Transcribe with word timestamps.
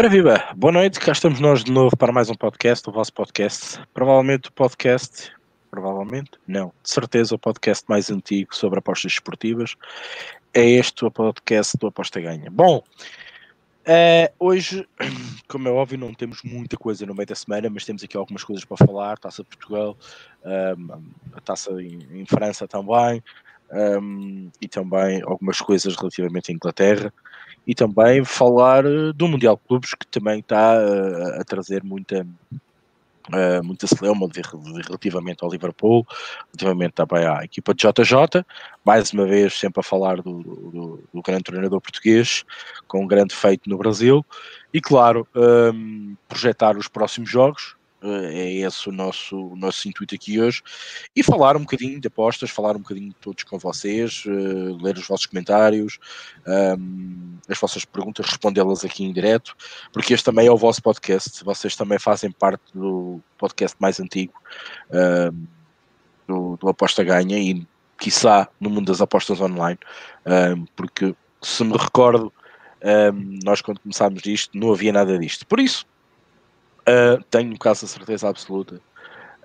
Ora 0.00 0.08
viva, 0.08 0.42
boa 0.56 0.72
noite, 0.72 0.98
cá 0.98 1.12
estamos 1.12 1.40
nós 1.40 1.62
de 1.62 1.70
novo 1.70 1.94
para 1.94 2.10
mais 2.10 2.30
um 2.30 2.34
podcast, 2.34 2.88
o 2.88 2.92
vosso 2.92 3.12
podcast. 3.12 3.78
Provavelmente 3.92 4.48
o 4.48 4.52
podcast, 4.52 5.30
provavelmente, 5.70 6.30
não, 6.48 6.72
de 6.82 6.90
certeza 6.90 7.34
o 7.34 7.38
podcast 7.38 7.84
mais 7.86 8.10
antigo 8.10 8.56
sobre 8.56 8.78
apostas 8.78 9.12
esportivas. 9.12 9.76
É 10.54 10.66
este 10.66 11.04
o 11.04 11.10
podcast 11.10 11.76
do 11.76 11.88
Aposta 11.88 12.18
Ganha. 12.18 12.50
Bom, 12.50 12.78
uh, 12.78 14.32
hoje, 14.38 14.88
como 15.46 15.68
é 15.68 15.70
óbvio, 15.70 15.98
não 15.98 16.14
temos 16.14 16.42
muita 16.44 16.78
coisa 16.78 17.04
no 17.04 17.14
meio 17.14 17.26
da 17.26 17.34
semana, 17.34 17.68
mas 17.68 17.84
temos 17.84 18.02
aqui 18.02 18.16
algumas 18.16 18.42
coisas 18.42 18.64
para 18.64 18.78
falar. 18.78 19.18
Taça 19.18 19.42
de 19.42 19.50
Portugal, 19.50 19.98
um, 20.78 21.02
a 21.34 21.42
taça 21.42 21.72
em, 21.72 22.08
em 22.10 22.24
França 22.24 22.66
também, 22.66 23.22
um, 23.70 24.50
e 24.62 24.66
também 24.66 25.20
algumas 25.26 25.60
coisas 25.60 25.94
relativamente 25.94 26.50
à 26.50 26.54
Inglaterra 26.54 27.12
e 27.66 27.74
também 27.74 28.24
falar 28.24 28.84
eh, 28.84 29.12
do 29.14 29.28
Mundial 29.28 29.56
de 29.56 29.68
Clubes, 29.68 29.94
que 29.94 30.06
também 30.06 30.40
está 30.40 30.74
uh, 30.74 31.40
a 31.40 31.44
trazer 31.44 31.84
muita, 31.84 32.26
uh, 33.28 33.64
muita 33.64 33.86
celeuma 33.86 34.28
relativamente 34.86 35.44
ao 35.44 35.50
Liverpool, 35.50 36.06
relativamente 36.48 36.92
também 36.92 37.26
à 37.26 37.44
equipa 37.44 37.74
de 37.74 37.86
JJ, 37.86 38.44
mais 38.84 39.12
uma 39.12 39.26
vez 39.26 39.58
sempre 39.58 39.80
a 39.80 39.82
falar 39.82 40.16
do, 40.22 40.42
do, 40.42 41.04
do 41.12 41.22
grande 41.22 41.44
treinador 41.44 41.80
português, 41.80 42.44
com 42.88 43.04
um 43.04 43.06
grande 43.06 43.34
feito 43.34 43.68
no 43.68 43.78
Brasil, 43.78 44.24
e 44.72 44.80
claro, 44.80 45.26
um, 45.34 46.16
projetar 46.28 46.76
os 46.76 46.88
próximos 46.88 47.30
jogos, 47.30 47.76
é 48.02 48.52
esse 48.52 48.88
o 48.88 48.92
nosso, 48.92 49.36
o 49.36 49.56
nosso 49.56 49.88
intuito 49.88 50.14
aqui 50.14 50.40
hoje. 50.40 50.62
E 51.14 51.22
falar 51.22 51.56
um 51.56 51.60
bocadinho 51.60 52.00
de 52.00 52.08
apostas, 52.08 52.50
falar 52.50 52.76
um 52.76 52.80
bocadinho 52.80 53.08
de 53.08 53.14
todos 53.16 53.44
com 53.44 53.58
vocês, 53.58 54.24
uh, 54.26 54.82
ler 54.82 54.96
os 54.96 55.06
vossos 55.06 55.26
comentários, 55.26 55.98
um, 56.46 56.52
ehm, 56.52 57.38
as 57.48 57.58
vossas 57.58 57.84
perguntas, 57.84 58.26
respondê-las 58.26 58.84
aqui 58.84 59.04
em 59.04 59.12
direto, 59.12 59.54
porque 59.92 60.14
este 60.14 60.24
também 60.24 60.46
é 60.46 60.50
o 60.50 60.56
vosso 60.56 60.82
podcast. 60.82 61.44
Vocês 61.44 61.76
também 61.76 61.98
fazem 61.98 62.30
parte 62.30 62.62
do 62.74 63.20
podcast 63.38 63.76
mais 63.80 64.00
antigo 64.00 64.34
ehm, 64.90 65.46
do, 66.26 66.56
do 66.56 66.68
Aposta 66.68 67.04
Ganha 67.04 67.38
e, 67.38 67.66
quiçá, 67.98 68.48
no 68.58 68.70
mundo 68.70 68.86
das 68.86 69.02
apostas 69.02 69.40
online, 69.40 69.78
um, 70.24 70.32
ehm, 70.32 70.64
porque 70.74 71.14
se 71.42 71.64
me 71.64 71.76
recordo. 71.76 72.32
nós 73.44 73.60
quando 73.60 73.78
começámos 73.80 74.24
isto 74.24 74.56
não 74.56 74.72
havia 74.72 74.90
nada 74.90 75.18
disto. 75.18 75.46
Por 75.46 75.60
isso, 75.60 75.84
Uh, 76.90 77.22
tenho 77.30 77.56
quase 77.56 77.84
a 77.84 77.88
certeza 77.88 78.28
absoluta 78.28 78.80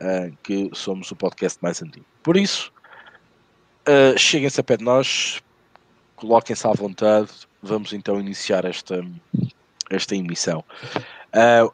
uh, 0.01 0.35
que 0.41 0.71
somos 0.73 1.11
o 1.11 1.15
podcast 1.15 1.59
mais 1.61 1.79
antigo. 1.83 2.05
Por 2.23 2.38
isso, 2.38 2.73
uh, 3.88 4.17
cheguem-se 4.17 4.59
a 4.59 4.63
pé 4.63 4.77
de 4.77 4.83
nós, 4.83 5.43
coloquem-se 6.16 6.66
à 6.66 6.71
vontade, 6.71 7.29
vamos 7.61 7.93
então 7.93 8.19
iniciar 8.19 8.66
esta, 8.66 9.05
esta 9.91 10.16
emissão. 10.16 10.63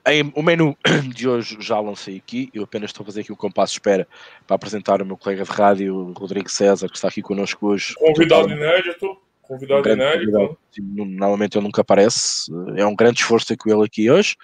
Em, 0.07 0.33
o 0.35 0.41
menu 0.41 0.75
de 1.15 1.29
hoje 1.29 1.55
já 1.61 1.79
lancei 1.79 2.17
aqui, 2.17 2.49
eu 2.53 2.63
apenas 2.63 2.89
estou 2.89 3.03
a 3.03 3.05
fazer 3.05 3.21
aqui 3.21 3.31
um 3.31 3.35
compasso 3.35 3.73
de 3.73 3.79
espera 3.79 4.07
para 4.45 4.55
apresentar 4.55 5.01
o 5.01 5.05
meu 5.05 5.15
colega 5.15 5.43
de 5.43 5.51
rádio, 5.51 6.11
Rodrigo 6.17 6.49
César, 6.49 6.89
que 6.89 6.95
está 6.95 7.07
aqui 7.07 7.21
connosco 7.21 7.67
hoje. 7.67 7.93
Convidado 7.95 8.49
inédito. 8.49 9.17
Convidado 9.43 9.87
um 9.87 9.93
inédito. 9.93 10.57
Normalmente 10.79 11.57
ele 11.57 11.65
nunca 11.65 11.81
aparece, 11.81 12.51
é 12.75 12.85
um 12.85 12.95
grande 12.95 13.19
esforço 13.19 13.47
ter 13.47 13.57
com 13.57 13.69
ele 13.69 13.85
aqui 13.85 14.09
hoje. 14.09 14.35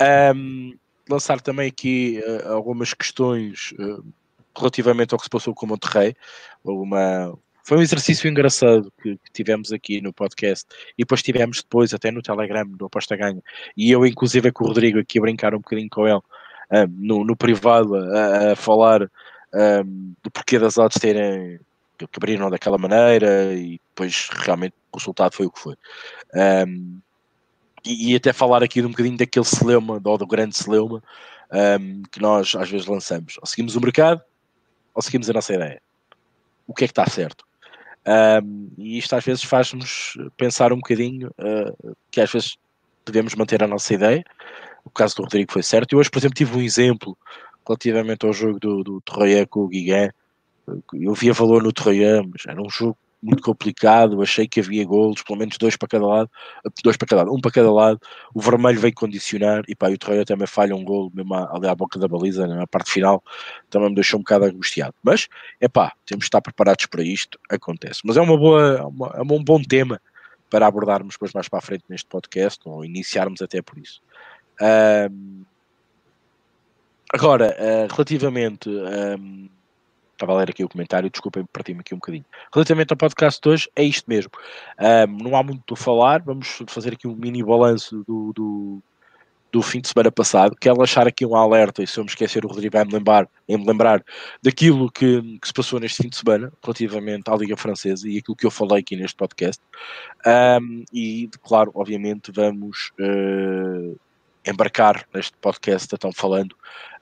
Um, 0.00 0.76
lançar 1.08 1.40
também 1.40 1.68
aqui 1.68 2.22
uh, 2.26 2.52
algumas 2.52 2.92
questões 2.92 3.72
uh, 3.78 4.04
relativamente 4.56 5.14
ao 5.14 5.18
que 5.18 5.24
se 5.24 5.30
passou 5.30 5.54
com 5.54 5.66
o 5.66 5.68
Monterrey. 5.68 6.14
Uma, 6.64 7.38
foi 7.64 7.78
um 7.78 7.82
exercício 7.82 8.28
engraçado 8.28 8.92
que, 9.02 9.16
que, 9.16 9.32
tivemos 9.32 9.72
aqui 9.72 10.00
no 10.00 10.12
podcast 10.12 10.66
e 10.98 11.02
depois 11.02 11.22
tivemos 11.22 11.62
depois 11.62 11.94
até 11.94 12.10
no 12.10 12.22
Telegram 12.22 12.66
do 12.66 12.86
Aposta 12.86 13.16
Ganha. 13.16 13.42
E 13.76 13.90
eu, 13.90 14.04
inclusive, 14.06 14.52
com 14.52 14.64
o 14.64 14.68
Rodrigo 14.68 14.98
aqui 14.98 15.18
a 15.18 15.22
brincar 15.22 15.54
um 15.54 15.58
bocadinho 15.58 15.88
com 15.90 16.06
ele 16.06 16.20
no, 16.88 17.24
no, 17.24 17.36
privado, 17.36 17.94
a, 17.94 18.52
a 18.52 18.56
falar 18.56 19.08
um, 19.54 20.14
do 20.22 20.30
porquê 20.30 20.58
das 20.58 20.76
odds 20.78 21.00
terem 21.00 21.60
que 21.96 22.06
abriram 22.16 22.50
daquela 22.50 22.76
maneira 22.76 23.54
e 23.54 23.80
depois 23.88 24.28
realmente 24.30 24.74
o 24.92 24.98
resultado 24.98 25.32
foi 25.32 25.46
o 25.46 25.50
que 25.50 25.58
foi. 25.58 25.74
Um, 26.34 27.00
e, 27.86 28.12
e, 28.12 28.16
até 28.16 28.32
falar 28.32 28.62
aqui 28.62 28.82
um 28.82 28.90
bocadinho 28.90 29.16
daquele 29.16 29.44
celeuma, 29.44 30.00
do 30.00 30.26
grande 30.26 30.56
celeuma, 30.56 31.02
um, 31.80 32.02
que 32.10 32.20
nós 32.20 32.54
às 32.54 32.68
vezes 32.68 32.86
lançamos. 32.86 33.36
Ou 33.40 33.46
seguimos 33.46 33.76
o 33.76 33.80
mercado, 33.80 34.20
ou 34.94 35.02
seguimos 35.02 35.30
a 35.30 35.32
nossa 35.32 35.54
ideia. 35.54 35.80
O 36.66 36.74
que 36.74 36.84
é 36.84 36.86
que 36.86 36.92
está 36.92 37.06
certo? 37.06 37.44
Um, 38.06 38.70
e 38.78 38.98
isto 38.98 39.14
às 39.14 39.24
vezes 39.24 39.42
faz-nos 39.42 40.16
pensar 40.36 40.72
um 40.72 40.76
bocadinho 40.76 41.28
uh, 41.38 41.96
que 42.10 42.20
às 42.20 42.30
vezes 42.30 42.56
devemos 43.04 43.34
manter 43.34 43.62
a 43.62 43.68
nossa 43.68 43.94
ideia. 43.94 44.24
O 44.84 44.90
caso 44.90 45.16
do 45.16 45.22
Rodrigo 45.22 45.52
foi 45.52 45.62
certo. 45.62 45.92
Eu 45.92 45.98
hoje, 45.98 46.10
por 46.10 46.18
exemplo, 46.18 46.36
tive 46.36 46.56
um 46.56 46.62
exemplo 46.62 47.16
relativamente 47.66 48.24
ao 48.24 48.32
jogo 48.32 48.60
do, 48.60 48.84
do 48.84 49.00
Troia 49.00 49.46
com 49.46 49.60
o 49.60 49.68
Guigué. 49.68 50.12
Eu 50.94 51.14
via 51.14 51.32
valor 51.32 51.62
no 51.62 51.72
Troia, 51.72 52.22
mas 52.22 52.46
era 52.46 52.60
um 52.60 52.70
jogo 52.70 52.96
muito 53.22 53.42
complicado, 53.42 54.20
achei 54.22 54.46
que 54.46 54.60
havia 54.60 54.84
golos, 54.84 55.22
pelo 55.22 55.38
menos 55.38 55.56
dois 55.58 55.76
para 55.76 55.88
cada 55.88 56.06
lado, 56.06 56.30
dois 56.82 56.96
para 56.96 57.08
cada 57.08 57.22
lado, 57.22 57.34
um 57.34 57.40
para 57.40 57.50
cada 57.50 57.72
lado, 57.72 58.00
o 58.34 58.40
vermelho 58.40 58.78
veio 58.78 58.94
condicionar, 58.94 59.62
e 59.68 59.74
pá, 59.74 59.88
o 59.88 59.98
Torreira 59.98 60.24
também 60.24 60.46
falha 60.46 60.76
um 60.76 60.84
golo 60.84 61.10
mesmo 61.14 61.34
ali 61.34 61.66
à 61.66 61.74
boca 61.74 61.98
da 61.98 62.06
baliza, 62.06 62.46
na 62.46 62.66
parte 62.66 62.90
final, 62.90 63.22
também 63.70 63.88
me 63.88 63.94
deixou 63.94 64.18
um 64.18 64.22
bocado 64.22 64.44
angustiado, 64.44 64.94
mas, 65.02 65.28
é 65.60 65.68
pá, 65.68 65.92
temos 66.04 66.24
de 66.24 66.26
estar 66.26 66.40
preparados 66.40 66.86
para 66.86 67.02
isto, 67.02 67.38
acontece, 67.50 68.00
mas 68.04 68.16
é 68.16 68.20
uma 68.20 68.36
boa, 68.36 68.76
é 68.78 68.82
uma, 68.82 69.12
é 69.16 69.22
um 69.22 69.42
bom 69.42 69.62
tema 69.62 70.00
para 70.50 70.66
abordarmos 70.66 71.14
depois 71.14 71.32
mais 71.32 71.48
para 71.48 71.58
a 71.58 71.62
frente 71.62 71.84
neste 71.88 72.06
podcast, 72.06 72.60
ou 72.64 72.84
iniciarmos 72.84 73.42
até 73.42 73.60
por 73.60 73.78
isso. 73.78 74.00
Um, 74.60 75.44
agora, 77.12 77.56
uh, 77.58 77.92
relativamente 77.92 78.68
um, 78.68 79.48
Estava 80.16 80.32
a 80.32 80.36
ler 80.36 80.48
aqui 80.48 80.64
o 80.64 80.68
comentário, 80.68 81.10
desculpem, 81.10 81.44
parti-me 81.52 81.80
aqui 81.80 81.94
um 81.94 81.98
bocadinho. 81.98 82.24
Relativamente 82.52 82.90
ao 82.90 82.96
podcast 82.96 83.38
de 83.38 83.48
hoje, 83.50 83.70
é 83.76 83.82
isto 83.82 84.06
mesmo. 84.08 84.30
Um, 84.80 85.24
não 85.24 85.36
há 85.36 85.42
muito 85.42 85.74
a 85.74 85.76
falar, 85.76 86.22
vamos 86.22 86.62
fazer 86.68 86.94
aqui 86.94 87.06
um 87.06 87.14
mini 87.14 87.42
balanço 87.42 88.02
do, 88.08 88.32
do, 88.32 88.82
do 89.52 89.60
fim 89.60 89.78
de 89.78 89.88
semana 89.88 90.10
passado. 90.10 90.56
Quero 90.58 90.82
achar 90.82 91.06
aqui 91.06 91.26
um 91.26 91.36
alerta, 91.36 91.82
e 91.82 91.86
se 91.86 92.00
eu 92.00 92.04
me 92.04 92.08
esquecer, 92.08 92.46
o 92.46 92.48
Rodrigo 92.48 92.72
vai 92.72 92.86
me 92.86 92.94
lembrar, 92.94 93.28
vai 93.46 93.58
me 93.58 93.66
lembrar 93.66 94.02
daquilo 94.42 94.90
que, 94.90 95.38
que, 95.38 95.46
se 95.46 95.52
passou 95.52 95.78
neste 95.78 96.02
fim 96.02 96.08
de 96.08 96.16
semana, 96.16 96.50
relativamente 96.64 97.30
à 97.30 97.36
Liga 97.36 97.54
Francesa 97.54 98.08
e 98.08 98.16
aquilo 98.16 98.36
que 98.36 98.46
eu 98.46 98.50
falei 98.50 98.78
aqui 98.78 98.96
neste 98.96 99.16
podcast. 99.16 99.62
Um, 100.26 100.82
e, 100.94 101.28
claro, 101.42 101.72
obviamente, 101.74 102.32
vamos. 102.32 102.90
Uh, 102.98 103.98
embarcar 104.50 105.06
neste 105.12 105.36
podcast 105.38 105.92
estão 105.92 106.12
falando 106.12 106.52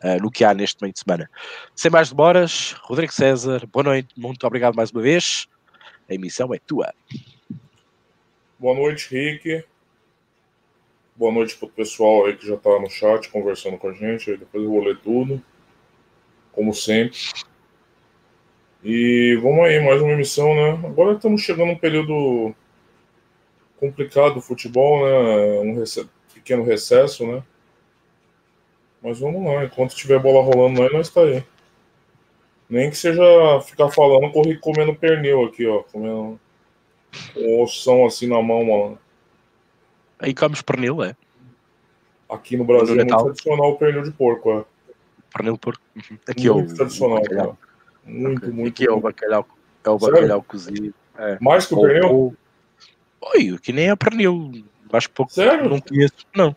uh, 0.02 0.20
no 0.20 0.30
que 0.30 0.44
há 0.44 0.54
neste 0.54 0.80
meio 0.82 0.92
de 0.92 1.00
semana. 1.00 1.30
Sem 1.74 1.90
mais 1.90 2.10
demoras, 2.10 2.72
Rodrigo 2.82 3.12
César, 3.12 3.66
boa 3.66 3.84
noite, 3.84 4.08
muito 4.16 4.46
obrigado 4.46 4.74
mais 4.74 4.90
uma 4.90 5.02
vez. 5.02 5.46
A 6.08 6.14
emissão 6.14 6.52
é 6.54 6.58
tua. 6.58 6.92
Boa 8.58 8.74
noite, 8.74 9.08
Rick. 9.10 9.64
Boa 11.16 11.32
noite 11.32 11.56
para 11.56 11.66
o 11.66 11.70
pessoal 11.70 12.26
aí 12.26 12.36
que 12.36 12.46
já 12.46 12.54
está 12.54 12.70
no 12.78 12.90
chat 12.90 13.28
conversando 13.28 13.78
com 13.78 13.88
a 13.88 13.92
gente. 13.92 14.36
Depois 14.36 14.64
eu 14.64 14.70
vou 14.70 14.82
ler 14.82 14.98
tudo, 14.98 15.42
como 16.52 16.74
sempre. 16.74 17.18
E 18.82 19.38
vamos 19.40 19.64
aí, 19.64 19.82
mais 19.82 20.02
uma 20.02 20.12
emissão, 20.12 20.54
né? 20.54 20.86
Agora 20.86 21.14
estamos 21.14 21.40
chegando 21.40 21.68
num 21.68 21.78
período 21.78 22.54
complicado 23.78 24.34
do 24.34 24.42
futebol, 24.42 25.06
né? 25.06 25.60
Um 25.60 25.74
pequeno 26.44 26.62
recesso, 26.62 27.26
né? 27.26 27.42
Mas 29.02 29.18
vamos 29.18 29.42
lá, 29.44 29.64
enquanto 29.64 29.96
tiver 29.96 30.18
bola 30.18 30.44
rolando 30.44 30.82
aí, 30.82 30.92
nós 30.92 31.08
tá 31.08 31.22
aí. 31.22 31.42
Nem 32.68 32.90
que 32.90 32.96
seja 32.96 33.22
ficar 33.62 33.90
falando, 33.90 34.30
correr 34.30 34.58
comendo 34.60 34.94
pernil 34.94 35.44
aqui, 35.44 35.66
ó. 35.66 35.82
Comendo 35.82 36.38
um 37.36 37.62
ossão 37.62 38.06
assim 38.06 38.26
na 38.26 38.40
mão, 38.42 38.64
mano. 38.64 38.98
Aí 40.18 40.34
comes 40.34 40.62
pernil, 40.62 41.02
é? 41.02 41.16
Aqui 42.28 42.56
no 42.56 42.64
Brasil 42.64 42.94
é 42.94 43.04
muito 43.04 43.16
tradicional 43.16 43.70
o 43.70 43.76
pernil 43.76 44.02
de 44.02 44.10
porco, 44.10 44.50
é. 44.58 44.64
Pernil 45.34 45.54
de 45.54 45.60
porco. 45.60 45.82
Uhum. 45.96 46.18
Aqui 46.28 46.50
muito 46.50 46.70
é 46.70 46.72
o 46.72 46.76
tradicional, 46.76 47.22
cara. 47.22 47.56
Muito, 48.04 48.38
okay. 48.38 48.50
muito. 48.50 48.68
Aqui 48.68 48.88
é 48.88 48.92
o 48.92 49.00
bacalhau, 49.00 49.46
é 49.84 49.90
o 49.90 49.98
bacalhau 49.98 50.42
cozido. 50.42 50.94
É. 51.18 51.38
Mais 51.40 51.66
que 51.66 51.74
o 51.74 51.80
pernil? 51.80 52.36
Oi, 53.20 53.58
que 53.58 53.72
nem 53.72 53.90
é 53.90 53.96
pernil 53.96 54.64
Acho 54.92 55.10
pouco. 55.10 55.32
Sério? 55.32 55.68
Não 55.68 55.80
conheço. 55.80 56.14
Não. 56.34 56.54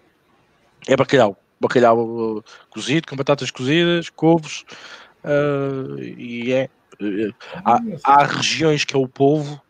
É 0.88 0.96
bacalhau. 0.96 1.38
Bacalhau 1.60 2.00
uh, 2.00 2.44
cozido, 2.70 3.08
com 3.08 3.16
batatas 3.16 3.50
cozidas, 3.50 4.10
couves. 4.10 4.64
Uh, 5.24 6.00
e 6.00 6.54
é. 6.54 6.70
Uh, 7.02 7.34
há, 7.64 7.80
há, 8.04 8.24
regiões 8.24 8.84
que 8.86 8.96
é 8.96 9.00
o 9.00 9.08
polvo. 9.08 9.62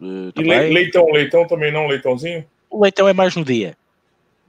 Uh, 0.00 0.32
e 0.36 0.42
leitão, 0.42 1.06
leitão 1.06 1.46
também 1.46 1.72
não, 1.72 1.86
leitãozinho? 1.86 2.44
O 2.70 2.82
leitão 2.82 3.08
é 3.08 3.12
mais 3.12 3.36
no 3.36 3.44
dia. 3.44 3.76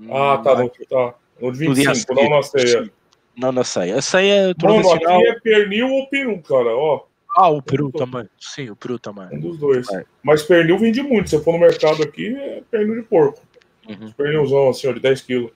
Ah, 0.10 0.40
tá, 0.44 0.56
no, 0.56 0.70
tá. 0.70 1.14
No 1.40 1.52
25, 1.54 2.14
no 2.14 2.24
não 2.24 2.30
na 2.30 2.44
ceia. 2.44 2.92
Não 3.36 3.52
na 3.52 3.64
ceia. 3.64 3.98
A 3.98 4.02
ceia 4.02 4.56
Mano, 4.62 4.92
aqui 4.92 5.28
é 5.28 5.40
pernil 5.40 5.90
ou 5.90 6.08
peru, 6.08 6.42
cara, 6.42 6.76
ó. 6.76 7.06
Ah, 7.36 7.50
o 7.50 7.62
peru 7.62 7.92
também. 7.92 8.30
Sim, 8.40 8.70
o 8.70 8.76
peru 8.76 9.00
também. 9.00 9.28
Um 9.32 9.40
dos 9.40 9.58
dois. 9.58 9.90
É. 9.92 10.06
Mas 10.22 10.44
pernil 10.44 10.78
vende 10.78 11.02
muito. 11.02 11.30
Se 11.30 11.44
for 11.44 11.54
no 11.54 11.60
mercado 11.60 12.04
aqui, 12.04 12.36
é 12.36 12.62
pernil 12.70 12.96
de 12.96 13.02
porco. 13.04 13.42
Uhum. 13.88 14.12
Pernilzão, 14.12 14.70
assim, 14.70 14.88
ó, 14.88 14.94
de 14.94 15.00
10 15.00 15.22
quilos. 15.22 15.52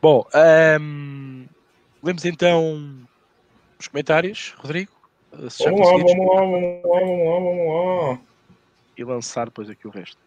Bom, 0.00 0.26
um, 0.34 0.38
ehm, 0.38 1.46
lemos 2.02 2.24
então 2.24 3.06
os 3.78 3.88
comentários, 3.88 4.54
Rodrigo. 4.58 4.92
Vamos 5.32 5.58
lá, 5.58 5.92
vamos 5.92 6.26
lá, 6.26 6.40
vamos 6.40 6.84
lá, 6.84 7.00
vamos 7.00 7.26
lá, 7.26 7.38
vamos 7.40 8.12
lá. 8.12 8.20
E 8.96 9.04
lançar 9.04 9.46
depois 9.46 9.68
aqui 9.68 9.86
o 9.86 9.90
resto. 9.90 10.18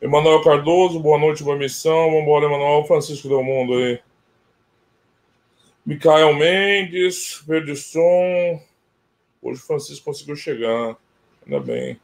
Emanuel 0.00 0.42
Cardoso, 0.42 1.00
boa 1.00 1.18
noite, 1.18 1.42
boa 1.42 1.56
missão. 1.56 2.06
Vamos 2.06 2.22
embora, 2.22 2.46
Emanuel. 2.46 2.84
Francisco 2.84 3.28
Del 3.28 3.42
Mundo 3.42 3.74
aí. 3.74 4.00
Micael 5.86 6.34
Mendes, 6.34 7.44
Verdisson. 7.46 8.60
Hoje 9.40 9.60
o 9.60 9.64
Francisco 9.64 10.06
conseguiu 10.06 10.34
chegar. 10.34 10.96
Ainda 11.44 11.60
bem. 11.60 12.00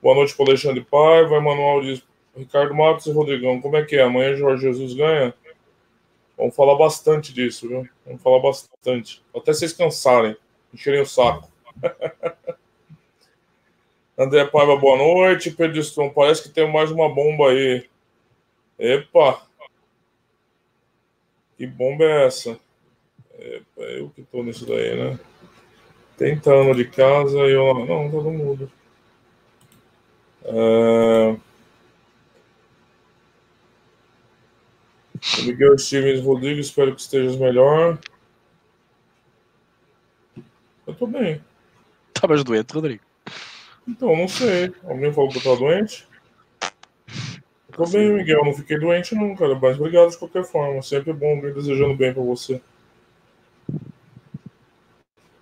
Boa 0.00 0.14
noite 0.14 0.36
para 0.36 0.46
Alexandre 0.46 0.84
Paiva. 0.84 1.34
Emanuel 1.34 1.80
diz: 1.82 2.04
Ricardo 2.36 2.72
Matos 2.72 3.06
e 3.06 3.10
Rodrigão, 3.10 3.60
como 3.60 3.76
é 3.76 3.84
que 3.84 3.96
é? 3.96 4.02
Amanhã 4.02 4.36
Jorge 4.36 4.62
Jesus 4.62 4.94
ganha? 4.94 5.34
Vamos 6.38 6.54
falar 6.54 6.76
bastante 6.76 7.34
disso, 7.34 7.66
viu? 7.66 7.88
Vamos 8.06 8.22
falar 8.22 8.38
bastante. 8.38 9.20
Até 9.34 9.52
vocês 9.52 9.72
cansarem, 9.72 10.36
encherem 10.72 11.00
o 11.00 11.06
saco. 11.06 11.50
André 14.16 14.44
Paiva, 14.44 14.76
boa 14.76 14.98
noite. 14.98 15.50
Pedro 15.50 15.82
parece 16.14 16.44
que 16.44 16.48
tem 16.50 16.72
mais 16.72 16.92
uma 16.92 17.12
bomba 17.12 17.50
aí. 17.50 17.88
Epa! 18.78 19.44
Que 21.58 21.66
bomba 21.66 22.04
é 22.04 22.26
essa? 22.26 22.64
Epa, 23.46 23.82
eu 23.82 24.10
que 24.10 24.22
tô 24.22 24.42
nisso 24.42 24.66
daí, 24.66 24.96
né? 24.96 25.18
Tentando 26.16 26.74
de 26.74 26.84
casa 26.86 27.38
e 27.38 27.52
eu. 27.52 27.86
Não, 27.86 28.10
todo 28.10 28.30
mundo. 28.30 28.70
É... 30.44 31.36
Miguel 35.44 35.78
Stevens 35.78 36.20
Rodrigues, 36.20 36.66
espero 36.66 36.94
que 36.94 37.00
estejas 37.00 37.36
melhor. 37.36 37.98
Eu 40.86 40.94
tô 40.94 41.06
bem. 41.06 41.40
Estavas 42.14 42.42
doente, 42.44 42.72
Rodrigo? 42.72 43.02
Então, 43.86 44.16
não 44.16 44.28
sei. 44.28 44.72
Alguém 44.84 45.12
falou 45.12 45.30
que 45.30 45.38
eu 45.38 45.42
tava 45.42 45.56
doente? 45.56 46.06
Tô 47.72 47.86
bem, 47.86 48.12
Miguel. 48.12 48.44
Não 48.44 48.54
fiquei 48.54 48.78
doente, 48.78 49.14
não, 49.14 49.34
cara. 49.36 49.54
Mas 49.54 49.78
obrigado 49.78 50.10
de 50.10 50.18
qualquer 50.18 50.44
forma. 50.44 50.80
Sempre 50.82 51.12
bom 51.12 51.36
alguém 51.36 51.52
desejando 51.52 51.94
bem 51.94 52.12
pra 52.12 52.22
você. 52.22 52.60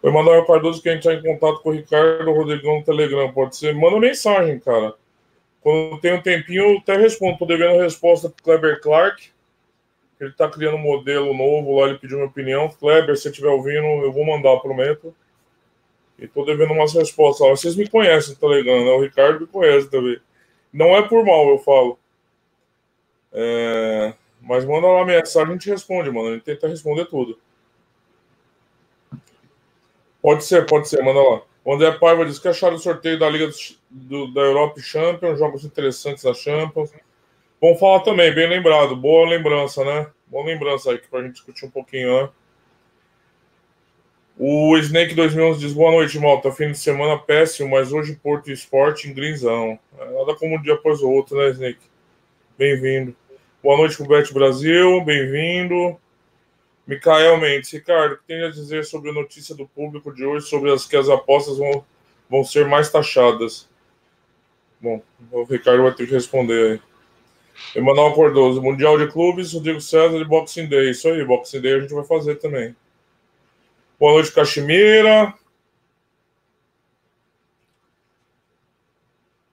O 0.05 0.09
Emanuel 0.09 0.45
Cardoso 0.45 0.83
quer 0.83 0.97
entrar 0.99 1.15
em 1.15 1.23
contato 1.23 1.63
com 1.63 1.71
o 1.71 1.73
Ricardo 1.73 2.31
Rodrigão 2.31 2.77
no 2.77 2.85
Telegram. 2.85 3.33
Pode 3.33 3.57
ser? 3.57 3.75
Manda 3.75 3.99
mensagem, 3.99 4.61
cara. 4.61 4.93
Quando 5.63 5.99
tem 5.99 6.13
um 6.13 6.21
tempinho, 6.21 6.73
eu 6.73 6.79
até 6.79 6.95
respondo. 6.95 7.39
Tô 7.39 7.47
devendo 7.47 7.81
resposta 7.81 8.29
pro 8.29 8.45
Kleber 8.45 8.83
Clark. 8.83 9.31
Ele 10.21 10.33
tá 10.33 10.47
criando 10.51 10.77
um 10.77 10.83
modelo 10.83 11.33
novo 11.33 11.81
lá. 11.81 11.89
Ele 11.89 11.99
pediu 11.99 12.19
minha 12.19 12.29
opinião. 12.29 12.69
Kleber, 12.69 13.17
se 13.17 13.29
estiver 13.31 13.49
ouvindo, 13.49 14.05
eu 14.05 14.13
vou 14.13 14.27
mandar, 14.27 14.61
prometo. 14.61 15.15
E 16.19 16.29
devendo 16.45 16.75
umas 16.75 16.93
respostas. 16.93 17.49
Vocês 17.49 17.75
me 17.75 17.89
conhecem, 17.89 18.35
tá 18.35 18.47
ligado? 18.47 18.85
Né? 18.85 18.91
O 18.91 19.01
Ricardo 19.01 19.41
me 19.41 19.47
conhece 19.47 19.89
também. 19.91 20.21
Não 20.71 20.95
é 20.95 21.01
por 21.01 21.25
mal, 21.25 21.49
eu 21.49 21.59
falo. 21.61 21.99
É... 23.33 24.13
Mas 24.43 24.67
manda 24.67 24.87
lá 24.87 25.03
mensagem, 25.03 25.49
a 25.49 25.53
gente 25.53 25.71
responde, 25.71 26.11
mano. 26.11 26.29
A 26.29 26.33
gente 26.33 26.45
tenta 26.45 26.69
responder 26.69 27.07
tudo. 27.07 27.39
Pode 30.25 30.43
ser, 30.43 30.65
pode 30.65 30.89
ser, 30.89 31.03
manda 31.03 31.21
lá. 31.21 31.43
O 31.63 31.75
André 31.75 31.93
Paiva 31.99 32.25
diz 32.25 32.39
que 32.39 32.49
acharam 32.49 32.77
o 32.77 32.79
sorteio 32.79 33.19
da 33.19 33.29
Liga 33.29 33.51
do, 33.91 34.33
da 34.33 34.41
Europa 34.41 34.81
Champions, 34.81 35.39
jogos 35.39 35.67
interessantes 35.67 36.25
da 36.25 36.33
Champions. 36.33 36.91
Vamos 37.61 37.79
falar 37.79 38.01
também, 38.01 38.35
bem 38.35 38.49
lembrado. 38.49 38.97
Boa 38.97 39.29
lembrança, 39.29 39.85
né? 39.85 40.11
Boa 40.27 40.47
lembrança 40.47 40.93
aí, 40.93 40.99
pra 41.11 41.21
gente 41.21 41.35
discutir 41.35 41.67
um 41.67 41.71
pouquinho, 41.71 42.23
né? 42.23 42.31
O 44.39 44.75
Snake 44.79 45.15
2011 45.15 45.61
diz: 45.61 45.75
Boa 45.75 45.91
noite, 45.91 46.19
malta. 46.19 46.51
Fim 46.51 46.73
de 46.73 46.79
semana 46.79 47.19
péssimo, 47.19 47.69
mas 47.69 47.93
hoje 47.93 48.17
Porto 48.17 48.51
Esporte 48.51 49.07
em 49.07 49.13
Grisão. 49.13 49.79
É 49.99 50.11
nada 50.11 50.35
como 50.37 50.57
um 50.57 50.63
dia 50.63 50.73
após 50.73 51.03
o 51.03 51.11
outro, 51.11 51.37
né, 51.37 51.51
Snake? 51.51 51.81
Bem-vindo. 52.57 53.15
Boa 53.63 53.77
noite 53.77 53.99
pro 53.99 54.09
Bet 54.09 54.33
Brasil, 54.33 55.05
bem-vindo. 55.05 56.01
Micael 56.87 57.39
Mendes, 57.39 57.71
Ricardo, 57.71 58.15
o 58.15 58.19
que 58.19 58.25
tem 58.27 58.45
a 58.45 58.51
dizer 58.51 58.85
sobre 58.85 59.11
a 59.11 59.15
notícia 59.15 59.55
do 59.55 59.67
público 59.67 60.13
de 60.13 60.25
hoje 60.25 60.47
sobre 60.47 60.71
as 60.71 60.87
que 60.87 60.97
as 60.97 61.09
apostas 61.09 61.57
vão, 61.57 61.85
vão 62.29 62.45
ser 62.45 62.67
mais 62.67 62.91
taxadas? 62.91 63.69
Bom, 64.81 65.03
o 65.33 65.45
Ricardo 65.45 65.83
vai 65.83 65.95
ter 65.95 66.07
que 66.07 66.13
responder 66.13 66.73
aí. 66.73 66.81
Emanuel 67.75 68.13
Cordoso, 68.13 68.61
Mundial 68.61 68.99
de 68.99 69.11
Clubes, 69.11 69.53
Rodrigo 69.53 69.81
César 69.81 70.19
de 70.19 70.25
Boxing 70.25 70.67
Day. 70.67 70.91
Isso 70.91 71.09
aí, 71.09 71.25
Boxing 71.25 71.61
Day 71.61 71.75
a 71.75 71.81
gente 71.81 71.95
vai 71.95 72.05
fazer 72.05 72.37
também. 72.37 72.77
Boa 73.99 74.15
noite, 74.15 74.33
Caximira. 74.33 75.33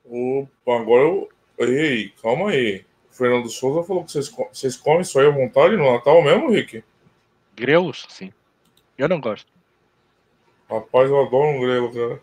Opa, 0.04 0.81
agora 0.81 1.04
eu. 1.04 1.30
Ei, 1.60 2.12
calma 2.22 2.50
aí. 2.50 2.83
O 3.10 3.16
Fernando 3.16 3.50
Souza 3.50 3.88
falou 3.88 4.04
que 4.04 4.12
vocês, 4.12 4.30
vocês 4.51 4.75
comem 4.75 5.01
isso 5.01 5.18
aí 5.18 5.28
à 5.28 5.30
vontade 5.30 5.78
no 5.78 5.94
Natal 5.94 6.22
mesmo, 6.22 6.50
Rick? 6.50 6.83
Grelos, 7.61 8.07
sim. 8.09 8.33
Eu 8.97 9.07
não 9.07 9.21
gosto. 9.21 9.45
Rapaz, 10.67 11.07
eu 11.07 11.21
adoro 11.21 11.49
um 11.49 11.61
grelo, 11.61 11.93
cara. 11.93 12.19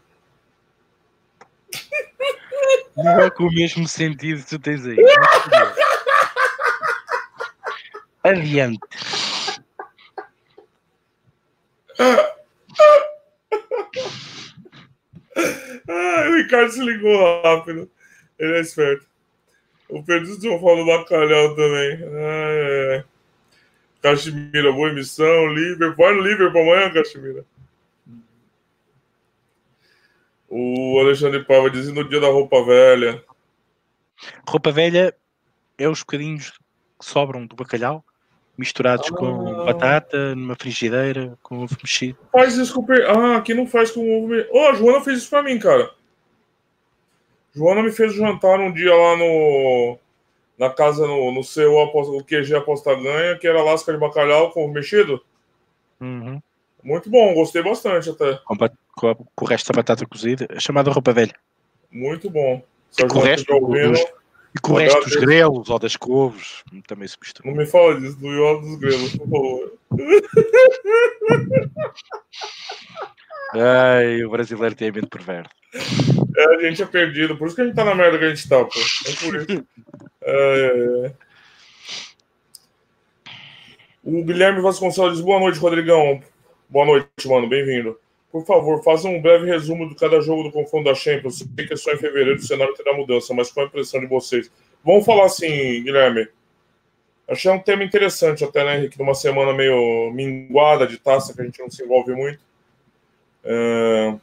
Não 2.97 3.21
é 3.21 3.31
com 3.31 3.45
o 3.45 3.53
mesmo 3.53 3.87
sentido 3.87 4.43
que 4.43 4.49
tu 4.49 4.59
tens 4.59 4.85
aí. 4.85 4.97
Adiante. 8.25 8.81
Ah, 15.89 16.25
o 16.29 16.35
Ricardo 16.35 16.73
se 16.73 16.81
ligou 16.81 17.43
rápido. 17.43 17.89
Ele 18.41 18.59
é 18.59 18.61
esperto. 18.61 19.07
O 19.89 20.03
Pedro 20.03 20.37
falou 20.59 20.79
do 20.79 20.87
bacalhau 20.87 21.55
também. 21.55 22.01
Ah, 22.03 22.49
é. 22.51 23.05
Caximira, 24.03 24.73
boa 24.73 24.91
emissão. 24.91 25.47
Liverpool. 25.49 26.05
Vai 26.05 26.15
no 26.15 26.23
Liverpool 26.23 26.63
amanhã, 26.63 26.93
Caximira. 26.93 27.45
O 30.49 30.99
Alexandre 31.01 31.45
Pava 31.45 31.71
dizendo 31.71 32.03
no 32.03 32.09
dia 32.09 32.21
da 32.21 32.29
roupa 32.29 32.65
velha. 32.65 33.23
Roupa 34.47 34.73
velha 34.73 35.15
é 35.77 35.89
os 35.89 36.01
bocadinhos 36.01 36.51
que 36.99 37.05
sobram 37.05 37.47
do 37.47 37.55
bacalhau 37.55 38.05
misturados 38.59 39.09
ah. 39.13 39.15
com 39.15 39.65
batata, 39.65 40.35
numa 40.35 40.57
frigideira, 40.57 41.39
com 41.43 41.61
ovo 41.61 41.77
mexido. 41.81 42.19
Faz 42.33 42.57
isso 42.57 42.75
com. 42.75 42.93
Ah, 42.93 43.37
aqui 43.37 43.55
não 43.55 43.67
faz 43.67 43.93
com 43.93 44.19
ovo 44.19 44.29
mexido. 44.29 44.51
Oh, 44.53 44.67
a 44.67 44.75
Joana 44.75 45.05
fez 45.05 45.19
isso 45.19 45.31
pra 45.31 45.43
mim, 45.43 45.59
cara. 45.59 45.91
Joana 47.55 47.83
me 47.83 47.93
fez 47.93 48.15
jantar 48.15 48.59
um 48.59 48.73
dia 48.73 48.95
lá 48.95 49.17
no. 49.17 49.99
Na 50.59 50.71
casa, 50.71 51.07
no, 51.07 51.33
no 51.33 51.45
seu 51.45 51.75
o 51.75 52.25
QG 52.25 52.57
Aposta 52.57 52.95
Ganha, 52.95 53.39
que 53.39 53.47
era 53.47 53.63
lasca 53.63 53.93
de 53.93 53.99
bacalhau 53.99 54.51
com 54.51 54.65
ovo 54.65 54.73
mexido. 54.73 55.23
Uhum. 56.01 56.41
Muito 56.83 57.11
bom, 57.11 57.35
gostei 57.35 57.63
bastante 57.63 58.11
até. 58.11 58.41
Com, 58.45 58.57
com, 58.57 59.15
com, 59.15 59.45
o 59.45 59.49
resto 59.49 59.73
da 59.73 59.77
batata 59.77 60.07
cozida, 60.07 60.49
é 60.51 60.59
chamada 60.59 60.91
roupa 60.91 61.13
velha. 61.13 61.35
Muito 61.91 62.29
bom. 62.29 62.63
Se 62.91 63.07
com 63.07 63.19
o 63.19 63.23
resto, 63.23 63.53
ouvindo, 63.53 63.99
e 64.55 64.61
com 64.61 64.73
o 64.73 64.77
resto 64.77 65.05
dos 65.05 65.17
grelos 65.17 65.69
ou 65.69 65.79
das 65.79 65.97
couves 65.97 66.65
também 66.87 67.07
se 67.07 67.19
mistura. 67.21 67.49
Não 67.49 67.57
me 67.57 67.67
fala 67.67 68.01
disso, 68.01 68.19
do 68.19 68.29
iodo 68.29 68.63
dos 68.63 68.79
grelos, 68.79 69.17
por 69.17 69.29
favor. 69.29 69.73
Ai, 73.55 74.25
o 74.25 74.31
brasileiro 74.31 74.75
tem 74.75 74.93
mente 74.93 75.07
perverso. 75.07 75.51
É, 76.37 76.57
a 76.57 76.61
gente 76.61 76.83
é 76.83 76.87
perdido, 76.87 77.37
por 77.37 77.47
isso 77.47 77.57
que 77.57 77.63
a 77.63 77.65
gente 77.65 77.75
tá 77.75 77.85
na 77.85 77.95
merda 77.95 78.19
que 78.19 78.25
a 78.25 78.29
gente 78.29 78.49
tá, 78.49 78.65
pô. 78.65 78.71
É 79.07 79.13
por 79.25 79.37
isso. 79.37 79.67
É, 80.23 81.07
é. 81.07 81.13
O 84.05 84.23
Guilherme 84.23 84.61
Vasconcelos 84.61 85.17
diz: 85.17 85.25
Boa 85.25 85.41
noite, 85.41 85.59
Rodrigão. 85.59 86.23
Boa 86.69 86.87
noite, 86.87 87.27
mano, 87.27 87.49
bem-vindo. 87.49 87.99
Por 88.31 88.45
favor, 88.45 88.83
faça 88.83 89.09
um 89.09 89.21
breve 89.21 89.47
resumo 89.47 89.89
de 89.89 89.95
cada 89.95 90.21
jogo 90.21 90.43
do 90.45 90.53
confronto 90.53 90.85
da 90.85 90.95
Champions. 90.95 91.39
Sei 91.39 91.67
que 91.67 91.73
é 91.73 91.77
só 91.77 91.93
em 91.93 91.97
fevereiro 91.97 92.39
o 92.39 92.43
cenário 92.43 92.75
terá 92.75 92.95
mudança, 92.95 93.33
mas 93.33 93.51
qual 93.51 93.65
a 93.65 93.69
impressão 93.69 94.01
de 94.01 94.07
vocês? 94.07 94.51
Vamos 94.85 95.05
falar 95.05 95.25
assim, 95.25 95.83
Guilherme. 95.83 96.29
Achei 97.27 97.51
um 97.51 97.59
tema 97.59 97.85
interessante 97.85 98.45
até, 98.45 98.65
né, 98.65 98.79
Henrique? 98.79 98.99
Numa 98.99 99.15
semana 99.15 99.53
meio 99.53 100.11
minguada 100.13 100.87
de 100.87 100.99
taça, 100.99 101.35
que 101.35 101.41
a 101.41 101.45
gente 101.45 101.59
não 101.59 101.71
se 101.71 101.83
envolve 101.83 102.15
muito. 102.15 102.41
É... 103.51 104.15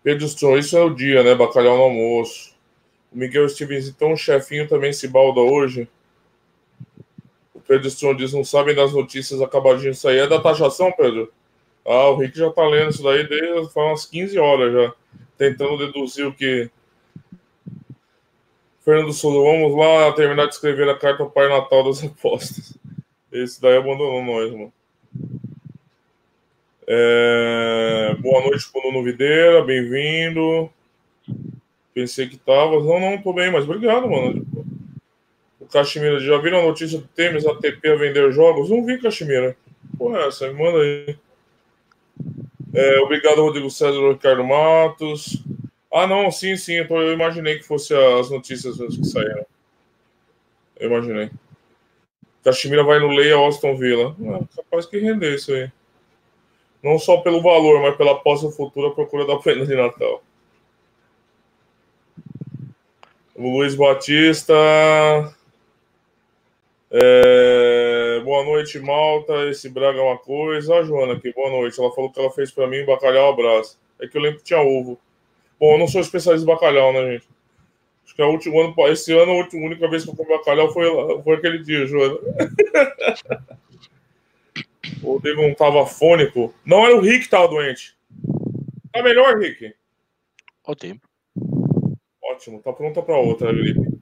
Pedro 0.00 0.26
Stron, 0.26 0.56
isso 0.56 0.76
é 0.76 0.80
o 0.80 0.94
dia, 0.94 1.24
né? 1.24 1.34
Bacalhau 1.34 1.76
no 1.76 1.82
almoço. 1.82 2.54
O 3.12 3.18
Miguel 3.18 3.48
Stevens, 3.48 3.88
então, 3.88 4.12
o 4.12 4.16
chefinho 4.16 4.68
também 4.68 4.92
se 4.92 5.08
balda 5.08 5.40
hoje. 5.40 5.88
O 7.52 7.60
Pedro 7.60 7.88
Stron 7.88 8.14
diz, 8.14 8.32
não 8.32 8.44
sabem 8.44 8.76
das 8.76 8.92
notícias 8.92 9.42
acabadinhas 9.42 9.96
de 9.96 10.02
sair. 10.02 10.18
É 10.18 10.26
da 10.28 10.40
taxação, 10.40 10.92
Pedro? 10.92 11.32
Ah, 11.84 12.10
o 12.10 12.16
Rick 12.16 12.38
já 12.38 12.50
tá 12.50 12.64
lendo 12.66 12.90
isso 12.90 13.02
daí 13.02 13.26
desde 13.26 13.72
faz 13.72 13.86
umas 13.88 14.06
15 14.06 14.38
horas 14.38 14.72
já. 14.72 14.94
tentando 15.36 15.78
deduzir 15.78 16.26
o 16.26 16.32
que. 16.32 16.70
Fernando 18.84 19.12
Souza, 19.12 19.38
vamos 19.38 19.76
lá 19.76 20.12
terminar 20.12 20.46
de 20.46 20.54
escrever 20.54 20.88
a 20.88 20.96
carta 20.98 21.22
ao 21.22 21.30
Pai 21.30 21.48
Natal 21.48 21.84
das 21.84 22.04
apostas. 22.04 22.78
Esse 23.32 23.60
daí 23.60 23.76
abandonou 23.76 24.22
nós, 24.22 24.52
mano. 24.52 24.72
É... 26.90 28.16
Boa 28.18 28.40
noite 28.44 28.66
pro 28.72 28.80
Nuno 28.80 29.04
Videira, 29.04 29.62
bem-vindo. 29.62 30.70
Pensei 31.92 32.26
que 32.26 32.38
tava. 32.38 32.82
Não, 32.82 32.98
não, 32.98 33.20
tô 33.20 33.30
bem, 33.34 33.52
mas 33.52 33.64
obrigado, 33.64 34.08
mano. 34.08 34.46
O 35.60 35.66
Cachemira, 35.66 36.18
já 36.18 36.38
viram 36.38 36.60
a 36.60 36.62
notícia 36.62 36.98
do 36.98 37.06
Temes 37.08 37.44
ATP 37.44 37.90
a 37.90 37.94
vender 37.94 38.32
jogos? 38.32 38.70
Não 38.70 38.82
vi, 38.86 38.98
Cachemira. 38.98 39.54
Pô, 39.98 40.16
é 40.16 40.28
essa, 40.28 40.50
me 40.50 40.54
manda 40.54 40.78
aí. 40.78 41.18
É, 42.72 43.00
obrigado, 43.00 43.42
Rodrigo 43.42 43.70
César 43.70 44.00
Ricardo 44.08 44.42
Matos. 44.42 45.44
Ah, 45.92 46.06
não, 46.06 46.30
sim, 46.30 46.56
sim, 46.56 46.76
eu, 46.76 47.12
imaginei 47.12 47.58
que 47.58 47.64
fosse 47.64 47.92
as 47.94 48.30
notícias 48.30 48.78
que 48.78 49.04
saíram. 49.04 49.44
Eu 50.80 50.88
imaginei. 50.88 51.30
Cachemira 52.42 52.82
vai 52.82 52.98
no 52.98 53.08
Leia 53.08 53.34
Austin 53.34 53.76
Villa. 53.76 54.16
Ah, 54.26 54.40
capaz 54.56 54.86
que 54.86 54.98
render 54.98 55.34
isso 55.34 55.52
aí. 55.52 55.70
Não 56.82 56.98
só 56.98 57.18
pelo 57.18 57.42
valor, 57.42 57.80
mas 57.82 57.96
pela 57.96 58.12
aposta 58.12 58.50
futura 58.50 58.90
procura 58.90 59.26
da 59.26 59.36
prenda 59.36 59.66
de 59.66 59.74
Natal. 59.74 60.22
O 63.34 63.58
Luiz 63.58 63.74
Batista. 63.74 64.54
É... 66.90 68.20
Boa 68.24 68.44
noite, 68.44 68.78
Malta. 68.78 69.48
Esse 69.48 69.68
Braga 69.68 69.98
é 69.98 70.02
uma 70.02 70.18
coisa. 70.18 70.76
A 70.76 70.82
Joana 70.82 71.14
aqui, 71.14 71.32
boa 71.32 71.50
noite. 71.50 71.78
Ela 71.80 71.92
falou 71.92 72.10
que 72.10 72.20
ela 72.20 72.30
fez 72.30 72.50
para 72.50 72.66
mim 72.66 72.84
bacalhau 72.84 73.32
abraço. 73.32 73.78
É 74.00 74.06
que 74.06 74.16
eu 74.16 74.22
lembro 74.22 74.38
que 74.38 74.44
tinha 74.44 74.60
ovo. 74.60 74.98
Bom, 75.58 75.74
eu 75.74 75.78
não 75.78 75.88
sou 75.88 76.00
especialista 76.00 76.44
em 76.44 76.54
bacalhau, 76.54 76.92
né, 76.92 77.12
gente? 77.12 77.28
Acho 78.04 78.14
que 78.14 78.22
é 78.22 78.24
o 78.24 78.30
último 78.30 78.60
ano, 78.60 78.74
esse 78.88 79.12
ano, 79.12 79.32
a 79.32 79.56
única 79.56 79.88
vez 79.88 80.04
que 80.04 80.10
eu 80.10 80.16
comi 80.16 80.30
bacalhau 80.30 80.72
foi, 80.72 80.86
foi 81.22 81.34
aquele 81.34 81.58
dia, 81.62 81.86
Joana. 81.86 82.18
o 85.02 85.12
Rodrigo 85.12 85.42
não 85.42 85.54
tava 85.54 85.86
fônico. 85.86 86.54
Não 86.64 86.84
era 86.84 86.96
o 86.96 87.00
Rick 87.00 87.24
que 87.24 87.30
tava 87.30 87.48
doente. 87.48 87.96
Tá 88.92 89.02
melhor, 89.02 89.38
Rick? 89.38 89.74
O 90.66 90.76
tempo. 90.76 91.08
Ótimo, 92.22 92.60
tá 92.60 92.72
pronta 92.72 93.02
para 93.02 93.16
outra, 93.16 93.52
gripe. 93.52 93.98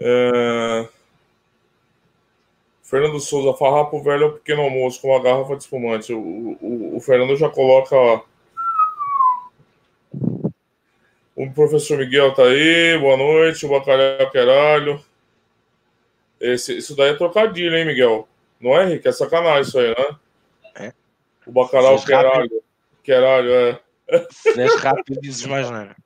É... 0.00 0.88
Fernando 2.82 3.18
Souza, 3.20 3.56
farrapo 3.56 4.02
velho 4.02 4.24
é 4.24 4.26
o 4.26 4.32
pequeno 4.34 4.62
almoço 4.62 5.00
com 5.00 5.08
uma 5.08 5.22
garrafa 5.22 5.56
de 5.56 5.64
espumante. 5.64 6.12
O, 6.12 6.56
o, 6.60 6.96
o 6.96 7.00
Fernando 7.00 7.36
já 7.36 7.48
coloca. 7.48 7.96
O 11.34 11.50
professor 11.52 11.98
Miguel 11.98 12.32
tá 12.32 12.44
aí, 12.44 12.98
boa 12.98 13.16
noite. 13.16 13.66
O 13.66 13.68
bacalhau 13.68 14.30
queralho. 14.30 15.04
Esse, 16.40 16.78
isso 16.78 16.94
daí 16.94 17.10
é 17.10 17.14
trocadilho, 17.14 17.76
hein, 17.76 17.84
Miguel? 17.84 18.28
Não 18.60 18.78
é, 18.78 18.84
Henrique? 18.84 19.08
É 19.08 19.12
sacanagem 19.12 19.62
isso 19.62 19.78
aí, 19.78 19.88
né? 19.88 20.16
É. 20.74 20.92
O 21.46 21.52
bacalhau 21.52 22.02
queralho. 22.04 22.62
Queralho, 23.02 23.50
é. 23.50 23.80
És 24.56 24.74
rápido, 24.80 25.20
dizes 25.20 25.46
mais 25.46 25.70
nada. 25.70 25.96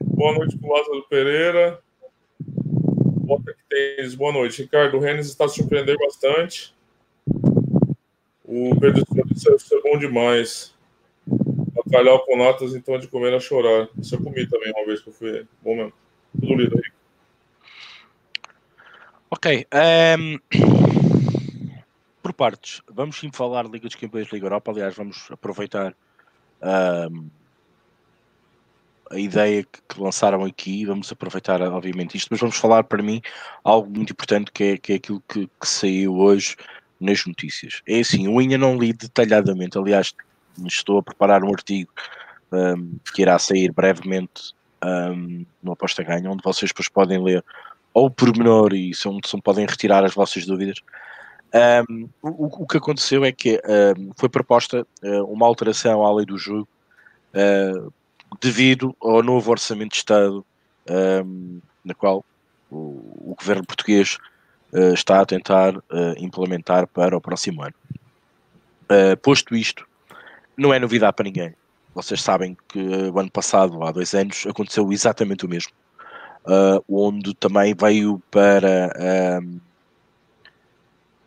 Boa 0.00 0.34
noite 0.34 0.56
pro 0.58 0.72
Lázaro 0.72 1.06
Pereira. 1.08 1.80
Bota 2.38 3.52
que 3.52 3.62
tens. 3.68 4.14
Boa 4.14 4.32
noite. 4.32 4.62
Ricardo 4.62 4.98
Rennes 4.98 5.26
está 5.26 5.48
surpreendendo 5.48 5.98
bastante. 5.98 6.74
O 8.44 8.78
Pedro 8.78 9.02
disse 9.26 9.48
é 9.48 9.80
bom 9.80 9.98
demais. 9.98 10.74
Bacalhau 11.26 12.24
com 12.24 12.36
natas, 12.36 12.74
então, 12.74 12.98
de 12.98 13.08
comer 13.08 13.34
a 13.34 13.40
chorar. 13.40 13.88
Isso 13.98 14.14
eu 14.14 14.22
comi 14.22 14.46
também 14.48 14.72
uma 14.72 14.86
vez 14.86 15.00
que 15.00 15.08
eu 15.08 15.12
fui. 15.12 15.46
Bom 15.62 15.76
mesmo. 15.76 15.92
Tudo 16.40 16.62
aí. 16.62 16.93
Ok. 19.34 19.66
Um, 19.74 20.38
ehm, 20.38 20.40
por 22.22 22.32
partes. 22.32 22.80
Vamos 22.88 23.18
sim 23.18 23.32
falar 23.32 23.64
Liga 23.64 23.88
dos 23.88 23.96
Campeões 23.96 24.30
Liga 24.30 24.46
Europa. 24.46 24.70
Aliás, 24.70 24.94
vamos 24.94 25.26
aproveitar. 25.28 25.92
Um, 26.62 26.68
ehm, 26.68 27.30
a 29.10 29.18
ideia 29.18 29.64
que, 29.64 29.80
que, 29.88 30.00
lançaram 30.00 30.44
aqui, 30.44 30.86
vamos 30.86 31.10
aproveitar 31.10 31.60
obviamente 31.62 32.16
isto, 32.16 32.28
mas 32.30 32.38
vamos 32.38 32.56
falar 32.56 32.84
para 32.84 33.02
mim 33.02 33.20
algo 33.64 33.90
muito 33.90 34.12
importante 34.12 34.52
que 34.52 34.64
é, 34.64 34.78
que 34.78 34.92
é 34.92 34.96
aquilo 34.96 35.22
que, 35.28 35.46
que 35.46 35.68
saiu 35.68 36.14
hoje 36.14 36.56
nas 37.00 37.26
notícias. 37.26 37.82
É 37.88 38.00
assim, 38.00 38.26
eu 38.26 38.38
ainda 38.38 38.56
não 38.56 38.78
li 38.78 38.92
detalhadamente, 38.92 39.76
aliás, 39.76 40.14
estou 40.64 40.98
a 40.98 41.02
preparar 41.02 41.42
um 41.42 41.52
artigo 41.52 41.92
um, 42.52 42.98
que 43.12 43.22
irá 43.22 43.38
sair 43.38 43.72
brevemente 43.72 44.54
um, 44.82 45.44
no 45.62 45.72
Aposta 45.72 46.04
Ganha, 46.04 46.30
onde 46.30 46.42
vocês 46.42 46.70
depois 46.70 46.88
podem 46.88 47.22
ler 47.22 47.44
ao 47.94 48.10
pormenor 48.10 48.74
e 48.74 48.94
são, 48.94 49.18
são, 49.24 49.40
podem 49.40 49.66
retirar 49.66 50.04
as 50.04 50.14
vossas 50.14 50.44
dúvidas. 50.44 50.80
Um, 51.88 52.08
o, 52.20 52.62
o, 52.64 52.66
que 52.66 52.78
aconteceu 52.78 53.24
é 53.24 53.30
que 53.30 53.62
um, 53.96 54.10
foi 54.16 54.28
proposta 54.28 54.84
uh, 55.04 55.24
uma 55.32 55.46
alteração 55.46 56.04
à 56.04 56.12
lei 56.12 56.26
do 56.26 56.36
jogo 56.36 56.68
uh, 57.32 57.92
devido 58.40 58.94
ao 59.00 59.22
novo 59.22 59.50
orçamento 59.50 59.92
de 59.92 59.98
Estado, 59.98 60.44
um, 61.24 61.60
na 61.84 61.94
qual 61.94 62.24
o, 62.70 63.30
o, 63.30 63.36
governo 63.38 63.64
português 63.64 64.18
uh, 64.72 64.94
está 64.94 65.20
a 65.20 65.26
tentar 65.26 65.76
uh, 65.76 65.82
implementar 66.18 66.86
para 66.88 67.16
o 67.16 67.20
próximo 67.20 67.62
ano. 67.62 67.74
Uh, 68.84 69.16
posto 69.22 69.54
isto, 69.54 69.86
não 70.56 70.74
é 70.74 70.78
novidade 70.78 71.14
para 71.14 71.24
ninguém. 71.24 71.54
Vocês 71.94 72.20
sabem 72.20 72.56
que 72.68 72.80
o 72.80 73.18
ano 73.18 73.30
passado, 73.30 73.80
há 73.84 73.92
dois 73.92 74.12
anos, 74.14 74.44
aconteceu 74.46 74.92
exatamente 74.92 75.46
o 75.46 75.48
mesmo, 75.48 75.70
onde 76.88 77.34
também 77.34 77.74
veio 77.74 78.22
para 78.30 79.40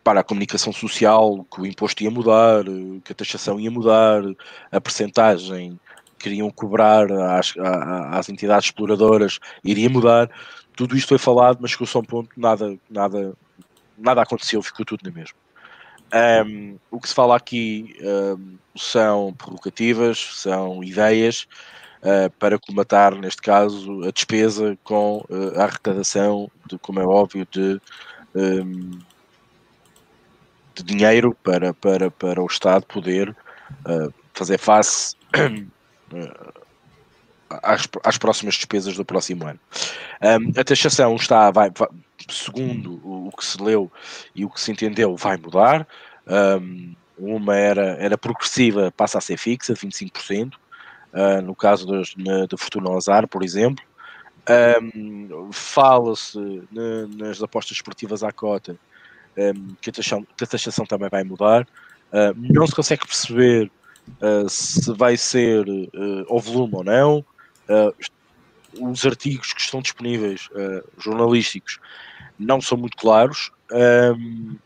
para 0.04 0.20
a 0.20 0.24
comunicação 0.24 0.72
social 0.72 1.44
que 1.52 1.60
o 1.60 1.66
imposto 1.66 2.02
ia 2.02 2.10
mudar, 2.10 2.64
que 3.04 3.12
a 3.12 3.14
taxação 3.14 3.60
ia 3.60 3.70
mudar, 3.70 4.22
a 4.72 4.80
percentagem 4.80 5.78
queriam 6.18 6.50
cobrar 6.50 7.12
às, 7.12 7.52
às 8.10 8.28
entidades 8.30 8.68
exploradoras 8.68 9.38
iria 9.62 9.90
mudar. 9.90 10.30
Tudo 10.74 10.96
isto 10.96 11.08
foi 11.08 11.18
falado, 11.18 11.58
mas 11.60 11.72
chegou-se 11.72 11.94
a 11.94 12.00
um 12.00 12.04
ponto 12.04 12.30
nada, 12.38 12.78
nada, 12.88 13.34
nada 13.98 14.22
aconteceu, 14.22 14.62
ficou 14.62 14.86
tudo 14.86 15.00
na 15.04 15.10
mesma. 15.10 15.36
Um, 16.46 16.78
o 16.90 16.98
que 16.98 17.08
se 17.08 17.14
fala 17.14 17.36
aqui 17.36 17.94
um, 18.00 18.56
são 18.74 19.34
prerrogativas, 19.34 20.18
são 20.36 20.82
ideias 20.82 21.46
uh, 22.02 22.30
para 22.38 22.58
comatar, 22.58 23.14
neste 23.14 23.42
caso, 23.42 24.02
a 24.04 24.10
despesa 24.10 24.76
com 24.84 25.24
uh, 25.28 25.58
a 25.60 25.64
arrecadação, 25.64 26.50
de, 26.66 26.78
como 26.78 27.00
é 27.00 27.04
óbvio, 27.04 27.46
de, 27.50 27.80
um, 28.34 28.98
de 30.74 30.82
dinheiro 30.82 31.36
para, 31.42 31.74
para, 31.74 32.10
para 32.10 32.42
o 32.42 32.46
Estado 32.46 32.86
poder 32.86 33.30
uh, 33.30 34.12
fazer 34.34 34.58
face 34.58 35.16
às, 37.62 37.88
às, 38.04 38.18
próximas 38.18 38.54
despesas 38.54 38.96
do 38.96 39.04
próximo 39.04 39.46
ano. 39.46 39.60
Um, 40.22 40.60
a 40.60 40.64
taxação 40.64 41.14
está, 41.16 41.50
vai, 41.50 41.70
vai, 41.70 41.88
segundo 42.28 43.00
o, 43.04 43.30
que 43.36 43.44
se 43.44 43.60
leu 43.62 43.90
e 44.34 44.44
o 44.44 44.50
que 44.50 44.60
se 44.60 44.72
entendeu, 44.72 45.16
vai 45.16 45.36
mudar. 45.36 45.86
Um, 46.26 46.94
uma 47.16 47.56
era, 47.56 47.96
era 47.98 48.16
progressiva, 48.16 48.92
passa 48.96 49.18
a 49.18 49.20
ser 49.20 49.36
fixa, 49.36 49.74
25%. 49.74 50.52
Uh, 51.12 51.40
no 51.42 51.54
caso 51.54 51.86
das, 51.86 52.14
na, 52.16 52.46
da 52.46 52.56
Fortuna 52.56 52.96
Azar, 52.96 53.26
por 53.26 53.42
exemplo. 53.42 53.84
Um, 54.82 55.50
Fala-se 55.52 56.38
nas 56.70 57.42
apostas 57.42 57.76
esportivas 57.76 58.22
à 58.22 58.32
cota 58.32 58.78
um, 59.36 59.74
que, 59.80 59.90
a 59.90 59.92
taxação, 59.92 60.26
que, 60.36 60.44
a 60.44 60.46
taxação, 60.46 60.86
também 60.86 61.08
vai 61.10 61.22
mudar. 61.24 61.66
Uh, 62.10 62.34
não 62.34 62.66
se 62.66 62.74
consegue 62.74 63.06
perceber 63.06 63.70
uh, 64.22 64.48
se 64.48 64.92
vai 64.94 65.16
ser 65.16 65.66
ao 66.28 66.38
volume 66.38 66.76
ou 66.76 66.84
não. 66.84 67.24
Os 68.80 69.04
artigos 69.04 69.52
que 69.52 69.60
estão 69.60 69.80
disponíveis, 69.80 70.48
jornalísticos, 70.98 71.78
não 72.38 72.60
são 72.60 72.78
muito 72.78 72.96
claros. 72.96 73.50
Um, 73.70 74.56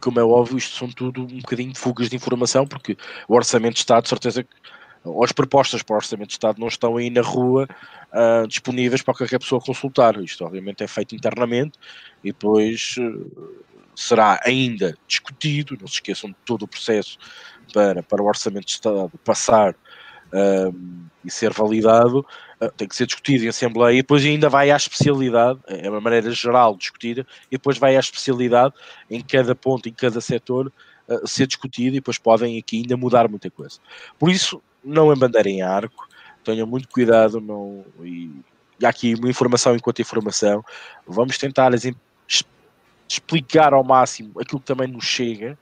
como 0.00 0.20
é 0.20 0.24
óbvio, 0.24 0.56
isto 0.56 0.76
são 0.76 0.88
tudo 0.88 1.22
um 1.22 1.38
bocadinho 1.40 1.72
de 1.72 1.78
fugas 1.78 2.08
de 2.08 2.16
informação, 2.16 2.66
porque 2.66 2.96
o 3.28 3.34
Orçamento 3.34 3.74
de 3.74 3.80
Estado, 3.80 4.04
de 4.04 4.08
certeza 4.08 4.42
que 4.42 4.54
as 5.22 5.32
propostas 5.32 5.82
para 5.82 5.94
o 5.94 5.96
Orçamento 5.96 6.28
de 6.28 6.34
Estado 6.34 6.58
não 6.58 6.68
estão 6.68 6.96
aí 6.96 7.10
na 7.10 7.20
rua 7.20 7.68
uh, 8.12 8.46
disponíveis 8.48 9.02
para 9.02 9.14
qualquer 9.14 9.38
pessoa 9.38 9.60
consultar. 9.60 10.16
Isto, 10.22 10.44
obviamente, 10.44 10.82
é 10.82 10.86
feito 10.86 11.14
internamente 11.14 11.78
e 12.22 12.32
depois 12.32 12.96
uh, 12.98 13.64
será 13.94 14.40
ainda 14.44 14.96
discutido. 15.06 15.76
Não 15.78 15.86
se 15.86 15.94
esqueçam 15.94 16.30
de 16.30 16.36
todo 16.46 16.62
o 16.62 16.68
processo 16.68 17.18
para, 17.72 18.02
para 18.02 18.22
o 18.22 18.26
Orçamento 18.26 18.66
de 18.66 18.72
Estado 18.72 19.12
passar 19.22 19.74
um, 20.32 21.04
e 21.22 21.30
ser 21.30 21.52
validado, 21.52 22.26
uh, 22.60 22.70
tem 22.76 22.88
que 22.88 22.96
ser 22.96 23.06
discutido 23.06 23.44
em 23.44 23.48
Assembleia 23.48 23.98
e 23.98 24.02
depois 24.02 24.24
ainda 24.24 24.48
vai 24.48 24.70
à 24.70 24.76
especialidade, 24.76 25.60
é 25.68 25.88
uma 25.88 26.00
maneira 26.00 26.30
geral 26.30 26.76
discutida, 26.76 27.26
e 27.48 27.56
depois 27.56 27.76
vai 27.76 27.96
à 27.96 28.00
especialidade 28.00 28.74
em 29.10 29.20
cada 29.20 29.54
ponto, 29.54 29.88
em 29.88 29.92
cada 29.92 30.20
setor, 30.20 30.72
ser 31.26 31.46
discutido 31.46 31.96
e 31.96 32.00
depois 32.00 32.16
podem 32.16 32.58
aqui 32.58 32.78
ainda 32.78 32.96
mudar 32.96 33.28
muita 33.28 33.50
coisa. 33.50 33.78
Por 34.18 34.30
isso, 34.30 34.62
não 34.84 35.12
em 35.46 35.62
arco, 35.62 36.08
tenham 36.44 36.66
muito 36.66 36.88
cuidado 36.88 37.40
não, 37.40 37.84
e, 38.02 38.30
e 38.78 38.86
aqui 38.86 39.14
uma 39.14 39.30
informação 39.30 39.74
enquanto 39.74 40.02
informação, 40.02 40.64
vamos 41.06 41.38
tentar 41.38 41.70
explicar 43.08 43.72
ao 43.72 43.84
máximo 43.84 44.40
aquilo 44.40 44.60
que 44.60 44.66
também 44.66 44.88
nos 44.88 45.04
chega. 45.04 45.58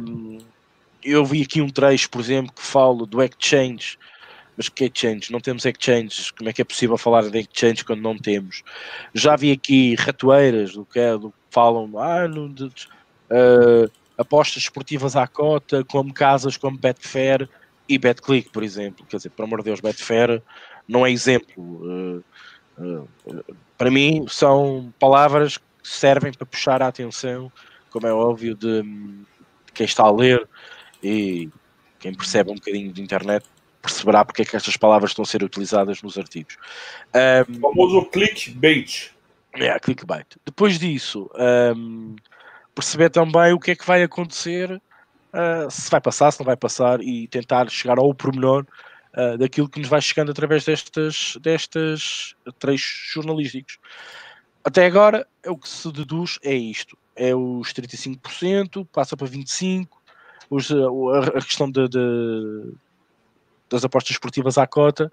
Um, 0.00 0.38
eu 1.02 1.24
vi 1.24 1.42
aqui 1.42 1.60
um 1.60 1.68
trecho, 1.68 2.08
por 2.10 2.20
exemplo, 2.20 2.52
que 2.52 2.62
fala 2.62 3.06
do 3.06 3.22
exchange, 3.22 3.98
mas 4.56 4.68
que 4.68 4.84
exchange? 4.84 5.32
Não 5.32 5.40
temos 5.40 5.64
exchange, 5.64 6.32
como 6.32 6.48
é 6.48 6.52
que 6.52 6.62
é 6.62 6.64
possível 6.64 6.96
falar 6.96 7.28
de 7.28 7.38
exchange 7.38 7.84
quando 7.84 8.00
não 8.00 8.16
temos? 8.16 8.62
Já 9.12 9.34
vi 9.36 9.50
aqui 9.50 9.94
ratoeiras 9.96 10.74
do 10.74 10.84
que, 10.84 10.98
é, 10.98 11.16
do 11.16 11.30
que 11.30 11.36
falam, 11.50 11.98
ah, 11.98 12.28
no, 12.28 12.48
de, 12.48 12.64
uh, 12.64 13.90
apostas 14.16 14.62
esportivas 14.64 15.16
à 15.16 15.26
cota, 15.26 15.84
como 15.84 16.12
casas 16.12 16.56
como 16.56 16.78
Betfair 16.78 17.48
e 17.88 17.98
BetClick, 17.98 18.50
por 18.50 18.62
exemplo. 18.62 19.04
Quer 19.08 19.16
dizer, 19.16 19.30
por 19.30 19.44
amor 19.44 19.60
de 19.60 19.66
Deus, 19.66 19.80
Betfair 19.80 20.42
não 20.88 21.06
é 21.06 21.10
exemplo. 21.10 21.54
Uh, 21.56 22.24
uh, 22.78 23.56
para 23.76 23.90
mim, 23.90 24.24
são 24.28 24.92
palavras 24.98 25.58
que 25.58 25.64
servem 25.82 26.32
para 26.32 26.46
puxar 26.46 26.82
a 26.82 26.88
atenção, 26.88 27.50
como 27.90 28.06
é 28.06 28.12
óbvio, 28.12 28.54
de, 28.54 28.82
de 28.82 29.72
quem 29.74 29.84
está 29.84 30.04
a 30.04 30.12
ler 30.12 30.48
e 31.02 31.48
quem 31.98 32.14
percebe 32.14 32.50
um 32.50 32.54
bocadinho 32.54 32.92
de 32.92 33.02
internet 33.02 33.44
perceberá 33.82 34.24
porque 34.24 34.42
é 34.42 34.44
que 34.44 34.56
estas 34.56 34.76
palavras 34.76 35.10
estão 35.10 35.24
a 35.24 35.26
ser 35.26 35.42
utilizadas 35.42 36.00
nos 36.02 36.16
artigos. 36.16 36.56
Um, 37.14 37.58
o 37.58 37.60
famoso 37.60 38.04
clickbait. 38.06 39.10
É, 39.54 39.78
clickbait. 39.80 40.26
Depois 40.46 40.78
disso, 40.78 41.28
um, 41.76 42.14
perceber 42.74 43.10
também 43.10 43.52
o 43.52 43.58
que 43.58 43.72
é 43.72 43.76
que 43.76 43.86
vai 43.86 44.02
acontecer, 44.02 44.80
uh, 45.32 45.70
se 45.70 45.90
vai 45.90 46.00
passar, 46.00 46.30
se 46.30 46.40
não 46.40 46.46
vai 46.46 46.56
passar, 46.56 47.00
e 47.00 47.28
tentar 47.28 47.68
chegar 47.70 47.98
ao 47.98 48.14
pormenor 48.14 48.66
uh, 49.16 49.38
daquilo 49.38 49.68
que 49.68 49.80
nos 49.80 49.88
vai 49.88 50.00
chegando 50.00 50.30
através 50.30 50.64
destas, 50.64 51.36
destas 51.40 52.34
trechos 52.58 53.12
jornalísticos. 53.12 53.78
Até 54.64 54.86
agora, 54.86 55.26
é 55.42 55.50
o 55.50 55.56
que 55.56 55.68
se 55.68 55.90
deduz 55.90 56.38
é 56.42 56.54
isto: 56.54 56.96
é 57.16 57.34
os 57.34 57.72
35%, 57.72 58.86
passa 58.92 59.16
para 59.16 59.26
25%, 59.26 59.88
os, 60.50 60.70
a, 60.70 61.40
questão 61.40 61.70
de, 61.70 61.88
de, 61.88 62.74
das 63.70 63.84
apostas 63.84 64.12
esportivas 64.12 64.58
à 64.58 64.66
cota 64.66 65.10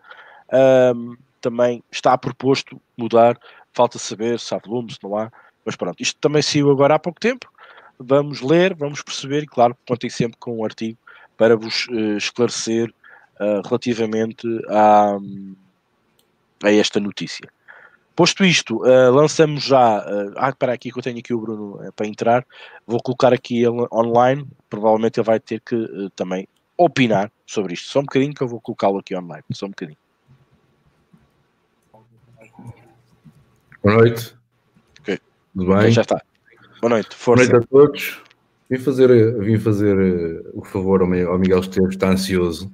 também 1.40 1.84
está 1.92 2.18
proposto 2.18 2.82
mudar. 2.98 3.38
Falta 3.74 3.98
saber 3.98 4.40
se 4.40 4.54
há 4.54 4.58
volume, 4.58 4.92
se 4.92 5.00
não 5.04 5.18
há. 5.18 5.32
Mas 5.66 5.76
pronto, 5.76 6.02
isto 6.02 6.20
também 6.20 6.42
saiu 6.42 6.72
agora 6.72 6.96
há 6.96 7.00
pouco 7.00 7.20
tempo. 7.20 7.50
Vamos 8.02 8.40
ler, 8.40 8.74
vamos 8.76 9.02
perceber 9.02 9.44
e, 9.44 9.46
claro, 9.46 9.76
contem 9.86 10.10
sempre 10.10 10.38
com 10.40 10.58
um 10.58 10.64
artigo 10.64 10.98
para 11.36 11.58
vos 11.58 11.86
uh, 11.90 12.16
esclarecer 12.18 12.94
uh, 13.40 13.62
relativamente 13.68 14.48
a, 14.70 15.18
a 16.64 16.72
esta 16.72 17.00
notícia. 17.00 17.50
Posto 18.16 18.46
isto, 18.46 18.78
uh, 18.84 19.12
lançamos 19.12 19.64
já. 19.64 20.04
Ah, 20.38 20.54
para 20.54 20.74
aqui 20.74 20.92
que 20.92 21.00
eu 21.00 21.04
tenho 21.04 21.20
aqui 21.20 21.34
o 21.34 21.40
Bruno 21.40 21.92
para 21.94 22.08
entrar. 22.08 22.46
Vou 22.88 23.02
colocar 23.02 23.34
aqui 23.34 23.64
ele 23.64 23.86
online. 23.92 24.48
Provavelmente 24.70 25.20
ele 25.20 25.26
vai 25.26 25.40
ter 25.40 25.62
que 25.62 26.10
também 26.16 26.48
opinar 26.78 27.32
sobre 27.46 27.74
isto. 27.74 27.88
Só 27.88 28.00
um 28.00 28.04
bocadinho 28.04 28.34
que 28.34 28.42
eu 28.42 28.48
vou 28.48 28.62
colocá-lo 28.62 29.00
aqui 29.00 29.16
online. 29.16 29.44
Só 29.52 29.66
um 29.66 29.70
bocadinho. 29.70 29.98
Boa 33.82 33.96
noite. 33.96 34.36
Tudo 35.54 35.68
bem? 35.68 35.78
Okay, 35.78 35.92
já 35.92 36.02
está. 36.02 36.22
Boa 36.82 36.90
noite. 36.92 37.14
Força. 37.16 37.46
Boa 37.46 37.60
noite 37.60 37.66
a 37.66 37.68
todos. 37.68 38.22
Vim 38.70 38.78
fazer, 38.78 39.40
vim 39.40 39.58
fazer 39.58 39.98
uh, 39.98 40.50
o 40.54 40.64
favor 40.64 41.02
ao 41.02 41.08
Miguel 41.08 41.60
Esteves, 41.60 41.90
está 41.90 42.10
ansioso 42.10 42.72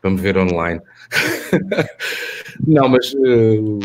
para 0.00 0.10
me 0.10 0.16
ver 0.16 0.36
online. 0.36 0.80
Não, 2.66 2.88
mas 2.88 3.12
uh, 3.14 3.78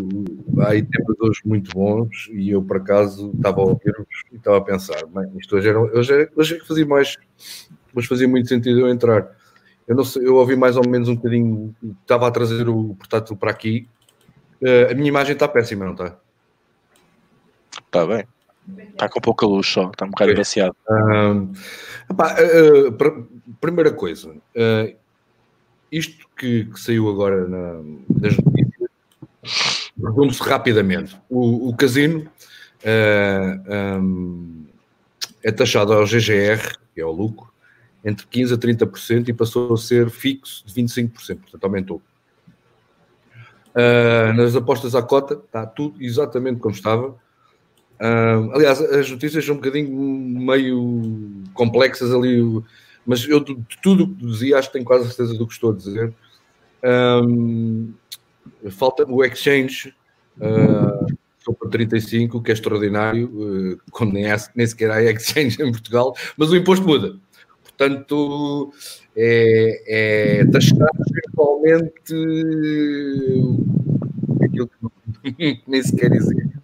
há 0.62 0.70
temas 0.70 1.20
hoje 1.20 1.41
muito 1.46 1.72
bons 1.72 2.28
e 2.32 2.52
eu, 2.52 2.62
por 2.62 2.78
acaso, 2.78 3.32
estava 3.36 3.62
a 3.62 3.63
ouvir-vos 3.63 4.06
e 4.32 4.36
estava 4.36 4.58
a 4.58 4.62
pensar, 4.62 5.06
bem, 5.08 5.32
isto 5.39 5.56
hoje, 5.56 5.70
era, 5.70 5.80
hoje, 5.80 6.30
hoje 6.36 6.56
é 6.56 6.60
que 6.60 6.67
fazia 6.67 6.86
mais, 6.86 7.17
hoje 7.96 8.08
fazia 8.08 8.28
muito 8.28 8.50
sentido 8.50 8.82
eu 8.82 8.89
entrar. 8.89 9.32
Eu, 9.88 9.96
não 9.96 10.04
sei, 10.04 10.28
eu 10.28 10.36
ouvi 10.36 10.56
mais 10.56 10.76
ou 10.76 10.88
menos 10.88 11.08
um 11.08 11.15
bocadinho, 11.15 11.74
estava 12.02 12.28
a 12.28 12.32
trazer 12.32 12.67
o 12.67 12.93
portátil 12.96 13.36
para 13.38 13.52
aqui. 13.52 13.88
Uh, 14.62 14.91
a 14.91 14.93
minha 14.93 15.08
imagem 15.08 15.34
está 15.34 15.48
péssima, 15.48 15.86
não 15.86 15.93
está? 15.93 16.17
Está 17.86 18.06
bem. 18.06 18.28
Está 18.91 19.08
com 19.08 19.21
pouca 19.21 19.45
luz 19.45 19.67
só, 19.67 19.89
está 19.89 20.06
um 20.06 20.10
bocado 20.10 20.32
engraçado. 20.32 20.75
Uh, 20.89 21.53
uh, 22.12 23.27
primeira 23.62 23.91
coisa, 23.91 24.30
uh, 24.32 24.95
isto 25.91 26.27
que, 26.36 26.65
que, 26.65 26.80
saiu 26.80 27.10
agora 27.10 27.47
na, 27.47 27.82
das 28.10 28.36
notícias, 28.38 28.89
resume-se 29.97 30.43
rapidamente. 30.43 31.17
O, 31.30 31.69
o 31.69 31.75
casino 31.77 32.30
um, 34.01 34.65
é 35.43 35.51
taxado 35.51 35.93
ao 35.93 36.06
GGR, 36.06 36.77
que 36.93 37.01
é 37.01 37.06
o 37.06 37.12
lucro, 37.12 37.47
entre 38.03 38.25
15% 38.27 38.53
a 38.53 38.58
30% 38.58 39.30
e 39.30 39.34
passou 39.34 39.73
a 39.73 39.77
ser 39.77 40.10
fixo 40.10 40.65
de 40.65 40.73
25%, 40.73 41.12
portanto 41.39 41.63
aumentou. 41.63 42.01
Uh, 43.69 44.34
nas 44.34 44.56
apostas 44.56 44.95
à 44.95 45.03
cota 45.03 45.36
está 45.36 45.65
tudo 45.65 46.01
exatamente 46.01 46.60
como 46.60 46.73
estava. 46.73 47.15
Uh, 47.99 48.51
aliás, 48.53 48.79
as 48.81 49.10
notícias 49.10 49.43
são 49.43 49.55
um 49.55 49.57
bocadinho 49.57 49.91
meio 49.91 51.43
complexas 51.53 52.13
ali 52.13 52.41
mas 53.07 53.25
eu 53.25 53.39
de 53.39 53.57
tudo 53.81 54.03
o 54.03 54.13
que 54.13 54.25
dizia, 54.25 54.60
acho 54.60 54.67
que 54.67 54.73
tenho 54.73 54.86
quase 54.86 55.07
certeza 55.07 55.33
do 55.33 55.47
que 55.47 55.53
estou 55.53 55.71
a 55.71 55.75
dizer. 55.75 56.13
Um, 56.83 57.93
falta 58.69 59.10
o 59.10 59.23
exchange 59.23 59.95
uh, 60.38 61.07
para 61.55 61.69
35, 61.69 62.43
que 62.43 62.51
é 62.51 62.53
extraordinário, 62.53 63.27
uh, 63.27 63.79
quando 63.91 64.12
nem, 64.12 64.29
há, 64.29 64.36
nem 64.53 64.67
sequer 64.67 64.91
há 64.91 65.01
exchange 65.01 65.55
em 65.63 65.71
Portugal, 65.71 66.13
mas 66.36 66.51
o 66.51 66.57
imposto 66.57 66.86
muda. 66.86 67.15
Portanto, 67.63 68.73
é, 69.15 70.41
é 70.41 70.45
taxar 70.45 70.89
virtualmente 71.10 72.13
aquilo 74.43 74.67
que 74.67 74.75
nem 75.65 75.81
sequer 75.81 76.12
dizer. 76.12 76.57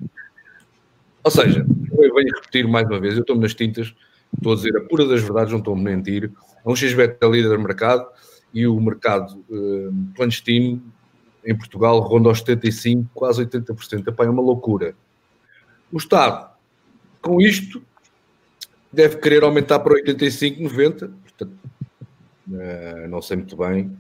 Ou 1.24 1.32
seja, 1.32 1.66
eu 1.92 2.14
venho 2.16 2.36
repetir 2.36 2.68
mais 2.68 2.88
uma 2.88 3.00
vez, 3.00 3.16
eu 3.16 3.22
estou 3.22 3.38
nas 3.38 3.54
tintas 3.54 3.94
Estou 4.36 4.54
a 4.54 4.56
dizer 4.56 4.76
a 4.78 4.82
pura 4.82 5.06
das 5.06 5.22
verdades, 5.22 5.52
não 5.52 5.60
estou 5.60 5.76
a 5.76 5.78
mentir. 5.78 6.32
A 6.66 6.72
um 6.72 6.76
XBET 6.76 7.18
é 7.22 7.28
líder 7.28 7.50
do 7.50 7.60
mercado 7.60 8.08
e 8.54 8.66
o 8.66 8.80
mercado 8.80 9.44
uh, 9.50 9.94
clandestino 10.16 10.82
em 11.46 11.56
Portugal 11.56 12.00
ronda 12.00 12.30
aos 12.30 12.44
75%, 12.44 13.06
quase 13.14 13.46
80%. 13.46 14.08
Epá, 14.08 14.26
é 14.26 14.30
uma 14.30 14.42
loucura. 14.42 14.96
O 15.92 15.98
Estado, 15.98 16.50
com 17.22 17.40
isto, 17.40 17.82
deve 18.92 19.18
querer 19.18 19.44
aumentar 19.44 19.80
para 19.80 19.94
85%, 20.02 20.60
90%. 20.60 21.12
Portanto, 21.22 21.60
uh, 22.50 23.08
não 23.10 23.22
sei 23.22 23.38
muito 23.38 23.56
bem 23.56 23.96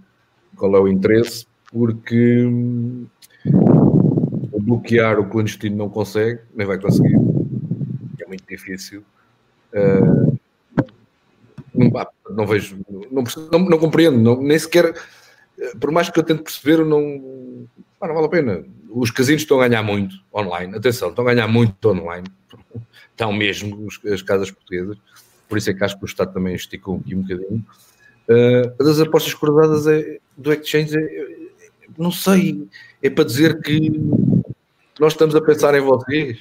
qual 0.56 0.76
é 0.76 0.80
o 0.80 0.88
interesse, 0.88 1.46
porque 1.72 2.48
bloquear 4.64 5.20
o 5.20 5.30
clandestino 5.30 5.76
não 5.76 5.90
consegue, 5.90 6.42
nem 6.56 6.66
vai 6.66 6.80
conseguir. 6.80 7.16
É 8.22 8.28
muito 8.28 8.46
difícil. 8.48 9.04
Uh, 9.74 10.38
não, 11.74 11.92
não, 12.30 12.46
vejo, 12.46 12.78
não, 12.90 13.24
não, 13.52 13.60
não 13.70 13.78
compreendo, 13.80 14.18
não, 14.18 14.42
nem 14.42 14.58
sequer, 14.58 14.94
por 15.80 15.92
mais 15.92 16.10
que 16.10 16.20
eu 16.20 16.24
tente 16.24 16.44
perceber, 16.44 16.86
não, 16.86 17.68
não 18.02 18.14
vale 18.14 18.26
a 18.26 18.30
pena. 18.30 18.64
Os 18.90 19.10
casinos 19.10 19.42
estão 19.42 19.60
a 19.60 19.68
ganhar 19.68 19.82
muito 19.82 20.16
online, 20.34 20.76
atenção, 20.76 21.10
estão 21.10 21.28
a 21.28 21.34
ganhar 21.34 21.48
muito 21.48 21.90
online, 21.90 22.28
estão 23.12 23.34
mesmo 23.34 23.88
as 24.12 24.22
casas 24.22 24.52
portuguesas, 24.52 24.98
por 25.50 25.58
isso 25.58 25.70
é 25.70 25.74
que 25.74 25.84
acho 25.84 25.98
que 25.98 26.04
o 26.04 26.06
Estado 26.06 26.34
também 26.34 26.56
esticou 26.56 26.98
aqui 26.98 27.16
um 27.16 27.22
bocadinho. 27.22 27.66
Uh, 28.30 28.84
das 28.84 29.00
apostas 29.02 29.34
cruzadas 29.34 29.88
é, 29.88 30.20
do 30.38 30.54
exchange, 30.54 30.96
é, 30.96 31.28
não 31.98 32.12
sei, 32.12 32.68
é 33.02 33.10
para 33.10 33.26
dizer 33.26 33.62
que 33.62 33.92
nós 35.00 35.14
estamos 35.14 35.36
a 35.36 35.42
pensar 35.42 35.76
em 35.76 35.82
vocês. 35.82 36.38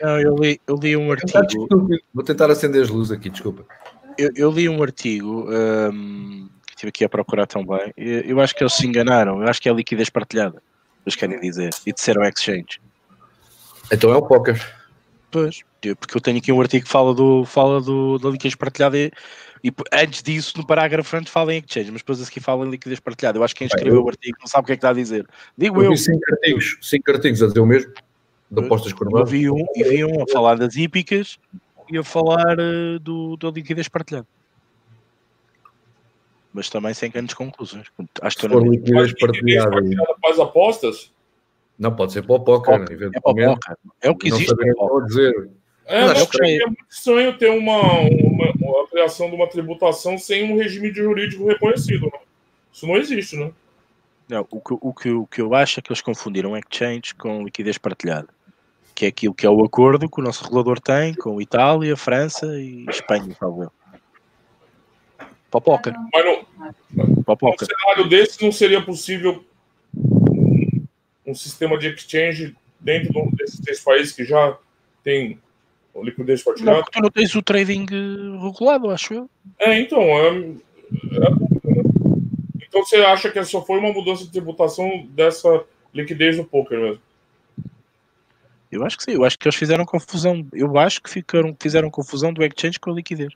Não, 0.00 0.20
eu 0.20 0.36
li, 0.36 0.60
eu 0.66 0.76
li 0.76 0.96
um 0.96 1.10
artigo. 1.10 1.68
Vou 2.12 2.24
tentar 2.24 2.50
acender 2.50 2.82
as 2.82 2.90
luzes 2.90 3.12
aqui, 3.12 3.30
desculpa. 3.30 3.64
Eu, 4.18 4.30
eu 4.36 4.50
li 4.50 4.68
um 4.68 4.82
artigo 4.82 5.48
um, 5.48 6.48
que 6.66 6.72
estive 6.72 6.88
aqui 6.88 7.04
a 7.04 7.08
procurar 7.08 7.46
também. 7.46 7.92
Eu, 7.96 8.20
eu 8.20 8.40
acho 8.40 8.54
que 8.54 8.62
eles 8.62 8.74
se 8.74 8.86
enganaram. 8.86 9.42
Eu 9.42 9.48
acho 9.48 9.60
que 9.60 9.68
é 9.68 9.72
liquidez 9.72 10.08
partilhada. 10.10 10.62
Eles 11.04 11.16
querem 11.16 11.40
dizer. 11.40 11.70
E 11.86 11.92
disseram 11.92 12.24
exchange. 12.24 12.80
Então 13.92 14.12
é 14.12 14.16
o 14.16 14.22
poker. 14.22 14.60
Pois, 15.30 15.62
porque 15.98 16.16
eu 16.16 16.20
tenho 16.20 16.38
aqui 16.38 16.52
um 16.52 16.60
artigo 16.60 16.84
que 16.84 16.90
fala, 16.90 17.12
do, 17.12 17.44
fala 17.44 17.80
do, 17.80 18.18
da 18.18 18.30
liquidez 18.30 18.54
partilhada 18.54 18.96
e, 18.96 19.10
e 19.64 19.72
antes 19.92 20.22
disso, 20.22 20.52
no 20.58 20.66
parágrafo 20.66 21.16
antes 21.16 21.32
fala 21.32 21.54
em 21.54 21.58
exchange, 21.58 21.90
mas 21.90 22.02
depois 22.02 22.20
a 22.20 22.24
seguir 22.26 22.40
fala 22.40 22.66
em 22.66 22.70
liquidez 22.70 23.00
partilhada. 23.00 23.38
Eu 23.38 23.42
acho 23.42 23.54
que 23.54 23.60
quem 23.60 23.66
escreveu 23.66 23.94
eu, 23.94 24.04
o 24.04 24.08
artigo 24.08 24.36
não 24.38 24.46
sabe 24.46 24.64
o 24.64 24.66
que 24.66 24.72
é 24.72 24.76
que 24.76 24.78
está 24.78 24.90
a 24.90 24.92
dizer. 24.92 25.26
Digo 25.56 25.82
eu. 25.82 25.92
eu. 25.92 25.96
Cinco 25.96 26.20
artigos, 26.30 26.76
cinco 26.82 27.10
artigos 27.10 27.42
a 27.42 27.46
dizer 27.46 27.60
o 27.60 27.66
mesmo 27.66 27.90
de 28.50 28.60
apostas 28.64 28.92
coronadas. 28.92 29.32
Eu 29.32 29.38
vi 29.38 29.50
um, 29.50 29.64
e 29.74 29.82
vi 29.84 30.04
um 30.04 30.22
a 30.22 30.26
falar 30.30 30.56
das 30.58 30.76
hípicas 30.76 31.38
e 31.90 31.96
a 31.96 32.04
falar 32.04 32.58
uh, 32.60 32.98
do, 33.00 33.36
da 33.38 33.50
liquidez 33.50 33.88
partilhada. 33.88 34.26
mas 36.52 36.68
também 36.68 36.92
sem 36.94 37.10
grandes 37.10 37.34
conclusões. 37.34 37.86
Acho 38.20 38.36
que 38.36 38.42
Se 38.42 38.46
estou 38.46 38.50
for 38.60 38.64
na 38.64 38.70
liquidez 38.70 39.14
partilhada, 39.18 39.70
Partilhada 39.70 40.14
para 40.20 40.30
as 40.30 40.38
apostas? 40.38 41.12
não 41.78 41.96
pode 41.96 42.12
ser 42.12 42.22
para 42.22 42.36
o 42.36 42.40
póquer, 42.40 42.80
é, 42.88 42.92
eventualmente. 42.92 43.54
poker. 43.60 43.76
é 44.02 44.10
o 44.10 44.14
que 44.14 44.28
Não 44.30 44.36
existe. 44.36 44.50
sabia 44.54 44.72
o 44.72 44.76
que 44.76 44.82
estava 44.82 45.02
a 45.02 45.06
dizer. 45.06 45.50
É, 45.86 46.00
Mas 46.00 46.08
mas 46.12 46.22
acho 46.22 46.30
que 46.30 46.44
é 46.44 46.66
muito 46.66 46.84
estranho 46.88 47.38
ter 47.38 47.50
uma, 47.50 47.82
uma, 47.82 48.52
uma- 48.60 48.73
criação 48.94 49.28
de 49.28 49.34
uma 49.34 49.48
tributação 49.48 50.16
sem 50.16 50.52
um 50.52 50.56
regime 50.56 50.92
de 50.92 51.02
jurídico 51.02 51.48
reconhecido. 51.48 52.06
Né? 52.06 52.18
Isso 52.72 52.86
não 52.86 52.96
existe, 52.96 53.36
né? 53.36 53.50
Não, 54.28 54.46
o, 54.48 54.60
que, 54.60 54.74
o, 54.80 54.94
que, 54.94 55.10
o 55.10 55.26
que 55.26 55.40
eu 55.40 55.54
acho 55.54 55.80
é 55.80 55.82
que 55.82 55.90
eles 55.90 56.00
confundiram 56.00 56.56
exchange 56.56 57.14
com 57.14 57.42
liquidez 57.42 57.76
partilhada. 57.76 58.28
Que 58.94 59.06
é 59.06 59.08
aquilo 59.08 59.34
que 59.34 59.44
é 59.44 59.50
o 59.50 59.64
acordo 59.64 60.08
que 60.08 60.20
o 60.20 60.22
nosso 60.22 60.44
regulador 60.44 60.80
tem 60.80 61.12
com 61.12 61.42
Itália, 61.42 61.96
França 61.96 62.46
e 62.58 62.86
Espanha, 62.88 63.36
talvez. 63.38 63.68
O 65.52 65.60
póquer. 65.60 65.94
Mas 66.12 66.24
não, 66.24 67.06
num 67.26 67.36
póquer. 67.36 67.66
cenário 67.66 68.08
desse 68.08 68.42
não 68.42 68.50
seria 68.50 68.82
possível 68.82 69.44
um, 69.94 70.84
um 71.26 71.34
sistema 71.34 71.76
de 71.76 71.88
exchange 71.88 72.56
dentro 72.80 73.28
desses 73.32 73.60
três 73.60 73.80
países 73.80 74.12
que 74.12 74.24
já 74.24 74.56
tem 75.02 75.38
liquidez 76.02 76.40
Não, 76.40 76.44
partilhada? 76.44 76.78
porque 76.82 76.98
tu 76.98 77.02
não 77.02 77.10
tens 77.10 77.34
o 77.34 77.42
trading 77.42 77.86
eh, 77.90 78.42
regulado, 78.42 78.90
acho 78.90 79.14
eu. 79.14 79.30
É, 79.58 79.78
então, 79.78 80.00
é, 80.00 80.28
é 80.28 80.40
né? 80.40 80.56
Então 82.66 82.84
você 82.84 82.96
acha 82.96 83.30
que 83.30 83.44
só 83.44 83.64
foi 83.64 83.78
uma 83.78 83.92
mudança 83.92 84.24
de 84.24 84.30
tributação 84.32 85.06
dessa 85.10 85.64
liquidez 85.94 86.36
do 86.36 86.44
poker 86.44 86.80
mesmo? 86.80 87.00
Eu 88.70 88.84
acho 88.84 88.98
que 88.98 89.04
sim, 89.04 89.12
eu 89.12 89.24
acho 89.24 89.38
que 89.38 89.46
eles 89.46 89.54
fizeram 89.54 89.84
confusão. 89.84 90.44
Eu 90.52 90.76
acho 90.76 91.00
que 91.00 91.08
ficaram, 91.08 91.56
fizeram 91.60 91.88
confusão 91.88 92.32
do 92.32 92.42
exchange 92.42 92.80
com 92.80 92.90
a 92.90 92.94
liquidez. 92.94 93.32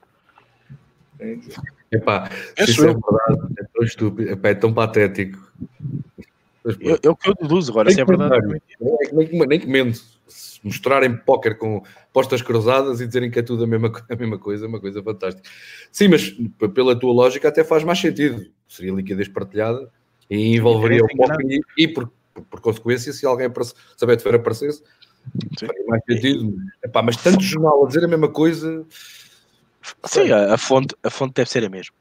Entendi. 1.14 1.54
Epá, 1.90 2.28
Penso 2.56 2.70
isso 2.70 2.82
é 2.82 2.86
verdade, 2.86 3.54
é 3.58 3.64
tão 3.72 3.84
estúpido, 3.84 4.30
epá, 4.30 4.48
é 4.48 4.54
tão 4.54 4.74
patético. 4.74 5.52
Eu- 6.80 6.98
É 7.02 7.08
o 7.10 7.16
que 7.16 7.30
eu 7.30 7.34
deduzo, 7.34 7.70
agora 7.70 7.90
se 7.90 8.00
é 8.00 8.04
verdade. 8.04 8.46
nem, 9.46 9.58
que- 9.60 9.66
nem. 9.66 9.92
Se 9.92 10.60
mostrarem 10.62 11.16
póquer 11.16 11.56
com 11.56 11.82
postas 12.12 12.42
cruzadas 12.42 13.00
e 13.00 13.06
dizerem 13.06 13.30
que 13.30 13.38
é 13.38 13.42
tudo 13.42 13.64
a 13.64 13.66
mesma, 13.66 13.90
a 14.10 14.16
mesma 14.16 14.38
coisa, 14.38 14.66
é 14.66 14.68
uma 14.68 14.80
coisa 14.80 15.02
fantástica. 15.02 15.48
Sim, 15.90 16.08
mas 16.08 16.34
pela 16.74 16.98
tua 16.98 17.12
lógica 17.12 17.48
até 17.48 17.64
faz 17.64 17.84
mais 17.84 17.98
sentido. 17.98 18.44
Seria 18.68 18.92
liquidez 18.92 19.28
partilhada 19.28 19.88
e 20.28 20.56
envolveria 20.56 21.02
o 21.04 21.08
póquer 21.16 21.40
e, 21.46 21.60
e 21.78 21.88
por, 21.88 22.10
por, 22.34 22.42
por 22.44 22.60
consequência, 22.60 23.12
se 23.12 23.24
alguém 23.24 23.48
se 23.96 24.04
a 24.04 24.06
Betfair 24.06 24.34
aparecesse, 24.34 24.82
faria 25.58 25.84
mais 25.86 26.02
sentido. 26.04 26.54
Epá, 26.84 27.02
mas 27.02 27.16
tanto 27.16 27.42
jornal 27.42 27.84
a 27.84 27.88
dizer 27.88 28.04
a 28.04 28.08
mesma 28.08 28.28
coisa, 28.28 28.84
Sim, 30.04 30.30
a, 30.32 30.54
a 30.54 30.58
fonte, 30.58 30.94
a 31.02 31.10
fonte 31.10 31.34
deve 31.34 31.48
ser 31.50 31.64
a 31.64 31.68
mesma. 31.70 31.94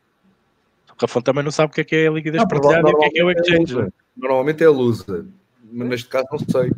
Fonte 1.06 1.26
também 1.26 1.44
não 1.44 1.52
sabe 1.52 1.72
o 1.72 1.76
que 1.76 1.82
é 1.82 1.84
que 1.84 1.96
é 1.96 2.08
a 2.08 2.12
liquidez 2.12 2.42
Não, 2.42 2.48
partilhada 2.48 2.90
e 2.90 2.94
o 2.94 2.98
que 2.98 3.06
é 3.06 3.10
que 3.10 3.20
é 3.20 3.24
o 3.24 3.32
exchange. 3.32 3.74
lusa. 3.76 3.94
Normalmente 4.16 4.64
é 4.64 4.68
a 4.68 4.72
lusa, 4.72 5.26
mas 5.72 5.88
neste 5.90 6.08
caso 6.08 6.28
não 6.32 6.40
sei. 6.40 6.72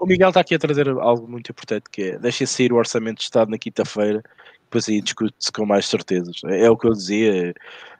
O 0.00 0.06
Miguel 0.06 0.28
está 0.28 0.40
aqui 0.40 0.54
a 0.54 0.58
trazer 0.58 0.88
algo 0.88 1.26
muito 1.26 1.50
importante 1.50 1.84
que 1.90 2.02
é 2.02 2.18
deixem 2.18 2.46
sair 2.46 2.72
o 2.72 2.76
orçamento 2.76 3.18
de 3.18 3.24
Estado 3.24 3.50
na 3.50 3.58
quinta-feira, 3.58 4.22
depois 4.64 4.88
aí 4.88 5.00
discute-se 5.00 5.50
com 5.50 5.64
mais 5.64 5.86
certezas. 5.86 6.40
É, 6.44 6.66
é 6.66 6.70
o 6.70 6.76
que 6.76 6.86
eu 6.86 6.92
dizia. 6.92 7.54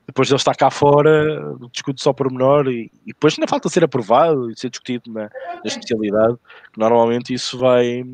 Depois 0.06 0.28
ele 0.30 0.36
está 0.36 0.54
cá 0.54 0.70
fora, 0.70 1.54
discute 1.70 2.02
só 2.02 2.14
por 2.14 2.30
menor 2.30 2.66
e, 2.66 2.90
e 3.04 3.08
depois 3.08 3.34
ainda 3.34 3.46
falta 3.46 3.68
ser 3.68 3.84
aprovado 3.84 4.50
e 4.50 4.58
ser 4.58 4.70
discutido 4.70 5.12
na, 5.12 5.24
na 5.24 5.62
especialidade. 5.64 6.36
Normalmente 6.76 7.34
isso 7.34 7.58
vai, 7.58 8.04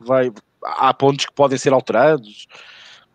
vai. 0.00 0.32
Há 0.62 0.94
pontos 0.94 1.26
que 1.26 1.32
podem 1.32 1.58
ser 1.58 1.72
alterados. 1.72 2.46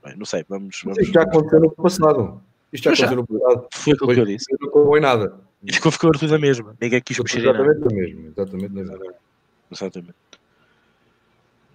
Bem, 0.04 0.16
não 0.18 0.26
sei, 0.26 0.46
vamos. 0.48 0.82
vamos 0.84 1.00
Isto 1.00 1.14
já 1.14 1.22
aconteceu 1.24 1.60
no 1.60 1.72
passado. 1.72 2.42
Isto 2.74 2.84
já 2.86 2.96
já. 2.96 3.06
aconteceu 3.06 3.18
no 3.18 3.40
passado. 3.40 3.68
foi 3.74 3.94
aquilo 3.94 4.14
que 4.14 4.20
eu 4.20 4.26
disse. 4.26 4.46
Não 4.60 4.70
acabou 4.70 4.98
em 4.98 5.02
nada. 5.02 5.40
E 5.64 5.74
ficou, 5.74 5.92
ficou 5.92 6.12
tudo 6.12 6.36
a 6.36 6.40
mesma. 6.40 6.76
Ninguém 6.82 7.02
quis 7.02 7.20
mexer 7.20 7.40
em 7.40 7.46
nada. 7.46 7.64
Exatamente 7.64 7.94
mesmo. 7.96 8.28
Exatamente 8.28 8.72
o 8.72 8.74
mesmo. 8.74 9.14
Exatamente. 9.72 10.16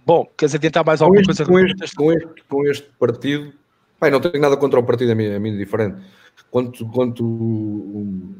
Bom, 0.05 0.25
queres 0.37 0.55
adiantar 0.55 0.85
mais 0.85 0.99
Com 0.99 1.05
alguma 1.05 1.21
este, 1.21 1.45
coisa? 1.45 1.45
com, 1.45 1.59
este, 1.59 1.95
com, 1.95 2.13
este, 2.13 2.43
com 2.47 2.65
este 2.65 2.89
partido, 2.97 3.53
bem, 3.99 4.09
não 4.09 4.21
tenho 4.21 4.39
nada 4.39 4.55
contra 4.55 4.79
o 4.79 4.83
partido, 4.83 5.11
a 5.11 5.15
mim, 5.15 5.33
a 5.33 5.37
mim 5.37 5.53
é 5.53 5.57
diferente. 5.57 6.01
Quanto, 6.49 6.87
quanto 6.87 7.25
um, 7.25 8.33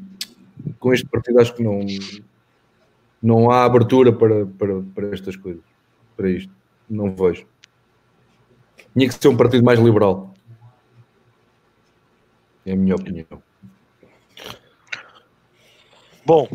com 0.78 0.94
este 0.94 1.06
partido, 1.06 1.38
acho 1.40 1.54
que 1.54 1.62
não, 1.62 1.80
não 3.22 3.50
há 3.50 3.66
abertura 3.66 4.10
para, 4.12 4.46
para, 4.46 4.80
para 4.94 5.08
estas 5.12 5.36
coisas, 5.36 5.62
para 6.16 6.30
isto. 6.30 6.50
Não 6.88 7.14
vejo. 7.14 7.46
Tinha 8.92 9.08
que 9.08 9.14
ser 9.14 9.28
um 9.28 9.36
partido 9.36 9.64
mais 9.64 9.78
liberal. 9.78 10.34
É 12.64 12.72
a 12.72 12.76
minha 12.76 12.94
opinião. 12.96 13.42
Bom, 16.24 16.46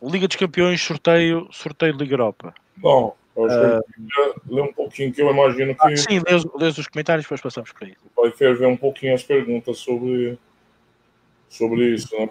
Liga 0.00 0.28
dos 0.28 0.36
Campeões, 0.36 0.80
sorteio, 0.80 1.48
sorteio 1.50 1.92
de 1.92 1.98
Liga 1.98 2.14
Europa. 2.14 2.54
Bom, 2.76 3.16
eu 3.36 3.44
acho 3.44 3.58
que 3.58 3.64
eu 3.64 3.82
queria 3.82 4.34
ler 4.48 4.62
um 4.62 4.72
pouquinho 4.72 5.12
que 5.12 5.20
eu 5.20 5.30
imagino 5.30 5.74
que 5.74 5.80
Ah, 5.84 5.96
sim, 5.96 6.20
lês, 6.28 6.44
lês 6.54 6.78
os 6.78 6.86
comentários, 6.86 7.24
depois 7.24 7.40
passamos 7.40 7.72
para 7.72 7.88
isso. 7.88 7.98
vai 8.16 8.30
ferver 8.30 8.66
um 8.66 8.76
pouquinho 8.76 9.14
as 9.14 9.24
perguntas 9.24 9.78
sobre, 9.78 10.38
sobre 11.48 11.94
isso, 11.94 12.14
né? 12.16 12.28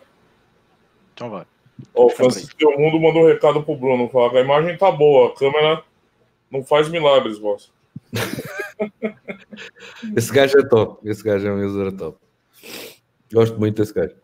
Então 1.14 1.30
vai. 1.30 1.46
O 1.94 2.10
Francisco 2.10 2.58
Del 2.58 2.80
Mundo 2.80 3.00
mandou 3.00 3.24
um 3.24 3.28
recado 3.28 3.62
pro 3.64 3.76
Bruno. 3.76 4.08
Fala 4.08 4.38
a 4.38 4.42
imagem 4.42 4.78
tá 4.78 4.92
boa, 4.92 5.30
a 5.30 5.36
câmera 5.36 5.84
não 6.50 6.64
faz 6.64 6.88
milagres, 6.88 7.38
boss. 7.40 7.72
Esse 10.16 10.32
gajo 10.32 10.58
é 10.58 10.68
top. 10.68 11.10
Esse 11.10 11.24
gajo 11.24 11.48
é 11.48 11.54
um 11.54 11.66
user 11.66 11.92
top. 11.92 12.18
Gosto 13.32 13.60
muito 13.60 13.82
desse 13.82 13.94
gajo. 13.94 14.16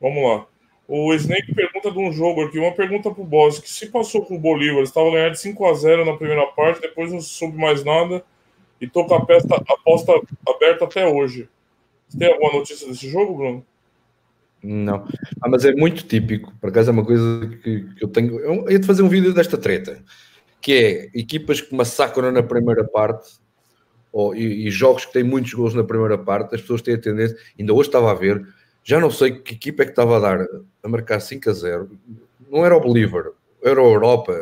Vamos 0.00 0.22
lá. 0.22 0.46
O 0.86 1.12
Snake 1.12 1.54
pergunta 1.54 1.90
de 1.90 1.98
um 1.98 2.10
jogo 2.10 2.44
aqui, 2.44 2.58
uma 2.58 2.72
pergunta 2.72 3.10
pro 3.10 3.22
boss, 3.22 3.58
que 3.58 3.68
se 3.68 3.88
passou 3.88 4.24
com 4.24 4.36
o 4.36 4.40
Bolívar, 4.40 4.82
estava 4.82 5.10
ganhando 5.10 5.32
de 5.32 5.40
5 5.40 5.66
a 5.66 5.74
0 5.74 6.04
na 6.06 6.16
primeira 6.16 6.46
parte, 6.46 6.80
depois 6.80 7.12
não 7.12 7.20
soube 7.20 7.58
mais 7.58 7.84
nada 7.84 8.24
e 8.80 8.88
tô 8.88 9.04
com 9.04 9.14
a 9.14 9.18
aposta, 9.18 9.56
aposta 9.56 10.12
aberta 10.48 10.84
até 10.86 11.06
hoje. 11.06 11.48
Você 12.08 12.18
tem 12.18 12.32
alguma 12.32 12.54
notícia 12.54 12.88
desse 12.88 13.06
jogo, 13.08 13.36
Bruno? 13.36 13.66
Não. 14.62 15.06
Ah, 15.40 15.48
mas 15.48 15.64
é 15.64 15.72
muito 15.72 16.04
típico. 16.04 16.52
Por 16.60 16.70
acaso 16.70 16.90
é 16.90 16.92
uma 16.92 17.04
coisa 17.04 17.48
que, 17.62 17.82
que 17.94 18.04
eu 18.04 18.08
tenho. 18.08 18.40
Eu 18.40 18.70
ia 18.70 18.80
te 18.80 18.86
fazer 18.86 19.02
um 19.02 19.08
vídeo 19.08 19.34
desta 19.34 19.58
treta. 19.58 20.02
Que 20.60 20.72
é 20.72 21.18
equipas 21.18 21.60
que 21.60 21.74
massacram 21.74 22.32
na 22.32 22.42
primeira 22.42 22.84
parte 22.84 23.38
ou, 24.12 24.34
e, 24.34 24.66
e 24.66 24.70
jogos 24.70 25.04
que 25.04 25.12
têm 25.12 25.22
muitos 25.22 25.52
gols 25.52 25.74
na 25.74 25.84
primeira 25.84 26.18
parte, 26.18 26.54
as 26.54 26.60
pessoas 26.60 26.82
têm 26.82 26.94
a 26.94 27.00
tendência. 27.00 27.36
Ainda 27.58 27.72
hoje 27.72 27.88
estava 27.88 28.10
a 28.10 28.14
ver, 28.14 28.46
já 28.82 28.98
não 28.98 29.10
sei 29.10 29.32
que 29.32 29.54
equipa 29.54 29.82
é 29.82 29.86
que 29.86 29.92
estava 29.92 30.16
a 30.16 30.20
dar 30.20 30.46
a 30.82 30.88
marcar 30.88 31.20
5 31.20 31.50
a 31.50 31.52
0. 31.52 31.90
Não 32.50 32.64
era 32.64 32.76
o 32.76 32.80
Bolívar, 32.80 33.26
era 33.62 33.80
a 33.80 33.84
Europa, 33.84 34.32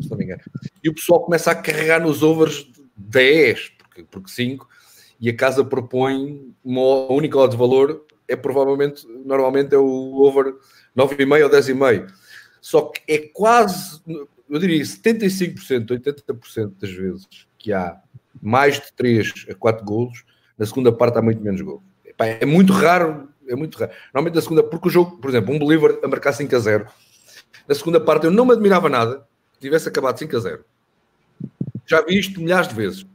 se 0.00 0.10
não 0.10 0.18
me 0.18 0.24
engano. 0.24 0.42
E 0.82 0.88
o 0.88 0.94
pessoal 0.94 1.20
começa 1.20 1.50
a 1.50 1.54
carregar 1.54 2.00
nos 2.00 2.22
overs 2.22 2.64
de 2.64 2.82
10, 2.96 3.72
porque, 3.78 4.04
porque 4.10 4.30
5, 4.30 4.68
e 5.20 5.30
a 5.30 5.36
casa 5.36 5.64
propõe 5.64 6.52
uma 6.64 7.12
única 7.12 7.38
odd 7.38 7.52
de 7.52 7.56
valor 7.56 8.04
é 8.26 8.34
provavelmente, 8.34 9.06
normalmente 9.24 9.74
é 9.74 9.78
o 9.78 10.16
over 10.22 10.54
9,5 10.96 11.44
ou 11.44 11.50
10,5. 11.50 12.12
Só 12.60 12.82
que 12.82 13.00
é 13.08 13.18
quase, 13.18 14.00
eu 14.52 14.58
diria 14.58 14.82
75%, 14.82 15.86
80% 15.86 16.72
das 16.78 16.90
vezes 16.90 17.26
que 17.58 17.72
há 17.72 17.98
mais 18.40 18.74
de 18.74 18.92
3 18.92 19.46
a 19.50 19.54
4 19.54 19.82
golos, 19.82 20.24
na 20.58 20.66
segunda 20.66 20.92
parte 20.92 21.16
há 21.16 21.22
muito 21.22 21.42
menos 21.42 21.62
golos. 21.62 21.82
Epá, 22.04 22.26
É 22.26 22.44
muito 22.44 22.70
raro, 22.70 23.30
é 23.48 23.56
muito 23.56 23.78
raro. 23.78 23.92
Normalmente 24.12 24.34
na 24.34 24.42
segunda, 24.42 24.62
porque 24.62 24.88
o 24.88 24.90
jogo, 24.90 25.16
por 25.16 25.30
exemplo, 25.30 25.54
um 25.54 25.58
Bolívar 25.58 25.96
a 26.04 26.06
marcar 26.06 26.34
5 26.34 26.54
a 26.54 26.58
0, 26.58 26.86
na 27.66 27.74
segunda 27.74 27.98
parte 27.98 28.26
eu 28.26 28.30
não 28.30 28.44
me 28.44 28.52
admirava 28.52 28.90
nada 28.90 29.26
que 29.54 29.60
tivesse 29.60 29.88
acabado 29.88 30.18
5 30.18 30.36
a 30.36 30.40
0. 30.40 30.64
Já 31.86 32.02
vi 32.02 32.18
isto 32.18 32.38
milhares 32.38 32.68
de 32.68 32.74
vezes. 32.74 33.06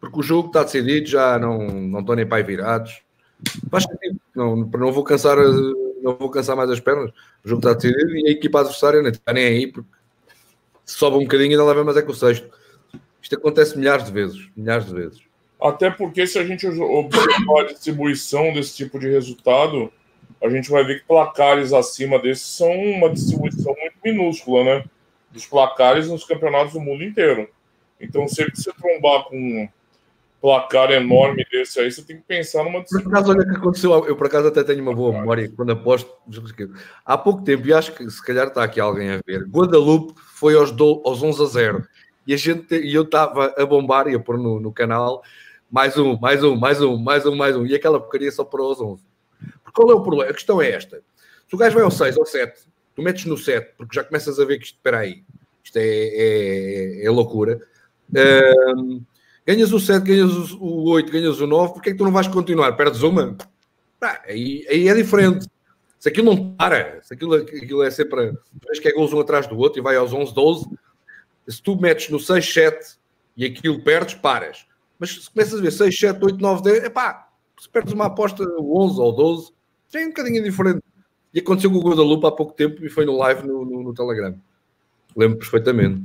Porque 0.00 0.18
o 0.18 0.22
jogo 0.22 0.48
está 0.48 0.64
decidido, 0.64 1.06
já 1.06 1.38
não, 1.38 1.68
não 1.68 2.00
estão 2.00 2.16
nem 2.16 2.26
pai 2.26 2.42
virados. 2.42 3.00
Faz 3.70 3.84
sentido. 3.84 4.20
Não, 4.34 4.56
não, 4.56 4.92
vou 4.92 5.04
cansar, 5.04 5.36
não 6.02 6.16
vou 6.16 6.30
cansar 6.30 6.56
mais 6.56 6.70
as 6.70 6.80
pernas. 6.80 7.10
O 7.44 7.48
jogo 7.48 7.60
está 7.60 7.74
decidido 7.74 8.16
e 8.16 8.28
a 8.28 8.32
equipa 8.32 8.58
adversária 8.58 9.02
não 9.02 9.10
está 9.10 9.32
nem 9.32 9.44
aí, 9.44 9.66
porque 9.66 9.88
sobe 10.92 11.16
um 11.16 11.20
bocadinho 11.20 11.50
ainda 11.50 11.64
leva 11.64 11.84
mais 11.84 11.96
é 11.96 12.02
que 12.02 12.10
o 12.10 12.14
sexto. 12.14 12.48
Isto 13.22 13.36
acontece 13.36 13.78
milhares 13.78 14.04
de 14.04 14.12
vezes. 14.12 14.48
Milhares 14.56 14.86
de 14.86 14.94
vezes. 14.94 15.20
Até 15.60 15.90
porque 15.90 16.26
se 16.26 16.38
a 16.38 16.44
gente 16.44 16.66
observar 16.66 17.60
a 17.60 17.64
distribuição 17.64 18.52
desse 18.52 18.76
tipo 18.76 18.98
de 18.98 19.08
resultado, 19.08 19.92
a 20.42 20.48
gente 20.48 20.70
vai 20.70 20.84
ver 20.84 21.00
que 21.00 21.06
placares 21.06 21.72
acima 21.72 22.18
desses 22.18 22.46
são 22.46 22.72
uma 22.72 23.10
distribuição 23.10 23.74
muito 23.78 23.96
minúscula, 24.02 24.64
né? 24.64 24.84
Dos 25.30 25.46
placares 25.46 26.08
nos 26.08 26.24
campeonatos 26.24 26.72
do 26.72 26.80
mundo 26.80 27.04
inteiro. 27.04 27.48
Então, 28.00 28.26
se 28.26 28.42
você 28.50 28.72
trombar 28.72 29.24
com 29.24 29.68
placar 30.40 30.90
enorme 30.90 31.44
desse 31.50 31.78
aí, 31.78 31.92
você 31.92 32.02
tem 32.02 32.16
que 32.16 32.22
pensar 32.22 32.64
numa 32.64 32.82
Por 32.82 33.06
acaso, 33.06 33.30
olha 33.30 33.42
o 33.42 33.48
que 33.48 33.56
aconteceu. 33.56 34.06
Eu, 34.06 34.16
por 34.16 34.26
acaso, 34.26 34.48
até 34.48 34.64
tenho 34.64 34.82
uma 34.82 34.94
boa 34.94 35.12
memória 35.12 35.52
quando 35.54 35.72
aposto. 35.72 36.10
Há 37.04 37.18
pouco 37.18 37.42
tempo, 37.42 37.66
e 37.66 37.72
acho 37.72 37.92
que 37.92 38.08
se 38.10 38.24
calhar 38.24 38.48
está 38.48 38.64
aqui 38.64 38.80
alguém 38.80 39.10
a 39.10 39.20
ver, 39.26 39.44
Guadalupe 39.44 40.14
foi 40.34 40.54
aos, 40.54 40.72
do, 40.72 41.02
aos 41.04 41.22
11 41.22 41.42
a 41.42 41.46
0. 41.46 41.86
E, 42.26 42.34
a 42.34 42.36
gente, 42.36 42.74
e 42.74 42.94
eu 42.94 43.02
estava 43.02 43.54
a 43.56 43.66
bombar 43.66 44.08
e 44.08 44.14
a 44.14 44.20
pôr 44.20 44.38
no, 44.38 44.60
no 44.60 44.72
canal 44.72 45.22
mais 45.70 45.96
um, 45.96 46.18
mais 46.18 46.42
um, 46.42 46.56
mais 46.56 46.80
um, 46.80 46.96
mais 46.96 47.26
um, 47.26 47.36
mais 47.36 47.56
um. 47.56 47.66
E 47.66 47.74
aquela 47.74 48.00
porcaria 48.00 48.32
só 48.32 48.44
para 48.44 48.62
os 48.62 48.80
11. 48.80 49.02
Porque 49.62 49.80
qual 49.80 49.90
é 49.90 49.94
o 49.94 50.02
problema? 50.02 50.30
A 50.30 50.34
questão 50.34 50.60
é 50.60 50.70
esta. 50.70 51.02
Se 51.48 51.54
o 51.54 51.58
gajo 51.58 51.74
vai 51.74 51.84
ao 51.84 51.90
6 51.90 52.16
ou 52.16 52.26
7, 52.26 52.60
tu 52.94 53.02
metes 53.02 53.24
no 53.24 53.36
7, 53.36 53.74
porque 53.76 53.94
já 53.94 54.04
começas 54.04 54.38
a 54.38 54.44
ver 54.44 54.58
que 54.58 54.64
isto, 54.64 54.74
espera 54.74 54.98
aí, 54.98 55.22
isto 55.62 55.76
é, 55.76 55.82
é, 55.82 57.04
é 57.04 57.10
loucura. 57.10 57.60
Um, 58.76 59.02
ganhas 59.50 59.72
o 59.72 59.80
7, 59.80 60.04
ganhas 60.04 60.52
o 60.52 60.88
8, 60.90 61.10
ganhas 61.10 61.40
o 61.40 61.46
9, 61.46 61.72
porque 61.72 61.90
é 61.90 61.92
que 61.92 61.98
tu 61.98 62.04
não 62.04 62.12
vais 62.12 62.28
continuar? 62.28 62.72
Perdes 62.72 63.02
uma? 63.02 63.36
Ah, 64.00 64.22
aí, 64.26 64.64
aí 64.68 64.88
é 64.88 64.94
diferente. 64.94 65.46
Se 65.98 66.08
aquilo 66.08 66.34
não 66.34 66.54
para, 66.54 67.02
se 67.02 67.12
aquilo, 67.12 67.34
aquilo 67.34 67.82
é 67.82 67.90
sempre. 67.90 68.32
Parece 68.62 68.80
que 68.80 68.88
é 68.88 68.92
gols 68.92 69.12
um 69.12 69.20
atrás 69.20 69.46
do 69.46 69.58
outro 69.58 69.80
e 69.80 69.82
vai 69.82 69.96
aos 69.96 70.12
11, 70.12 70.32
12. 70.32 70.66
Se 71.48 71.60
tu 71.60 71.76
metes 71.76 72.08
no 72.10 72.20
6, 72.20 72.52
7 72.52 72.96
e 73.36 73.44
aquilo 73.44 73.82
perdes, 73.82 74.14
paras. 74.14 74.66
Mas 74.98 75.10
se 75.10 75.30
começas 75.30 75.58
a 75.58 75.62
ver 75.62 75.72
6, 75.72 75.98
7, 75.98 76.24
8, 76.24 76.40
9, 76.40 76.62
10, 76.62 76.84
epá, 76.84 77.28
se 77.58 77.68
perdes 77.68 77.92
uma 77.92 78.06
aposta 78.06 78.44
11 78.44 79.00
ou 79.00 79.12
12, 79.12 79.52
já 79.92 80.00
é 80.00 80.04
um 80.04 80.08
bocadinho 80.08 80.42
diferente. 80.42 80.80
E 81.34 81.40
aconteceu 81.40 81.70
com 81.70 81.78
o 81.78 81.82
Guadalupe 81.82 82.26
há 82.26 82.30
pouco 82.30 82.52
tempo 82.52 82.84
e 82.84 82.88
foi 82.88 83.04
no 83.04 83.16
live 83.16 83.46
no, 83.46 83.64
no, 83.64 83.82
no 83.82 83.94
Telegram. 83.94 84.34
Lembro 85.16 85.38
perfeitamente. 85.38 86.02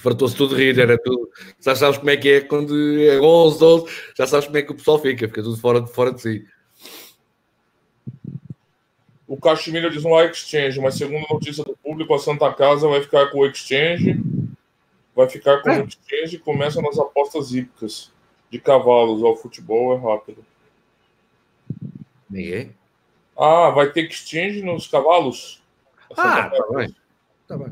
Fartou-se 0.00 0.34
tudo 0.34 0.56
de 0.56 0.62
rir, 0.62 0.78
era 0.78 0.96
tudo. 0.98 1.28
Já 1.60 1.74
sabes 1.74 1.98
como 1.98 2.10
é 2.10 2.16
que 2.16 2.28
é 2.28 2.40
quando 2.40 2.74
é 3.02 3.20
11, 3.20 3.58
12, 3.58 3.92
já 4.16 4.26
sabes 4.26 4.46
como 4.46 4.56
é 4.56 4.62
que 4.62 4.72
o 4.72 4.74
pessoal 4.74 4.98
fica, 4.98 5.28
fica 5.28 5.42
tudo 5.42 5.56
fora, 5.58 5.86
fora 5.86 6.12
de 6.12 6.22
si. 6.22 6.46
O 9.28 9.36
Caxemira 9.36 9.90
diz 9.90 10.02
no 10.02 10.18
Exchange, 10.20 10.80
mas 10.80 10.94
segundo 10.94 11.26
a 11.28 11.34
notícia 11.34 11.62
do 11.62 11.76
público, 11.76 12.14
a 12.14 12.18
Santa 12.18 12.52
Casa 12.54 12.88
vai 12.88 13.02
ficar 13.02 13.26
com 13.30 13.40
o 13.40 13.46
Exchange, 13.46 14.18
vai 15.14 15.28
ficar 15.28 15.60
com 15.60 15.70
é. 15.70 15.82
o 15.82 15.86
Exchange 15.86 16.36
e 16.36 16.38
começa 16.38 16.80
nas 16.80 16.98
apostas 16.98 17.52
hípicas 17.52 18.10
de 18.50 18.58
cavalos. 18.58 19.22
O 19.22 19.36
futebol 19.36 19.94
é 19.94 20.00
rápido. 20.00 20.44
Ninguém? 22.28 22.74
Ah, 23.36 23.68
vai 23.70 23.92
ter 23.92 24.08
Exchange 24.08 24.62
nos 24.62 24.88
cavalos? 24.88 25.62
Ah, 26.16 26.48
tá 26.48 26.64
bem. 26.74 26.96
Tá 27.46 27.58
bem. 27.58 27.70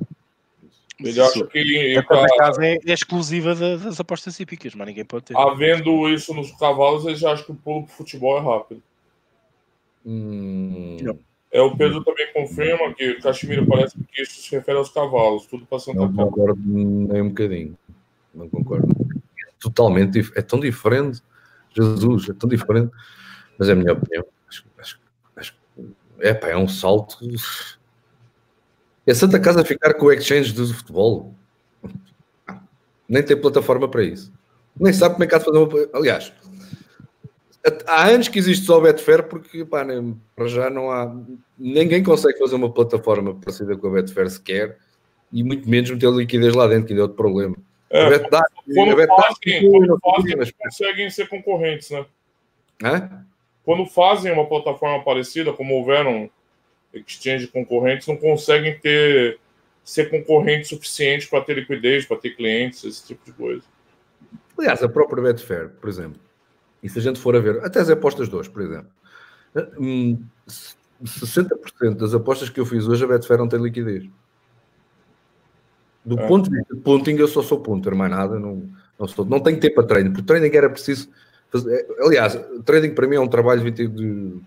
Ele 1.01 1.21
acha 1.21 1.47
que. 1.47 2.03
Casa 2.37 2.65
é, 2.65 2.75
é 2.75 2.93
exclusiva 2.93 3.55
das 3.55 4.01
apostas 4.01 4.39
hípicas, 4.41 4.75
mas 4.75 4.87
ninguém 4.89 5.05
pode 5.05 5.27
ter. 5.27 5.37
Havendo 5.37 6.09
isso 6.09 6.35
nos 6.35 6.51
cavalos, 6.53 7.07
eles 7.07 7.23
acham 7.23 7.45
que 7.45 7.53
o 7.53 7.55
pulo 7.55 7.85
pro 7.85 7.93
futebol 7.95 8.37
é 8.37 8.41
rápido. 8.41 8.83
Hum... 10.05 10.97
É, 11.51 11.63
o 11.63 11.75
Pedro 11.77 12.05
também 12.05 12.31
confirma 12.33 12.93
que 12.95 13.13
o 13.13 13.23
Caxemira 13.23 13.65
parece 13.65 13.97
que 14.13 14.23
isso 14.23 14.43
se 14.43 14.55
refere 14.55 14.77
aos 14.77 14.91
cavalos, 14.91 15.47
tudo 15.47 15.65
para 15.65 15.79
Santa 15.79 15.99
Não 15.99 16.13
concordo 16.13 16.61
nem 16.63 17.23
um 17.23 17.29
bocadinho. 17.29 17.79
Não 18.35 18.49
concordo. 18.49 18.89
Totalmente, 19.59 20.31
é 20.37 20.43
tão 20.43 20.61
diferente. 20.61 21.23
Jesus, 21.75 22.29
é 22.29 22.35
tão 22.35 22.49
diferente. 22.49 22.93
Mas 23.59 23.69
é 23.69 23.73
a 23.73 23.75
minha 23.75 23.93
opinião. 23.93 24.25
Acho, 24.49 24.65
acho, 24.79 25.01
acho, 25.37 25.55
é, 26.21 26.35
pá, 26.35 26.49
é 26.49 26.57
um 26.57 26.69
salto. 26.69 27.19
É 29.09 29.15
Santa 29.15 29.41
Casa 29.41 29.65
ficar 29.65 29.95
com 29.95 30.05
o 30.05 30.13
exchange 30.13 30.53
do 30.53 30.67
futebol. 30.67 31.35
Nem 33.09 33.23
tem 33.23 33.41
plataforma 33.41 33.89
para 33.89 34.05
isso. 34.05 34.31
Nem 34.79 34.93
sabe 34.93 35.15
como 35.15 35.25
é 35.25 35.27
que 35.27 35.35
há 35.35 35.39
de 35.39 35.47
fazer 35.47 35.57
uma. 35.57 35.89
Aliás, 35.95 36.31
há 37.87 38.07
anos 38.07 38.29
que 38.29 38.39
existe 38.39 38.67
só 38.67 38.77
o 38.77 38.83
Betfair 38.83 39.23
porque 39.25 39.65
pá, 39.65 39.83
nem, 39.83 40.15
para 40.37 40.47
já 40.47 40.69
não 40.69 40.91
há 40.91 41.11
ninguém 41.59 42.03
consegue 42.03 42.39
fazer 42.39 42.57
uma 42.57 42.71
plataforma 42.71 43.35
parecida 43.35 43.75
com 43.79 43.87
a 43.89 43.93
Betfair 43.93 44.29
sequer 44.29 44.77
e 45.33 45.43
muito 45.43 45.67
menos 45.67 45.91
meter 45.91 46.11
liquidez 46.11 46.55
lá 46.55 46.67
dentro, 46.67 46.89
que 46.89 46.93
ainda 46.93 47.01
é 47.01 47.05
outro 47.05 47.17
problema. 47.17 47.57
É, 47.89 48.05
a 48.05 48.11
Bet, 48.11 48.29
quando, 48.75 48.93
a 48.93 48.95
Bet 48.95 49.09
fazem, 49.09 49.71
quando 49.71 49.99
fazem, 50.05 50.37
mas... 50.37 50.51
conseguem 50.53 51.09
ser 51.09 51.29
concorrentes, 51.31 51.91
né? 51.91 52.05
Hã? 52.85 53.25
Quando 53.65 53.87
fazem 53.87 54.31
uma 54.33 54.47
plataforma 54.47 55.03
parecida, 55.03 55.51
como 55.55 55.75
houveram 55.77 56.31
exchange 56.93 57.47
concorrentes, 57.49 58.07
não 58.07 58.17
conseguem 58.17 58.79
ter 58.79 59.39
ser 59.85 60.11
concorrente 60.11 60.69
suficiente 60.69 61.27
para 61.29 61.43
ter 61.43 61.55
liquidez, 61.55 62.05
para 62.05 62.19
ter 62.19 62.37
clientes, 62.37 62.85
esse 62.85 63.07
tipo 63.07 63.25
de 63.25 63.33
coisa. 63.33 63.63
Aliás, 64.59 64.83
a 64.83 64.89
própria 64.89 65.23
Betfair, 65.23 65.71
por 65.81 65.89
exemplo, 65.89 66.21
e 66.83 66.89
se 66.91 66.99
a 66.99 67.03
gente 67.03 67.19
for 67.19 67.35
a 67.35 67.41
ver, 67.41 67.65
até 67.65 67.81
as 67.81 67.89
apostas 67.89 68.29
de 68.29 68.37
hoje, 68.37 68.51
por 68.51 68.61
exemplo, 68.61 68.91
60% 69.57 71.49
hum, 71.81 71.95
das 71.95 72.13
apostas 72.13 72.51
que 72.51 72.61
eu 72.61 72.67
fiz 72.67 72.87
hoje, 72.87 73.03
a 73.03 73.09
Betfair 73.09 73.39
não 73.39 73.49
tem 73.49 73.63
liquidez. 73.63 74.07
Do 76.05 76.19
é. 76.19 76.27
ponto 76.27 76.51
de 76.51 76.57
vista 76.57 76.75
de 76.75 76.81
punting, 76.81 77.17
eu 77.17 77.29
só 77.29 77.43
sou 77.43 77.61
punter, 77.61 77.95
mais 77.95 78.11
nada. 78.11 78.39
Não, 78.39 78.69
não, 78.99 79.09
sou, 79.09 79.25
não 79.25 79.41
tenho 79.41 79.59
tempo 79.59 79.77
para 79.77 79.87
treino, 79.87 80.11
porque 80.11 80.27
treino 80.27 80.55
era 80.55 80.69
preciso 80.69 81.09
fazer. 81.51 81.75
É, 81.75 82.05
aliás, 82.05 82.39
trading 82.65 82.95
para 82.95 83.07
mim 83.07 83.17
é 83.17 83.21
um 83.21 83.29
trabalho 83.29 83.63
20 83.63 83.89
de, 83.89 84.41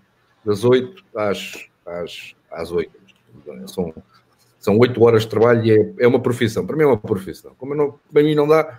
das 0.44 0.64
8 0.64 1.04
às, 1.14 1.68
às, 1.86 2.34
às 2.50 2.70
8. 2.70 2.90
São, 3.66 3.94
são 4.58 4.78
8 4.78 5.02
horas 5.02 5.22
de 5.22 5.28
trabalho 5.28 5.64
e 5.64 5.70
é, 5.72 6.04
é 6.04 6.06
uma 6.06 6.20
profissão. 6.20 6.66
Para 6.66 6.76
mim 6.76 6.82
é 6.82 6.86
uma 6.86 6.98
profissão. 6.98 7.54
Como 7.58 7.74
não, 7.74 7.98
para 8.12 8.22
mim 8.22 8.34
não 8.34 8.46
dá. 8.46 8.78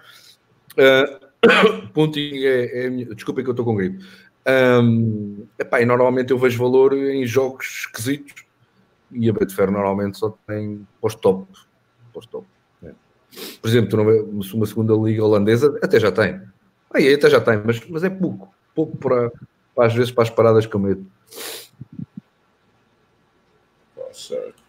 Uh, 0.74 1.24
Pontinho 1.94 2.48
é, 2.48 2.88
é 2.88 2.90
que 2.90 3.30
eu 3.30 3.52
estou 3.52 3.66
com 3.66 3.76
gripe. 3.76 4.04
Um, 4.46 5.46
epá, 5.58 5.82
e 5.82 5.86
normalmente 5.86 6.32
eu 6.32 6.38
vejo 6.38 6.60
valor 6.60 6.94
em 6.94 7.26
jogos 7.26 7.86
esquisitos 7.86 8.46
e 9.12 9.30
a 9.30 9.34
Betfair 9.34 9.72
normalmente 9.72 10.18
só 10.18 10.38
tem 10.48 10.86
pós-top. 11.00 11.48
Pós-top. 12.14 12.46
É. 12.84 12.92
Por 13.62 13.68
exemplo, 13.68 14.30
uma 14.54 14.66
segunda 14.66 14.94
liga 14.96 15.24
holandesa 15.24 15.78
até 15.82 16.00
já 16.00 16.12
tem. 16.12 16.42
Aí 16.94 17.14
até 17.14 17.30
já 17.30 17.40
tem, 17.40 17.62
mas, 17.64 17.82
mas 17.88 18.04
é 18.04 18.10
pouco. 18.10 18.54
Pouco 18.76 18.98
para, 18.98 19.32
para 19.76 19.88
às 19.88 19.94
vezes 19.94 20.12
para 20.12 20.24
as 20.24 20.30
paradas 20.30 20.66
que 20.66 20.76
eu 20.76 20.80
medo. 20.80 21.06
Certo. 24.28 24.64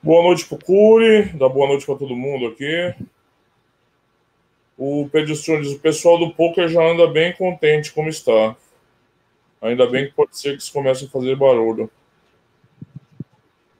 Boa 0.00 0.22
noite 0.22 0.46
para 0.46 0.56
o 0.56 0.64
Curi, 0.64 1.32
dá 1.36 1.48
boa 1.48 1.66
noite 1.66 1.84
para 1.84 1.96
todo 1.96 2.14
mundo 2.14 2.46
aqui. 2.46 2.94
O 4.78 5.08
Pedro 5.10 5.34
diz: 5.34 5.72
o 5.72 5.80
pessoal 5.80 6.16
do 6.16 6.32
poker 6.32 6.68
já 6.68 6.80
anda 6.80 7.08
bem 7.08 7.32
contente 7.32 7.92
como 7.92 8.08
está. 8.08 8.56
Ainda 9.60 9.88
bem 9.88 10.06
que 10.06 10.12
pode 10.12 10.36
ser 10.36 10.56
que 10.56 10.62
isso 10.62 10.72
comece 10.72 11.06
a 11.06 11.08
fazer 11.08 11.34
barulho. 11.34 11.90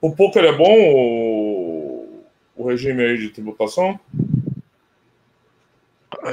O 0.01 0.15
poker 0.15 0.45
é 0.45 0.53
bom, 0.53 0.95
o, 0.95 2.25
o 2.57 2.67
regime 2.67 3.05
aí 3.05 3.19
de 3.19 3.31
tributação? 3.31 4.01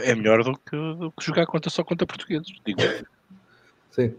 É 0.04 0.16
melhor 0.16 0.44
do 0.44 0.58
que, 0.58 0.76
do 0.76 1.12
que 1.12 1.26
jogar 1.26 1.46
conta 1.46 1.70
só 1.70 1.84
contra 1.84 2.08
portugueses, 2.08 2.52
digo. 2.66 2.82
Sim. 3.92 4.16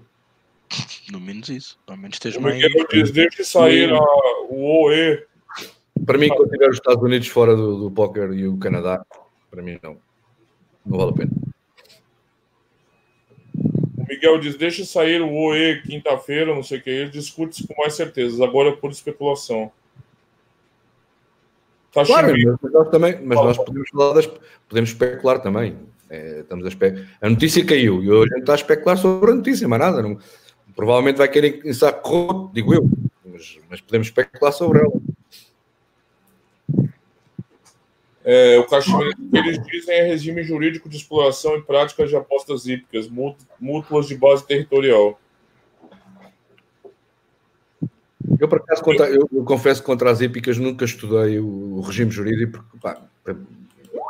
No 1.10 1.20
menos 1.20 1.48
isso. 1.48 1.78
Ao 1.86 1.96
menos 1.96 2.16
esteja 2.16 2.38
o 2.38 2.42
Miguel 2.42 2.70
mais... 2.74 2.88
diz, 2.88 3.10
deixe 3.10 3.44
sair 3.44 3.92
a, 3.92 4.00
o 4.48 4.84
OE. 4.84 5.24
Para 6.06 6.18
mim, 6.18 6.28
quando 6.28 6.50
tiver 6.50 6.68
os 6.68 6.76
Estados 6.76 7.02
Unidos 7.02 7.28
fora 7.28 7.54
do, 7.56 7.78
do 7.78 7.90
póquer 7.90 8.32
e 8.32 8.46
o 8.46 8.56
Canadá, 8.56 9.04
para 9.50 9.62
mim 9.62 9.78
não. 9.82 9.96
Não 10.86 10.98
vale 10.98 11.10
a 11.10 11.14
pena. 11.14 11.30
O 13.98 14.06
Miguel 14.08 14.38
diz: 14.38 14.56
deixa 14.56 14.84
sair 14.84 15.20
o 15.20 15.32
OE 15.32 15.82
quinta-feira, 15.82 16.54
não 16.54 16.62
sei 16.62 16.78
o 16.78 16.82
que. 16.82 16.90
Ele 16.90 17.10
discute 17.10 17.66
com 17.66 17.74
mais 17.80 17.94
certezas. 17.94 18.40
Agora 18.40 18.70
é 18.70 18.72
por 18.72 18.90
especulação. 18.90 19.70
Tá 21.92 22.04
claro, 22.06 22.32
mas 22.62 22.72
nós, 22.72 22.88
também, 22.88 23.20
mas 23.20 23.36
nós 23.36 23.56
podemos, 23.58 23.90
falar 23.90 24.14
das, 24.14 24.26
podemos 24.68 24.90
especular 24.90 25.40
também. 25.40 25.76
É, 26.08 26.40
estamos 26.40 26.64
a, 26.64 26.68
espe... 26.68 27.06
a 27.20 27.30
notícia 27.30 27.64
caiu 27.64 28.02
e 28.02 28.10
hoje 28.10 28.32
a 28.32 28.36
gente 28.36 28.42
está 28.42 28.52
a 28.52 28.56
especular 28.56 28.96
sobre 28.96 29.32
a 29.32 29.34
notícia, 29.34 29.66
mas 29.66 29.78
nada. 29.80 30.02
Não, 30.02 30.18
provavelmente 30.80 31.18
vai 31.18 31.28
querer 31.28 31.60
pensar 31.60 31.92
corroto, 31.92 32.54
digo 32.54 32.72
eu, 32.72 32.88
mas, 33.22 33.58
mas 33.68 33.80
podemos 33.82 34.06
especular 34.06 34.50
sobre 34.50 34.78
ela. 34.78 34.92
É, 38.24 38.58
o 38.58 38.66
que 38.66 38.74
eles 39.36 39.62
dizem 39.66 39.94
é 39.94 40.02
regime 40.04 40.42
jurídico 40.42 40.88
de 40.88 40.96
exploração 40.96 41.54
e 41.56 41.62
práticas 41.62 42.08
de 42.08 42.16
apostas 42.16 42.66
hípicas, 42.66 43.10
mútuas 43.60 44.08
de 44.08 44.14
base 44.14 44.46
territorial. 44.46 45.20
Eu, 48.38 48.48
por 48.48 48.58
acaso, 48.60 48.82
contra, 48.82 49.10
eu, 49.10 49.28
eu, 49.30 49.44
confesso 49.44 49.82
que 49.82 49.86
contra 49.86 50.10
as 50.10 50.22
hípicas 50.22 50.56
nunca 50.56 50.86
estudei 50.86 51.38
o, 51.38 51.76
o 51.76 51.80
regime 51.82 52.10
jurídico, 52.10 52.52
porque 52.52 52.78
pá, 52.78 53.02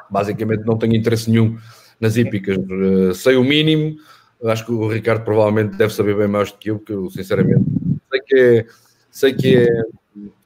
basicamente 0.08 0.64
não 0.64 0.78
tenho 0.78 0.94
interesse 0.94 1.28
nenhum 1.28 1.58
nas 1.98 2.16
hípicas. 2.16 2.56
Uh, 2.56 3.12
sei 3.12 3.34
o 3.34 3.42
mínimo, 3.42 3.96
acho 4.44 4.64
que 4.64 4.72
o 4.72 4.88
Ricardo 4.88 5.24
provavelmente 5.24 5.76
deve 5.76 5.92
saber 5.92 6.16
bem 6.16 6.28
mais 6.28 6.50
do 6.50 6.58
que 6.58 6.70
eu, 6.70 6.78
porque 6.78 6.92
eu, 6.92 7.10
sinceramente, 7.10 7.64
sei 8.10 8.20
que 8.20 8.38
é, 8.38 8.66
sei 9.10 9.34
que 9.34 9.56
é 9.56 9.82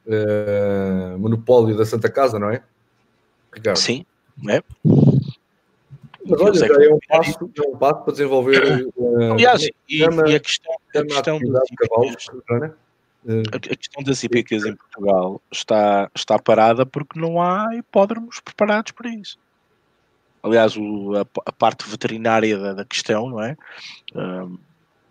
uh, 0.07 1.19
monopólio 1.19 1.77
da 1.77 1.85
Santa 1.85 2.09
Casa, 2.09 2.39
não 2.39 2.49
é? 2.49 2.61
Ricardo. 3.53 3.77
Sim, 3.77 4.05
é. 4.49 4.61
Mas 6.27 6.41
olha, 6.41 6.53
já 6.55 6.65
é 6.65 6.93
um, 6.93 6.99
passo, 7.07 7.51
é 7.55 7.67
um 7.67 7.77
passo 7.77 8.03
para 8.03 8.11
desenvolver. 8.11 8.87
Uh, 8.95 9.33
Aliás, 9.33 9.63
e, 9.63 9.73
e, 9.89 10.03
a 10.03 10.39
questão, 10.39 10.73
a 10.95 11.03
questão 11.03 11.39
das 11.39 11.63
hipicas, 11.71 12.27
a 13.53 13.75
questão 13.75 14.03
das 14.03 14.23
hipicas 14.23 14.65
em 14.65 14.75
Portugal 14.75 15.41
está, 15.51 16.09
está 16.15 16.39
parada 16.39 16.85
porque 16.85 17.19
não 17.19 17.41
há 17.41 17.75
hipódromos 17.75 18.39
preparados 18.39 18.91
para 18.91 19.09
isso. 19.09 19.37
Aliás, 20.45 20.77
o, 20.77 21.15
a, 21.15 21.25
a, 21.45 21.51
parte 21.51 21.89
veterinária 21.89 22.57
da, 22.57 22.73
da 22.73 22.85
questão, 22.85 23.29
não 23.29 23.41
é? 23.41 23.57
Um, 24.13 24.57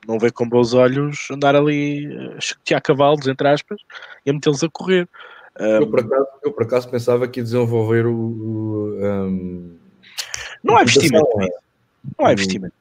não 0.06 0.18
vê 0.18 0.30
com 0.30 0.48
bons 0.48 0.74
olhos 0.74 1.28
andar 1.30 1.56
ali 1.56 2.06
a 2.36 2.40
chatear 2.40 2.80
cavalos, 2.80 3.26
entre 3.26 3.48
aspas, 3.48 3.80
e 4.24 4.30
a 4.30 4.32
metê-los 4.32 4.62
a 4.62 4.68
correr. 4.68 5.08
Um, 5.58 5.64
eu, 5.64 5.90
por 5.90 6.00
acaso, 6.00 6.26
eu, 6.44 6.52
por 6.52 6.62
acaso, 6.62 6.88
pensava 6.88 7.26
que 7.26 7.40
ia 7.40 7.44
desenvolver 7.44 8.06
o. 8.06 8.14
o 8.14 8.98
um, 9.02 9.76
não 10.62 10.76
há 10.76 10.82
investimento. 10.82 11.26
Não 12.18 12.26
há 12.26 12.32
investimento. 12.32 12.74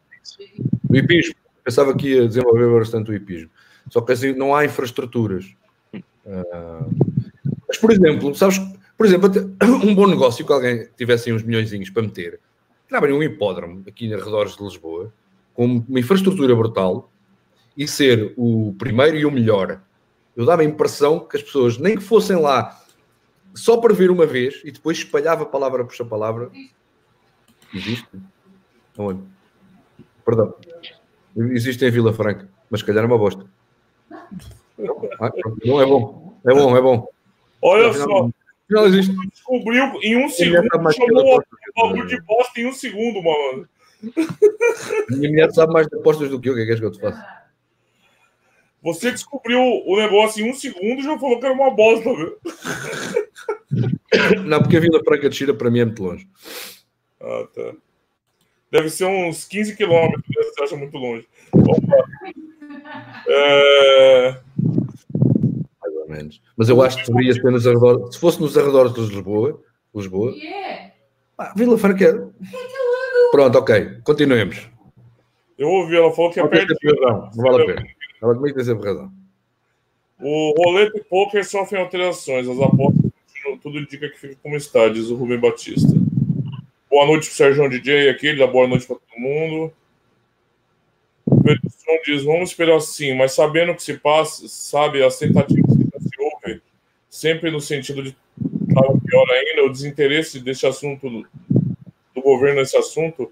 O 0.89 0.95
hipismo. 0.95 1.35
Pensava 1.63 1.95
que 1.95 2.09
ia 2.09 2.27
desenvolver 2.27 2.79
bastante 2.79 3.09
o 3.09 3.13
hipismo. 3.15 3.49
Só 3.89 4.01
que 4.01 4.11
assim, 4.11 4.33
não 4.33 4.53
há 4.53 4.65
infraestruturas. 4.65 5.45
Uh, 5.93 6.91
mas, 7.67 7.77
por 7.77 7.91
exemplo, 7.91 8.35
sabes, 8.35 8.59
por 9.03 9.07
exemplo, 9.07 9.29
um 9.83 9.93
bom 9.93 10.07
negócio 10.07 10.45
que 10.45 10.53
alguém 10.53 10.87
tivesse 10.95 11.33
uns 11.33 11.43
milhões 11.43 11.89
para 11.89 12.03
meter, 12.03 12.39
abrir 12.89 13.11
um 13.11 13.21
hipódromo 13.21 13.83
aqui 13.85 14.07
nos 14.07 14.21
arredores 14.21 14.55
de 14.55 14.63
Lisboa, 14.63 15.13
com 15.53 15.65
uma 15.65 15.99
infraestrutura 15.99 16.55
brutal, 16.55 17.11
e 17.75 17.85
ser 17.85 18.33
o 18.37 18.73
primeiro 18.79 19.17
e 19.17 19.25
o 19.25 19.31
melhor. 19.31 19.81
Eu 20.37 20.45
dava 20.45 20.61
a 20.61 20.65
impressão 20.65 21.19
que 21.19 21.35
as 21.35 21.43
pessoas, 21.43 21.77
nem 21.77 21.97
que 21.97 22.01
fossem 22.01 22.37
lá 22.37 22.81
só 23.53 23.75
para 23.75 23.93
ver 23.93 24.09
uma 24.09 24.25
vez, 24.25 24.61
e 24.63 24.71
depois 24.71 24.99
espalhava 24.99 25.45
palavra 25.45 25.83
por 25.83 26.07
palavra. 26.07 26.49
Existe? 27.73 28.07
Onde? 28.97 29.21
Perdão. 30.23 30.55
Existe 31.35 31.83
em 31.83 31.91
Vila 31.91 32.13
Franca, 32.13 32.47
mas 32.69 32.79
se 32.79 32.85
calhar 32.85 33.03
é 33.03 33.07
uma 33.07 33.17
bosta. 33.17 33.45
Não 34.77 35.81
é 35.81 35.85
bom. 35.85 36.39
É 36.47 36.53
bom, 36.53 36.77
é 36.77 36.81
bom. 36.81 37.07
Olha 37.61 37.93
só. 37.93 38.29
Não 38.73 38.87
existe. 38.87 39.15
Descobriu 39.29 39.83
em 40.01 40.17
um 40.17 40.29
segundo. 40.29 40.67
Chamou 40.93 41.37
o 41.37 41.43
bagulho 41.75 42.07
de 42.07 42.19
bosta 42.21 42.59
em 42.59 42.65
um 42.65 42.73
segundo, 42.73 43.21
mano. 43.21 43.69
Minha 45.11 45.29
mulher 45.29 45.51
sabe 45.51 45.71
mais 45.71 45.87
de 45.87 45.95
apostas 45.95 46.29
do 46.29 46.41
que 46.41 46.49
eu. 46.49 46.53
O 46.53 46.55
que 46.55 46.63
é 46.63 46.75
que 46.75 46.83
eu 46.83 46.91
te 46.91 46.99
faço? 46.99 47.21
Você 48.81 49.11
descobriu 49.11 49.61
o 49.61 49.95
negócio 49.95 50.45
em 50.45 50.49
um 50.49 50.53
segundo 50.53 50.99
e 50.99 51.03
já 51.03 51.17
falou 51.17 51.39
que 51.39 51.45
era 51.45 51.53
uma 51.53 51.69
bosta, 51.71 52.13
viu? 52.13 52.37
Não, 54.45 54.59
porque 54.59 54.77
a 54.77 54.79
Vila 54.79 55.01
Franca 55.05 55.29
de 55.29 55.35
Xira 55.35 55.53
para 55.53 55.71
mim 55.71 55.79
é 55.79 55.85
muito 55.85 56.03
longe. 56.03 56.27
Ah, 57.21 57.47
tá. 57.53 57.73
Deve 58.71 58.89
ser 58.89 59.05
uns 59.05 59.45
15 59.45 59.77
quilômetros, 59.77 60.23
né? 60.27 60.43
você 60.43 60.63
acha 60.63 60.75
muito 60.75 60.97
longe. 60.97 61.27
Opa. 61.53 62.05
É... 63.27 64.41
Menos. 66.13 66.41
Mas 66.55 66.69
eu 66.69 66.81
acho 66.81 66.97
que 66.97 67.07
deveria 67.11 67.33
ser 67.33 67.51
nos 67.51 67.65
arredores. 67.65 68.15
Se 68.15 68.21
fosse 68.21 68.39
nos 68.39 68.55
arredores 68.57 68.93
de 68.93 69.01
Lisboa, 69.01 69.59
Lisboa. 69.95 70.31
Yeah. 70.31 70.91
Ah, 71.37 71.53
Vila 71.55 71.77
Franca. 71.77 72.05
É 72.05 73.31
Pronto, 73.31 73.57
ok. 73.57 73.97
Continuemos. 74.03 74.69
Eu 75.57 75.69
ouvi, 75.69 75.95
ela 75.95 76.11
falou 76.11 76.31
que 76.31 76.39
é 76.39 76.47
perto. 76.47 76.75
Não, 76.83 77.29
não 77.35 77.51
vale 77.51 77.63
a 77.63 77.65
pena. 77.65 77.87
Ela 78.21 78.35
também 78.35 78.53
tem 78.53 78.63
sempre 78.63 78.87
razão. 78.87 79.11
O 80.19 80.53
rolete 80.63 81.03
poker 81.09 81.43
sofre 81.43 81.79
alterações. 81.79 82.47
As 82.47 82.59
apostas 82.59 83.11
tudo 83.61 83.79
indica 83.79 84.07
que 84.09 84.19
fica 84.19 84.37
como 84.41 84.55
está, 84.55 84.87
diz 84.87 85.09
o 85.09 85.15
Rubem 85.15 85.39
Batista. 85.39 85.87
Boa 86.89 87.07
noite 87.07 87.27
pro 87.27 87.35
Sérgio 87.35 87.69
DJ 87.69 88.09
aqui, 88.09 88.27
ele 88.27 88.39
dá 88.39 88.47
boa 88.47 88.67
noite 88.67 88.85
para 88.85 88.95
todo 88.95 89.19
mundo. 89.19 89.73
O 91.25 91.43
Pedro 91.43 91.61
diz: 92.05 92.23
vamos 92.23 92.51
esperar 92.51 92.79
sim, 92.79 93.15
mas 93.15 93.33
sabendo 93.33 93.71
o 93.71 93.75
que 93.75 93.83
se 93.83 93.95
passa, 93.95 94.47
sabe, 94.47 95.03
as 95.03 95.17
tentativas 95.17 95.82
sempre 97.13 97.51
no 97.51 97.61
sentido 97.61 98.01
de 98.01 98.17
estar 98.67 98.81
pior 99.05 99.29
ainda, 99.29 99.65
o 99.65 99.71
desinteresse 99.71 100.39
desse 100.39 100.65
assunto, 100.65 101.07
do, 101.07 102.21
governo 102.23 102.59
nesse 102.59 102.75
assunto, 102.75 103.31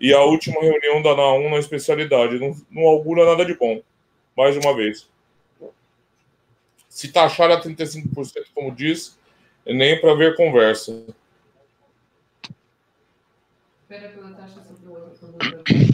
e 0.00 0.12
a 0.12 0.20
última 0.24 0.60
reunião 0.60 1.00
da 1.00 1.10
NA1 1.10 1.48
na 1.48 1.58
especialidade, 1.58 2.40
não, 2.40 2.56
não 2.68 2.82
augura 2.88 3.24
nada 3.24 3.44
de 3.44 3.54
bom, 3.54 3.80
mais 4.36 4.56
uma 4.56 4.74
vez. 4.74 5.08
Se 6.88 7.12
taxar 7.12 7.52
a 7.52 7.62
35%, 7.62 8.46
como 8.52 8.74
diz, 8.74 9.16
nem 9.64 10.00
para 10.00 10.14
ver 10.14 10.34
conversa. 10.34 11.04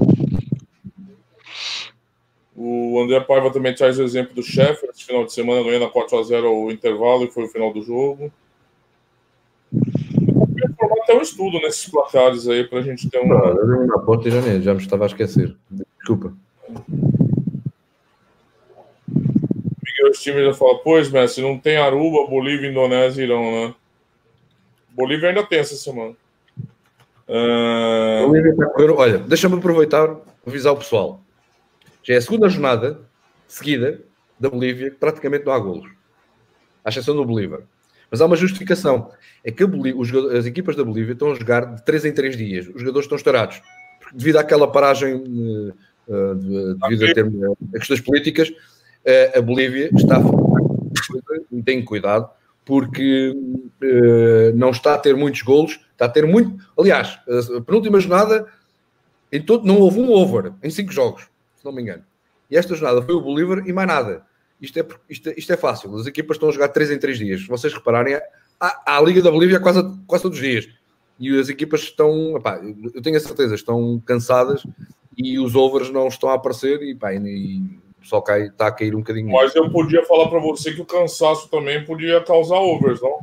o 0.01 0.18
André 3.01 3.21
Paiva 3.21 3.53
também 3.53 3.73
traz 3.73 3.99
o 3.99 4.03
exemplo 4.03 4.35
do 4.35 4.43
chefe, 4.43 4.87
esse 4.87 5.05
final 5.05 5.25
de 5.25 5.33
semana 5.33 5.63
ganhando 5.63 5.85
a 5.85 5.93
4x0 5.93 6.45
o 6.45 6.71
intervalo 6.73 7.25
e 7.25 7.31
foi 7.31 7.45
o 7.45 7.49
final 7.49 7.73
do 7.73 7.83
jogo. 7.83 8.33
Eu 9.73 10.75
formar 10.77 10.97
até 11.05 11.15
um 11.15 11.23
estudo 11.23 11.61
nesses 11.61 11.89
placares 11.89 12.49
aí 12.49 12.65
para 12.65 12.81
a 12.81 12.83
gente 12.83 13.09
ter 13.09 13.21
um. 13.21 13.29
Não, 13.29 13.87
na 13.87 13.99
porta 13.99 14.29
já, 14.29 14.41
já 14.61 14.75
me 14.75 14.81
estava 14.81 15.05
a 15.05 15.07
esquecer. 15.07 15.55
Desculpa. 15.99 16.33
Miguel 19.09 20.15
Stimer 20.15 20.47
já 20.47 20.55
fala: 20.55 20.79
Pois, 20.79 21.11
Messi, 21.11 21.41
não 21.41 21.57
tem 21.57 21.77
Aruba, 21.77 22.29
Bolívia, 22.29 22.69
Indonésia 22.69 23.23
e 23.23 23.25
Irão, 23.25 23.43
né? 23.43 23.75
Bolívia 24.91 25.29
ainda 25.29 25.45
tem 25.45 25.61
essa 25.61 25.77
semana. 25.77 26.15
Uh... 27.29 28.97
Olha, 28.97 29.19
deixa-me 29.19 29.57
aproveitar 29.57 30.17
avisar 30.45 30.73
o 30.73 30.77
pessoal. 30.77 31.21
Já 32.09 32.15
é 32.15 32.17
a 32.17 32.23
segunda 32.23 32.49
jornada 32.49 33.01
seguida 33.47 34.01
da 34.41 34.49
Bolívia 34.49 34.91
que 34.91 34.97
praticamente 34.97 35.45
não 35.45 35.53
há 35.53 35.59
golos, 35.59 35.91
à 36.83 36.89
exceção 36.89 37.15
do 37.15 37.23
Bolívar. 37.25 37.61
Mas 38.11 38.23
há 38.23 38.27
uma 38.27 38.37
justificação: 38.37 39.11
é 39.45 39.51
que 39.51 39.63
as 40.35 40.47
equipas 40.47 40.75
da 40.75 40.85
Bolívia 40.85 41.13
estão 41.13 41.33
a 41.33 41.35
jogar 41.35 41.75
de 41.75 41.85
3 41.85 42.07
em 42.07 42.13
3 42.13 42.37
dias, 42.37 42.67
os 42.69 42.81
jogadores 42.81 43.05
estão 43.05 43.17
estourados, 43.17 43.61
devido 44.15 44.39
àquela 44.39 44.67
paragem, 44.67 45.17
uh, 45.17 46.35
devido 46.89 47.05
a, 47.05 47.15
ter, 47.15 47.27
a 47.75 47.79
questões 47.79 48.01
políticas, 48.01 48.51
a 49.37 49.41
Bolívia 49.43 49.91
está 49.95 50.17
a 50.17 51.63
tem 51.63 51.85
cuidado, 51.85 52.31
porque 52.65 53.35
uh, 53.83 54.57
não 54.57 54.71
está 54.71 54.95
a 54.95 54.99
ter 54.99 55.15
muitos 55.15 55.43
golos 55.43 55.79
Está 55.99 56.05
a 56.05 56.09
ter 56.09 56.25
muito. 56.25 56.65
Aliás, 56.79 57.19
a 57.57 57.61
penúltima 57.61 57.99
jornada, 57.99 58.47
em 59.33 59.43
todo, 59.43 59.67
não 59.67 59.81
houve 59.81 59.99
um 59.99 60.13
over 60.13 60.53
em 60.63 60.71
cinco 60.71 60.93
jogos, 60.93 61.29
não 61.69 61.77
me 61.77 61.83
engano. 61.83 62.05
E 62.51 62.57
esta 62.57 62.75
jornada 62.75 63.03
foi 63.03 63.15
o 63.15 63.21
Bolívar 63.21 63.67
e 63.67 63.73
mais 63.73 63.89
nada. 63.89 64.27
Isto 64.61 64.81
é, 64.81 64.87
isto, 65.09 65.31
isto 65.37 65.53
é 65.53 65.57
fácil. 65.57 65.95
As 65.97 66.07
equipas 66.07 66.37
estão 66.37 66.49
a 66.49 66.53
jogar 66.53 66.69
3 66.69 66.91
em 66.91 66.99
3 66.99 67.19
dias. 67.19 67.41
Se 67.43 67.49
vocês 67.49 67.73
repararem, 67.73 68.19
há, 68.61 68.97
a 68.97 69.01
Liga 69.01 69.23
da 69.23 69.31
Bolívia 69.31 69.61
quase, 69.61 69.83
quase 70.07 70.23
todos 70.23 70.39
os 70.39 70.45
dias. 70.45 70.69
E 71.19 71.39
as 71.39 71.49
equipas 71.49 71.81
estão, 71.81 72.37
epá, 72.37 72.61
eu 72.95 73.03
tenho 73.03 73.17
a 73.17 73.21
certeza, 73.21 73.55
estão 73.55 74.01
cansadas 74.05 74.65
e 75.17 75.39
os 75.39 75.55
overs 75.55 75.91
não 75.91 76.09
estão 76.09 76.31
a 76.31 76.35
aparecer 76.35 76.81
e, 76.83 76.93
epá, 76.93 77.13
e 77.13 77.63
pessoal 78.09 78.23
cai, 78.23 78.47
está 78.47 78.67
a 78.69 78.73
cair 78.73 78.95
um 78.95 78.99
bocadinho. 78.99 79.31
Mas 79.31 79.55
eu 79.55 79.71
podia 79.71 80.05
falar 80.05 80.29
para 80.29 80.41
você 80.41 80.73
que 80.73 80.81
o 80.81 80.87
cansaço 80.87 81.49
também 81.51 81.85
podia 81.85 82.23
causar 82.23 82.57
overs, 82.57 83.01
não? 83.03 83.21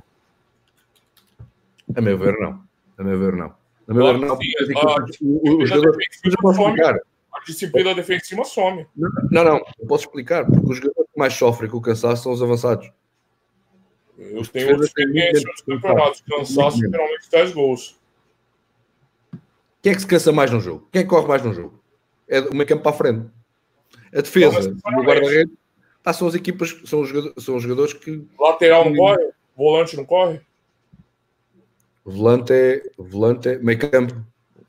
A 1.96 2.02
meu 2.02 2.18
ver, 2.18 2.38
não. 2.40 2.62
A 2.98 3.04
meu 3.04 3.20
ver, 3.20 3.36
não. 3.36 3.54
A 3.88 3.94
meu 3.94 4.06
ver, 4.06 4.20
não. 4.20 4.38
Os 4.38 5.70
jogadores. 5.70 6.08
A 6.24 7.00
disciplina 7.46 7.94
defensiva 7.94 8.44
some. 8.44 8.86
Não, 8.96 9.44
não, 9.44 9.58
eu 9.80 9.88
posso 9.88 10.06
explicar, 10.06 10.46
porque 10.46 10.72
os 10.72 10.78
jogadores 10.78 11.12
que 11.12 11.20
mais 11.20 11.34
sofrem 11.34 11.70
com 11.70 11.78
o 11.78 11.82
cansaço 11.82 12.24
são 12.24 12.32
os 12.32 12.42
avançados. 12.42 12.92
Eu 14.18 14.46
tenho 14.48 14.72
outra 14.72 14.86
experiência 14.86 15.48
nos 15.48 15.62
campeonatos. 15.62 16.22
Cansaço 16.22 16.78
geralmente 16.78 17.30
10 17.30 17.54
gols. 17.54 18.00
Quem 19.82 19.92
é 19.92 19.96
que 19.96 20.02
se 20.02 20.08
cansa 20.08 20.32
mais 20.32 20.52
no 20.52 20.60
jogo? 20.60 20.88
Quem 20.92 21.02
é 21.02 21.04
que 21.04 21.10
corre 21.10 21.28
mais 21.28 21.44
no 21.44 21.54
jogo? 21.54 21.80
É 22.28 22.40
o 22.40 22.54
meio 22.54 22.66
campo 22.66 22.84
para 22.84 22.92
a 22.92 22.96
frente. 22.96 23.30
A 24.14 24.22
defesa 24.22 24.72
o 24.72 25.04
guarda-redes 25.04 25.54
ah, 26.06 26.14
são 26.14 26.28
as 26.28 26.36
equipas, 26.36 26.70
são 26.86 27.02
os, 27.02 27.10
jogadores, 27.10 27.44
são 27.44 27.56
os 27.56 27.64
jogadores 27.64 27.94
que. 27.94 28.24
Lateral 28.40 28.86
não 28.86 28.96
corre? 28.96 29.32
Volante 29.58 29.98
não 29.98 30.06
corre? 30.06 30.40
Volante 32.04 32.54
é. 32.54 32.84
Volante 32.96 33.50
é. 33.50 33.58
Meio 33.58 33.80
campo. 33.80 34.16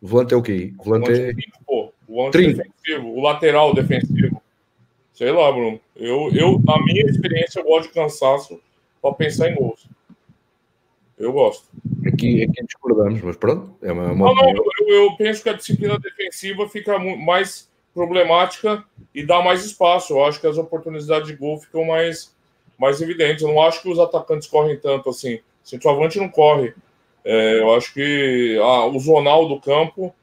Volante 0.00 0.32
é 0.32 0.36
o 0.36 0.42
quê? 0.42 0.72
Volante, 0.78 1.12
volante 1.12 1.30
é. 1.30 1.64
Pô, 1.66 1.85
volante 2.16 2.38
defensivo. 2.38 3.14
O 3.14 3.22
lateral 3.22 3.74
defensivo. 3.74 4.42
Sei 5.12 5.30
lá, 5.30 5.52
Bruno. 5.52 5.80
Eu, 5.94 6.30
eu, 6.34 6.60
na 6.64 6.82
minha 6.82 7.04
experiência, 7.04 7.60
eu 7.60 7.64
gosto 7.64 7.88
de 7.88 7.94
cansaço 7.94 8.60
para 9.00 9.14
pensar 9.14 9.50
em 9.50 9.54
gols. 9.54 9.86
Eu 11.18 11.32
gosto. 11.32 11.66
Aqui, 12.06 12.42
aqui 12.42 12.64
discordamos, 12.64 13.20
mas 13.22 13.36
pronto. 13.36 13.74
É 13.82 13.92
uma, 13.92 14.12
uma 14.12 14.26
não, 14.26 14.34
não, 14.34 14.50
eu, 14.50 14.88
eu, 14.88 15.16
penso 15.16 15.42
que 15.42 15.48
a 15.48 15.54
disciplina 15.54 15.98
defensiva 15.98 16.68
fica 16.68 16.98
mais 16.98 17.70
problemática 17.94 18.84
e 19.14 19.24
dá 19.24 19.42
mais 19.42 19.64
espaço. 19.64 20.12
Eu 20.12 20.24
acho 20.24 20.40
que 20.40 20.46
as 20.46 20.58
oportunidades 20.58 21.28
de 21.28 21.36
gol 21.36 21.58
ficam 21.58 21.84
mais, 21.84 22.34
mais 22.78 23.00
evidentes. 23.00 23.42
Eu 23.42 23.48
não 23.48 23.62
acho 23.62 23.80
que 23.80 23.88
os 23.88 23.98
atacantes 23.98 24.48
correm 24.48 24.78
tanto 24.78 25.08
assim. 25.08 25.40
Se 25.64 25.78
o 25.82 25.88
avante 25.88 26.18
não 26.18 26.28
corre 26.28 26.74
é, 27.28 27.58
eu 27.58 27.74
acho 27.74 27.92
que 27.92 28.56
ah, 28.62 28.86
o 28.86 28.96
zonal 29.00 29.48
do 29.48 29.60
campo 29.60 30.14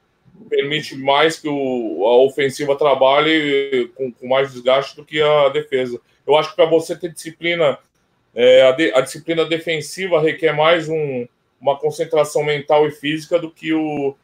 permite 0.49 0.95
mais 0.95 1.39
que 1.39 1.47
o, 1.47 2.05
a 2.05 2.17
ofensiva 2.23 2.75
trabalhe 2.75 3.91
com, 3.95 4.11
com, 4.11 4.27
mais 4.27 4.51
desgaste 4.51 4.95
do 4.95 5.05
que 5.05 5.21
a 5.21 5.49
defesa. 5.49 5.99
Eu 6.25 6.35
acho 6.35 6.51
que 6.51 6.55
para 6.55 6.65
você 6.65 6.95
ter 6.95 7.11
disciplina, 7.11 7.77
é, 8.33 8.67
a, 8.67 8.71
de, 8.71 8.93
a, 8.93 9.01
disciplina 9.01 9.45
defensiva 9.45 10.21
requer 10.21 10.53
mais 10.53 10.89
um, 10.89 11.27
uma 11.59 11.77
concentração 11.77 12.43
mental 12.43 12.87
e 12.87 12.91
física 12.91 13.39
do 13.39 13.49
que 13.49 13.73
o, 13.73 14.15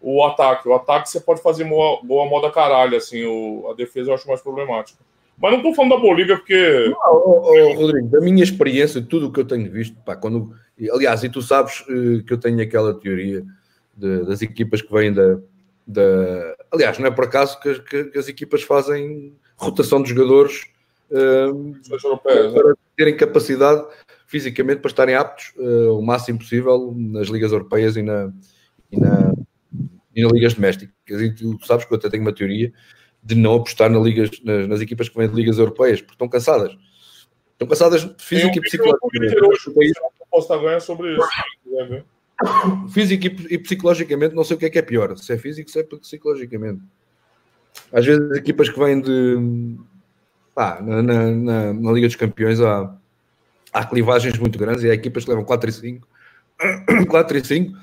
o 0.00 0.24
ataque. 0.24 0.68
O 0.68 0.74
ataque 0.74 1.08
você 1.08 1.20
pode 1.20 1.42
fazer 1.42 1.64
boa, 1.64 2.00
boa 2.02 2.28
moda 2.28 2.50
caralho, 2.50 2.96
assim, 2.96 3.24
o, 3.24 3.68
a 3.70 3.74
defesa 3.74 4.10
eu 4.10 4.14
acho 4.14 4.28
mais 4.28 4.40
problemática. 4.40 4.98
Mas 5.40 5.52
não 5.52 5.62
tô 5.62 5.74
falando 5.74 5.92
da 5.92 5.96
Bolívia 5.96 6.36
porque. 6.36 6.88
Não, 6.90 7.14
oh, 7.14 7.42
oh, 7.44 7.72
Rodrigo, 7.72 8.08
da 8.08 8.20
minha 8.20 8.44
experiência, 8.44 9.00
tudo 9.00 9.28
o 9.28 9.32
que 9.32 9.40
eu 9.40 9.46
tenho 9.46 9.70
visto, 9.70 9.96
pá, 10.04 10.14
quando. 10.14 10.54
Aliás, 10.92 11.24
e 11.24 11.30
tu 11.30 11.40
sabes 11.40 11.80
uh, 11.80 12.22
que 12.24 12.32
eu 12.32 12.38
tenho 12.38 12.60
aquela 12.60 12.92
teoria 12.92 13.42
de, 14.00 14.24
das 14.24 14.42
equipas 14.42 14.80
que 14.82 14.92
vêm 14.92 15.12
da, 15.12 15.38
da. 15.86 16.56
Aliás, 16.72 16.98
não 16.98 17.06
é 17.06 17.10
por 17.10 17.24
acaso 17.24 17.60
que, 17.60 17.80
que, 17.80 18.04
que 18.04 18.18
as 18.18 18.28
equipas 18.28 18.62
fazem 18.62 19.34
rotação 19.56 20.02
de 20.02 20.10
jogadores 20.10 20.66
uh, 21.10 21.76
europeias, 21.90 22.52
para 22.52 22.74
terem 22.96 23.16
capacidade 23.16 23.86
fisicamente 24.26 24.80
para 24.80 24.90
estarem 24.90 25.14
aptos 25.14 25.52
uh, 25.56 25.98
o 25.98 26.02
máximo 26.02 26.38
possível 26.38 26.94
nas 26.96 27.28
ligas 27.28 27.52
europeias 27.52 27.96
e 27.96 28.02
na, 28.02 28.32
e 28.90 28.98
na, 28.98 29.34
e 30.14 30.22
nas 30.22 30.32
ligas 30.32 30.54
domésticas. 30.54 30.94
E 31.08 31.34
tu 31.34 31.58
sabes 31.66 31.84
que 31.84 31.92
eu 31.92 31.98
até 31.98 32.08
tenho 32.08 32.22
uma 32.22 32.32
teoria 32.32 32.72
de 33.22 33.34
não 33.34 33.56
apostar 33.56 33.90
nas, 33.90 34.02
ligas, 34.02 34.30
nas, 34.44 34.68
nas 34.68 34.80
equipas 34.80 35.08
que 35.08 35.16
vêm 35.18 35.28
de 35.28 35.34
ligas 35.34 35.58
europeias, 35.58 36.00
porque 36.00 36.14
estão 36.14 36.28
cansadas. 36.28 36.76
Estão 37.52 37.68
cansadas 37.68 38.08
física 38.18 38.56
e 38.56 38.60
psicologicamente. 38.60 39.36
Posso 40.30 40.44
estar 40.44 40.58
ganhando 40.58 40.80
sobre 40.80 41.12
isso. 41.12 41.28
Físico 42.90 43.26
e, 43.26 43.58
psicologicamente, 43.58 44.34
não 44.34 44.44
sei 44.44 44.56
o 44.56 44.58
que 44.58 44.66
é 44.66 44.70
que 44.70 44.78
é 44.78 44.82
pior, 44.82 45.16
se 45.16 45.32
é 45.32 45.38
físico, 45.38 45.70
se 45.70 45.80
é 45.80 45.82
psicologicamente. 45.82 46.80
Às 47.92 48.06
vezes, 48.06 48.30
equipas 48.36 48.68
que 48.68 48.78
vêm 48.78 49.00
de. 49.00 49.76
Pá, 50.54 50.80
na, 50.80 51.02
na, 51.02 51.30
na, 51.30 51.72
na 51.72 51.92
Liga 51.92 52.06
dos 52.06 52.16
Campeões 52.16 52.60
há, 52.60 52.94
há 53.72 53.84
clivagens 53.84 54.38
muito 54.38 54.58
grandes 54.58 54.82
e 54.84 54.90
há 54.90 54.94
equipas 54.94 55.24
que 55.24 55.30
levam 55.30 55.44
4 55.44 55.70
e 55.70 55.72
5. 55.72 56.08
4 57.08 57.38
e 57.38 57.44
5 57.44 57.78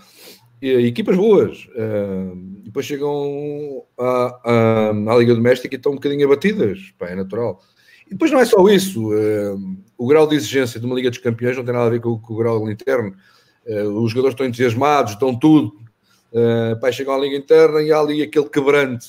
e, 0.62 0.88
equipas 0.88 1.16
boas. 1.16 1.68
Uh, 1.76 2.36
depois 2.64 2.86
chegam 2.86 3.84
à, 3.98 4.40
à, 4.44 4.90
à, 4.90 5.18
Liga 5.18 5.34
Doméstica 5.34 5.76
e 5.76 5.78
estão 5.78 5.94
um 5.94 5.96
bocadinho 5.96 6.26
abatidas. 6.26 6.94
Pá, 6.98 7.08
é 7.08 7.16
natural. 7.16 7.62
E 8.06 8.12
depois 8.12 8.32
não 8.32 8.40
é 8.40 8.46
só 8.46 8.68
isso. 8.70 9.12
Uh, 9.12 9.78
o 9.98 10.08
grau 10.08 10.28
de 10.28 10.36
exigência 10.36 10.80
de 10.80 10.86
uma 10.86 10.96
Liga 10.96 11.10
dos 11.10 11.20
Campeões 11.20 11.58
não 11.58 11.64
tem 11.64 11.74
nada 11.74 11.88
a 11.88 11.90
ver 11.90 12.02
com, 12.02 12.20
com 12.20 12.34
o 12.34 12.38
grau 12.38 12.70
interno. 12.70 13.16
Uh, 13.68 14.02
os 14.02 14.12
jogadores 14.12 14.34
estão 14.34 14.46
entusiasmados, 14.46 15.16
dão 15.16 15.38
tudo. 15.38 15.74
Uh, 16.32 16.80
pá, 16.80 16.92
chegam 16.92 17.14
à 17.14 17.18
Liga 17.18 17.36
Interna 17.36 17.82
e 17.82 17.92
há 17.92 18.00
ali 18.00 18.22
aquele 18.22 18.50
quebrante. 18.50 19.08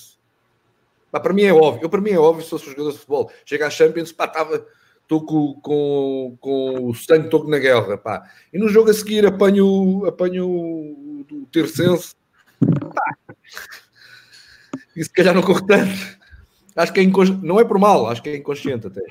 Pá, 1.10 1.20
para 1.20 1.32
mim 1.32 1.42
é 1.42 1.52
óbvio. 1.52 1.84
Eu, 1.84 1.88
para 1.88 2.00
mim 2.00 2.10
é 2.10 2.18
óbvio 2.18 2.44
se 2.44 2.50
fosse 2.50 2.66
um 2.66 2.70
jogador 2.70 2.92
de 2.92 2.98
futebol. 2.98 3.30
Chega 3.44 3.66
à 3.66 3.70
Champions, 3.70 4.12
pá, 4.12 4.24
estava 4.24 4.66
estou 5.08 5.24
com, 5.24 5.54
com, 5.62 6.36
com 6.38 6.88
o 6.90 6.94
sangue 6.94 7.30
todo 7.30 7.48
na 7.48 7.58
guerra, 7.58 7.96
pá. 7.96 8.30
E 8.52 8.58
no 8.58 8.68
jogo 8.68 8.90
a 8.90 8.94
seguir 8.94 9.24
apanho, 9.24 10.04
apanho 10.06 10.46
o, 10.46 11.26
o 11.32 11.46
Tercense. 11.50 12.14
E 14.94 15.02
se 15.02 15.10
calhar 15.10 15.34
não 15.34 15.42
corre 15.42 15.66
tanto. 15.66 16.18
Acho 16.76 16.92
que 16.92 17.00
é 17.00 17.02
inconsciente. 17.02 17.44
Não 17.44 17.58
é 17.58 17.64
por 17.64 17.78
mal, 17.78 18.08
acho 18.08 18.22
que 18.22 18.28
é 18.28 18.36
inconsciente 18.36 18.86
até. 18.86 19.02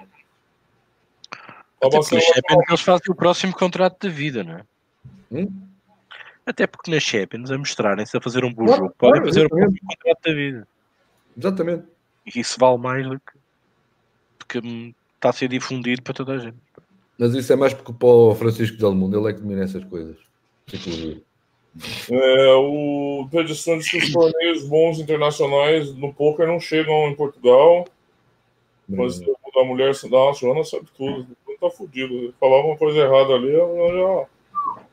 Até 1.82 1.98
porque 1.98 2.16
na 2.16 2.22
Champions 2.22 2.66
eles 2.68 2.82
fazem 2.82 3.06
o 3.12 3.16
próximo 3.16 3.54
contrato 3.54 4.08
de 4.08 4.14
vida, 4.14 4.44
não 4.44 4.54
é? 4.54 4.64
Hum? 5.32 5.48
Até 6.46 6.66
porque 6.66 6.90
na 6.90 7.00
Champions, 7.00 7.52
a 7.52 7.58
mostrarem-se 7.58 8.16
a 8.16 8.22
fazer 8.22 8.46
um 8.46 8.54
bom 8.54 8.68
jogo, 8.68 8.94
podem 8.98 9.22
fazer 9.22 9.46
o 9.46 9.50
contrato 9.50 10.22
da 10.24 10.34
vida. 10.34 10.68
Exatamente. 11.38 11.84
E 12.26 12.40
isso 12.40 12.58
vale 12.58 12.78
mais 12.78 13.06
do 13.06 13.20
que. 13.20 13.38
Porque 14.40 14.60
hum, 14.60 14.94
está 15.16 15.30
a 15.30 15.34
ser 15.34 15.50
difundido 15.50 16.02
para 16.02 16.14
toda 16.14 16.34
a 16.34 16.38
gente. 16.38 16.58
Mas 17.18 17.34
isso 17.34 17.52
é 17.52 17.56
mais 17.56 17.74
porque 17.74 17.92
para 17.92 18.08
o 18.08 18.36
Francisco 18.36 18.78
Del 18.78 18.94
Mundo, 18.94 19.20
ele 19.20 19.30
é 19.30 19.34
que 19.34 19.42
domina 19.42 19.64
essas 19.64 19.84
coisas. 19.84 20.16
É, 22.10 22.54
o 22.54 23.28
tradição 23.30 23.78
diz 23.78 23.90
que 23.90 23.98
os 23.98 24.14
torneios 24.14 24.68
bons 24.68 25.00
internacionais 25.00 25.94
no 25.96 26.14
poker 26.14 26.48
não 26.48 26.60
chegam 26.60 27.10
em 27.10 27.16
Portugal. 27.16 27.86
Mas 28.88 29.20
hum. 29.20 29.34
a 29.56 29.64
mulher 29.66 29.92
da 29.92 30.32
Joana 30.34 30.64
sabe 30.64 30.88
tudo. 30.96 31.28
Não 31.46 31.58
tá 31.58 31.70
fudido. 31.70 32.34
Falar 32.40 32.64
uma 32.64 32.78
coisa 32.78 33.00
errada 33.00 33.34
ali, 33.34 33.54
ela 33.54 33.92
já 33.92 34.28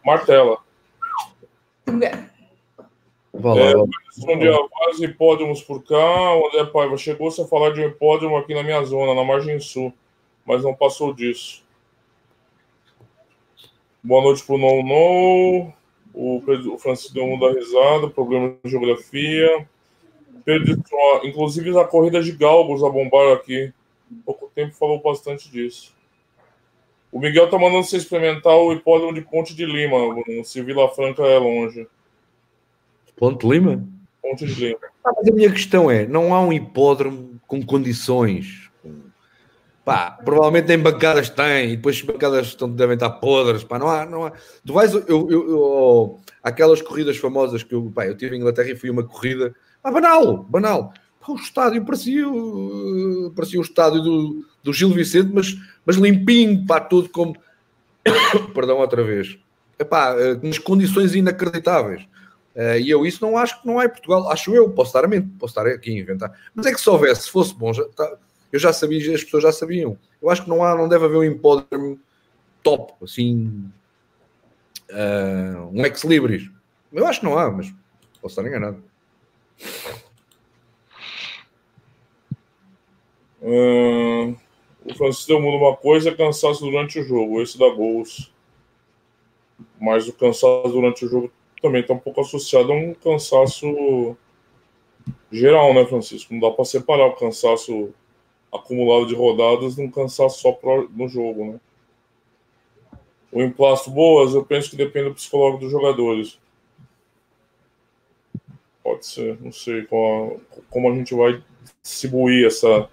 martela. 0.05 0.59
Vai 3.33 3.75
lá, 3.75 3.85
é, 4.29 4.37
de 4.37 4.69
vários 4.79 5.03
hipódromos 5.03 5.63
por 5.63 5.83
cá. 5.83 5.97
O 6.37 6.49
André 6.49 6.65
Paiva 6.67 6.97
chegou-se 6.97 7.41
a 7.41 7.47
falar 7.47 7.71
de 7.73 7.81
um 7.81 7.89
hipódromo 7.89 8.37
aqui 8.37 8.55
na 8.55 8.63
minha 8.63 8.83
zona, 8.85 9.15
na 9.15 9.25
margem 9.25 9.59
sul 9.59 9.93
mas 10.45 10.63
não 10.63 10.75
passou 10.75 11.13
disso. 11.13 11.65
Boa 14.03 14.23
noite 14.23 14.45
para 14.45 14.55
o 14.55 14.59
No 14.59 14.83
No. 14.83 15.73
O 16.13 16.79
Francisco 16.79 17.15
deu 17.15 17.39
da 17.41 17.51
risada, 17.51 18.09
problema 18.09 18.55
de 18.63 18.71
geografia. 18.71 19.69
Pedro, 20.45 20.81
inclusive 21.25 21.77
a 21.79 21.85
corrida 21.85 22.23
de 22.23 22.33
galgos 22.33 22.85
a 22.85 22.89
bombar 22.89 23.33
aqui. 23.33 23.73
pouco 24.25 24.51
tempo 24.55 24.75
falou 24.75 25.01
bastante 25.01 25.51
disso. 25.51 25.95
O 27.15 27.21
Miguel 27.21 27.49
tá 27.49 27.57
mandando 27.57 27.85
você 27.85 27.97
experimentar 27.97 28.57
o 28.57 28.73
hipódromo 28.73 29.15
de 29.15 29.23
Ponte 29.23 29.55
de 29.55 29.65
Lima, 29.65 29.97
se 30.43 30.61
Vila 30.61 30.89
Franca 30.89 31.23
é 31.23 31.39
longe. 31.39 31.87
Ponte 33.17 33.47
Lima? 33.47 33.87
Ponte 34.21 34.45
de 34.45 34.53
Lima. 34.53 34.79
Ah, 35.05 35.13
mas 35.17 35.29
a 35.29 35.33
minha 35.33 35.51
questão 35.51 35.89
é: 35.89 36.07
não 36.07 36.35
há 36.35 36.41
um 36.41 36.53
hipódromo 36.53 37.41
com 37.47 37.65
condições 37.65 38.65
Pá, 39.85 40.13
provavelmente 40.13 40.67
tem 40.67 40.79
bancadas 40.79 41.29
tem, 41.29 41.73
e 41.73 41.77
depois 41.77 41.97
as 41.97 42.03
bancadas 42.03 42.47
estão, 42.47 42.71
devem 42.71 42.95
estar 42.95 43.11
podres, 43.11 43.63
pá, 43.63 43.79
não 43.79 43.87
há, 43.87 44.07
não 44.07 44.25
há. 44.25 44.33
Tu 44.65 44.73
vais, 44.73 44.95
eu, 44.95 45.05
eu, 45.07 45.31
eu, 45.31 46.21
aquelas 46.43 46.81
corridas 46.81 47.19
famosas 47.19 47.63
que 47.63 47.75
eu, 47.75 47.93
pá, 47.95 48.07
eu 48.07 48.17
tive 48.17 48.35
em 48.35 48.39
Inglaterra 48.39 48.71
e 48.71 48.77
fui 48.77 48.89
uma 48.89 49.05
corrida, 49.05 49.55
pá, 49.83 49.91
banal, 49.91 50.39
banal. 50.45 50.95
Pá, 51.21 51.33
o 51.33 51.37
estádio 51.37 51.85
parecia, 51.85 52.25
parecia 53.37 53.61
o 53.61 53.63
estádio 53.63 54.01
do, 54.01 54.47
do 54.65 54.73
Gil 54.73 54.91
Vicente, 54.91 55.31
mas, 55.33 55.55
mas 55.87 55.97
limpinho, 55.97 56.67
pá, 56.67 56.81
tudo 56.81 57.09
como, 57.11 57.37
perdão, 58.55 58.79
outra 58.79 59.05
vez, 59.05 59.39
Epá, 59.79 60.15
eh, 60.19 60.39
nas 60.43 60.59
condições 60.59 61.15
inacreditáveis. 61.15 62.03
Uh, 62.55 62.79
e 62.79 62.89
eu 62.89 63.05
isso 63.05 63.19
não 63.21 63.37
acho 63.37 63.61
que 63.61 63.67
não 63.67 63.83
é 63.83 63.89
Portugal, 63.89 64.31
acho 64.31 64.55
eu, 64.55 64.71
posso 64.71 64.91
estar 64.91 65.05
a 65.05 65.09
mente, 65.09 65.29
posso 65.41 65.51
estar 65.51 65.67
aqui 65.67 65.91
a 65.91 66.01
inventar. 66.01 66.33
Mas 66.55 66.67
é 66.67 66.73
que 66.73 66.81
se 66.81 66.89
houvesse, 66.89 67.23
se 67.23 67.31
fosse 67.31 67.53
bom, 67.53 67.73
já, 67.73 67.85
tá, 67.89 68.17
eu 68.53 68.61
já 68.61 68.73
sabia, 68.73 69.13
as 69.13 69.25
pessoas 69.25 69.43
já 69.43 69.51
sabiam. 69.51 69.99
Eu 70.23 70.31
acho 70.31 70.45
que 70.45 70.49
não, 70.49 70.63
há, 70.63 70.77
não 70.77 70.89
deve 70.89 71.05
haver 71.05 71.17
um 71.17 71.25
hipódromo 71.25 71.99
top, 72.63 72.93
assim, 73.03 73.69
uh, 74.91 75.69
um 75.73 75.85
ex-libris. 75.85 76.49
Eu 76.93 77.05
acho 77.05 77.19
que 77.19 77.27
não 77.27 77.37
há, 77.37 77.51
mas 77.51 77.75
posso 78.23 78.41
estar 78.41 78.49
enganado. 78.49 78.81
Uh, 83.43 84.37
o 84.85 84.95
Francisco 84.95 85.41
muda 85.41 85.57
uma 85.57 85.77
coisa 85.77 86.11
é 86.11 86.15
cansaço 86.15 86.61
durante 86.65 86.99
o 87.01 87.05
jogo, 87.05 87.41
esse 87.41 87.59
dá 87.59 87.69
gols. 87.69 88.33
Mas 89.81 90.09
o 90.09 90.13
cansaço 90.13 90.69
durante 90.69 91.05
o 91.05 91.09
jogo 91.09 91.33
também 91.63 91.81
está 91.81 91.95
um 91.95 91.99
pouco 91.99 92.21
associado 92.21 92.73
a 92.73 92.77
um 92.77 92.93
cansaço 92.95 94.17
geral, 95.33 95.73
né, 95.75 95.85
Francisco? 95.87 96.33
Não 96.33 96.41
dá 96.41 96.51
para 96.51 96.65
separar 96.65 97.07
o 97.07 97.17
cansaço 97.17 97.95
acumulado 98.53 99.07
de 99.07 99.15
rodadas 99.15 99.77
não 99.77 99.91
cansaço 99.91 100.41
só 100.41 100.53
pro, 100.53 100.89
no 100.91 101.09
jogo, 101.09 101.53
né? 101.53 101.61
O 103.33 103.43
emplasto 103.43 103.91
boas, 103.91 104.33
eu 104.33 104.45
penso 104.45 104.71
que 104.71 104.77
depende 104.77 105.09
do 105.09 105.15
psicológico 105.17 105.65
dos 105.65 105.73
jogadores. 105.73 106.39
Pode 108.81 109.05
ser, 109.05 109.41
não 109.41 109.51
sei 109.51 109.85
como 109.87 110.91
a 110.91 110.95
gente 110.95 111.15
vai 111.15 111.43
distribuir 111.83 112.47
essa. 112.47 112.89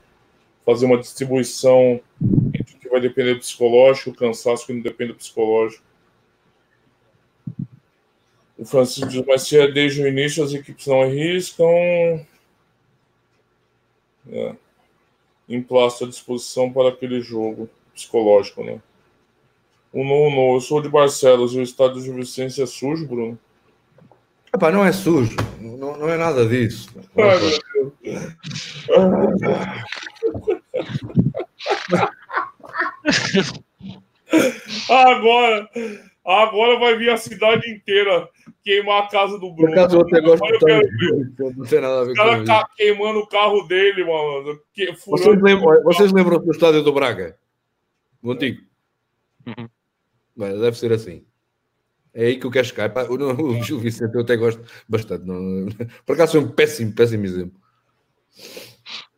Fazer 0.71 0.85
uma 0.85 0.97
distribuição 0.97 1.99
entre 2.53 2.75
o 2.75 2.79
que 2.79 2.89
vai 2.89 3.01
depender 3.01 3.35
do 3.35 3.39
psicológico, 3.39 4.11
o 4.11 4.15
cansaço 4.15 4.65
que 4.65 4.73
não 4.73 4.81
depende 4.81 5.13
do 5.13 5.17
psicológico. 5.17 5.83
O 8.57 8.65
Francisco 8.65 9.09
diz, 9.09 9.25
mas 9.25 9.43
se 9.43 9.57
é 9.57 9.71
desde 9.71 10.01
o 10.01 10.07
início 10.07 10.43
as 10.43 10.53
equipes 10.53 10.87
não 10.87 11.01
arriscam. 11.01 11.65
É 14.31 14.55
emplasto 15.55 16.05
à 16.05 16.07
disposição 16.07 16.71
para 16.71 16.89
aquele 16.89 17.21
jogo 17.21 17.69
psicológico, 17.93 18.63
né? 18.63 18.81
O 19.93 20.03
no, 20.03 20.31
no, 20.31 20.55
eu 20.55 20.61
sou 20.61 20.81
de 20.81 20.87
Barcelos 20.87 21.53
e 21.53 21.59
o 21.59 21.63
estádio 21.63 22.01
de 22.01 22.11
Vicência 22.11 22.63
é 22.63 22.65
sujo, 22.65 23.05
Bruno? 23.05 23.37
Epá, 24.53 24.71
não 24.71 24.85
é 24.85 24.91
sujo, 24.91 25.35
não, 25.59 25.97
não 25.97 26.09
é 26.09 26.17
nada 26.17 26.45
disso. 26.45 26.89
agora, 34.89 35.69
agora 36.25 36.79
vai 36.79 36.97
vir 36.97 37.09
a 37.09 37.17
cidade 37.17 37.69
inteira 37.69 38.29
queimar 38.63 39.03
a 39.03 39.07
casa 39.07 39.37
do 39.37 39.51
Bruno. 39.53 39.73
Por 39.73 39.79
acaso 39.79 39.99
eu 39.99 40.23
gosto 40.23 40.45
de 40.59 41.53
Não 41.57 41.65
tem 41.65 41.81
nada 41.81 42.01
a 42.01 42.03
ver. 42.05 42.11
O 42.11 42.45
cara 42.45 42.69
queimando 42.75 43.19
o 43.19 43.27
carro 43.27 43.63
dele, 43.67 44.03
mano. 44.03 44.59
Que, 44.73 44.91
vocês, 45.05 45.41
lembram, 45.41 45.83
vocês 45.83 46.11
lembram 46.11 46.39
do 46.39 46.51
estádio 46.51 46.83
do 46.83 46.93
Braga? 46.93 47.37
O 48.21 48.31
antigo? 48.31 48.61
Uhum. 49.47 49.67
Deve 50.37 50.77
ser 50.77 50.91
assim. 50.91 51.25
É 52.13 52.25
aí 52.25 52.37
que 52.37 52.45
eu 52.45 52.51
quero 52.51 52.67
chegar. 52.67 52.91
o, 53.09 53.13
o 53.13 53.63
Gil 53.63 53.79
Vicente 53.79 54.13
eu 54.15 54.21
até 54.21 54.35
gosto 54.35 54.61
bastante. 54.87 55.25
Não, 55.25 55.67
por 56.05 56.13
acaso 56.13 56.33
foi 56.33 56.41
um 56.41 56.51
péssimo, 56.51 56.93
péssimo 56.93 57.25
exemplo. 57.25 57.59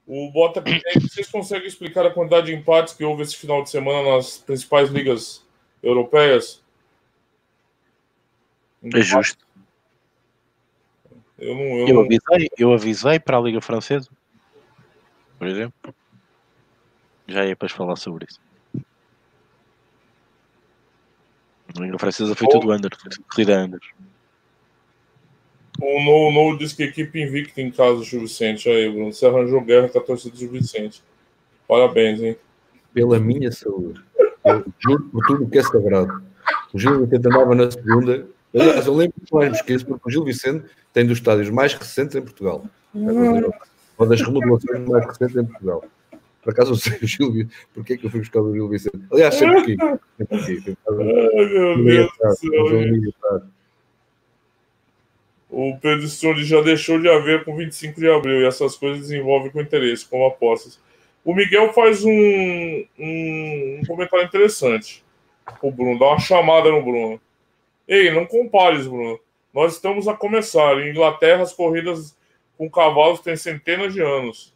O 0.06 0.30
Bota 0.32 0.62
vocês 1.02 1.30
conseguem 1.30 1.68
explicar 1.68 2.06
a 2.06 2.12
quantidade 2.12 2.48
de 2.48 2.54
empates 2.54 2.94
que 2.94 3.06
houve 3.06 3.24
esse 3.24 3.38
final 3.38 3.64
de 3.64 3.70
semana 3.70 4.16
nas 4.16 4.38
principais 4.38 4.90
ligas 4.90 5.46
europeias? 5.82 6.62
É 8.84 9.02
justo. 9.02 9.46
Eu, 11.40 11.56
não, 11.56 11.62
eu, 11.62 11.88
eu, 11.88 12.00
avisei, 12.02 12.50
eu 12.58 12.74
avisei 12.74 13.20
para 13.20 13.38
a 13.38 13.42
Liga 13.42 13.62
Francesa, 13.62 14.10
por 15.38 15.48
exemplo. 15.48 15.96
Já 17.28 17.46
ia 17.46 17.56
para 17.56 17.70
falar 17.70 17.96
sobre 17.96 18.28
isso. 18.30 18.40
A 21.76 21.80
Liga 21.80 21.98
Francesa 21.98 22.36
foi 22.36 22.48
oh. 22.48 22.50
tudo 22.50 22.72
under, 22.72 22.92
corrida 23.30 23.64
under. 23.64 23.80
O 25.82 26.04
No, 26.04 26.32
no 26.32 26.58
diz 26.58 26.74
que 26.74 26.84
equipe 26.84 27.22
invicta 27.22 27.62
em 27.62 27.72
casa 27.72 27.96
do 27.98 28.04
Gil 28.04 28.22
Vicente. 28.22 28.70
Aí, 28.70 28.90
Bruno. 28.90 29.14
Você 29.14 29.26
arranjou 29.26 29.62
guerra 29.62 29.90
com 29.90 30.00
a 30.00 30.02
torcida 30.02 30.34
do 30.34 30.40
Gil 30.40 30.52
Vicente. 30.52 31.04
Parabéns, 31.68 32.22
hein? 32.22 32.38
Pela 32.94 33.20
minha 33.20 33.52
saúde. 33.52 34.02
Eu 34.46 34.66
juro 34.80 35.04
por 35.06 35.26
tudo 35.26 35.50
que 35.50 35.58
é 35.58 35.64
sagrado. 35.64 36.22
O 36.74 36.80
Gil 36.80 37.06
Vicente 37.06 37.28
andava 37.28 37.56
na 37.56 37.72
segunda. 37.72 38.28
Aliás, 38.54 38.86
eu 38.86 38.94
lembro 38.94 39.16
que 39.26 39.34
mais 39.34 39.50
me 39.50 39.56
esqueço, 39.56 39.86
porque 39.86 40.08
o 40.08 40.12
Gil 40.12 40.24
Vicente 40.24 40.66
tem 40.94 41.06
dos 41.06 41.18
estádios 41.18 41.50
mais 41.50 41.74
recentes 41.74 42.16
em 42.16 42.22
Portugal. 42.22 42.64
Uma 42.94 44.08
das 44.08 44.22
remodelações 44.22 44.88
mais 44.88 45.06
recentes 45.06 45.36
em 45.36 45.46
Portugal. 45.46 45.84
Por 46.44 46.52
acaso 46.52 46.74
eu 46.74 46.76
sei 46.76 47.00
o 47.02 47.08
Gil 47.08 47.32
Vicente. 47.32 47.56
Porquê 47.74 47.94
é 47.94 47.98
que 47.98 48.06
eu 48.06 48.12
fui 48.12 48.20
buscar 48.20 48.42
o 48.42 48.54
Gil 48.54 48.70
Vicente? 48.70 49.02
Aliás, 49.12 49.34
sempre 49.34 49.58
aqui. 49.58 49.78
Sempre 50.18 50.38
aqui. 50.38 50.78
Ai, 50.88 50.96
meu 50.96 51.84
Deus 51.84 52.12
do 52.22 53.14
céu. 53.20 53.42
O 55.56 55.78
Pedro 55.80 56.04
Strone 56.08 56.44
já 56.44 56.62
deixou 56.62 57.00
de 57.00 57.08
haver 57.08 57.46
com 57.46 57.56
25 57.56 58.00
de 58.00 58.10
abril 58.10 58.42
e 58.42 58.46
essas 58.46 58.76
coisas 58.76 59.02
desenvolvem 59.02 59.52
com 59.52 59.62
interesse, 59.62 60.04
como 60.04 60.26
apostas. 60.26 60.82
O 61.24 61.32
Miguel 61.32 61.72
faz 61.74 62.04
um, 62.04 62.12
um, 62.12 63.80
um 63.80 63.82
comentário 63.86 64.26
interessante. 64.26 65.06
O 65.62 65.70
Bruno, 65.70 66.00
dá 66.00 66.08
uma 66.08 66.20
chamada 66.20 66.72
no 66.72 66.82
Bruno. 66.82 67.22
Ei, 67.88 68.12
não 68.12 68.26
compares, 68.26 68.88
Bruno. 68.88 69.20
Nós 69.54 69.74
estamos 69.74 70.08
a 70.08 70.16
começar. 70.16 70.80
Em 70.80 70.90
Inglaterra, 70.90 71.44
as 71.44 71.54
corridas 71.54 72.18
com 72.58 72.68
cavalos 72.68 73.20
têm 73.20 73.36
centenas 73.36 73.94
de 73.94 74.02
anos. 74.02 74.56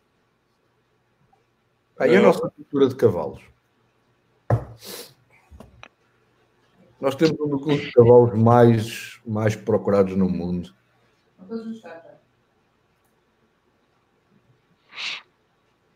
Aí 1.99 2.15
é 2.15 2.17
a 2.17 2.21
nossa 2.23 2.49
cultura 2.49 2.87
de 2.87 2.95
cavalos. 2.95 3.41
Nós 6.99 7.13
temos 7.13 7.39
um 7.39 7.49
dos 7.49 7.91
cavalos 7.91 8.33
mais, 8.33 9.21
mais 9.23 9.55
procurados 9.55 10.15
no 10.15 10.27
mundo. 10.27 10.75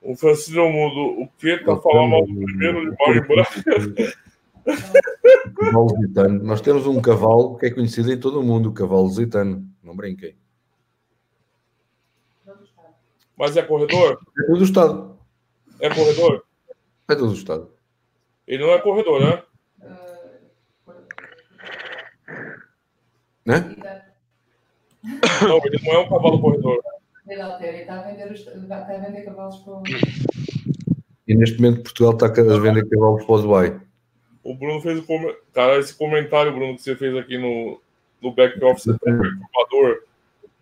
O 0.02 0.16
Francisco 0.16 0.62
Mundo, 0.62 1.22
o 1.22 1.28
que 1.38 1.58
tá 1.60 1.78
falando 1.78 2.10
mal 2.10 2.26
do 2.26 2.34
primeiro 2.34 2.92
de 2.92 2.96
Braga? 2.96 4.16
Cavalo 5.56 5.90
zitano. 6.02 6.44
Nós 6.44 6.62
temos 6.62 6.88
um 6.88 7.02
cavalo 7.02 7.58
que 7.58 7.68
é 7.68 7.72
conhecido 7.72 8.12
em 8.12 8.20
todo 8.20 8.40
o 8.40 8.44
mundo, 8.44 8.70
o 8.70 8.74
cavalo 8.74 9.10
zitano. 9.10 9.68
Não 9.84 9.96
brinquem. 9.96 10.36
Mas 13.38 13.58
é 13.58 13.62
corredor? 13.62 14.20
É 14.40 14.48
todo 14.48 14.62
o 14.62 14.64
Estado. 14.64 15.20
É 15.80 15.90
corredor? 15.90 16.46
É 17.10 17.16
todo 17.16 17.32
o 17.32 17.34
Estado. 17.34 17.72
Ele 18.48 18.64
não 18.64 18.72
é 18.72 18.80
corredor, 18.80 19.22
né? 19.22 19.44
Né? 23.46 24.11
Não, 25.04 25.58
ele 25.66 25.80
não 25.84 25.94
é 25.94 26.00
um 26.00 26.10
cavalo 26.10 26.42
corredor. 26.42 26.80
Ele 27.28 27.42
está 27.42 28.00
a 28.00 28.02
vender, 28.02 28.32
está 28.32 28.78
a 28.78 29.00
vender 29.00 29.22
cavalos 29.24 29.58
para 29.58 29.82
E 31.28 31.36
neste 31.36 31.62
momento 31.62 31.84
Portugal 31.84 32.14
está 32.14 32.26
a 32.28 32.60
vender 32.60 32.88
cavalos 32.90 33.26
para 33.26 33.36
o 33.36 33.42
Dubai. 33.42 33.82
O 34.44 34.56
Bruno 34.56 34.82
fez 34.82 35.00
o 35.00 35.04
com... 35.04 35.34
Cara, 35.54 35.78
esse 35.80 35.94
comentário, 35.96 36.54
Bruno, 36.54 36.76
que 36.76 36.82
você 36.82 36.96
fez 36.96 37.16
aqui 37.16 37.38
no, 37.38 37.80
no 38.22 38.32
back 38.32 38.64
office 38.64 38.88
é 38.88 38.98
tão 38.98 39.18
perturbador. 39.20 40.04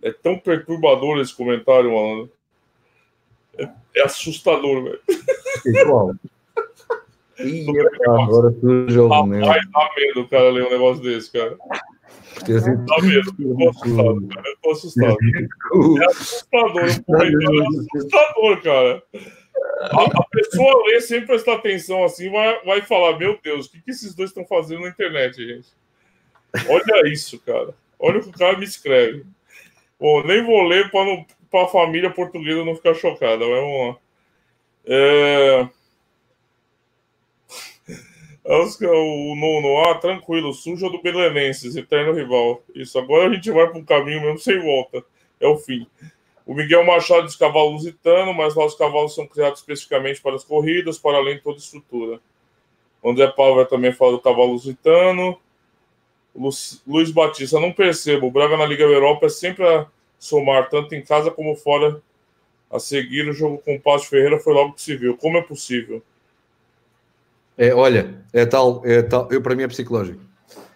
É 0.01 0.11
tão 0.11 0.39
perturbador 0.39 1.19
esse 1.19 1.35
comentário, 1.35 1.93
mano. 1.93 2.29
É, 3.57 3.69
é 3.95 4.03
assustador, 4.03 4.83
velho. 4.83 4.99
Igual. 5.65 6.15
Ih, 7.39 7.65
agora 8.05 8.51
tu 8.51 8.89
jogou, 8.89 9.25
né? 9.27 9.39
Dá 9.39 9.89
medo, 9.95 10.27
cara, 10.27 10.49
ler 10.49 10.65
um 10.65 10.69
negócio 10.69 11.01
desse, 11.01 11.31
cara. 11.31 11.57
Tá 12.87 13.01
mesmo, 13.01 13.33
tô 13.35 13.69
assustado, 13.69 14.27
cara. 14.27 14.55
tô 14.61 14.71
assustado. 14.71 15.17
É 16.01 16.05
assustador, 16.05 16.83
é 16.83 17.97
assustador, 17.97 18.61
cara. 18.61 19.03
A, 19.81 20.03
a, 20.03 20.23
pessoa 20.31 20.83
lê 20.87 21.01
sem 21.01 21.25
prestar 21.25 21.53
atenção 21.55 22.03
assim, 22.03 22.29
vai, 22.31 22.63
vai 22.63 22.81
falar: 22.81 23.17
Meu 23.17 23.37
Deus, 23.43 23.65
o 23.65 23.71
que, 23.71 23.81
que 23.81 23.91
esses 23.91 24.15
dois 24.15 24.29
estão 24.29 24.45
fazendo 24.45 24.81
na 24.81 24.89
internet, 24.89 25.35
gente? 25.45 25.67
Olha 26.67 27.07
isso, 27.07 27.39
cara. 27.39 27.73
Olha 27.99 28.19
o 28.19 28.23
que 28.23 28.29
o 28.29 28.33
cara 28.33 28.57
me 28.57 28.65
escreve. 28.65 29.25
Bom, 29.99 30.23
nem 30.23 30.43
vou 30.43 30.63
ler 30.63 30.89
para 30.89 31.63
a 31.63 31.67
família 31.67 32.09
portuguesa 32.09 32.63
não 32.63 32.75
ficar 32.75 32.93
chocada. 32.93 33.45
Vamos 33.45 33.87
lá. 33.87 33.97
É... 34.85 35.69
O 38.45 39.35
nono, 39.35 39.89
ah, 39.89 39.95
tranquilo, 39.95 40.53
suja 40.53 40.89
do 40.89 41.01
Belenenses, 41.01 41.75
eterno 41.75 42.13
rival. 42.13 42.63
Isso, 42.73 42.97
agora 42.97 43.29
a 43.29 43.33
gente 43.33 43.51
vai 43.51 43.67
para 43.67 43.77
um 43.77 43.85
caminho 43.85 44.21
mesmo 44.21 44.39
sem 44.39 44.59
volta. 44.59 45.03
É 45.39 45.47
o 45.47 45.57
fim. 45.57 45.85
O 46.45 46.53
Miguel 46.55 46.83
Machado 46.83 47.27
diz 47.27 47.35
cavalo 47.35 47.71
lusitano, 47.71 48.33
mas 48.33 48.55
lá 48.55 48.65
os 48.65 48.73
cavalos 48.73 49.13
são 49.13 49.27
criados 49.27 49.59
especificamente 49.59 50.19
para 50.19 50.35
as 50.35 50.43
corridas, 50.43 50.97
para 50.97 51.17
além 51.17 51.35
de 51.35 51.41
toda 51.41 51.57
a 51.57 51.59
estrutura. 51.59 52.19
O 53.03 53.11
André 53.11 53.27
Paulo 53.27 53.63
também 53.65 53.93
fala 53.93 54.13
do 54.13 54.19
cavalo 54.19 54.53
lusitano. 54.53 55.39
Luiz 56.87 57.11
Batista, 57.11 57.59
não 57.59 57.71
percebo. 57.71 58.27
O 58.27 58.31
Braga 58.31 58.57
na 58.57 58.65
Liga 58.65 58.83
Europa 58.83 59.27
é 59.27 59.29
sempre 59.29 59.65
a 59.65 59.85
somar, 60.17 60.69
tanto 60.69 60.95
em 60.95 61.03
casa 61.03 61.29
como 61.29 61.55
fora. 61.55 62.01
A 62.71 62.79
seguir, 62.79 63.27
o 63.27 63.33
jogo 63.33 63.59
com 63.59 63.75
o 63.75 63.81
Passo 63.81 64.07
Ferreira 64.07 64.39
foi 64.39 64.53
logo 64.53 64.73
que 64.73 64.81
se 64.81 64.95
viu. 64.95 65.17
Como 65.17 65.37
é 65.37 65.41
possível? 65.41 66.03
É, 67.59 67.73
olha, 67.75 68.23
é 68.31 68.45
tal, 68.45 68.81
é 68.85 69.01
tal, 69.01 69.27
eu 69.29 69.41
para 69.41 69.53
mim 69.53 69.63
é 69.63 69.67
psicológico. 69.67 70.21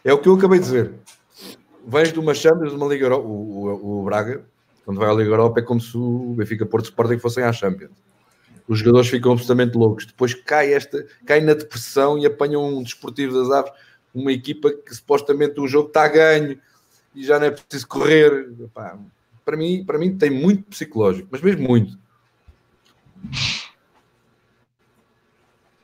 É 0.03 0.11
o 0.11 0.17
que 0.17 0.27
eu 0.27 0.35
acabei 0.35 0.59
de 0.59 0.65
dizer. 0.65 0.93
Vens 1.87 2.11
de 2.11 2.19
uma 2.19 2.33
Champions, 2.33 2.71
de 2.71 2.75
uma 2.75 2.87
Liga 2.87 3.05
Europa, 3.05 3.25
o, 3.25 3.31
o, 3.31 4.01
o, 4.01 4.03
Braga, 4.03 4.43
quando 4.83 4.99
vai 4.99 5.09
à 5.09 5.13
Liga 5.13 5.29
Europa, 5.29 5.61
é 5.61 5.63
como 5.63 5.79
se 5.79 5.95
o 5.97 6.33
Benfica 6.35 6.65
Porto 6.65 6.83
Sporting 6.83 7.19
fossem 7.19 7.41
à 7.45 7.53
Champions. 7.53 7.93
Os 8.67 8.79
jogadores 8.79 9.07
ficam 9.07 9.31
absolutamente 9.31 9.77
loucos. 9.77 10.05
Depois 10.05 10.33
cai, 10.33 10.73
esta, 10.73 11.05
cai 11.25 11.39
na 11.39 11.53
depressão 11.53 12.17
e 12.17 12.25
apanham 12.25 12.65
um 12.65 12.83
desportivo 12.83 13.39
das 13.39 13.49
aves, 13.49 13.71
uma 14.13 14.33
equipa 14.33 14.69
que 14.69 14.93
supostamente 14.93 15.61
o 15.61 15.67
jogo 15.69 15.87
está 15.87 16.03
a 16.03 16.09
ganho 16.09 16.59
e 17.15 17.23
já 17.23 17.39
não 17.39 17.47
é 17.47 17.51
preciso 17.51 17.87
correr. 17.87 18.49
para, 19.45 19.55
mim, 19.55 19.85
para 19.85 19.97
mim 19.97 20.17
tem 20.17 20.29
muito 20.29 20.63
psicológico, 20.63 21.29
mas 21.31 21.41
mesmo 21.41 21.65
muito 21.65 21.97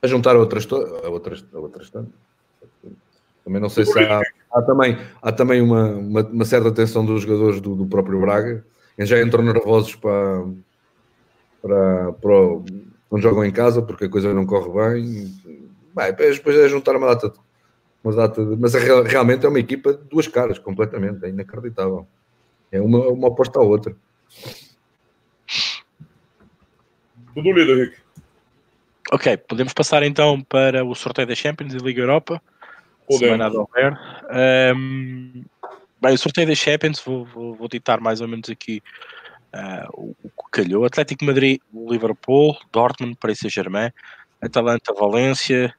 a 0.01 0.07
juntar 0.07 0.35
a 0.35 0.39
outras, 0.39 0.67
a 0.71 1.09
outras, 1.09 1.45
a 1.53 1.59
outras 1.59 1.89
Também 1.89 3.61
não 3.61 3.69
sei 3.69 3.85
se 3.85 3.99
há, 3.99 4.21
há 4.51 4.61
também, 4.61 4.97
há 5.21 5.31
também 5.31 5.61
uma, 5.61 5.89
uma, 5.89 6.21
uma, 6.21 6.45
certa 6.45 6.71
tensão 6.71 7.05
dos 7.05 7.23
jogadores 7.23 7.59
do, 7.59 7.75
do 7.75 7.85
próprio 7.85 8.19
Braga. 8.21 8.65
Eles 8.97 9.09
já 9.09 9.21
entram 9.21 9.43
nervosos 9.43 9.95
para, 9.95 10.45
para, 11.61 12.13
para 12.13 12.31
quando 13.09 13.21
jogam 13.21 13.45
em 13.45 13.51
casa 13.51 13.81
porque 13.81 14.05
a 14.05 14.09
coisa 14.09 14.33
não 14.33 14.45
corre 14.45 14.69
bem. 14.71 15.33
Bem, 15.95 16.13
depois 16.13 16.55
é 16.55 16.67
juntar 16.69 16.95
uma 16.95 17.07
data, 17.07 17.33
uma 18.03 18.15
data 18.15 18.41
mas 18.57 18.75
é, 18.75 19.01
realmente 19.03 19.45
é 19.45 19.49
uma 19.49 19.59
equipa 19.59 19.93
de 19.93 20.03
duas 20.05 20.27
caras, 20.27 20.59
completamente, 20.59 21.25
é 21.25 21.29
inacreditável. 21.29 22.07
É 22.71 22.79
uma, 22.79 23.07
uma 23.07 23.27
oposta 23.27 23.59
à 23.59 23.63
outra. 23.63 23.95
Tudo 27.33 27.51
lido, 27.51 27.71
Henrique. 27.71 28.08
Ok, 29.11 29.37
podemos 29.37 29.73
passar 29.73 30.03
então 30.03 30.41
para 30.41 30.85
o 30.85 30.93
sorteio 30.93 31.27
da 31.27 31.35
Champions 31.35 31.73
e 31.73 31.77
Liga 31.77 32.01
Europa. 32.01 32.41
Semana 33.09 33.49
de 33.49 33.57
houver. 33.57 33.97
Um, 34.75 35.43
bem, 35.99 36.13
o 36.13 36.17
sorteio 36.17 36.47
da 36.47 36.53
Champions, 36.53 37.01
vou, 37.01 37.25
vou, 37.25 37.55
vou 37.55 37.67
ditar 37.67 37.99
mais 37.99 38.21
ou 38.21 38.27
menos 38.27 38.47
aqui 38.51 38.83
uh, 39.53 40.13
o, 40.23 40.29
que 40.29 40.61
calhou. 40.61 40.85
Atlético 40.85 41.25
Madrid, 41.25 41.59
Liverpool, 41.73 42.55
Dortmund, 42.71 43.15
Paris 43.15 43.39
Saint-Germain, 43.39 43.91
Atalanta, 44.39 44.93
Valência, 44.93 45.73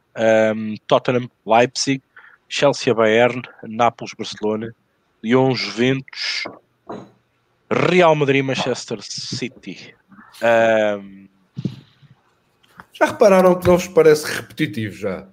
um, 0.56 0.74
Tottenham, 0.88 1.30
Leipzig, 1.46 2.02
Chelsea, 2.48 2.92
Bayern, 2.92 3.42
Nápoles, 3.62 4.12
Barcelona, 4.12 4.74
Lyon, 5.22 5.54
Juventus, 5.54 6.44
Real 7.70 8.16
Madrid, 8.16 8.44
Manchester 8.44 8.98
City. 9.02 9.94
Um, 10.42 11.28
já 13.00 13.06
repararam 13.06 13.58
que 13.58 13.66
não 13.66 13.76
vos 13.78 13.88
parece 13.88 14.26
repetitivo 14.26 14.94
já? 14.94 15.26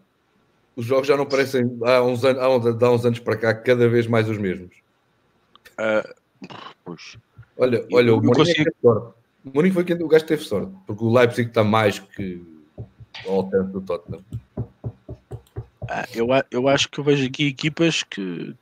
os 0.75 0.85
jogos 0.85 1.07
já 1.07 1.17
não 1.17 1.25
parecem 1.25 1.63
há 1.83 2.03
uns, 2.03 2.23
anos, 2.23 2.39
há 2.41 2.49
uns, 2.49 2.83
há 2.83 2.91
uns 2.91 3.03
anos 3.05 3.17
para 3.19 3.35
cá 3.35 3.51
cada 3.53 3.89
vez 3.89 4.05
mais 4.05 4.29
os 4.29 4.37
mesmos. 4.37 4.75
Ah, 5.75 6.07
pois. 6.85 7.17
Olha, 7.57 7.83
olha 7.91 8.13
o 8.13 8.17
Eu 8.17 8.21
Mourinho 8.21 8.33
consigo- 8.35 8.63
teve 8.63 8.75
sorte. 8.79 9.13
O 9.43 9.51
Mourinho 9.55 9.73
foi 9.73 9.83
quem 9.83 9.95
o 10.03 10.07
gajo 10.07 10.25
teve 10.25 10.43
sorte, 10.43 10.71
porque 10.85 11.03
o 11.03 11.11
Leipzig 11.11 11.49
está 11.49 11.63
mais 11.63 11.97
que 11.97 12.43
ao 13.25 13.35
alcance 13.37 13.71
do 13.71 13.81
Tottenham. 13.81 14.23
Ah, 15.89 16.05
eu, 16.13 16.27
eu 16.51 16.67
acho 16.67 16.89
que 16.89 16.99
eu 16.99 17.03
vejo 17.03 17.25
aqui 17.25 17.47
equipas 17.47 18.03
que 18.03 18.53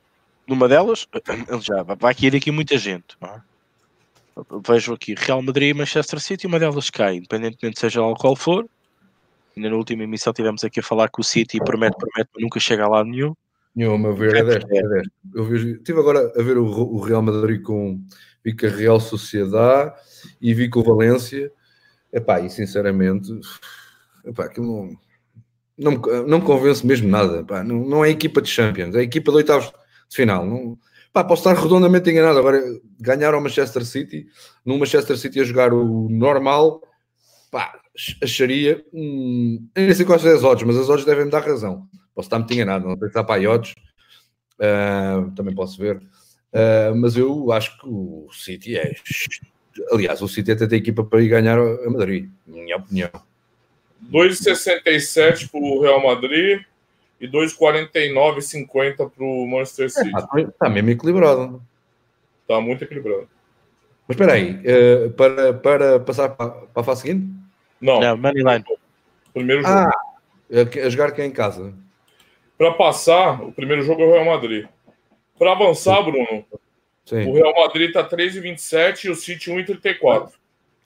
numa 0.46 0.68
delas 0.68 1.06
ele 1.50 1.60
já 1.60 1.82
vai 1.82 2.14
cair 2.14 2.34
aqui 2.34 2.50
muita 2.50 2.78
gente. 2.78 3.14
é? 3.20 3.40
Vejo 4.66 4.94
aqui 4.94 5.14
Real 5.18 5.42
Madrid 5.42 5.68
e 5.70 5.74
Manchester 5.74 6.18
City, 6.18 6.46
uma 6.46 6.58
delas 6.58 6.88
cai, 6.88 7.16
independentemente 7.16 7.78
seja 7.78 8.00
lá 8.00 8.14
qual 8.14 8.34
for. 8.34 8.66
Ainda 9.56 9.70
na 9.70 9.76
última 9.76 10.04
emissão 10.04 10.34
tivemos 10.34 10.62
aqui 10.64 10.80
a 10.80 10.82
falar 10.82 11.08
que 11.08 11.20
o 11.20 11.24
City 11.24 11.58
promete, 11.58 11.96
promete, 11.96 12.30
mas 12.34 12.42
nunca 12.42 12.60
chega 12.60 12.84
a 12.84 12.88
lado 12.88 13.08
nenhum. 13.08 13.34
Nenhum, 13.74 13.94
a 13.94 13.98
meu 13.98 14.14
ver, 14.14 14.36
é 14.36 14.44
desta. 14.44 14.68
É 14.70 14.82
desta. 14.82 15.12
Eu 15.34 15.44
vejo, 15.44 15.68
estive 15.68 15.98
agora 15.98 16.32
a 16.36 16.42
ver 16.42 16.58
o, 16.58 16.66
o 16.66 17.00
Real 17.00 17.22
Madrid 17.22 17.62
com 17.62 18.02
vi 18.44 18.54
com 18.54 18.66
a 18.66 18.68
Real 18.68 19.00
Sociedade 19.00 19.94
e 20.40 20.52
vi 20.52 20.68
com 20.68 20.80
o 20.80 20.84
Valência. 20.84 21.50
Epá, 22.12 22.40
e 22.40 22.50
sinceramente, 22.50 23.32
epá, 24.24 24.44
aquilo 24.44 24.66
não, 24.66 24.98
não, 25.76 25.92
me, 25.92 26.28
não 26.28 26.38
me 26.38 26.44
convence 26.44 26.86
mesmo 26.86 27.08
nada. 27.08 27.40
Epá, 27.40 27.64
não, 27.64 27.76
não 27.76 28.04
é 28.04 28.10
equipa 28.10 28.42
de 28.42 28.50
Champions, 28.50 28.94
é 28.94 29.02
equipa 29.02 29.30
de 29.30 29.38
oitavos 29.38 29.72
de 30.08 30.16
final. 30.16 30.46
Não, 30.46 30.78
pá, 31.14 31.24
posso 31.24 31.48
estar 31.48 31.60
redondamente 31.60 32.10
enganado. 32.10 32.38
Agora, 32.38 32.62
ganhar 33.00 33.32
ao 33.32 33.40
Manchester 33.40 33.86
City, 33.86 34.26
no 34.64 34.78
Manchester 34.78 35.16
City 35.16 35.40
a 35.40 35.44
jogar 35.44 35.72
o 35.72 36.08
normal, 36.10 36.82
pá, 37.50 37.80
acharia. 38.22 38.84
Hum, 38.92 39.68
nem 39.76 39.94
sei 39.94 40.04
quais 40.04 40.22
são 40.22 40.34
as 40.34 40.44
odds, 40.44 40.66
mas 40.66 40.76
as 40.76 40.88
odds 40.88 41.04
devem 41.04 41.24
me 41.24 41.30
dar 41.30 41.40
razão. 41.40 41.86
Posso 42.14 42.26
estar 42.26 42.38
muito 42.38 42.52
enganado, 42.52 42.86
não 42.86 42.96
sei 42.96 43.00
se 43.02 43.06
está 43.06 43.24
para 43.24 43.50
odds. 43.50 43.74
Uh, 44.58 45.30
também 45.34 45.54
posso 45.54 45.78
ver. 45.78 45.96
Uh, 45.96 46.94
mas 46.96 47.16
eu 47.16 47.52
acho 47.52 47.78
que 47.78 47.86
o 47.86 48.28
City 48.32 48.76
é. 48.76 48.94
Aliás, 49.92 50.22
o 50.22 50.28
City 50.28 50.52
até 50.52 50.66
tem 50.66 50.78
equipa 50.78 51.04
para 51.04 51.22
ir 51.22 51.28
ganhar 51.28 51.58
a 51.58 51.90
Madrid, 51.90 52.30
minha 52.46 52.76
opinião. 52.76 53.10
2,67 54.10 55.50
para 55.50 55.60
o 55.60 55.82
Real 55.82 56.02
Madrid 56.02 56.62
e 57.20 57.28
2,49,50 57.28 58.96
para 59.10 59.24
o 59.24 59.46
Manchester 59.46 59.90
City. 59.90 60.08
Está 60.08 60.52
tá 60.58 60.70
mesmo 60.70 60.90
equilibrado. 60.90 61.62
Está 62.42 62.60
muito 62.60 62.84
equilibrado. 62.84 63.28
Mas 64.08 64.14
espera 64.14 64.32
aí, 64.34 64.62
uh, 64.62 65.10
para, 65.10 65.52
para 65.52 66.00
passar 66.00 66.30
para, 66.30 66.50
para 66.50 66.80
a 66.80 66.84
fase 66.84 67.02
seguinte? 67.02 67.45
Não, 67.80 68.00
Não, 68.00 68.16
Moneyline. 68.16 68.64
primeiro 69.34 69.62
jogo. 69.62 69.74
Ah, 69.74 69.90
a, 70.52 70.86
a 70.86 70.90
jogar 70.90 71.12
quem 71.12 71.26
em 71.26 71.32
casa? 71.32 71.74
Para 72.56 72.72
passar, 72.72 73.42
o 73.42 73.52
primeiro 73.52 73.82
jogo 73.82 74.02
é 74.02 74.06
o 74.06 74.12
Real 74.12 74.24
Madrid. 74.24 74.66
Para 75.38 75.52
avançar, 75.52 76.02
Bruno, 76.02 76.44
Sim, 77.04 77.28
o 77.28 77.34
Real 77.34 77.54
Madrid 77.54 77.88
está 77.88 78.02
3,27 78.08 79.04
e 79.04 79.10
o 79.10 79.14
City 79.14 79.50
1,34. 79.50 80.30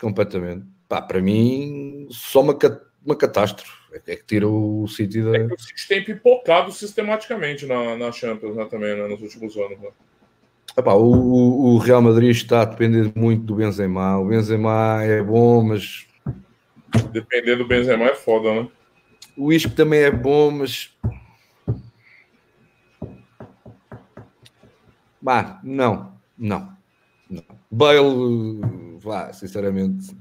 completamente. 0.01 0.65
Pá, 0.89 1.01
para 1.01 1.21
mim, 1.21 2.09
só 2.11 2.41
uma, 2.41 2.59
uma 3.07 3.15
catástrofe. 3.17 3.79
É 4.07 4.17
que 4.17 4.25
tira 4.25 4.47
o 4.49 4.87
City 4.89 5.23
da. 5.23 5.37
É 5.37 5.47
que 5.47 5.55
o 5.55 5.59
City 5.61 5.89
tem 5.89 6.05
pipocado 6.05 6.71
sistematicamente 6.73 7.67
na, 7.67 7.97
na 7.97 8.13
Champions 8.13 8.55
né, 8.57 8.65
também, 8.67 8.97
né, 8.97 9.07
nos 9.09 9.21
últimos 9.23 9.57
anos. 9.57 9.79
Né? 9.81 9.89
Epá, 10.77 10.95
o, 10.95 11.11
o- 11.13 11.75
o 11.75 11.79
Real 11.79 12.01
Madrid 12.03 12.31
está 12.31 12.63
a 12.63 12.65
depender 12.65 13.11
muito 13.17 13.43
do 13.45 13.55
Benzema. 13.57 14.19
O 14.19 14.27
Benzema 14.27 15.03
é 15.03 15.23
bom, 15.23 15.63
mas 15.63 16.07
Depender 17.13 17.57
do 17.57 17.67
Benzema 17.67 18.05
é 18.07 18.15
foda, 18.15 18.53
né? 18.63 18.69
o 19.37 19.53
Isco 19.53 19.71
também 19.75 20.01
é 20.01 20.11
bom, 20.11 20.51
mas. 20.51 20.91
Bah, 25.21 25.61
não, 25.63 26.15
não, 26.39 26.73
não. 27.29 27.43
Bale, 27.71 28.99
vá, 29.01 29.33
sinceramente. 29.33 30.17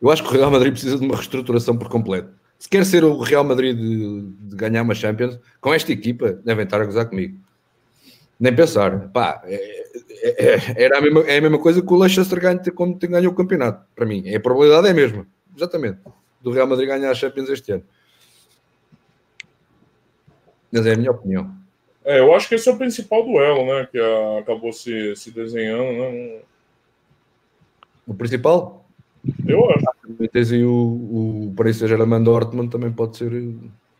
Eu 0.00 0.10
acho 0.10 0.22
que 0.22 0.28
o 0.28 0.32
Real 0.32 0.50
Madrid 0.50 0.72
precisa 0.72 0.98
de 0.98 1.04
uma 1.04 1.16
reestruturação 1.16 1.76
por 1.76 1.88
completo. 1.88 2.32
Se 2.58 2.68
quer 2.68 2.84
ser 2.84 3.04
o 3.04 3.18
Real 3.18 3.44
Madrid 3.44 3.76
de, 3.76 4.20
de 4.48 4.56
ganhar 4.56 4.82
uma 4.82 4.94
Champions, 4.94 5.38
com 5.60 5.72
esta 5.72 5.92
equipa, 5.92 6.32
devem 6.44 6.64
estar 6.64 6.80
a 6.80 6.84
gozar 6.84 7.06
comigo. 7.08 7.38
Nem 8.38 8.54
pensar. 8.54 9.08
Pá, 9.08 9.40
é- 9.44 9.82
é- 10.22 10.54
é- 10.54 10.84
era 10.84 10.98
a 10.98 11.00
mesma, 11.00 11.20
é 11.22 11.38
a 11.38 11.40
mesma 11.40 11.58
coisa 11.58 11.80
que 11.82 11.92
o 11.92 11.96
Leicester 11.96 12.40
ganha 12.40 12.60
quando 12.74 12.98
ganhou 12.98 13.32
o 13.32 13.36
campeonato. 13.36 13.86
Para 13.94 14.06
mim, 14.06 14.22
a 14.34 14.40
probabilidade 14.40 14.88
é 14.88 14.90
a 14.90 14.94
mesma. 14.94 15.26
Exatamente. 15.56 15.98
Do 16.40 16.50
Real 16.50 16.66
Madrid 16.66 16.88
ganhar 16.88 17.10
a 17.10 17.14
Champions 17.14 17.48
este 17.48 17.72
ano. 17.72 17.84
Mas 20.72 20.86
é 20.86 20.94
a 20.94 20.96
minha 20.96 21.10
opinião. 21.10 21.54
É, 22.04 22.18
eu 22.18 22.34
acho 22.34 22.48
que 22.48 22.54
esse 22.56 22.68
é 22.68 22.72
o 22.72 22.78
principal 22.78 23.24
duelo, 23.24 23.64
né? 23.66 23.86
Que 23.90 23.98
ah, 23.98 24.40
acabou 24.40 24.72
se, 24.72 25.14
se 25.14 25.30
desenhando, 25.30 25.92
né? 25.92 26.40
O 28.06 28.14
principal, 28.14 28.84
Eu 29.46 29.70
acho. 29.70 30.28
tens 30.32 30.50
aí 30.50 30.64
o, 30.64 30.72
o 30.72 31.54
Paris 31.56 31.76
Saint-Germain 31.76 32.22
Dortmund 32.22 32.70
também 32.70 32.90
pode 32.90 33.16
ser. 33.16 33.30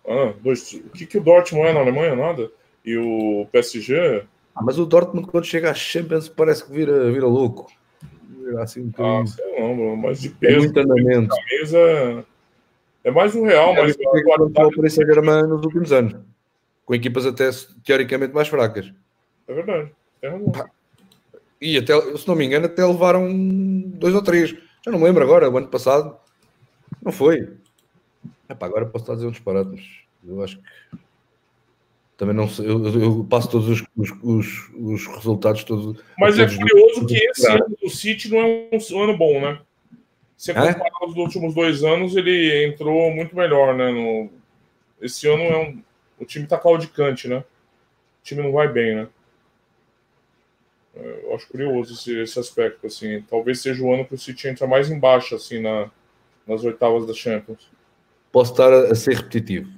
Ah, 0.07 0.35
dois, 0.43 0.73
o 0.73 0.91
que, 0.91 1.07
que 1.07 1.19
o 1.19 1.23
Dortmund 1.23 1.69
é 1.69 1.73
na 1.73 1.81
Alemanha? 1.81 2.17
Nada. 2.17 2.51
E 2.85 2.97
o 2.97 3.47
PSG? 3.53 4.25
Ah, 4.55 4.63
mas 4.63 4.79
o 4.79 4.87
Dortmund 4.87 5.29
quando 5.29 5.45
chega 5.45 5.71
à 5.71 5.75
Champions 5.75 6.29
parece 6.29 6.65
que 6.65 6.73
vira, 6.73 7.11
vira 7.13 7.27
louco. 7.27 7.71
Assim 8.59 8.93
um 8.99 9.21
Ah, 9.21 9.27
sei 9.27 9.53
Bruno, 9.57 9.97
mas 9.97 10.21
de 10.21 10.29
é 10.29 10.33
peso, 10.39 10.59
muito 10.59 10.81
andamento. 10.81 11.35
camisa 11.35 11.79
é, 11.79 12.25
é 13.05 13.11
mais 13.11 13.35
o 13.35 13.45
Real, 13.45 13.75
mas 13.75 13.93
a 13.93 13.95
Quanto 13.95 14.17
ao 14.17 14.23
qualidade 14.23 14.77
Paris 14.77 14.93
Saint-Germain 14.95 15.43
nos 15.49 15.65
últimos 15.65 15.93
anos. 15.93 16.17
Com 16.85 16.95
equipas 16.95 17.27
até 17.27 17.51
teoricamente 17.85 18.35
mais 18.35 18.49
fracas. 18.49 18.93
é 19.49 19.55
verdade. 19.55 19.91
Razão. 20.23 20.71
E 21.61 21.79
até, 21.79 22.17
se 22.17 22.27
não 22.27 22.35
me 22.35 22.45
engano, 22.45 22.67
até 22.67 22.85
levaram 22.85 23.29
dois 23.91 24.15
ou 24.15 24.23
três. 24.23 24.51
Já 24.85 24.91
não 24.91 24.99
me 24.99 25.05
lembro 25.05 25.23
agora, 25.23 25.49
o 25.49 25.57
ano 25.57 25.69
passado. 25.69 26.17
Não 27.01 27.13
foi. 27.13 27.57
Epá, 28.49 28.67
agora 28.67 28.87
posso 28.87 29.05
estar 29.05 29.13
a 29.13 29.17
dizer 29.17 29.29
um 29.29 29.31
disparate, 29.31 29.71
mas 29.71 29.81
eu 30.27 30.43
acho 30.43 30.59
que 30.59 30.65
também 32.17 32.35
não 32.35 32.49
sei. 32.49 32.67
Eu, 32.67 32.85
eu 33.01 33.25
passo 33.29 33.51
todos 33.51 33.69
os, 33.69 33.85
os, 33.97 34.11
os, 34.23 34.71
os 34.75 35.07
resultados 35.07 35.65
todos. 35.65 36.03
Mas 36.19 36.39
é 36.39 36.47
todos 36.47 36.59
curioso 36.59 37.07
que 37.07 37.17
esse 37.17 37.49
ano 37.51 37.77
do 37.81 37.91
City 37.91 38.31
não 38.31 38.39
é 38.41 38.71
um 38.73 39.03
ano 39.03 39.17
bom, 39.17 39.41
né? 39.41 39.61
Se 40.37 40.51
É? 40.51 40.55
comparar 40.55 41.07
os 41.09 41.17
últimos 41.17 41.55
dois 41.55 41.85
anos, 41.85 42.17
ele 42.17 42.67
entrou 42.67 43.11
muito 43.13 43.35
melhor, 43.37 43.75
né? 43.75 43.91
No... 43.91 44.31
Esse 45.01 45.29
ano 45.29 45.43
é 45.43 45.57
um... 45.57 45.83
o 46.19 46.25
time 46.25 46.47
tá 46.47 46.59
claudicante, 46.59 47.29
né? 47.29 47.39
O 47.39 48.25
time 48.25 48.43
não 48.43 48.53
vai 48.53 48.69
bem, 48.69 48.95
né? 48.97 49.09
É, 50.95 51.21
Eu 51.25 51.35
acho 51.35 51.49
curioso 51.49 51.95
esse, 51.95 52.19
esse 52.21 52.39
aspecto, 52.39 52.87
assim. 52.87 53.23
Talvez 53.29 53.61
seja 53.61 53.83
o 53.83 53.93
ano 53.93 54.05
que 54.05 54.15
o 54.15 54.19
City 54.19 54.49
entra 54.49 54.67
mais 54.67 54.91
embaixo, 54.91 55.35
assim, 55.35 55.61
na, 55.61 55.91
nas 56.47 56.65
oitavas 56.65 57.07
da 57.07 57.15
Champions. 57.15 57.71
Posso 58.31 58.53
estar 58.53 58.73
a 58.73 58.95
ser 58.95 59.17
repetitivo, 59.17 59.71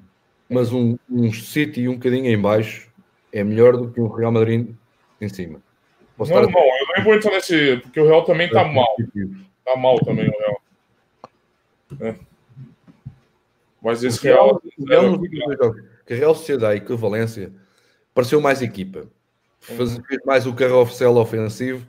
mas 0.49 0.73
um, 0.73 0.97
um 1.11 1.33
City 1.33 1.89
um 1.89 1.95
bocadinho 1.95 2.27
em 2.27 2.41
baixo 2.41 2.89
é 3.33 3.43
melhor 3.43 3.77
do 3.77 3.91
que 3.91 4.01
um 4.01 4.09
Real 4.09 4.33
Madrid 4.33 4.75
em 5.21 5.29
cima. 5.29 5.61
Posso 6.17 6.33
Não, 6.33 6.43
não, 6.43 6.49
eu 6.49 6.87
nem 6.95 7.05
vou 7.05 7.15
entrar 7.15 7.33
nesse... 7.33 7.79
Porque 7.79 8.01
o 8.01 8.07
Real 8.07 8.25
também 8.25 8.47
a 8.49 8.51
tá 8.51 8.65
ser 8.65 8.73
mal. 8.73 8.95
repetitivo. 8.97 9.45
Tá 9.65 9.77
mal 9.77 9.99
também 10.05 10.29
o 10.29 10.39
Real. 10.39 10.63
É. 12.01 12.15
Mas 13.83 14.05
esse 14.05 14.21
O 14.21 14.23
Real, 14.23 14.63
Real... 14.87 15.19
Real 15.19 15.57
jogos, 15.57 15.83
que 16.07 16.15
a 16.15 16.17
Real 16.17 16.35
Sociedade 16.35 16.85
e 16.89 16.97
Valência 16.97 17.53
pareceu 18.15 18.41
mais 18.41 18.63
equipa. 18.63 19.07
Fez 19.61 19.99
mais 20.25 20.47
o 20.47 20.55
carrossel 20.55 21.17
ofensivo. 21.17 21.87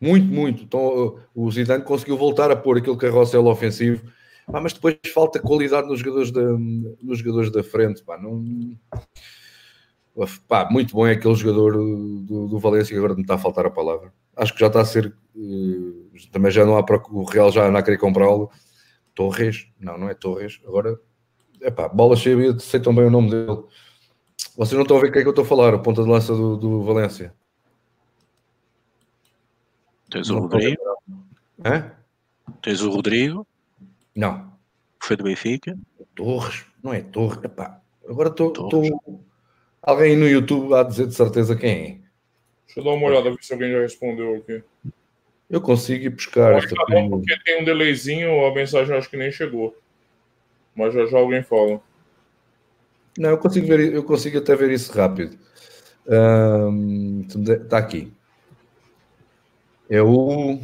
Muito, 0.00 0.26
muito. 0.26 0.62
Então, 0.62 1.18
o 1.34 1.50
Zidane 1.50 1.84
conseguiu 1.84 2.16
voltar 2.16 2.50
a 2.50 2.56
pôr 2.56 2.78
aquele 2.78 2.96
carrossel 2.96 3.46
ofensivo. 3.46 4.10
Pá, 4.50 4.60
mas 4.60 4.72
depois 4.72 4.98
falta 5.12 5.40
qualidade 5.40 5.88
nos 5.88 6.00
jogadores 6.00 6.30
da, 6.30 6.42
nos 6.42 7.18
jogadores 7.18 7.50
da 7.50 7.62
frente. 7.62 8.02
Pá, 8.02 8.18
não... 8.18 8.44
Pá, 10.48 10.68
muito 10.70 10.94
bom 10.94 11.06
é 11.06 11.12
aquele 11.12 11.34
jogador 11.34 11.72
do, 11.72 12.48
do 12.48 12.58
Valência 12.58 12.92
que 12.92 12.98
agora 12.98 13.14
me 13.14 13.22
está 13.22 13.34
a 13.34 13.38
faltar 13.38 13.64
a 13.64 13.70
palavra. 13.70 14.12
Acho 14.36 14.52
que 14.52 14.60
já 14.60 14.66
está 14.66 14.80
a 14.80 14.84
ser. 14.84 15.14
eh, 15.36 16.28
também 16.32 16.50
já 16.50 16.64
não 16.64 16.76
há 16.76 16.82
para 16.82 17.00
o 17.10 17.24
Real 17.24 17.50
já 17.50 17.66
anda 17.66 17.78
a 17.78 17.82
querer 17.82 17.98
comprá-lo. 17.98 18.50
Torres, 19.14 19.68
não, 19.78 19.96
não 19.96 20.08
é 20.08 20.14
Torres. 20.14 20.60
Agora, 20.66 20.98
epá, 21.60 21.88
bola 21.88 22.16
cheia, 22.16 22.58
sei 22.58 22.80
tão 22.80 22.94
bem 22.94 23.04
o 23.04 23.10
nome 23.10 23.30
dele. 23.30 23.62
Vocês 24.56 24.74
não 24.74 24.82
estão 24.82 24.96
a 24.96 25.00
ver 25.00 25.08
o 25.08 25.12
que 25.12 25.18
é 25.18 25.22
que 25.22 25.28
eu 25.28 25.30
estou 25.30 25.44
a 25.44 25.48
falar, 25.48 25.74
a 25.74 25.78
ponta 25.78 26.02
de 26.02 26.08
lança 26.08 26.34
do, 26.34 26.56
do 26.56 26.82
Valência. 26.82 27.34
Tens 30.10 30.28
o 30.28 30.34
Não 30.34 30.40
Rodrigo, 30.42 30.82
tens 32.60 32.82
o 32.82 32.90
Rodrigo, 32.90 33.46
Não, 34.14 34.52
foi 35.02 35.16
do 35.16 35.24
Benfica. 35.24 35.76
Torres, 36.14 36.64
não 36.82 36.92
é 36.92 37.00
Torres. 37.00 37.42
Epá, 37.44 37.80
agora 38.08 38.28
estou. 38.28 38.48
Estou- 38.48 39.24
Alguém 39.82 40.14
no 40.14 40.28
YouTube 40.28 40.74
a 40.74 40.82
dizer 40.82 41.06
de 41.06 41.14
certeza 41.14 41.56
quem 41.56 41.70
é. 41.70 41.84
Deixa 42.66 42.80
eu 42.80 42.84
dar 42.84 42.90
uma 42.90 43.06
olhada, 43.08 43.30
ver 43.30 43.42
se 43.42 43.52
alguém 43.52 43.72
já 43.72 43.80
respondeu 43.80 44.36
aqui. 44.36 44.62
Eu 45.48 45.60
consigo 45.60 46.04
ir 46.04 46.10
buscar 46.10 46.52
esta 46.58 46.74
Ainda 46.88 47.08
não, 47.08 47.10
porque 47.10 47.36
tem 47.44 47.62
um 47.62 47.64
delayzinho, 47.64 48.44
a 48.46 48.54
mensagem 48.54 48.94
acho 48.94 49.08
que 49.08 49.16
nem 49.16 49.32
chegou. 49.32 49.74
Mas 50.74 50.94
já 50.94 51.06
já 51.06 51.18
alguém 51.18 51.42
fala. 51.42 51.80
Não, 53.18 53.30
eu 53.30 53.38
consigo, 53.38 53.66
ver, 53.66 53.92
eu 53.92 54.04
consigo 54.04 54.38
até 54.38 54.54
ver 54.54 54.70
isso 54.70 54.92
rápido. 54.92 55.36
Está 57.64 57.78
aqui. 57.78 58.12
É 59.88 60.00
o. 60.00 60.60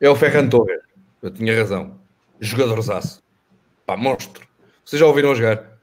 É 0.00 0.08
o 0.08 0.16
Ferran 0.16 0.48
Torres. 0.48 0.80
Eu 1.22 1.30
tinha 1.30 1.56
razão. 1.56 1.98
Jogadorzaço. 2.40 3.22
Pá, 3.86 3.96
monstro. 3.96 4.46
Vocês 4.84 5.00
já 5.00 5.06
ouviram 5.06 5.34
jogar? 5.34 5.78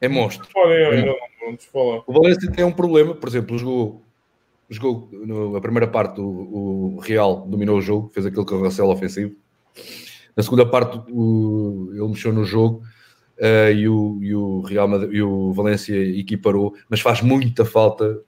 É 0.00 0.08
monstro. 0.08 0.48
Falar. 1.72 2.02
O 2.06 2.12
Valência 2.12 2.50
tem 2.50 2.64
um 2.64 2.72
problema, 2.72 3.14
por 3.14 3.28
exemplo, 3.28 3.58
jogou, 3.58 4.02
jogou 4.68 5.08
no, 5.12 5.56
a 5.56 5.60
primeira 5.60 5.86
parte 5.86 6.20
o, 6.20 6.96
o 6.96 6.98
Real 7.00 7.46
dominou 7.46 7.78
o 7.78 7.82
jogo, 7.82 8.10
fez 8.12 8.26
aquele 8.26 8.44
carrossel 8.44 8.88
ofensivo. 8.88 9.34
Na 10.36 10.42
segunda 10.42 10.64
parte 10.64 11.00
o, 11.10 11.90
ele 11.92 12.08
mexeu 12.08 12.32
no 12.32 12.44
jogo 12.44 12.82
uh, 13.38 13.72
e, 13.72 13.88
o, 13.88 14.18
e, 14.22 14.34
o 14.34 14.60
Real 14.62 14.88
Madrid, 14.88 15.14
e 15.14 15.22
o 15.22 15.52
Valência 15.52 15.94
equiparou, 15.94 16.74
mas 16.88 17.00
faz 17.00 17.20
muita 17.20 17.64
falta 17.64 18.20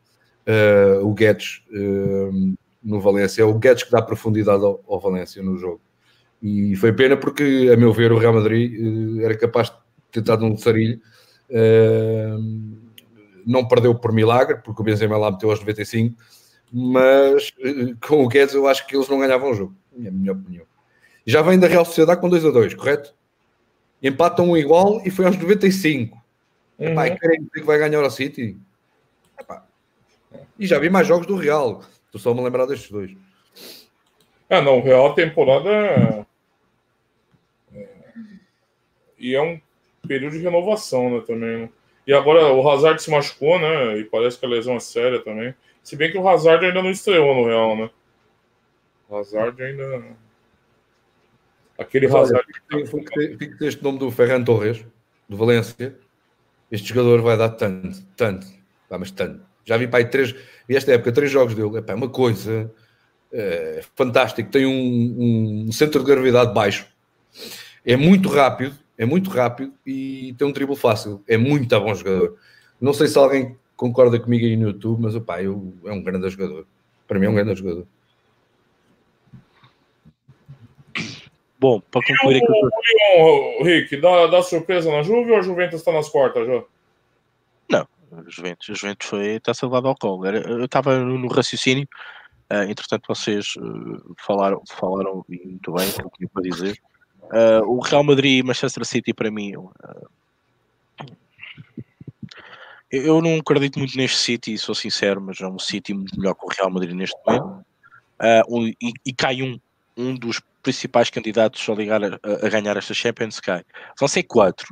uh, 0.47 1.07
o 1.07 1.15
Guedes 1.15 1.63
uh, 1.71 2.55
no 2.85 3.01
Valência. 3.01 3.43
É 3.43 3.45
o 3.45 3.55
Guedes 3.55 3.85
que 3.85 3.91
dá 3.91 4.03
profundidade 4.03 4.63
ao, 4.63 4.81
ao, 4.87 5.01
Valência 5.01 5.43
no 5.43 5.57
jogo. 5.57 5.81
E 6.43 6.77
foi 6.77 6.93
pena 6.93 7.17
porque, 7.17 7.71
a 7.73 7.77
meu 7.77 7.93
ver, 7.93 8.13
o 8.13 8.19
Real 8.19 8.35
Madrid 8.35 9.21
era 9.23 9.37
capaz 9.37 9.71
de 9.71 9.77
ter 10.13 10.21
dado 10.21 10.45
um 10.45 10.57
sarilho 10.57 11.01
não 13.47 13.67
perdeu 13.67 13.95
por 13.95 14.13
milagre, 14.13 14.59
porque 14.63 14.81
o 14.81 14.85
Benzema 14.85 15.17
lá 15.17 15.31
meteu 15.31 15.51
aos 15.51 15.61
95, 15.61 16.17
mas 16.73 17.53
eh, 17.61 17.95
com 18.07 18.25
o 18.25 18.29
Guedes 18.29 18.55
eu 18.55 18.67
acho 18.67 18.87
que 18.87 18.97
eles 18.97 19.09
não 19.09 19.19
ganhavam 19.19 19.51
o 19.51 19.55
jogo, 19.55 19.77
é 20.03 20.09
a 20.09 20.11
minha 20.11 20.33
opinião. 20.33 20.65
Já 21.27 21.43
vem 21.43 21.59
da 21.59 21.67
Real 21.67 21.85
Sociedade 21.85 22.21
com 22.21 22.29
2 22.29 22.45
a 22.45 22.51
2, 22.51 22.75
correto? 22.75 23.15
Empatam 24.03 24.51
um 24.51 24.57
igual 24.57 25.01
e 25.05 25.11
foi 25.11 25.25
aos 25.25 25.37
95. 25.37 26.17
Uhum. 26.79 26.89
Epá, 26.89 27.11
querem 27.11 27.49
que 27.53 27.63
vai 27.63 27.79
ganhar 27.79 28.03
o 28.03 28.11
City? 28.11 28.59
Epá. 29.41 29.65
E 30.59 30.67
já 30.67 30.79
vi 30.79 30.91
mais 30.91 31.07
jogos 31.07 31.27
do 31.27 31.37
Real. 31.37 31.83
Estou 32.15 32.33
só 32.33 32.35
me 32.35 32.45
lembrar 32.45 32.67
destes 32.67 32.91
dois. 32.93 33.11
Ah, 34.49 34.63
não, 34.63 34.79
o 34.79 34.83
Real 34.83 35.15
temporada. 35.15 35.69
É, 35.69 36.27
é... 37.75 37.89
E 39.19 39.35
é 39.35 39.43
um 39.43 39.61
período 40.07 40.35
de 40.35 40.45
renovação, 40.45 41.11
né, 41.11 41.25
também, 41.27 41.63
né? 41.63 41.69
E 42.07 42.13
agora 42.13 42.53
o 42.53 42.69
Hazard 42.69 43.03
se 43.03 43.11
machucou, 43.11 43.59
né? 43.59 43.99
E 43.99 44.05
parece 44.05 44.39
que 44.39 44.47
a 44.47 44.49
lesão 44.49 44.77
é 44.77 44.81
séria 44.81 45.25
também. 45.25 45.55
Se 45.83 45.97
bem 45.97 46.13
que 46.13 46.19
o 46.19 46.29
Hazard 46.29 46.65
ainda 46.65 46.83
não 46.83 46.91
estreou 46.91 47.35
no 47.35 47.47
Real, 47.47 47.77
né? 47.77 47.91
O 49.09 49.17
Hazard 49.17 49.61
ainda. 49.61 50.05
Aquele 51.77 52.07
Mas, 52.07 52.31
Hazard. 52.31 52.47
Fica 53.39 53.67
este 53.67 53.83
nome 53.83 53.99
do 53.99 54.11
Ferran 54.11 54.45
Torres, 54.45 54.85
do 55.29 55.37
Valência. 55.37 55.99
Este 56.71 56.91
jogador 56.91 57.23
vai 57.23 57.37
dar 57.37 57.49
tanto, 57.51 58.05
tanto. 58.15 58.47
Mas 58.89 59.11
tanto. 59.11 59.45
Já 59.65 59.77
vi 59.79 59.89
para 59.89 60.01
aí 60.01 60.05
três. 60.05 60.35
E 60.69 60.77
esta 60.77 60.93
época, 60.93 61.13
três 61.13 61.31
jogos 61.31 61.55
dele. 61.55 61.85
É 61.87 61.95
uma 61.95 62.09
coisa 62.09 62.73
é, 63.33 63.83
fantástica. 63.95 64.49
Tem 64.51 64.67
um, 64.67 65.67
um 65.69 65.73
centro 65.73 66.01
de 66.01 66.07
gravidade 66.07 66.53
baixo. 66.55 66.87
É 67.85 67.97
muito 67.97 68.29
rápido 68.29 68.85
é 68.97 69.05
muito 69.05 69.31
rápido 69.31 69.73
e 69.85 70.35
tem 70.39 70.47
um 70.47 70.53
drible 70.53 70.77
fácil. 70.77 71.23
É 71.27 71.37
muito 71.37 71.69
bom 71.81 71.95
jogador. 71.95 72.37
Não 72.81 72.93
sei 72.93 73.09
se 73.09 73.19
alguém 73.19 73.57
concorda 73.77 74.19
comigo 74.21 74.45
aí 74.45 74.57
no 74.57 74.69
YouTube, 74.69 75.03
mas 75.03 75.15
opa, 75.17 75.43
eu, 75.43 75.75
é 75.85 75.93
um 75.93 76.03
grande 76.03 76.29
jogador. 76.31 76.67
Para 77.07 77.19
mim 77.19 77.27
é 77.27 77.29
um 77.29 77.35
grande 77.35 77.55
jogador. 77.57 77.87
Bom, 81.59 81.81
para 81.81 82.03
concluir 82.07 82.43
aqui. 82.43 82.53
O, 83.19 83.61
o, 83.61 83.65
Rick, 83.65 83.97
dá, 83.97 84.27
dá 84.27 84.43
surpresa 84.43 84.91
na 84.91 85.03
Juve 85.03 85.33
ou 85.33 85.39
a 85.39 85.43
Juventus 85.43 85.81
está 85.81 85.93
nas 85.93 86.09
quartas 86.09 86.47
já? 86.47 86.63
Não, 87.71 87.89
Juventus, 88.29 88.71
a 88.71 88.75
Juventus 88.75 89.09
foi, 89.09 89.27
está 89.37 89.55
salvado 89.55 89.89
ao 89.89 89.97
colo. 89.97 90.27
Eu 90.27 90.65
estava 90.65 90.99
no 90.99 91.29
raciocínio, 91.29 91.89
uh, 92.51 92.63
entretanto 92.69 93.07
vocês 93.09 93.55
uh, 93.57 94.15
falaram, 94.19 94.63
falaram 94.69 95.25
muito 95.29 95.73
bem 95.73 95.89
o 95.89 95.93
que 95.93 96.03
eu 96.03 96.11
tinha 96.17 96.29
para 96.29 96.43
dizer. 96.43 96.79
Uh, 97.23 97.65
o 97.67 97.81
Real 97.81 98.05
Madrid 98.05 98.41
e 98.41 98.43
Manchester 98.43 98.85
City, 98.85 99.13
para 99.13 99.31
mim, 99.31 99.53
eu 102.91 103.21
não 103.21 103.37
acredito 103.37 103.79
muito 103.79 103.97
neste 103.97 104.19
City, 104.19 104.57
sou 104.59 104.75
sincero, 104.75 105.21
mas 105.21 105.41
é 105.41 105.47
um 105.47 105.59
City 105.59 105.95
muito 105.95 106.19
melhor 106.19 106.35
que 106.35 106.45
o 106.45 106.49
Real 106.49 106.71
Madrid 106.71 106.95
neste 106.95 107.17
momento. 107.27 107.65
E, 108.81 108.93
e, 109.05 109.13
cai 109.13 109.43
um, 109.43 109.59
um 109.97 110.15
dos 110.15 110.41
principais 110.63 111.11
candidatos 111.11 111.69
a, 111.69 111.75
ligar 111.75 112.03
a, 112.03 112.19
a 112.43 112.49
ganhar 112.49 112.77
esta 112.77 112.95
Champions, 112.95 113.41
cai. 113.41 113.65
Vão 113.99 114.09
ser 114.09 114.23
quatro. 114.23 114.67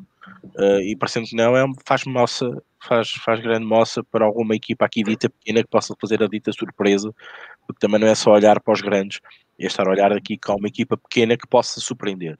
Uh, 0.56 0.80
e 0.80 0.96
parecendo 0.96 1.26
que 1.26 1.36
não, 1.36 1.56
é, 1.56 1.64
faz 1.84 2.04
moça, 2.04 2.46
faz, 2.86 3.10
faz 3.10 3.40
grande 3.40 3.64
moça 3.64 4.02
para 4.04 4.24
alguma 4.24 4.54
equipa 4.54 4.84
aqui 4.84 5.02
dita 5.02 5.30
pequena 5.30 5.62
que 5.62 5.68
possa 5.68 5.94
fazer 6.00 6.22
a 6.22 6.26
dita 6.26 6.52
surpresa, 6.52 7.14
porque 7.66 7.80
também 7.80 8.00
não 8.00 8.08
é 8.08 8.14
só 8.14 8.32
olhar 8.32 8.60
para 8.60 8.72
os 8.72 8.80
grandes, 8.80 9.20
é 9.58 9.66
estar 9.66 9.86
a 9.86 9.90
olhar 9.90 10.12
aqui 10.12 10.36
com 10.36 10.54
uma 10.54 10.68
equipa 10.68 10.96
pequena 10.96 11.36
que 11.36 11.46
possa 11.46 11.80
surpreender. 11.80 12.38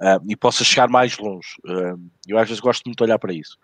Uh, 0.00 0.22
e 0.28 0.36
possa 0.36 0.62
chegar 0.62 0.88
mais 0.88 1.18
longe. 1.18 1.48
Uh, 1.64 2.00
eu 2.28 2.38
às 2.38 2.46
vezes 2.46 2.60
gosto 2.60 2.84
muito 2.86 2.98
de 2.98 3.02
olhar 3.02 3.18
para 3.18 3.32
isso. 3.32 3.58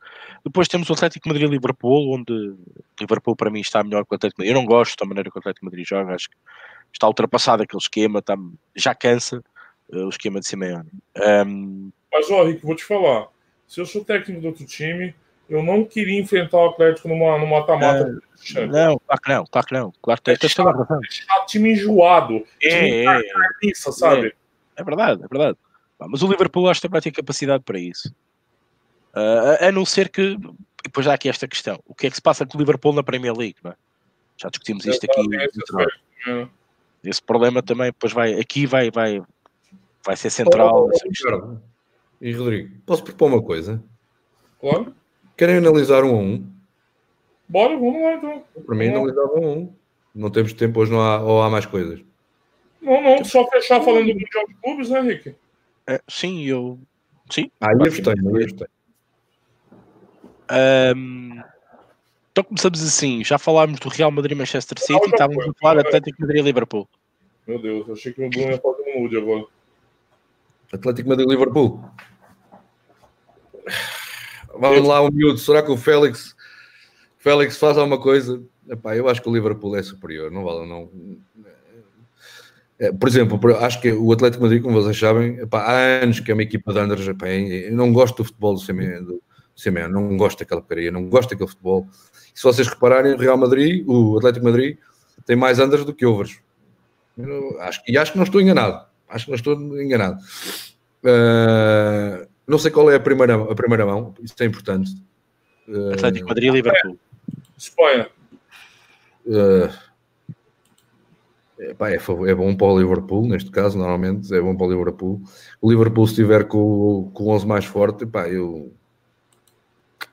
Depois 0.45 0.67
temos 0.67 0.91
o 0.91 0.93
Atlético 0.93 1.29
Madrid-Liverpool, 1.29 2.13
onde 2.13 2.57
Liverpool 3.01 3.37
para 3.37 3.53
mim 3.53 3.61
está 3.61 3.85
melhor 3.85 4.05
que 4.05 4.13
o 4.13 4.17
Atlético 4.17 4.41
Madrid. 4.41 4.53
Eu 4.53 4.61
não 4.61 4.67
gosto 4.67 4.99
da 4.99 5.07
maneira 5.07 5.31
que 5.31 5.37
o 5.37 5.39
Atlético 5.39 5.65
Madrid 5.65 5.87
joga, 5.87 6.13
acho 6.13 6.29
que 6.29 6.37
está 6.93 7.07
ultrapassado 7.07 7.63
aquele 7.63 7.81
esquema, 7.81 8.19
está, 8.19 8.35
já 8.75 8.93
cansa 8.97 9.45
uh, 9.93 10.07
o 10.07 10.09
esquema 10.09 10.41
de 10.41 10.49
Simeone. 10.49 10.91
Um... 11.47 11.93
Mas, 12.13 12.29
ó, 12.29 12.43
Rick, 12.43 12.67
vou 12.67 12.75
te 12.75 12.85
falar. 12.85 13.29
Se 13.69 13.81
eu 13.81 13.87
sou 13.87 14.05
técnico 14.05 14.41
do 14.41 14.49
outro 14.49 14.67
time, 14.67 15.15
eu 15.49 15.63
não 15.63 15.85
queria 15.85 16.21
enfrentar 16.21 16.59
o 16.59 16.69
Atlético 16.71 17.09
numa 17.09 17.39
mata-mata. 17.39 18.19
Uh, 18.57 18.67
não, 18.67 18.99
claro 18.99 19.23
que 19.23 19.29
não, 19.29 19.47
claro 19.47 19.67
que 19.67 19.75
não. 19.75 19.93
Claro 20.03 20.23
que 20.23 20.31
é, 20.31 20.49
chato, 20.49 20.69
é 20.69 21.47
time 21.47 21.73
enjoado. 21.73 22.45
É, 22.63 22.69
time 22.69 22.91
é, 22.91 23.05
carniça, 23.05 23.93
sabe? 23.93 24.29
É, 24.29 24.81
é 24.81 24.85
verdade, 24.85 25.23
é 25.23 25.29
verdade. 25.29 25.59
Mas 25.99 26.23
o 26.23 26.29
Liverpool 26.29 26.69
acho 26.69 26.81
que 26.81 26.89
vai 26.89 27.01
ter 27.01 27.13
capacidade 27.13 27.63
para 27.63 27.79
isso. 27.79 28.15
Uh, 29.15 29.65
a, 29.69 29.73
não 29.73 29.85
ser 29.85 30.09
que. 30.09 30.37
Depois 30.83 31.07
há 31.07 31.15
aqui 31.15 31.29
esta 31.29 31.47
questão: 31.47 31.79
o 31.87 31.95
que 31.95 32.07
é 32.07 32.11
que 32.11 32.17
se 32.17 32.23
passa 32.23 32.45
com 32.45 32.57
o 32.57 32.61
Liverpool 32.61 32.93
na 32.93 33.03
Premier 33.03 33.35
League? 33.37 33.57
É? 33.65 33.75
Já 34.37 34.49
discutimos 34.49 34.85
isto 34.85 35.05
aqui. 35.05 35.21
Esse, 35.37 36.49
esse 37.05 37.23
problema 37.23 37.63
também, 37.63 37.87
depois 37.87 38.13
vai. 38.13 38.35
Aqui 38.35 38.67
vai, 38.67 38.91
vai, 38.91 39.23
vai 40.05 40.17
ser 40.17 40.31
central. 40.31 40.89
Oh, 40.89 41.59
e 42.21 42.33
Rodrigo, 42.33 42.75
posso 42.87 43.05
propor 43.05 43.27
uma 43.27 43.43
coisa? 43.43 43.83
Claro. 44.59 44.95
Querem 45.37 45.57
analisar 45.57 46.05
um 46.05 46.17
a 46.17 46.19
um? 46.19 46.47
Bora, 47.49 47.77
vamos 47.77 48.03
lá 48.03 48.15
então. 48.15 48.45
Para 48.65 48.75
mim, 48.75 48.89
analisar 48.89 49.25
um 49.25 49.37
a 49.37 49.41
um. 49.41 49.75
Não 50.15 50.31
temos 50.31 50.53
tempo 50.53 50.81
hoje, 50.81 50.93
não 50.93 51.01
há, 51.01 51.21
ou 51.21 51.43
há 51.43 51.51
mais 51.51 51.67
coisas. 51.67 52.01
Não, 52.81 53.03
não, 53.03 53.25
só 53.25 53.49
fechar 53.51 53.81
falando 53.81 54.07
do 54.07 54.13
Mundial 54.13 54.47
de 54.47 54.55
Clubes, 54.55 54.91
né, 54.91 55.01
Rick? 55.01 55.35
É, 55.87 56.01
sim, 56.09 56.45
eu. 56.45 56.79
Sim. 57.31 57.51
Aí 57.61 57.73
eu 57.73 57.79
gostei, 57.79 58.13
aí 58.13 58.25
eu 58.25 58.31
gostei. 58.31 58.67
Um, 60.97 61.43
então 62.31 62.45
começamos 62.45 62.83
assim. 62.83 63.25
Já 63.25 63.39
falámos 63.39 63.81
do 63.81 63.89
Real 63.89 64.11
Madrid 64.11 64.37
Manchester 64.37 64.79
City 64.79 65.07
e 65.07 65.11
estávamos 65.11 65.49
a 65.49 65.53
falar 65.61 65.75
do 65.75 65.89
Atlético 65.89 66.21
Madrid 66.21 66.45
Liverpool. 66.45 66.89
Meu 67.47 67.61
Deus, 67.61 67.89
achei 67.91 68.13
que 68.13 68.23
o 68.23 68.31
Bruno 68.31 68.51
ia 68.51 68.61
fazer 68.61 68.83
um 68.95 69.03
nude 69.03 69.17
agora. 69.17 69.45
Atlético 70.73 71.09
Madrid 71.09 71.29
Liverpool. 71.29 71.83
Vamos 74.59 74.87
lá, 74.87 75.01
o 75.01 75.11
miúdo. 75.13 75.39
Será 75.39 75.63
que 75.63 75.71
o 75.71 75.77
Félix, 75.77 76.35
Félix 77.19 77.57
faz 77.57 77.77
alguma 77.77 78.01
coisa? 78.01 78.43
Epá, 78.69 78.97
eu 78.97 79.09
acho 79.09 79.23
que 79.23 79.29
o 79.29 79.33
Liverpool 79.33 79.77
é 79.77 79.83
superior. 79.83 80.31
Não 80.31 80.45
vale, 80.45 80.67
não. 80.67 80.91
É, 82.79 82.93
por 82.93 83.09
exemplo, 83.09 83.39
acho 83.59 83.81
que 83.81 83.93
o 83.93 84.13
Atlético 84.13 84.43
Madrid, 84.43 84.63
como 84.63 84.81
vocês 84.81 84.99
sabem, 84.99 85.39
epá, 85.39 85.61
há 85.63 86.03
anos 86.03 86.21
que 86.21 86.31
é 86.31 86.35
uma 86.35 86.43
equipa 86.43 86.73
de 86.73 86.79
Andrés. 86.79 87.07
Eu 87.07 87.73
não 87.73 87.93
gosto 87.93 88.17
do 88.17 88.25
futebol 88.25 88.55
do 88.55 88.61
CME, 88.61 89.89
não 89.89 90.17
gosto 90.17 90.41
daquela 90.41 90.61
porcaria, 90.61 90.91
não 90.91 91.09
gosto 91.09 91.31
daquele 91.31 91.49
futebol. 91.49 91.87
E 92.35 92.39
se 92.39 92.43
vocês 92.43 92.67
repararem, 92.67 93.15
o 93.15 93.19
Real 93.19 93.37
Madrid, 93.37 93.85
o 93.87 94.17
Atlético 94.19 94.45
Madrid, 94.45 94.79
tem 95.25 95.37
mais 95.37 95.59
Andrés 95.59 95.85
do 95.85 95.95
que 95.95 96.05
overs. 96.05 96.41
Acho, 97.61 97.81
e 97.87 97.97
acho 97.97 98.13
que 98.13 98.19
não 98.19 98.25
estou 98.25 98.41
enganado. 98.41 98.85
Acho 99.09 99.27
que 99.27 99.31
não 99.31 99.37
estou 99.37 99.81
enganado. 99.81 100.19
Uh, 101.05 102.27
não 102.47 102.59
sei 102.59 102.71
qual 102.71 102.91
é 102.91 102.97
a 102.97 103.01
primeira, 103.01 103.35
a 103.35 103.55
primeira 103.55 103.87
mão, 103.87 104.15
isso 104.23 104.35
é 104.41 104.45
importante. 104.45 104.91
Atlético 105.93 106.29
Madrid 106.29 106.51
e 106.51 106.53
Liverpool. 106.53 106.99
Espanha. 107.57 108.09
Uh, 109.27 109.73
Epá, 111.59 111.91
é, 111.91 111.95
é, 111.95 112.35
bom 112.35 112.55
para 112.57 112.67
o 112.67 112.79
Liverpool, 112.79 113.29
neste 113.29 113.51
caso, 113.51 113.79
normalmente 113.79 114.33
é 114.35 114.41
bom 114.41 114.57
para 114.57 114.67
o 114.67 114.71
Liverpool. 114.71 115.23
O 115.61 115.71
Liverpool, 115.71 116.07
se 116.07 116.13
estiver 116.13 116.45
com, 116.45 117.11
com 117.15 117.25
o 117.25 117.29
11 117.31 117.47
mais 117.47 117.65
forte, 117.65 118.05
epá, 118.05 118.29
eu, 118.29 118.73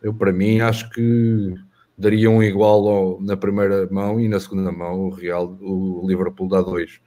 eu 0.04 0.14
para 0.14 0.32
mim 0.32 0.60
acho 0.60 0.90
que 0.92 1.56
daria 1.98 2.30
um 2.30 2.44
igual 2.44 2.88
ao, 2.88 3.22
na 3.22 3.36
primeira 3.36 3.88
mão 3.90 4.20
e 4.20 4.28
na 4.28 4.40
segunda 4.40 4.72
mão 4.72 5.08
o 5.08 5.10
Real, 5.10 5.58
o 5.62 6.06
Liverpool 6.08 6.48
dá 6.48 6.62
dois. 6.62 7.00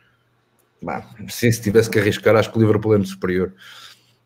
Bah, 0.83 1.09
sim, 1.29 1.51
se 1.51 1.63
tivesse 1.63 1.89
que 1.89 1.99
arriscar, 1.99 2.35
acho 2.37 2.51
que 2.51 2.59
o 2.59 2.61
Liverpool 2.61 2.95
é 2.95 2.97
muito 2.99 3.11
superior. 3.11 3.53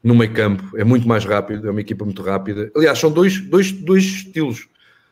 No 0.03 0.14
meio 0.14 0.32
campo, 0.32 0.76
é 0.76 0.84
muito 0.84 1.07
mais 1.09 1.24
rápido, 1.24 1.66
é 1.66 1.70
uma 1.70 1.80
equipa 1.80 2.05
muito 2.05 2.22
rápida. 2.22 2.70
Aliás, 2.74 2.99
são 2.99 3.11
dois, 3.11 3.40
dois, 3.40 3.72
dois 3.72 4.05
estilos, 4.05 4.68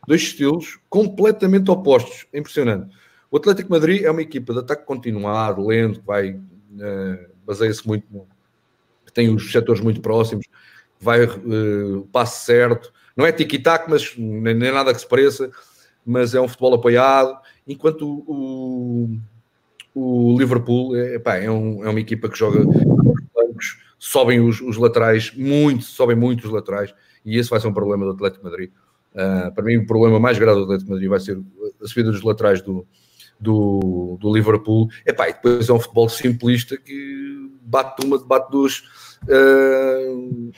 dois 0.07 0.21
estilos 0.21 0.79
completamente 0.89 1.69
opostos, 1.69 2.25
é 2.31 2.39
impressionante. 2.39 2.95
O 3.29 3.37
Atlético 3.37 3.69
Madrid 3.69 4.03
é 4.03 4.11
uma 4.11 4.21
equipa 4.21 4.53
de 4.53 4.59
ataque 4.59 4.85
continuado, 4.85 5.67
lento, 5.67 6.01
vai, 6.05 6.31
uh, 6.31 7.29
baseia-se 7.45 7.85
muito, 7.85 8.05
tem 9.13 9.33
os 9.33 9.51
setores 9.51 9.81
muito 9.81 9.99
próximos, 9.99 10.45
vai 10.99 11.25
uh, 11.25 11.99
o 11.99 12.07
passe 12.07 12.45
certo, 12.45 12.91
não 13.15 13.25
é 13.25 13.31
tic-tac, 13.31 13.89
mas 13.89 14.13
nem, 14.17 14.53
nem, 14.53 14.71
nada 14.71 14.93
que 14.93 15.01
se 15.01 15.07
pareça, 15.07 15.51
mas 16.05 16.33
é 16.33 16.39
um 16.39 16.47
futebol 16.47 16.75
apoiado, 16.75 17.37
enquanto 17.67 18.07
o, 18.07 19.19
o, 19.93 20.31
o 20.31 20.37
Liverpool 20.37 20.95
é, 20.95 21.19
pá, 21.19 21.35
é, 21.35 21.51
um, 21.51 21.83
é 21.83 21.89
uma 21.89 21.99
equipa 21.99 22.29
que 22.29 22.37
joga 22.37 22.61
sobem 23.97 24.39
os, 24.39 24.61
os, 24.61 24.77
laterais 24.77 25.31
muito, 25.35 25.83
sobem 25.83 26.15
muito 26.15 26.45
os 26.45 26.51
laterais, 26.51 26.93
e 27.25 27.37
esse 27.37 27.49
vai 27.49 27.59
ser 27.59 27.67
um 27.67 27.73
problema 27.73 28.05
do 28.05 28.11
Atlético 28.11 28.45
Madrid. 28.45 28.71
Uh, 29.13 29.53
para 29.53 29.63
mim, 29.63 29.77
o 29.77 29.87
problema 29.87 30.19
mais 30.19 30.37
grave 30.37 30.59
do 30.59 30.63
Atlético 30.65 30.91
Madrid 30.91 31.09
vai 31.09 31.19
ser 31.19 31.39
a 31.81 31.87
subida 31.87 32.11
dos 32.11 32.21
laterais 32.21 32.61
do, 32.61 32.85
do, 33.39 34.17
do 34.19 34.33
Liverpool. 34.33 34.87
Epá, 35.05 35.29
e 35.29 35.33
depois 35.33 35.67
é 35.67 35.73
um 35.73 35.79
futebol 35.79 36.07
simplista 36.07 36.77
que 36.77 37.49
bate 37.61 38.05
uma, 38.05 38.17
bate 38.19 38.51
duas. 38.51 38.83
Uh, 39.23 40.51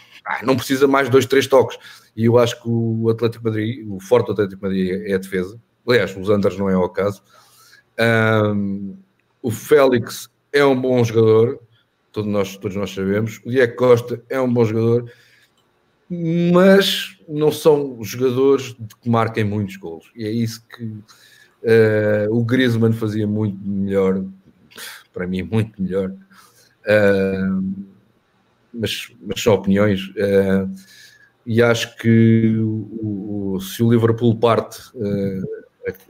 não 0.43 0.55
precisa 0.55 0.87
mais 0.87 1.09
dois, 1.09 1.25
três 1.25 1.47
toques. 1.47 1.77
E 2.15 2.25
eu 2.25 2.37
acho 2.37 2.61
que 2.61 2.67
o 2.67 3.09
Atlético 3.09 3.45
Madrid, 3.45 3.87
o 3.89 3.99
forte 3.99 4.27
do 4.27 4.33
Atlético 4.33 4.61
Madrid 4.61 4.89
é 5.05 5.13
a 5.13 5.17
defesa. 5.17 5.59
Aliás, 5.87 6.15
os 6.15 6.29
Anders 6.29 6.57
não 6.57 6.69
é 6.69 6.77
o 6.77 6.89
caso. 6.89 7.23
Um, 7.99 8.97
o 9.41 9.49
Félix 9.49 10.29
é 10.51 10.63
um 10.63 10.79
bom 10.79 11.03
jogador, 11.03 11.59
todos 12.11 12.31
nós, 12.31 12.57
todos 12.57 12.77
nós 12.77 12.91
sabemos. 12.91 13.39
O 13.45 13.49
Diego 13.49 13.75
Costa 13.75 14.21
é 14.29 14.39
um 14.39 14.51
bom 14.51 14.65
jogador, 14.65 15.11
mas 16.53 17.17
não 17.27 17.51
são 17.51 17.97
jogadores 18.03 18.75
que 19.01 19.09
marquem 19.09 19.43
muitos 19.43 19.75
gols. 19.77 20.11
E 20.15 20.25
é 20.25 20.31
isso 20.31 20.65
que 20.67 20.83
uh, 20.83 22.31
o 22.31 22.43
Griezmann 22.43 22.93
fazia 22.93 23.27
muito 23.27 23.57
melhor, 23.63 24.23
para 25.13 25.27
mim, 25.27 25.43
muito 25.43 25.81
melhor. 25.81 26.11
Uh, 26.85 27.85
mas, 28.73 29.11
mas 29.21 29.41
são 29.41 29.53
opiniões. 29.53 30.07
Uh, 30.09 30.73
e 31.45 31.61
acho 31.61 31.95
que 31.97 32.55
o, 32.57 33.55
o, 33.55 33.59
se 33.59 33.81
o 33.81 33.91
Liverpool 33.91 34.37
parte 34.37 34.79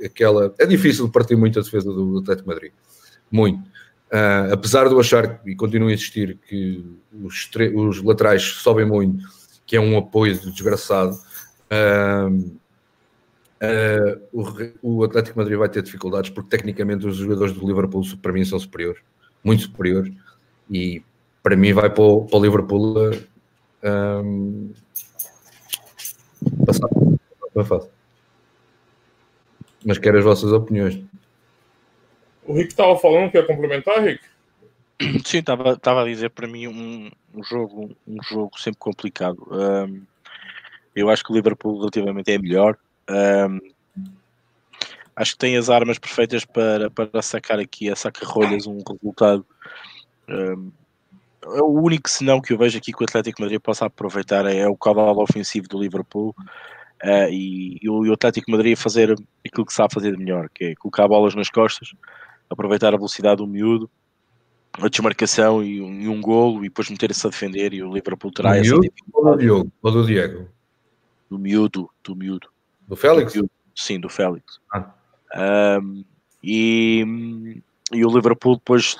aquela. 0.04 0.54
É 0.60 0.66
difícil 0.66 1.10
partir 1.10 1.36
muito 1.36 1.60
a 1.60 1.62
defesa 1.62 1.92
do, 1.92 2.14
do 2.14 2.20
Atlético 2.20 2.50
Madrid. 2.50 2.72
Muito. 3.32 3.69
Uh, 4.12 4.54
apesar 4.54 4.88
de 4.88 4.94
eu 4.94 5.00
achar 5.00 5.40
e 5.46 5.56
continuo 5.56 5.90
a 5.90 5.94
insistir 5.94 6.40
que 6.48 6.84
os, 7.24 7.50
os, 7.76 8.04
laterais 8.04 8.42
sobem 8.44 8.86
muito, 8.86 9.24
que 9.66 9.76
é 9.76 9.80
um 9.80 9.98
apoio 9.98 10.36
desgraçado, 10.36 11.16
uh, 11.72 12.30
uh, 13.62 14.22
o, 14.34 14.98
o, 14.98 15.04
Atlético 15.04 15.38
Madrid 15.38 15.58
vai 15.58 15.70
ter 15.70 15.84
dificuldades 15.84 16.32
porque 16.32 16.50
tecnicamente 16.50 17.06
os 17.06 17.18
jogadores 17.18 17.54
do 17.54 17.68
Liverpool 17.68 18.04
para 18.20 18.34
mim 18.34 18.44
são 18.44 18.58
superiores, 18.60 19.02
muito 19.44 19.64
superiores, 19.64 20.12
e 20.72 21.04
para 21.44 21.56
mim 21.56 21.72
vai 21.74 21.90
para 21.92 22.04
o, 22.04 22.26
para 22.26 22.38
o 22.38 22.44
Liverpool 22.44 23.12
um, 23.84 24.72
passar. 26.66 26.90
Não 27.56 27.62
é 27.62 27.66
fácil 27.66 28.00
mas 29.86 29.98
quero 29.98 30.18
as 30.18 30.24
vossas 30.24 30.52
opiniões. 30.52 31.02
O 32.50 32.54
Rick 32.54 32.72
estava 32.72 32.98
falando 32.98 33.30
que 33.30 33.38
ia 33.38 33.46
complementar, 33.46 34.04
Rick? 34.04 34.24
Sim, 35.24 35.38
estava 35.38 36.02
a 36.02 36.06
dizer 36.06 36.32
para 36.32 36.48
mim 36.48 36.68
um, 36.68 37.12
um, 37.36 37.44
jogo 37.44 37.96
um 38.08 38.24
jogo 38.24 38.60
sempre 38.60 38.80
complicado. 38.80 39.38
Um, 39.52 40.02
eu 40.96 41.12
acho 41.12 41.24
que 41.24 41.32
o 41.32 41.36
Liverpool 41.36 41.78
relativamente 41.78 42.32
é 42.32 42.40
melhor. 42.40 42.76
Um, 43.08 43.60
acho 45.16 45.34
que 45.34 45.38
tem 45.38 45.58
as 45.58 45.70
armas 45.70 46.00
perfeitas 46.00 46.44
para, 46.44 46.90
para 46.90 47.22
sacar 47.22 47.60
aqui 47.60 47.88
a 47.88 47.96
saca-rolhas 47.96 48.66
um 48.66 48.80
resultado. 48.80 49.46
É 50.28 51.62
o 51.62 51.80
único 51.84 52.10
senão 52.10 52.42
que 52.42 52.52
eu 52.52 52.58
vejo 52.58 52.80
aqui 52.80 52.92
que 52.92 53.04
o 53.04 53.06
Atlético 53.06 53.44
Madrid 53.44 53.62
possa 53.62 53.86
aproveitar 53.86 54.48
é 54.48 54.68
o 54.68 54.76
cavalo 54.76 55.22
ofensivo 55.22 55.68
do 55.68 55.80
Liverpool 55.80 56.34
Uh, 57.02 57.32
e, 57.32 57.80
e, 57.82 57.90
o, 57.90 58.12
Atlético 58.12 58.52
Madrid 58.52 58.78
fazer 58.78 59.16
aquilo 59.46 59.66
que 59.66 59.72
sabe 59.72 59.94
fazer 59.94 60.12
de 60.12 60.18
melhor, 60.18 60.50
que 60.54 60.66
é 60.66 60.76
colocar 60.76 61.08
bolas 61.08 61.34
nas 61.34 61.50
costas, 61.50 61.94
aproveitar 62.50 62.94
a 62.94 62.98
velocidade 62.98 63.38
do 63.38 63.48
miúdo, 63.48 63.90
a 64.74 64.88
desmarcação 64.88 65.64
e 65.64 65.82
um, 65.82 66.02
e 66.02 66.08
um 66.08 66.22
golo, 66.22 66.60
e 66.60 66.70
depois 66.70 66.90
meter-se 66.90 67.26
a 67.26 67.30
defender. 67.30 67.74
E 67.74 67.84
o 67.84 67.94
Liverpool 67.94 68.32
terá 68.32 68.52
do 68.52 68.58
essa 68.58 68.70
miúdo, 68.70 68.92
ou 69.14 69.24
do 69.32 69.38
Diogo? 69.38 69.72
Ou 69.82 69.92
do 69.92 70.06
Diego? 70.06 70.50
Do 71.30 71.40
miúdo, 71.40 71.90
do 72.04 72.16
miúdo. 72.16 72.50
Do 72.88 72.96
Félix? 72.96 73.34
Do 73.34 73.50
sim, 73.76 74.00
do 74.00 74.10
Félix. 74.10 74.60
Ah. 74.74 74.92
Um, 75.82 76.04
e, 76.44 77.62
e 77.92 78.06
o 78.06 78.10
Liverpool 78.10 78.56
depois 78.56 78.98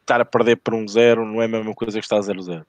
estar 0.00 0.20
a 0.20 0.24
perder 0.24 0.56
por 0.56 0.74
um 0.74 0.86
zero 0.86 1.24
não 1.24 1.40
é 1.40 1.46
a 1.46 1.48
mesma 1.48 1.74
coisa 1.74 1.98
que 1.98 2.04
está 2.04 2.16
a 2.16 2.20
0-0. 2.20 2.62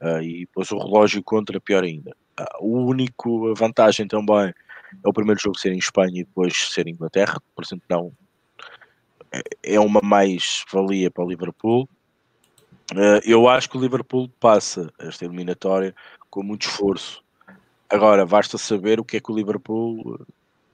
Uh, 0.00 0.22
e 0.22 0.40
depois 0.40 0.70
o 0.70 0.78
relógio 0.78 1.22
contra, 1.22 1.60
pior 1.60 1.84
ainda. 1.84 2.14
O 2.60 2.78
único 2.78 3.54
vantagem 3.54 4.06
também 4.06 4.52
é 5.04 5.08
o 5.08 5.12
primeiro 5.12 5.40
jogo 5.40 5.58
ser 5.58 5.72
em 5.72 5.78
Espanha 5.78 6.20
e 6.20 6.24
depois 6.24 6.54
ser 6.70 6.86
em 6.86 6.92
Inglaterra, 6.92 7.40
por 7.54 7.64
exemplo, 7.64 7.84
não 7.88 8.12
é 9.62 9.80
uma 9.80 10.00
mais-valia 10.02 11.10
para 11.10 11.24
o 11.24 11.28
Liverpool. 11.28 11.88
Eh, 12.94 13.20
eu 13.24 13.48
acho 13.48 13.68
que 13.70 13.76
o 13.76 13.80
Liverpool 13.80 14.28
passa 14.40 14.92
esta 14.98 15.24
eliminatória 15.24 15.94
com 16.30 16.42
muito 16.42 16.68
esforço. 16.68 17.22
Agora, 17.88 18.24
basta 18.26 18.58
saber 18.58 19.00
o 19.00 19.04
que 19.04 19.16
é 19.16 19.20
que 19.20 19.30
o 19.30 19.34
Liverpool 19.34 20.20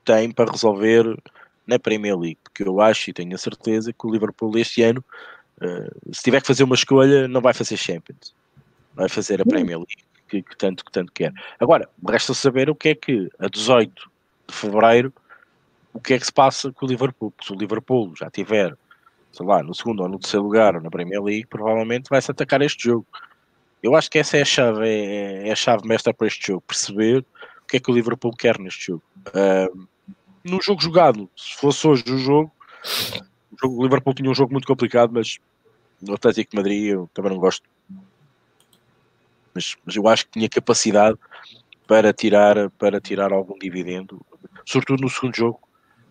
tem 0.05 0.31
para 0.31 0.51
resolver 0.51 1.05
na 1.67 1.79
Premier 1.79 2.17
League, 2.17 2.39
porque 2.43 2.63
eu 2.63 2.81
acho 2.81 3.11
e 3.11 3.13
tenho 3.13 3.35
a 3.35 3.39
certeza 3.39 3.93
que 3.93 4.07
o 4.07 4.11
Liverpool 4.11 4.57
este 4.57 4.83
ano, 4.83 5.05
eh, 5.61 5.91
se 6.13 6.23
tiver 6.23 6.41
que 6.41 6.47
fazer 6.47 6.65
uma 6.65 6.75
escolha, 6.75 7.29
não 7.29 7.41
vai 7.41 7.53
fazer 7.53 7.77
Champions, 7.77 8.35
vai 8.95 9.09
fazer 9.09 9.41
a 9.43 9.45
Premier 9.45 9.79
League 9.79 10.05
que, 10.29 10.43
que, 10.43 10.57
tanto, 10.57 10.85
que 10.85 10.93
tanto 10.93 11.13
quer. 11.13 11.33
Agora, 11.59 11.89
resta 12.07 12.35
saber 12.35 12.71
o 12.71 12.75
que 12.75 12.91
é 12.91 12.95
que 12.95 13.29
a 13.39 13.49
18 13.49 14.11
de 14.49 14.55
fevereiro 14.55 15.13
o 15.93 16.01
que 16.01 16.15
é 16.15 16.19
que 16.19 16.27
se 16.27 16.33
passa 16.33 16.73
com 16.73 16.87
o 16.87 16.89
Liverpool. 16.89 17.33
Se 17.43 17.53
o 17.53 17.57
Liverpool 17.57 18.13
já 18.17 18.31
tiver, 18.31 18.77
sei 19.33 19.47
lá, 19.47 19.63
no 19.63 19.75
segundo 19.75 20.03
ou 20.03 20.09
no 20.09 20.19
terceiro 20.19 20.45
lugar 20.45 20.77
ou 20.77 20.83
na 20.83 20.91
Premier 20.91 21.23
League, 21.23 21.47
provavelmente 21.47 22.09
vai-se 22.09 22.31
atacar 22.31 22.63
este 22.63 22.89
jogo. 22.89 23.07
Eu 23.83 23.95
acho 23.95 24.11
que 24.11 24.19
essa 24.19 24.37
é 24.37 24.43
a 24.43 24.45
chave, 24.45 24.87
é, 24.87 25.49
é 25.49 25.53
a 25.53 25.57
chave 25.57 25.87
mestra 25.87 26.13
para 26.13 26.27
este 26.27 26.49
jogo, 26.49 26.63
perceber 26.63 27.25
o 27.63 27.67
que 27.67 27.77
é 27.77 27.81
que 27.81 27.91
o 27.91 27.95
Liverpool 27.95 28.33
quer 28.33 28.59
neste 28.59 28.87
jogo. 28.87 29.03
Uh, 29.29 29.87
no 30.45 30.61
jogo 30.63 30.81
jogado, 30.81 31.31
se 31.37 31.55
fosse 31.57 31.87
hoje 31.87 32.05
o 32.09 32.19
jogo, 32.19 32.53
o, 33.53 33.57
jogo, 33.63 33.83
Liverpool 33.83 34.15
tinha 34.15 34.31
um 34.31 34.35
jogo 34.35 34.53
muito 34.53 34.67
complicado, 34.67 35.13
mas 35.13 35.39
no 36.01 36.15
Atlético 36.15 36.51
de 36.51 36.57
Madrid 36.57 36.85
eu 36.87 37.11
também 37.13 37.33
não 37.33 37.39
gosto 37.39 37.69
mas, 39.59 39.77
mas 39.85 39.97
eu 39.97 40.07
acho 40.07 40.25
que 40.27 40.33
tinha 40.33 40.49
capacidade 40.49 41.19
para 41.87 42.13
tirar, 42.13 42.71
para 42.71 43.01
tirar 43.01 43.33
algum 43.33 43.59
dividendo, 43.59 44.25
sobretudo 44.65 45.03
no 45.03 45.11
segundo 45.11 45.35
jogo 45.35 45.61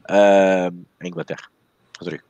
uh, 0.09 0.85
Inglaterra. 1.03 1.49
Rodrigo. 1.99 2.23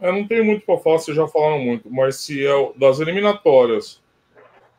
Eu 0.00 0.12
não 0.12 0.26
tenho 0.26 0.44
muito 0.44 0.66
para 0.66 0.78
falar, 0.78 0.98
vocês 0.98 1.16
já 1.16 1.26
falaram 1.26 1.60
muito, 1.60 1.90
mas 1.90 2.16
se 2.16 2.46
é 2.46 2.72
das 2.76 3.00
eliminatórias, 3.00 4.02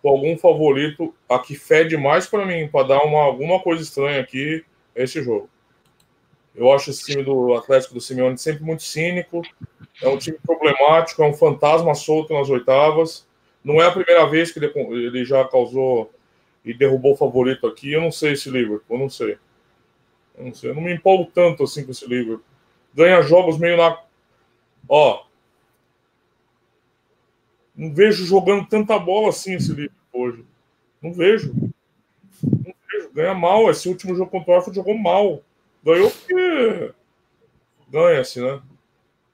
algum 0.04 0.38
favorito, 0.38 1.14
a 1.28 1.40
que 1.40 1.56
fede 1.56 1.98
mais 1.98 2.28
para 2.28 2.46
mim, 2.46 2.68
para 2.68 2.88
dar 2.88 3.04
uma, 3.04 3.24
alguma 3.24 3.60
coisa 3.60 3.82
estranha 3.82 4.22
aqui, 4.22 4.64
é 4.96 5.04
esse 5.04 5.22
jogo. 5.24 5.50
Eu 6.56 6.72
acho 6.72 6.92
esse 6.92 7.06
time 7.06 7.24
do 7.24 7.54
Atlético 7.54 7.96
do 7.96 8.02
Simeone 8.02 8.38
sempre 8.38 8.64
muito 8.64 8.84
cínico, 8.84 9.42
é 10.02 10.08
um 10.08 10.18
time 10.18 10.38
problemático, 10.46 11.24
é 11.24 11.28
um 11.28 11.34
fantasma 11.34 11.94
solto 11.96 12.34
nas 12.34 12.50
oitavas. 12.50 13.28
Não 13.64 13.82
é 13.82 13.88
a 13.88 13.92
primeira 13.92 14.26
vez 14.28 14.52
que 14.52 14.60
ele, 14.60 14.72
ele 14.76 15.26
já 15.26 15.44
causou 15.46 16.12
e 16.64 16.74
derrubou 16.74 17.14
o 17.14 17.18
favorito 17.18 17.66
aqui. 17.66 17.92
Eu 17.92 18.02
não 18.02 18.12
sei 18.12 18.34
esse 18.34 18.50
livro, 18.50 18.84
eu 18.90 18.98
não 18.98 19.10
sei. 19.10 19.38
Eu 20.38 20.46
não 20.46 20.54
sei. 20.54 20.70
Eu 20.70 20.76
não 20.76 20.82
me 20.82 20.94
empolgo 20.94 21.32
tanto 21.34 21.64
assim 21.64 21.84
com 21.86 21.92
esse 21.92 22.08
livro. 22.08 22.44
Ganha 22.94 23.22
jogos 23.22 23.58
meio 23.58 23.78
na. 23.78 24.02
Ó. 24.88 25.26
Não 27.76 27.94
vejo 27.94 28.26
jogando 28.26 28.68
tanta 28.68 28.98
bola 28.98 29.30
assim 29.30 29.56
esse 29.56 29.74
livro 29.74 29.96
hoje. 30.14 30.46
Não 31.02 31.14
vejo. 31.14 31.54
Não 32.44 32.74
vejo. 32.90 33.12
Ganha 33.14 33.34
mal. 33.34 33.70
Esse 33.70 33.88
último 33.90 34.16
jogo 34.16 34.32
contra 34.32 34.52
o 34.52 34.56
Arthur 34.56 34.74
jogou 34.74 34.98
mal. 34.98 35.42
Ganhou 35.84 36.10
porque. 36.10 36.94
Ganha-se, 37.90 38.42
né? 38.42 38.62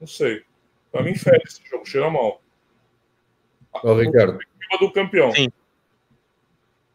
Não 0.00 0.06
sei. 0.06 0.44
Pra 0.90 1.02
mim, 1.02 1.14
fede 1.14 1.42
esse 1.46 1.60
jogo. 1.68 1.86
Cheira 1.86 2.10
mal. 2.10 2.42
Ó, 3.72 3.94
Ricardo. 3.94 4.38
do 4.78 4.92
campeão. 4.92 5.32
Sim. 5.32 5.48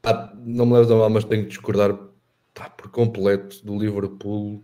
Ah, 0.04 0.32
não 0.36 0.66
me 0.66 0.74
leves 0.74 0.92
a 0.92 0.96
mal, 0.96 1.10
mas 1.10 1.26
tenho 1.26 1.44
que 1.44 1.50
discordar 1.50 1.98
pá, 2.58 2.70
por 2.70 2.90
completo 2.90 3.64
do 3.66 3.78
Liverpool 3.78 4.64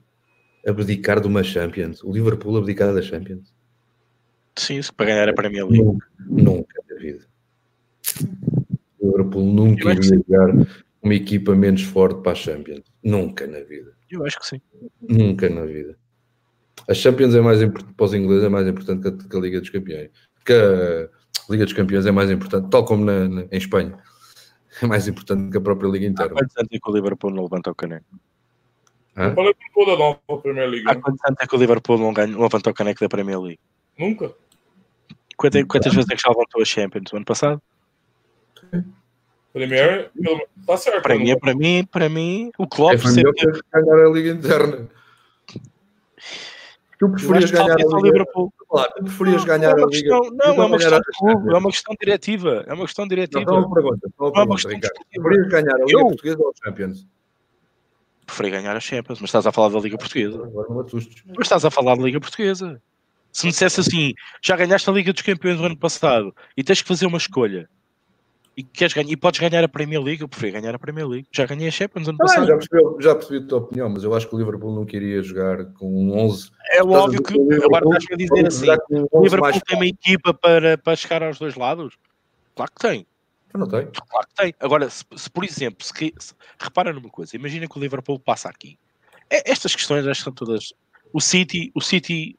abdicar 0.65 1.19
de 1.19 1.27
uma 1.27 1.43
Champions. 1.43 2.03
O 2.03 2.11
Liverpool 2.11 2.57
abdicar 2.57 2.93
da 2.93 3.01
Champions. 3.01 3.53
Sim, 4.57 4.81
se 4.81 4.91
para 4.93 5.07
ganhar 5.07 5.29
a 5.29 5.33
Premier 5.33 5.65
League. 5.65 5.83
Nunca, 5.83 6.07
nunca 6.19 6.75
na 6.89 6.95
vida. 6.99 7.25
o 8.99 9.05
Liverpool 9.07 9.45
nunca 9.45 9.91
iria 9.91 10.01
jogar 10.03 10.67
uma 11.01 11.13
equipa 11.15 11.55
menos 11.55 11.81
forte 11.83 12.21
para 12.21 12.31
a 12.31 12.35
Champions. 12.35 12.83
Nunca 13.03 13.45
na 13.47 13.59
vida. 13.59 13.93
Eu 14.09 14.25
acho 14.25 14.39
que 14.39 14.45
sim. 14.47 14.61
Nunca 15.01 15.49
na 15.49 15.65
vida. 15.65 15.97
A 16.87 16.93
Champions 16.93 17.33
é 17.35 17.41
mais 17.41 17.61
importante 17.61 17.93
para 17.95 18.05
os 18.05 18.13
ingleses, 18.13 18.43
é 18.45 18.49
mais 18.49 18.67
importante 18.67 19.01
que 19.01 19.07
a, 19.07 19.29
que 19.29 19.37
a 19.37 19.39
Liga 19.39 19.59
dos 19.59 19.69
Campeões. 19.69 20.09
Que 20.45 20.53
a 20.53 21.09
Liga 21.51 21.65
dos 21.65 21.73
Campeões 21.73 22.05
é 22.05 22.11
mais 22.11 22.29
importante, 22.31 22.69
tal 22.69 22.85
como 22.85 23.05
na, 23.05 23.27
na- 23.27 23.41
em 23.51 23.57
Espanha. 23.57 23.97
É 24.81 24.85
mais 24.87 25.07
importante 25.07 25.51
que 25.51 25.57
a 25.57 25.61
própria 25.61 25.87
Liga 25.87 26.05
Há 26.07 26.09
interna. 26.09 26.33
quantos 26.33 26.57
anos 26.57 26.69
é 26.71 26.79
que 26.79 26.89
o 26.89 26.93
Liverpool 26.93 27.31
não 27.31 27.43
levanta 27.43 27.71
o 27.71 27.75
caneco? 27.75 28.05
Hã? 29.15 29.35
Falei 29.35 29.53
com 29.53 29.85
toda 29.85 29.93
a 29.93 29.97
nova 29.97 30.41
Premier 30.41 30.69
League. 30.69 30.89
Há 30.89 30.95
quantos 30.95 31.23
anos 31.25 31.37
é 31.39 31.47
que 31.47 31.55
o 31.55 31.59
Liverpool 31.59 31.97
não, 31.99 32.13
ganha, 32.13 32.27
não 32.27 32.41
levanta 32.41 32.69
o 32.69 32.73
caneco 32.73 32.99
da 32.99 33.09
Premier 33.09 33.39
League? 33.39 33.59
Nunca. 33.97 34.33
Quantas, 35.37 35.63
quantas 35.65 35.93
vezes 35.93 36.09
é 36.09 36.15
que 36.15 36.21
já 36.21 36.29
levantou 36.29 36.61
a 36.61 36.65
Champions? 36.65 37.11
O 37.13 37.17
ano 37.17 37.25
passado? 37.25 37.61
Premier, 39.51 40.09
pelo- 40.19 40.47
tá 40.65 40.77
certo. 40.77 41.03
Para 41.03 41.15
mim, 41.15 41.37
para 41.37 41.53
mim, 41.53 41.85
para 41.91 42.09
mim, 42.09 42.51
o 42.57 42.67
Klopp 42.67 42.93
É 42.93 42.97
sempre 42.97 43.31
ganhar 43.71 44.05
a 44.05 44.09
Liga 44.09 44.31
interna. 44.31 44.89
Tu 47.03 47.11
preferias 47.11 47.51
ganhar 47.51 47.73
a 47.73 47.75
talvez 47.77 47.93
ao 47.93 48.01
Liga. 48.01 48.25
Lá, 48.71 48.83
tu 48.89 49.03
preferias 49.03 49.43
é 49.43 49.45
ganhar 49.45 49.79
a 49.79 49.85
Liga 49.85 50.09
não, 50.09 50.45
é 50.45 50.65
uma 50.65 50.77
questão 50.77 50.97
a 50.97 50.99
de 50.99 51.17
clube, 51.17 51.53
é 51.53 51.57
uma 51.57 51.69
questão 51.69 51.95
diretiva. 51.99 52.63
É 52.67 52.73
uma 52.73 52.85
questão 52.85 53.03
Não, 53.03 53.09
diretiva. 53.09 53.43
só 53.45 53.59
uma 53.59 53.73
pergunta, 53.73 54.07
uma 54.07 54.11
Não 54.17 54.25
é 54.25 54.29
uma 54.29 54.33
pergunta, 54.33 54.53
questão 54.55 54.71
Ricardo. 54.71 54.93
discutível. 54.93 55.23
Preferias 55.23 55.49
ganhar 55.51 55.75
a 55.75 55.85
Liga 55.85 55.99
Eu? 55.99 56.07
Portuguesa 56.07 56.37
ou 56.41 56.49
a 56.49 56.65
Champions? 56.65 57.07
Preferi 58.25 58.49
ganhar 58.51 58.75
a 58.75 58.79
Champions, 58.79 59.19
mas 59.19 59.29
estás 59.29 59.45
a 59.45 59.51
falar 59.51 59.69
da 59.69 59.79
Liga 59.79 59.97
Portuguesa. 59.97 60.43
Agora 60.43 60.67
não 60.69 60.79
assustes. 60.79 61.23
Mas 61.27 61.39
estás 61.45 61.65
a 61.65 61.71
falar 61.71 61.95
da 61.95 62.03
Liga 62.03 62.19
Portuguesa. 62.19 62.81
Se 63.31 63.45
me 63.45 63.51
dissesse 63.51 63.79
assim, 63.79 64.13
já 64.41 64.55
ganhaste 64.55 64.89
a 64.89 64.93
Liga 64.93 65.11
dos 65.11 65.21
Campeões 65.21 65.59
no 65.59 65.65
ano 65.65 65.77
passado 65.77 66.33
e 66.55 66.63
tens 66.63 66.81
que 66.81 66.87
fazer 66.87 67.05
uma 67.05 67.17
escolha 67.17 67.67
e, 68.55 68.63
queres 68.63 68.93
ganhar, 68.93 69.09
e 69.09 69.17
podes 69.17 69.39
ganhar 69.39 69.63
a 69.63 69.67
Premier 69.67 70.01
League, 70.01 70.21
eu 70.21 70.27
preferi 70.27 70.51
ganhar 70.51 70.75
a 70.75 70.79
Premier 70.79 71.07
League. 71.07 71.27
Já 71.31 71.45
ganhei 71.45 71.67
a 71.67 71.71
Champions 71.71 72.07
ano 72.07 72.17
bem, 72.17 72.27
passado. 72.27 72.47
já, 72.47 72.57
percebi, 72.57 73.03
já 73.03 73.15
percebi 73.15 73.43
a 73.45 73.47
tua 73.47 73.57
opinião, 73.59 73.89
mas 73.89 74.03
eu 74.03 74.13
acho 74.13 74.27
que 74.27 74.35
o 74.35 74.37
Liverpool 74.37 74.75
não 74.75 74.85
queria 74.85 75.21
jogar 75.23 75.65
com 75.73 75.87
um 75.87 76.17
11. 76.17 76.51
É 76.69 76.77
Estás 76.81 76.85
óbvio 76.87 77.23
que 77.23 77.33
que 77.33 77.53
agora 77.65 77.85
estás 77.85 78.05
a 78.11 78.15
dizer 78.15 78.47
assim: 78.47 78.69
um 78.91 79.07
o 79.11 79.19
11 79.19 79.23
Liverpool 79.23 79.61
tem 79.67 79.75
uma 79.77 79.85
equipa 79.87 80.33
para, 80.33 80.77
para 80.77 80.95
chegar 80.95 81.23
aos 81.23 81.39
dois 81.39 81.55
lados? 81.55 81.95
Claro 82.55 82.71
que 82.71 82.87
tem. 82.87 83.07
Eu 83.53 83.59
não 83.59 83.67
tenho. 83.67 83.91
Claro 84.09 84.27
que 84.27 84.35
tem. 84.35 84.55
Agora, 84.59 84.89
se, 84.89 85.03
se, 85.15 85.29
por 85.29 85.43
exemplo, 85.43 85.85
se, 85.85 85.93
que- 85.93 86.13
se- 86.19 86.33
repara 86.59 86.91
numa 86.93 87.09
coisa, 87.09 87.35
imagina 87.35 87.67
que 87.67 87.77
o 87.77 87.81
Liverpool 87.81 88.19
passa 88.19 88.49
aqui. 88.49 88.77
É- 89.29 89.51
estas 89.51 89.75
questões 89.75 89.99
estas 90.05 90.23
são 90.23 90.33
todas. 90.33 90.73
O 91.11 91.19
City, 91.21 91.71
o 91.75 91.81
City 91.81 92.35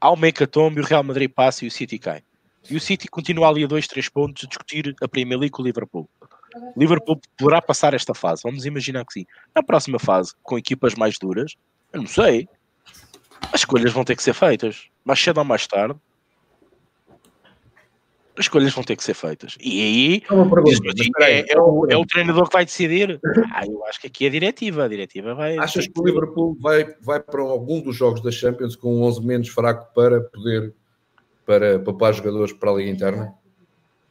há 0.00 0.10
uma 0.12 0.28
hecatombe, 0.28 0.80
o 0.80 0.84
Real 0.84 1.02
Madrid 1.02 1.28
passa 1.30 1.64
e 1.64 1.68
o 1.68 1.70
City 1.70 1.98
cai. 1.98 2.22
E 2.70 2.76
o 2.76 2.80
City 2.80 3.08
continua 3.08 3.48
ali 3.48 3.64
a 3.64 3.66
dois, 3.66 3.86
três 3.86 4.08
pontos 4.08 4.44
a 4.44 4.48
discutir 4.48 4.94
a 5.00 5.08
Premier 5.08 5.38
League 5.38 5.52
com 5.52 5.62
o 5.62 5.64
Liverpool. 5.64 6.08
O 6.54 6.78
Liverpool 6.78 7.20
poderá 7.36 7.62
passar 7.62 7.94
esta 7.94 8.14
fase, 8.14 8.42
vamos 8.44 8.64
imaginar 8.64 9.04
que 9.04 9.12
sim. 9.12 9.26
Na 9.54 9.62
próxima 9.62 9.98
fase, 9.98 10.32
com 10.42 10.58
equipas 10.58 10.94
mais 10.94 11.18
duras, 11.18 11.54
eu 11.92 12.00
não 12.00 12.08
sei. 12.08 12.48
As 13.52 13.60
escolhas 13.60 13.92
vão 13.92 14.04
ter 14.04 14.16
que 14.16 14.22
ser 14.22 14.34
feitas. 14.34 14.88
Mais 15.04 15.20
cedo 15.20 15.38
ou 15.38 15.44
mais 15.44 15.66
tarde. 15.66 15.98
As 18.36 18.44
escolhas 18.44 18.72
vão 18.72 18.84
ter 18.84 18.94
que 18.94 19.02
ser 19.02 19.14
feitas. 19.14 19.56
E 19.60 19.82
aí 19.82 20.22
é, 20.30 21.52
é 21.52 21.58
uma 21.58 21.72
o, 21.72 21.90
é 21.90 21.96
o 21.96 22.06
treinador 22.06 22.46
que 22.48 22.52
vai 22.52 22.64
decidir. 22.64 23.18
Ah, 23.52 23.66
eu 23.66 23.84
acho 23.86 24.00
que 24.00 24.06
aqui 24.06 24.26
é 24.26 24.28
a 24.28 24.30
diretiva. 24.30 24.84
A 24.84 24.88
diretiva 24.88 25.34
vai. 25.34 25.58
Achas 25.58 25.88
que 25.88 26.00
o 26.00 26.04
Liverpool 26.04 26.56
vai, 26.60 26.94
vai 27.00 27.18
para 27.18 27.42
algum 27.42 27.80
dos 27.80 27.96
jogos 27.96 28.22
da 28.22 28.30
Champions 28.30 28.76
com 28.76 28.94
um 28.94 29.02
11 29.02 29.26
menos 29.26 29.48
fraco 29.48 29.92
para 29.92 30.20
poder 30.20 30.72
para 31.48 31.78
papar 31.78 32.12
jogadores 32.12 32.52
para 32.52 32.70
a 32.70 32.74
Liga 32.74 32.90
Interna? 32.90 33.32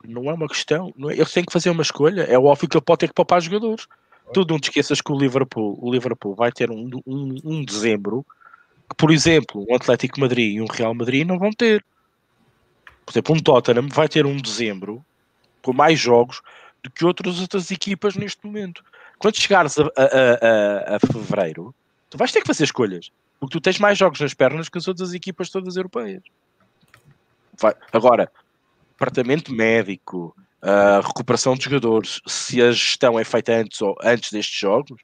Não 0.04 0.28
é 0.28 0.34
uma 0.34 0.48
questão. 0.48 0.92
Não 0.98 1.08
é, 1.12 1.14
eles 1.14 1.32
têm 1.32 1.46
que 1.46 1.54
fazer 1.54 1.70
uma 1.70 1.84
escolha. 1.84 2.24
É 2.24 2.38
óbvio 2.38 2.68
que 2.68 2.76
ele 2.76 2.84
pode 2.84 3.00
ter 3.02 3.08
que 3.10 3.14
poupar 3.14 3.40
jogadores. 3.40 3.88
Tu 4.34 4.44
não 4.50 4.60
te 4.60 4.70
esqueças 4.70 5.00
que 5.02 5.12
o 5.12 5.18
Liverpool, 5.18 5.78
o 5.80 5.92
Liverpool 5.92 6.34
vai 6.34 6.52
ter 6.52 6.72
um, 6.72 6.90
um, 7.06 7.36
um 7.46 7.64
dezembro 7.64 8.26
que, 8.90 8.96
por 8.98 9.12
exemplo, 9.12 9.64
um 9.70 9.76
Atlético 9.76 10.20
Madrid 10.20 10.56
e 10.56 10.62
um 10.62 10.66
Real 10.66 10.96
Madrid 10.96 11.28
não 11.28 11.38
vão 11.38 11.52
ter. 11.52 11.86
Por 13.06 13.12
exemplo, 13.14 13.36
um 13.36 13.40
Tottenham 13.40 13.88
vai 13.88 14.10
ter 14.10 14.26
um 14.26 14.36
dezembro 14.36 15.06
com 15.62 15.72
mais 15.74 16.00
jogos 16.00 16.42
do 16.84 16.90
que 16.90 17.06
outras 17.06 17.40
outras 17.40 17.70
equipas 17.70 18.16
neste 18.16 18.44
momento. 18.46 18.84
Quando 19.20 19.40
chegares 19.40 19.78
a, 19.78 19.84
a, 19.84 20.04
a- 20.04 20.96
a 20.96 21.00
fevereiro, 21.14 21.74
tu 22.10 22.18
vais 22.18 22.32
ter 22.32 22.42
que 22.42 22.48
fazer 22.48 22.64
escolhas. 22.64 23.12
Porque 23.40 23.54
tu 23.58 23.62
tens 23.62 23.78
mais 23.80 23.98
jogos 23.98 24.20
nas 24.20 24.34
pernas 24.34 24.68
que 24.70 24.78
as 24.80 24.88
outras 24.88 25.14
equipas 25.14 25.50
todas 25.52 25.78
europeias. 25.78 26.24
Vai- 27.60 27.76
Agora, 27.92 28.32
departamento 28.92 29.52
médico, 29.54 30.36
a 30.62 31.02
recuperação 31.06 31.56
de 31.56 31.64
jogadores, 31.66 32.22
se 32.28 32.62
a 32.62 32.72
gestão 32.72 33.20
é 33.20 33.24
feita 33.24 33.54
antes 33.54 33.82
ou 33.82 33.96
antes 34.04 34.32
destes 34.32 34.60
jogos, 34.60 35.02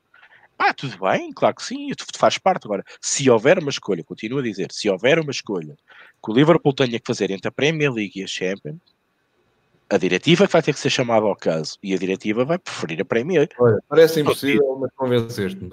ah, 0.58 0.74
tudo 0.74 0.98
bem, 1.00 1.32
claro 1.34 1.56
que 1.56 1.64
sim, 1.64 1.90
faz 2.16 2.38
parte. 2.38 2.66
Agora, 2.66 2.84
se 3.02 3.30
houver 3.30 3.60
uma 3.60 3.70
escolha, 3.70 4.04
continuo 4.04 4.40
a 4.40 4.44
dizer, 4.44 4.72
se 4.72 4.90
houver 4.90 5.20
uma 5.20 5.32
escolha 5.32 5.76
que 6.24 6.32
o 6.32 6.34
Liverpool 6.34 6.74
tenha 6.74 7.00
que 7.00 7.06
fazer 7.06 7.32
entre 7.32 7.48
a 7.48 7.52
Premier 7.52 7.92
League 7.92 8.20
e 8.20 8.24
a 8.24 8.28
Champions, 8.28 8.80
a 9.90 9.98
diretiva 9.98 10.48
que 10.48 10.54
vai 10.54 10.62
ter 10.62 10.74
que 10.74 10.80
ser 10.80 10.90
chamada 10.90 11.26
ao 11.26 11.36
caso 11.36 11.78
e 11.84 11.94
a 11.94 11.98
diretiva 11.98 12.46
vai 12.46 12.58
preferir 12.58 13.02
a 13.02 13.06
Premier. 13.06 13.50
Olha, 13.60 13.80
parece 13.88 14.22
impossível, 14.22 14.78
mas 14.80 14.92
convenceste-me. 14.96 15.72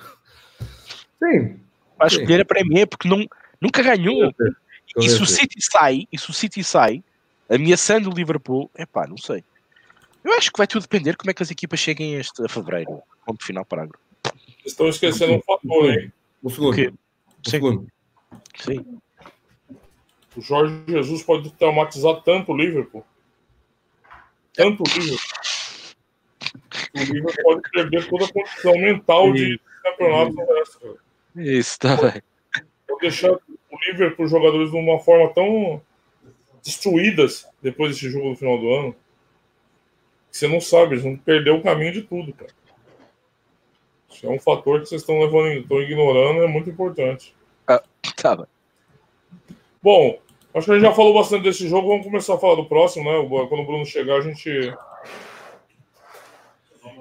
Sim. 1.23 1.61
Vai 1.97 2.09
escolher 2.09 2.41
a 2.41 2.45
Premier 2.45 2.87
porque 2.87 3.09
não, 3.09 3.25
nunca 3.61 3.83
ganhou. 3.83 4.33
E 4.97 5.09
se 5.09 5.23
o. 5.23 5.27
City 5.27 5.61
sai, 5.61 6.07
e 6.13 6.19
se 6.19 6.31
o 6.31 6.33
City 6.33 6.65
sai, 6.65 7.03
ameaçando 7.49 8.11
o 8.11 8.15
Liverpool, 8.15 8.71
é 8.75 8.85
pá, 8.85 9.07
não 9.07 9.17
sei. 9.17 9.45
Eu 10.23 10.35
acho 10.35 10.53
que 10.53 10.59
vai 10.59 10.67
tudo 10.67 10.83
depender 10.83 11.17
como 11.17 11.31
é 11.31 11.35
que 11.35 11.43
as 11.43 11.51
equipas 11.51 11.81
cheguem 11.81 12.17
a 12.17 12.21
este 12.21 12.45
a 12.45 12.49
fevereiro. 12.49 13.03
Ponto 13.25 13.45
final, 13.45 13.65
parágrafo. 13.65 14.03
Estão 14.65 14.89
esquecendo 14.89 15.35
um 15.35 15.43
fator, 15.43 15.91
hein? 15.91 16.13
O 16.43 16.51
segundo. 16.51 16.99
O 17.47 17.51
segundo. 17.51 17.87
Sim. 18.59 19.01
O 20.37 20.41
Jorge 20.41 20.85
Jesus 20.87 21.23
pode 21.23 21.51
traumatizar 21.55 22.23
tanto 22.23 22.53
o 22.53 22.57
Liverpool. 22.57 23.05
Tanto 24.55 24.83
o 24.83 24.99
Liverpool. 24.99 25.19
O 26.95 26.99
Liverpool 26.99 27.43
pode 27.43 27.71
perder 27.71 28.09
toda 28.09 28.25
a 28.27 28.33
condição 28.33 28.75
mental 28.79 29.33
de 29.33 29.61
campeonato. 29.83 30.35
Isso, 31.37 31.71
está 31.71 31.97
bem. 31.97 32.23
Pode 32.87 33.01
deixar 33.01 33.37
o 33.71 33.79
Liverpool 33.87 34.25
os 34.25 34.31
jogadores 34.31 34.71
de 34.71 34.77
uma 34.77 34.99
forma 34.99 35.29
tão 35.33 35.81
destruídas 36.63 37.47
depois 37.63 37.93
desse 37.93 38.11
jogo 38.11 38.31
no 38.31 38.37
final 38.37 38.59
do 38.59 38.69
ano. 38.73 38.97
Que 40.31 40.39
você 40.39 40.49
não 40.49 40.61
sabe, 40.61 40.95
eles 40.95 41.05
vão 41.05 41.17
perder 41.17 41.51
o 41.51 41.63
caminho 41.63 41.93
de 41.93 42.03
tudo, 42.03 42.33
cara. 42.33 42.53
Isso 44.09 44.27
é 44.27 44.31
um 44.31 44.39
fator 44.39 44.81
que 44.81 44.87
vocês 44.89 45.01
estão 45.01 45.21
levando, 45.21 45.49
estão 45.61 45.81
ignorando, 45.81 46.43
é 46.43 46.47
muito 46.47 46.69
importante. 46.71 47.35
Tá 48.17 48.37
bem. 48.37 48.47
Bom, 49.83 50.19
acho 50.55 50.67
que 50.67 50.73
a 50.73 50.75
gente 50.75 50.85
já 50.85 50.93
falou 50.93 51.15
bastante 51.15 51.45
desse 51.45 51.67
jogo. 51.69 51.89
Vamos 51.89 52.05
começar 52.05 52.35
a 52.35 52.39
falar 52.39 52.57
do 52.57 52.67
próximo, 52.67 53.11
né? 53.11 53.47
Quando 53.49 53.63
o 53.63 53.67
Bruno 53.67 53.87
chegar, 53.87 54.17
a 54.17 54.21
gente. 54.21 54.75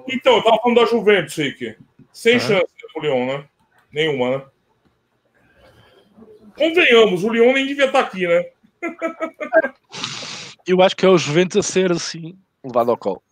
Então, 0.08 0.36
eu 0.36 0.42
tava 0.42 0.58
falando 0.58 0.80
da 0.80 0.86
Juventus, 0.86 1.36
Rick. 1.36 1.76
Sem 2.12 2.36
Ah. 2.36 2.40
chance 2.40 2.66
pro 2.92 3.02
Lyon, 3.02 3.26
né? 3.26 3.44
Nenhuma, 3.92 4.38
né? 4.38 4.44
Convenhamos, 6.60 7.24
o 7.24 7.30
Lyon 7.30 7.54
nem 7.54 7.66
devia 7.66 7.86
estar 7.86 8.00
aqui, 8.00 8.26
né? 8.26 8.44
Eu 10.66 10.82
acho 10.82 10.94
que 10.94 11.06
é 11.06 11.08
o 11.08 11.16
Juventus 11.16 11.56
a 11.56 11.62
ser 11.62 11.90
assim, 11.90 12.38
levado 12.62 12.90
ao 12.90 12.98
colo. 12.98 13.22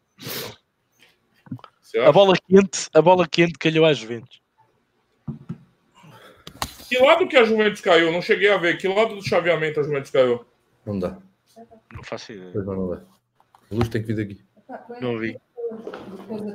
A 2.06 2.10
bola 2.10 2.34
quente, 2.48 2.88
a 2.94 3.02
bola 3.02 3.28
quente 3.28 3.58
calhou 3.58 3.84
às 3.84 3.98
Juventus. 3.98 4.40
Que 6.88 6.98
lado 6.98 7.28
que 7.28 7.36
a 7.36 7.44
Juventus 7.44 7.82
caiu? 7.82 8.10
Não 8.10 8.22
cheguei 8.22 8.50
a 8.50 8.56
ver. 8.56 8.78
Que 8.78 8.88
lado 8.88 9.14
do 9.14 9.22
chaveamento 9.28 9.80
a 9.80 9.82
Juventus 9.82 10.10
caiu? 10.10 10.42
Não 10.86 10.98
dá. 10.98 11.18
Não 11.92 12.02
faço 12.02 12.32
ideia. 12.32 12.50
Pois 12.50 12.64
não, 12.64 12.74
não 12.76 12.90
dá. 12.90 13.02
A 13.70 13.74
luz 13.74 13.90
tem 13.90 14.00
que 14.00 14.14
vir 14.14 14.16
daqui. 14.16 14.40
Não 15.02 15.18
vi. 15.18 15.38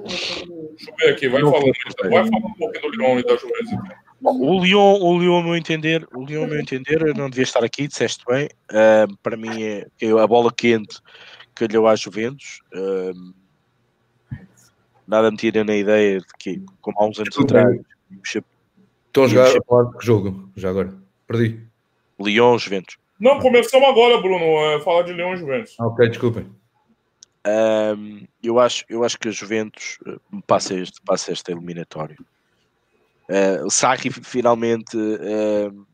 Deixa 0.08 0.44
eu 0.90 0.96
ver 0.98 1.10
aqui. 1.14 1.30
Vai 1.30 1.44
Não 1.44 1.52
falando. 1.52 1.72
Vai 2.02 2.10
falando 2.28 2.46
um 2.48 2.54
pouquinho 2.56 2.92
do 2.92 2.98
Lyon 2.98 3.20
e 3.20 3.24
da 3.24 3.36
Juventus. 3.36 3.72
então. 3.74 3.96
O 4.24 4.64
Lyon, 4.64 5.00
o 5.02 5.20
Lyon, 5.20 5.44
meu 5.44 5.56
entender, 5.56 6.08
o 6.16 6.24
Lyon, 6.24 6.48
meu 6.48 6.60
entender, 6.60 7.02
eu 7.02 7.14
não 7.14 7.30
devia 7.30 7.44
estar 7.44 7.64
aqui, 7.64 7.88
disseste 7.88 8.24
bem. 8.26 8.50
Ah, 8.72 9.06
para 9.22 9.36
mim 9.36 9.62
é 9.62 9.88
que 9.98 10.06
a 10.06 10.26
bola 10.26 10.52
quente 10.52 10.98
calhou 11.54 11.88
às 11.88 12.00
Juventus. 12.00 12.62
Ah, 12.74 13.12
nada 15.06 15.30
me 15.30 15.38
tira 15.38 15.64
na 15.64 15.76
ideia 15.76 16.20
de 16.20 16.26
que, 16.40 16.62
como 16.80 16.98
há 17.00 17.06
uns 17.06 17.20
anos 17.20 17.38
atrás, 17.38 17.80
Estão 19.14 19.26
a 19.26 19.28
jogar 19.28 19.48
a 19.50 20.00
que 20.00 20.06
jogo? 20.06 20.50
Já 20.56 20.72
agora. 20.72 20.92
Perdi. 21.28 21.60
Lyon, 22.20 22.58
Juventus. 22.58 22.98
Não, 23.20 23.40
começamos 23.40 23.88
agora, 23.88 24.20
Bruno. 24.20 24.44
É, 24.44 24.82
falar 24.82 25.04
de 25.04 25.14
Lyon 25.14 25.34
e 25.34 25.38
Juventus. 25.38 25.76
Ah, 25.80 25.86
ok, 25.86 26.10
desculpem. 26.10 26.48
Um, 27.46 28.26
eu, 28.42 28.58
acho, 28.60 28.86
eu 28.90 29.04
acho 29.04 29.20
que 29.20 29.28
a 29.28 29.32
Juventus 29.32 30.00
uh, 30.08 30.42
passa 30.48 30.74
este, 30.74 31.00
passa 31.06 31.32
este 31.32 31.52
eliminatório. 31.52 32.18
Uh, 33.34 33.66
o 33.66 33.72
Sarri 33.72 34.12
finalmente 34.12 34.96
uh, 34.96 35.88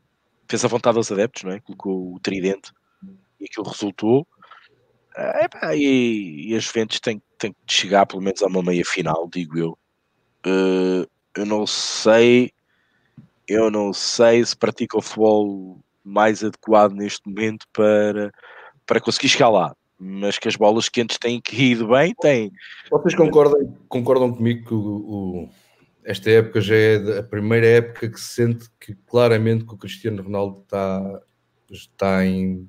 fez 0.46 0.62
a 0.62 0.68
vontade 0.68 0.98
aos 0.98 1.10
adeptos, 1.10 1.42
não 1.44 1.52
é? 1.52 1.60
colocou 1.60 2.14
o 2.14 2.20
tridente 2.20 2.70
e 3.40 3.46
aquilo 3.46 3.66
resultou. 3.66 4.26
Uh, 5.16 5.74
e, 5.74 6.50
e 6.50 6.54
a 6.54 6.58
Juventus 6.58 7.00
que 7.00 7.56
chegar 7.66 8.04
pelo 8.04 8.20
menos 8.20 8.42
a 8.42 8.46
uma 8.46 8.62
meia 8.62 8.84
final, 8.84 9.26
digo 9.32 9.58
eu. 9.58 9.78
Uh, 10.46 11.08
eu 11.34 11.46
não 11.46 11.66
sei, 11.66 12.50
eu 13.48 13.70
não 13.70 13.94
sei 13.94 14.44
se 14.44 14.54
pratica 14.54 14.98
o 14.98 15.02
futebol 15.02 15.80
mais 16.04 16.44
adequado 16.44 16.92
neste 16.92 17.26
momento 17.26 17.66
para, 17.72 18.30
para 18.84 19.00
conseguir 19.00 19.30
chegar 19.30 19.48
lá. 19.48 19.74
Mas 19.98 20.38
que 20.38 20.48
as 20.48 20.56
bolas 20.56 20.90
quentes 20.90 21.18
têm 21.18 21.40
que 21.40 21.56
ir 21.56 21.86
bem, 21.86 22.14
têm. 22.20 22.50
Vocês 22.90 23.14
concordam, 23.14 23.76
concordam 23.88 24.34
comigo 24.34 24.66
que 24.66 24.74
o, 24.74 24.78
o, 24.78 25.50
esta 26.04 26.30
época 26.30 26.60
já 26.60 26.74
é 26.74 27.18
a 27.18 27.22
primeira 27.22 27.66
época 27.66 28.08
que 28.08 28.20
se 28.20 28.34
sente 28.34 28.68
que 28.80 28.94
claramente 29.06 29.64
que 29.64 29.74
o 29.74 29.76
Cristiano 29.76 30.22
Ronaldo 30.22 30.60
está, 30.60 31.22
está 31.70 32.26
em, 32.26 32.68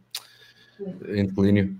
em 1.07 1.25
declínio? 1.25 1.77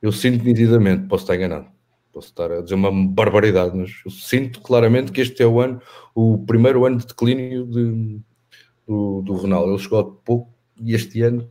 Eu 0.00 0.12
sinto 0.12 0.44
nitidamente, 0.44 1.08
posso 1.08 1.24
estar 1.24 1.34
enganado, 1.34 1.68
posso 2.12 2.28
estar 2.28 2.50
a 2.52 2.60
dizer 2.60 2.74
uma 2.74 2.92
barbaridade, 2.92 3.76
mas 3.76 3.90
eu 4.04 4.10
sinto 4.10 4.60
claramente 4.60 5.10
que 5.10 5.20
este 5.20 5.42
é 5.42 5.46
o 5.46 5.60
ano, 5.60 5.80
o 6.14 6.44
primeiro 6.46 6.84
ano 6.84 6.98
de 6.98 7.06
declínio 7.06 7.66
de, 7.66 8.20
do, 8.86 9.22
do 9.22 9.34
Ronaldo. 9.34 9.72
Ele 9.72 9.82
chegou 9.82 9.98
há 9.98 10.04
pouco 10.04 10.54
e 10.80 10.94
este 10.94 11.22
ano 11.22 11.50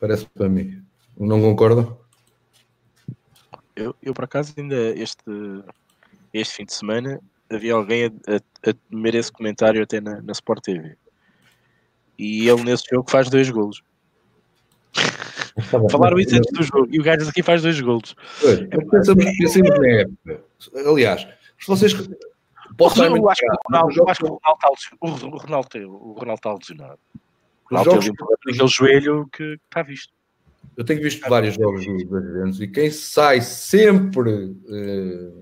parece 0.00 0.26
para 0.26 0.48
mim. 0.48 0.82
Não 1.16 1.40
concorda? 1.40 1.96
Eu, 3.76 3.94
eu 4.02 4.12
por 4.12 4.24
acaso 4.24 4.52
ainda 4.56 4.76
este, 4.98 5.22
este 6.32 6.54
fim 6.54 6.64
de 6.64 6.72
semana 6.72 7.20
havia 7.50 7.74
alguém 7.74 8.06
a, 8.06 8.32
a, 8.34 8.70
a 8.70 8.74
temer 8.90 9.14
esse 9.14 9.30
comentário 9.30 9.82
até 9.82 10.00
na, 10.00 10.22
na 10.22 10.32
Sport 10.32 10.62
TV. 10.62 10.96
E 12.18 12.48
ele 12.48 12.62
nesse 12.64 12.84
jogo 12.90 13.10
faz 13.10 13.28
dois 13.28 13.50
golos. 13.50 13.82
Falaram 15.90 16.18
isso 16.18 16.34
antes 16.34 16.52
do 16.52 16.62
jogo 16.62 16.88
e 16.90 16.98
o 16.98 17.02
gajo 17.02 17.28
aqui 17.28 17.42
faz 17.42 17.62
dois 17.62 17.80
golos. 17.80 18.14
Pensamos, 18.90 19.24
pensamos 19.38 19.78
na 19.78 19.88
época. 19.88 20.44
Aliás, 20.86 21.26
se 21.58 21.66
vocês 21.66 21.94
Posso 22.76 23.02
eu, 23.04 23.28
acho 23.28 23.40
que 23.40 23.46
o 23.46 23.58
Ronaldo, 23.68 23.94
eu 23.96 24.08
acho 24.08 24.20
que 24.20 24.26
o 24.26 24.38
Ronaldo 24.38 24.78
está 24.78 25.28
o 25.28 25.36
Ronaldo, 25.36 25.68
o 25.90 26.12
Ronaldo 26.12 26.38
está 26.38 26.52
lesionado. 26.54 26.98
O 27.70 27.76
Ronaldo 27.76 28.12
aquele 28.48 28.68
joelho 28.68 29.28
que 29.32 29.58
está 29.64 29.82
visto. 29.82 30.12
Eu 30.76 30.84
tenho 30.84 31.02
visto 31.02 31.28
vários 31.28 31.54
jogos 31.54 31.84
dos 31.84 32.04
brasileiros 32.04 32.60
e 32.60 32.68
quem 32.68 32.90
sai 32.90 33.42
sempre, 33.42 34.30
uh, 34.30 35.41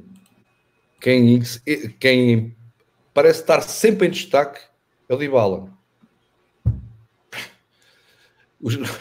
quem, 1.01 1.41
quem 1.99 2.57
parece 3.15 3.41
estar 3.41 3.63
sempre 3.63 4.07
em 4.07 4.11
destaque 4.11 4.61
é 5.09 5.15
o 5.15 5.19
Dybala. 5.19 5.69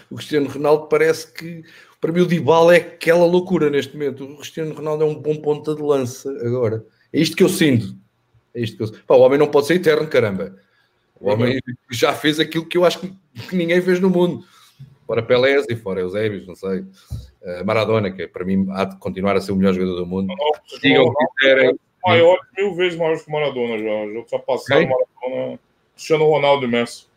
O 0.10 0.16
Cristiano 0.16 0.50
Ronaldo 0.50 0.88
parece 0.88 1.32
que 1.34 1.64
para 2.00 2.14
mim 2.14 2.22
o 2.22 2.26
Dybala 2.26 2.76
é 2.76 2.78
aquela 2.78 3.26
loucura 3.26 3.70
neste 3.70 3.94
momento. 3.94 4.24
O 4.24 4.38
Cristiano 4.38 4.74
Ronaldo 4.74 5.04
é 5.04 5.08
um 5.08 5.16
bom 5.16 5.36
ponta 5.36 5.76
de 5.76 5.82
lança 5.82 6.32
agora. 6.46 6.86
É 7.12 7.20
isto 7.20 7.36
que 7.36 7.44
eu 7.44 7.50
sinto. 7.50 7.96
É 8.54 8.62
isto 8.62 8.78
que 8.78 8.84
eu... 8.84 9.02
Pá, 9.06 9.16
o 9.16 9.20
homem 9.20 9.38
não 9.38 9.48
pode 9.48 9.68
ser 9.68 9.76
eterno, 9.76 10.08
caramba. 10.08 10.56
O 11.20 11.30
homem 11.30 11.60
já 11.92 12.14
fez 12.14 12.40
aquilo 12.40 12.66
que 12.66 12.78
eu 12.78 12.86
acho 12.86 13.00
que, 13.00 13.14
ninguém 13.52 13.82
fez 13.82 14.00
no 14.00 14.10
mundo. 14.10 14.46
Fora 15.06 15.22
Pelé 15.22 15.62
e 15.68 15.76
fora 15.76 16.00
Eusébios, 16.00 16.48
não 16.48 16.56
sei. 16.56 16.80
Uh, 17.42 17.66
Maradona, 17.66 18.12
que 18.12 18.28
para 18.28 18.46
mim 18.46 18.68
há 18.70 18.86
de 18.86 18.98
continuar 18.98 19.36
a 19.36 19.42
ser 19.42 19.52
o 19.52 19.56
melhor 19.56 19.74
jogador 19.74 19.96
do 19.96 20.06
mundo. 20.06 20.28
Não, 20.28 20.80
Digam 20.82 21.06
o 21.06 21.14
que 21.14 21.26
quiserem. 21.38 21.80
Maior, 22.06 22.40
mil 22.58 22.74
vezes 22.76 22.98
maior 22.98 23.18
que 23.20 23.30
o 23.30 23.32
Maradona 23.32 23.78
já. 23.78 24.14
Já 24.14 24.20
está 24.20 24.40
passando 24.40 24.84
okay. 24.84 24.96
Maradona. 25.24 25.60
Cristiano 25.96 26.26
Ronaldo 26.26 26.66
e 26.66 26.68
Messi. 26.68 27.08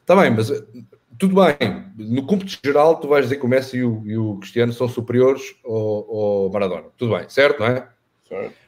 Está 0.00 0.14
bem, 0.14 0.30
mas 0.30 0.50
eh, 0.50 0.62
tudo 1.18 1.34
bem. 1.34 1.84
No 1.98 2.24
cômputo 2.24 2.56
geral, 2.64 3.00
tu 3.00 3.08
vais 3.08 3.24
dizer 3.24 3.36
que 3.36 3.44
o 3.44 3.48
Messi 3.48 3.78
e 3.78 3.84
o, 3.84 4.02
e 4.06 4.16
o 4.16 4.36
Cristiano 4.36 4.72
são 4.72 4.88
superiores 4.88 5.56
ao, 5.64 6.44
ao 6.44 6.50
Maradona. 6.50 6.84
Tudo 6.96 7.16
bem, 7.16 7.28
certo, 7.28 7.60
não 7.60 7.66
é? 7.66 7.88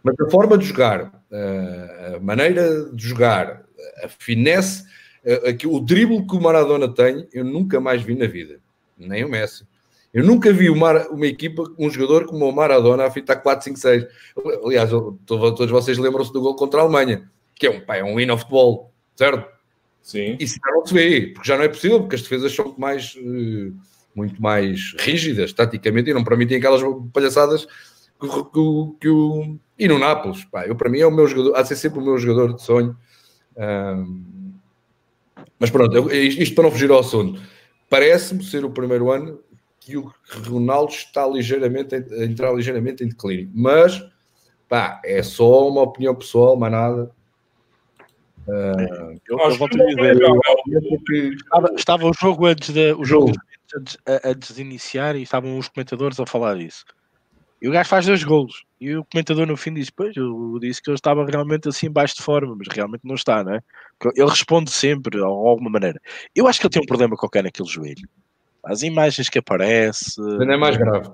Mas 0.02 0.14
a 0.20 0.30
forma 0.30 0.56
de 0.56 0.64
jogar, 0.64 1.22
eh, 1.30 2.14
a 2.16 2.20
maneira 2.20 2.90
de 2.92 3.08
jogar, 3.08 3.64
a 4.02 4.08
finesse, 4.08 4.84
eh, 5.24 5.56
o 5.66 5.80
drible 5.80 6.26
que 6.26 6.36
o 6.36 6.40
Maradona 6.40 6.92
tem, 6.92 7.28
eu 7.32 7.44
nunca 7.44 7.80
mais 7.80 8.02
vi 8.02 8.14
na 8.14 8.26
vida. 8.26 8.60
Nem 8.96 9.24
o 9.24 9.28
Messi. 9.28 9.66
Eu 10.12 10.24
nunca 10.24 10.52
vi 10.52 10.70
uma, 10.70 11.06
uma 11.08 11.26
equipa, 11.26 11.64
um 11.78 11.90
jogador 11.90 12.26
como 12.26 12.48
o 12.48 12.52
Maradona 12.52 13.04
a 13.04 13.10
fitar 13.10 13.36
4, 13.36 13.64
5, 13.64 13.78
6. 13.78 14.06
Aliás, 14.64 14.90
todos 15.26 15.70
vocês 15.70 15.98
lembram-se 15.98 16.32
do 16.32 16.40
gol 16.40 16.56
contra 16.56 16.80
a 16.80 16.82
Alemanha, 16.84 17.30
que 17.54 17.66
é 17.66 17.70
um, 17.70 17.80
pá, 17.80 17.96
é 17.96 18.04
um 18.04 18.18
hino 18.18 18.32
of 18.32 18.42
futebol, 18.42 18.92
certo? 19.14 19.46
Sim. 20.02 20.36
Isso 20.40 20.58
já 20.64 20.72
não 20.72 20.86
se 20.86 20.94
vê, 20.94 21.26
porque 21.34 21.46
já 21.46 21.56
não 21.56 21.64
é 21.64 21.68
possível, 21.68 22.00
porque 22.00 22.16
as 22.16 22.22
defesas 22.22 22.54
são 22.54 22.74
mais, 22.78 23.14
eh, 23.18 23.70
muito 24.14 24.40
mais 24.40 24.94
rígidas, 24.98 25.52
taticamente, 25.52 26.08
e 26.08 26.14
não 26.14 26.24
permitem 26.24 26.56
aquelas 26.56 26.80
palhaçadas 27.12 27.66
que, 28.18 28.26
que, 28.26 28.98
que 29.00 29.08
o. 29.08 29.58
E 29.78 29.86
no 29.86 29.98
Nápoles, 29.98 30.44
pá, 30.46 30.66
eu, 30.66 30.74
para 30.74 30.88
mim 30.88 31.00
é 31.00 31.06
o 31.06 31.10
meu 31.10 31.26
jogador, 31.26 31.54
há 31.54 31.62
de 31.62 31.68
ser 31.68 31.76
sempre 31.76 32.00
o 32.00 32.02
meu 32.02 32.16
jogador 32.16 32.54
de 32.54 32.62
sonho. 32.62 32.96
Um, 33.56 34.54
mas 35.58 35.70
pronto, 35.70 35.94
eu, 35.94 36.10
isto 36.10 36.54
para 36.54 36.64
não 36.64 36.70
fugir 36.70 36.90
ao 36.90 37.00
assunto, 37.00 37.40
parece-me 37.90 38.42
ser 38.42 38.64
o 38.64 38.70
primeiro 38.70 39.10
ano 39.10 39.40
que 39.88 39.96
o 39.96 40.12
Ronaldo 40.46 40.92
está 40.92 41.26
ligeiramente 41.26 41.94
a 41.94 42.24
entrar 42.24 42.52
ligeiramente 42.52 43.02
em 43.02 43.08
declínio, 43.08 43.50
mas 43.54 44.04
pá, 44.68 45.00
é 45.04 45.22
só 45.22 45.68
uma 45.68 45.82
opinião 45.82 46.14
pessoal, 46.14 46.56
mais 46.56 46.72
nada. 46.72 47.10
Uh, 48.46 49.18
eu, 49.28 49.38
eu 49.38 49.56
vou 49.56 49.68
te 49.68 49.76
dizer, 49.76 50.16
estava, 51.34 51.74
estava, 51.76 52.06
o 52.06 52.12
jogo 52.14 52.46
antes 52.46 52.70
de, 52.70 52.92
o 52.92 53.04
jogo 53.04 53.32
antes, 53.76 53.98
antes 54.24 54.54
de 54.54 54.62
iniciar 54.62 55.16
e 55.16 55.22
estavam 55.22 55.58
os 55.58 55.68
comentadores 55.68 56.18
a 56.20 56.26
falar 56.26 56.56
disso. 56.56 56.84
E 57.60 57.68
o 57.68 57.72
gajo 57.72 57.88
faz 57.88 58.06
dois 58.06 58.22
golos. 58.22 58.64
E 58.80 58.94
o 58.94 59.04
comentador 59.04 59.46
no 59.46 59.56
fim 59.56 59.74
diz: 59.74 59.90
Pois, 59.90 60.16
eu 60.16 60.58
disse 60.60 60.80
que 60.80 60.88
ele 60.88 60.96
estava 60.96 61.26
realmente 61.26 61.68
assim 61.68 61.90
baixo 61.90 62.16
de 62.16 62.22
forma, 62.22 62.54
mas 62.56 62.68
realmente 62.68 63.02
não 63.04 63.16
está, 63.16 63.42
não 63.42 63.54
é? 63.54 63.60
Ele 64.14 64.28
responde 64.28 64.70
sempre, 64.70 65.18
de 65.18 65.24
alguma 65.24 65.68
maneira. 65.68 66.00
Eu 66.34 66.46
acho 66.46 66.60
que 66.60 66.66
ele 66.66 66.72
tem 66.72 66.82
um 66.82 66.86
problema 66.86 67.16
qualquer 67.16 67.42
naquele 67.42 67.68
joelho. 67.68 68.08
As 68.68 68.82
imagens 68.82 69.30
que 69.30 69.38
aparece. 69.38 70.20
Não 70.20 70.52
é 70.52 70.56
mais 70.56 70.76
grave. 70.76 71.10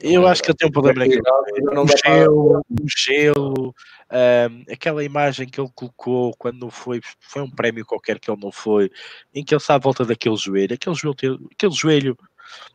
Eu 0.00 0.26
acho 0.26 0.42
que 0.42 0.50
ele 0.50 0.58
tem 0.58 0.68
um 0.68 0.72
problema 0.72 1.00
naquele 1.00 1.22
joelho. 1.24 1.82
O 1.82 1.88
gelo, 1.88 2.60
o 2.60 2.88
gelo, 2.88 3.74
um, 4.12 4.72
aquela 4.72 5.04
imagem 5.04 5.48
que 5.48 5.60
ele 5.60 5.70
colocou 5.74 6.34
quando 6.36 6.60
não 6.60 6.70
foi, 6.70 7.00
foi 7.20 7.42
um 7.42 7.50
prémio 7.50 7.84
qualquer 7.84 8.18
que 8.18 8.30
ele 8.30 8.40
não 8.40 8.52
foi, 8.52 8.90
em 9.34 9.44
que 9.44 9.54
ele 9.54 9.60
está 9.60 9.74
à 9.74 9.78
volta 9.78 10.04
daquele 10.04 10.36
joelho, 10.36 10.74
aquele 10.74 10.94
joelho, 10.94 11.48
aquele 11.52 11.72
joelho 11.72 12.16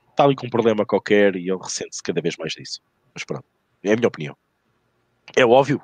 está 0.10 0.24
ali 0.24 0.36
com 0.36 0.48
um 0.48 0.50
problema 0.50 0.86
qualquer 0.86 1.36
e 1.36 1.50
ele 1.50 1.60
ressente-se 1.62 2.04
cada 2.04 2.22
vez 2.22 2.36
mais 2.38 2.54
disso. 2.54 2.82
Mas 3.14 3.24
pronto, 3.24 3.46
é 3.84 3.94
a 3.94 3.96
minha 3.96 4.08
opinião. 4.08 4.36
É 5.36 5.46
óbvio, 5.46 5.82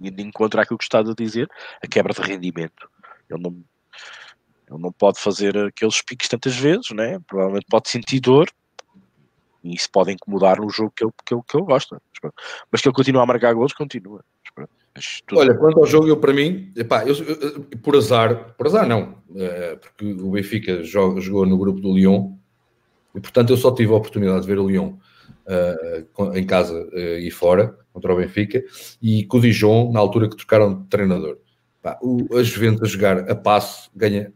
de 0.00 0.22
encontro 0.22 0.60
àquilo 0.60 0.78
que 0.78 0.84
está 0.84 1.00
a 1.00 1.14
dizer, 1.14 1.50
a 1.82 1.86
quebra 1.86 2.14
de 2.14 2.20
rendimento. 2.20 2.88
Ele 3.28 3.42
não, 3.42 3.62
ele 4.70 4.80
não 4.80 4.92
pode 4.92 5.18
fazer 5.18 5.56
aqueles 5.56 6.02
piques 6.02 6.28
tantas 6.28 6.56
vezes, 6.56 6.90
né? 6.90 7.18
provavelmente 7.26 7.66
pode 7.70 7.88
sentir 7.88 8.20
dor, 8.20 8.48
e 9.64 9.74
isso 9.74 9.90
pode 9.90 10.12
incomodar 10.12 10.60
no 10.60 10.70
jogo 10.70 10.92
que 10.94 11.04
ele, 11.04 11.12
que 11.24 11.34
ele, 11.34 11.42
que 11.46 11.56
ele 11.56 11.66
gosta. 11.66 12.00
Mas 12.70 12.80
que 12.80 12.88
ele 12.88 12.94
continua 12.94 13.22
a 13.22 13.26
marcar 13.26 13.54
gols, 13.54 13.72
continua. 13.72 14.24
Olha, 15.32 15.54
quanto 15.54 15.78
ao 15.78 15.86
jogo, 15.86 16.08
eu 16.08 16.16
para 16.16 16.32
mim, 16.32 16.72
epá, 16.76 17.04
eu, 17.04 17.14
eu, 17.14 17.60
por 17.82 17.94
azar, 17.94 18.54
por 18.56 18.66
azar 18.66 18.86
não, 18.86 19.18
é, 19.36 19.76
porque 19.76 20.04
o 20.04 20.30
Benfica 20.32 20.82
jogou, 20.82 21.20
jogou 21.20 21.46
no 21.46 21.56
grupo 21.56 21.80
do 21.80 21.94
Lyon 21.94 22.32
e, 23.14 23.20
portanto, 23.20 23.50
eu 23.50 23.56
só 23.56 23.72
tive 23.72 23.92
a 23.92 23.96
oportunidade 23.96 24.40
de 24.42 24.46
ver 24.46 24.58
o 24.58 24.66
Lyon 24.66 24.94
uh, 25.46 26.36
em 26.36 26.44
casa 26.44 26.74
uh, 26.74 27.18
e 27.18 27.30
fora, 27.30 27.76
contra 27.92 28.12
o 28.12 28.16
Benfica, 28.16 28.62
e 29.00 29.24
com 29.24 29.38
o 29.38 29.40
Dijon, 29.40 29.92
na 29.92 30.00
altura 30.00 30.28
que 30.28 30.36
trocaram 30.36 30.82
de 30.82 30.88
treinador. 30.88 31.38
Pá, 31.80 31.98
o, 32.02 32.36
a 32.36 32.42
Juventus 32.42 32.82
a 32.82 32.92
jogar 32.92 33.30
a 33.30 33.34
passo 33.34 33.90
ganha 33.94 34.32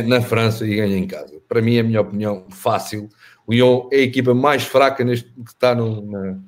na 0.00 0.22
França 0.22 0.66
e 0.66 0.76
ganha 0.76 0.96
em 0.96 1.06
casa. 1.06 1.38
Para 1.46 1.60
mim, 1.60 1.76
é 1.76 1.80
a 1.80 1.84
minha 1.84 2.00
opinião, 2.00 2.46
fácil. 2.48 3.08
O 3.46 3.52
Lyon 3.52 3.88
é 3.92 3.96
a 3.96 4.02
equipa 4.02 4.32
mais 4.32 4.62
fraca 4.62 5.04
neste 5.04 5.28
que 5.28 5.50
está 5.50 5.74
no, 5.74 6.00
na, 6.06 6.38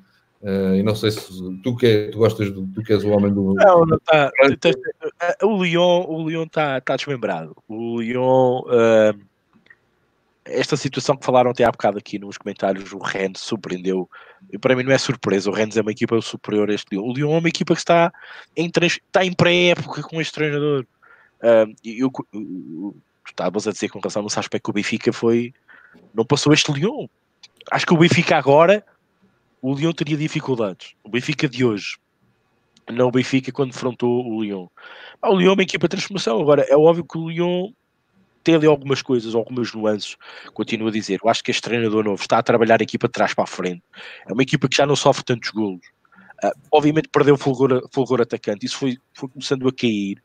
Uh, 0.41 0.75
e 0.75 0.83
não 0.83 0.93
sei 0.93 1.09
se 1.09 1.19
tu 1.63 1.75
que, 1.75 1.87
é, 1.87 2.11
tu 2.11 2.19
gostas 2.19 2.51
do, 2.51 2.67
tu 2.67 2.83
que 2.83 2.93
és 2.93 3.03
o 3.03 3.09
homem 3.09 3.33
do. 3.33 3.55
Não, 3.55 3.83
não 3.83 3.97
está. 3.97 4.29
O 5.41 5.63
Lyon, 5.63 6.05
o 6.07 6.29
Lyon 6.29 6.43
está 6.43 6.79
tá 6.81 6.95
desmembrado. 6.95 7.55
O 7.67 7.99
Lyon 7.99 8.59
uh, 8.59 9.19
esta 10.45 10.77
situação 10.77 11.17
que 11.17 11.25
falaram 11.25 11.49
até 11.49 11.63
há 11.63 11.71
bocado 11.71 11.97
aqui 11.97 12.19
nos 12.19 12.37
comentários, 12.37 12.93
o 12.93 12.99
Rennes 12.99 13.41
surpreendeu. 13.41 14.07
E 14.51 14.59
para 14.59 14.75
mim 14.75 14.83
não 14.83 14.91
é 14.91 14.97
surpresa, 14.99 15.49
o 15.49 15.53
Rennes 15.53 15.75
é 15.75 15.81
uma 15.81 15.91
equipa 15.91 16.21
superior 16.21 16.69
a 16.69 16.73
este 16.75 16.85
Lyon. 16.91 17.03
O 17.03 17.13
Lyon 17.13 17.35
é 17.35 17.39
uma 17.39 17.49
equipa 17.49 17.73
que 17.73 17.79
está 17.79 18.13
em, 18.55 18.71
está 18.79 19.25
em 19.25 19.33
pré-época 19.33 20.03
com 20.03 20.21
este 20.21 20.33
treinador. 20.33 20.85
Uh, 21.41 21.73
eu, 21.83 22.11
eu, 22.31 22.95
estavas 23.31 23.67
a 23.67 23.71
dizer 23.71 23.89
com 23.89 23.99
relação 23.99 24.23
nesse 24.23 24.39
aspecto 24.39 24.65
que 24.65 24.69
o 24.69 24.73
Benfica 24.73 25.11
foi. 25.13 25.53
Não 26.13 26.25
passou 26.25 26.53
este 26.53 26.71
Lyon. 26.71 27.07
Acho 27.71 27.85
que 27.85 27.93
o 27.93 27.97
Benfica 27.97 28.37
agora, 28.37 28.85
o 29.61 29.73
Lyon 29.73 29.91
teria 29.91 30.17
dificuldades. 30.17 30.93
O 31.03 31.09
Benfica 31.09 31.47
de 31.47 31.65
hoje. 31.65 31.97
Não 32.91 33.07
o 33.07 33.11
Benfica 33.11 33.51
quando 33.51 33.71
defrontou 33.71 34.25
o 34.25 34.43
Lyon. 34.43 34.67
Ah, 35.21 35.31
o 35.31 35.35
Lyon 35.37 35.51
é 35.51 35.53
uma 35.53 35.63
equipa 35.63 35.87
de 35.87 35.91
transformação. 35.91 36.39
Agora, 36.39 36.63
é 36.69 36.75
óbvio 36.75 37.03
que 37.03 37.17
o 37.17 37.29
Lyon 37.29 37.71
tem 38.43 38.53
ali 38.53 38.67
algumas 38.67 39.01
coisas, 39.01 39.33
algumas 39.33 39.73
nuances. 39.73 40.15
Continuo 40.53 40.87
a 40.87 40.91
dizer, 40.91 41.19
eu 41.23 41.29
acho 41.29 41.43
que 41.43 41.49
este 41.49 41.63
treinador 41.63 42.03
novo 42.03 42.21
está 42.21 42.37
a 42.37 42.43
trabalhar 42.43 42.79
a 42.79 42.83
equipa 42.83 43.07
de 43.07 43.13
trás 43.13 43.33
para 43.33 43.43
a 43.43 43.47
frente. 43.47 43.81
É 44.29 44.31
uma 44.31 44.43
equipa 44.43 44.69
que 44.69 44.77
já 44.77 44.85
não 44.85 44.95
sofre 44.95 45.23
tantos 45.23 45.49
golos. 45.49 45.94
Uh, 46.43 46.51
obviamente 46.71 47.07
perdeu 47.09 47.37
fulgor, 47.37 47.87
fulgor 47.91 48.21
atacante, 48.21 48.65
isso 48.65 48.77
foi, 48.77 48.97
foi 49.13 49.29
começando 49.29 49.67
a 49.67 49.73
cair, 49.73 50.21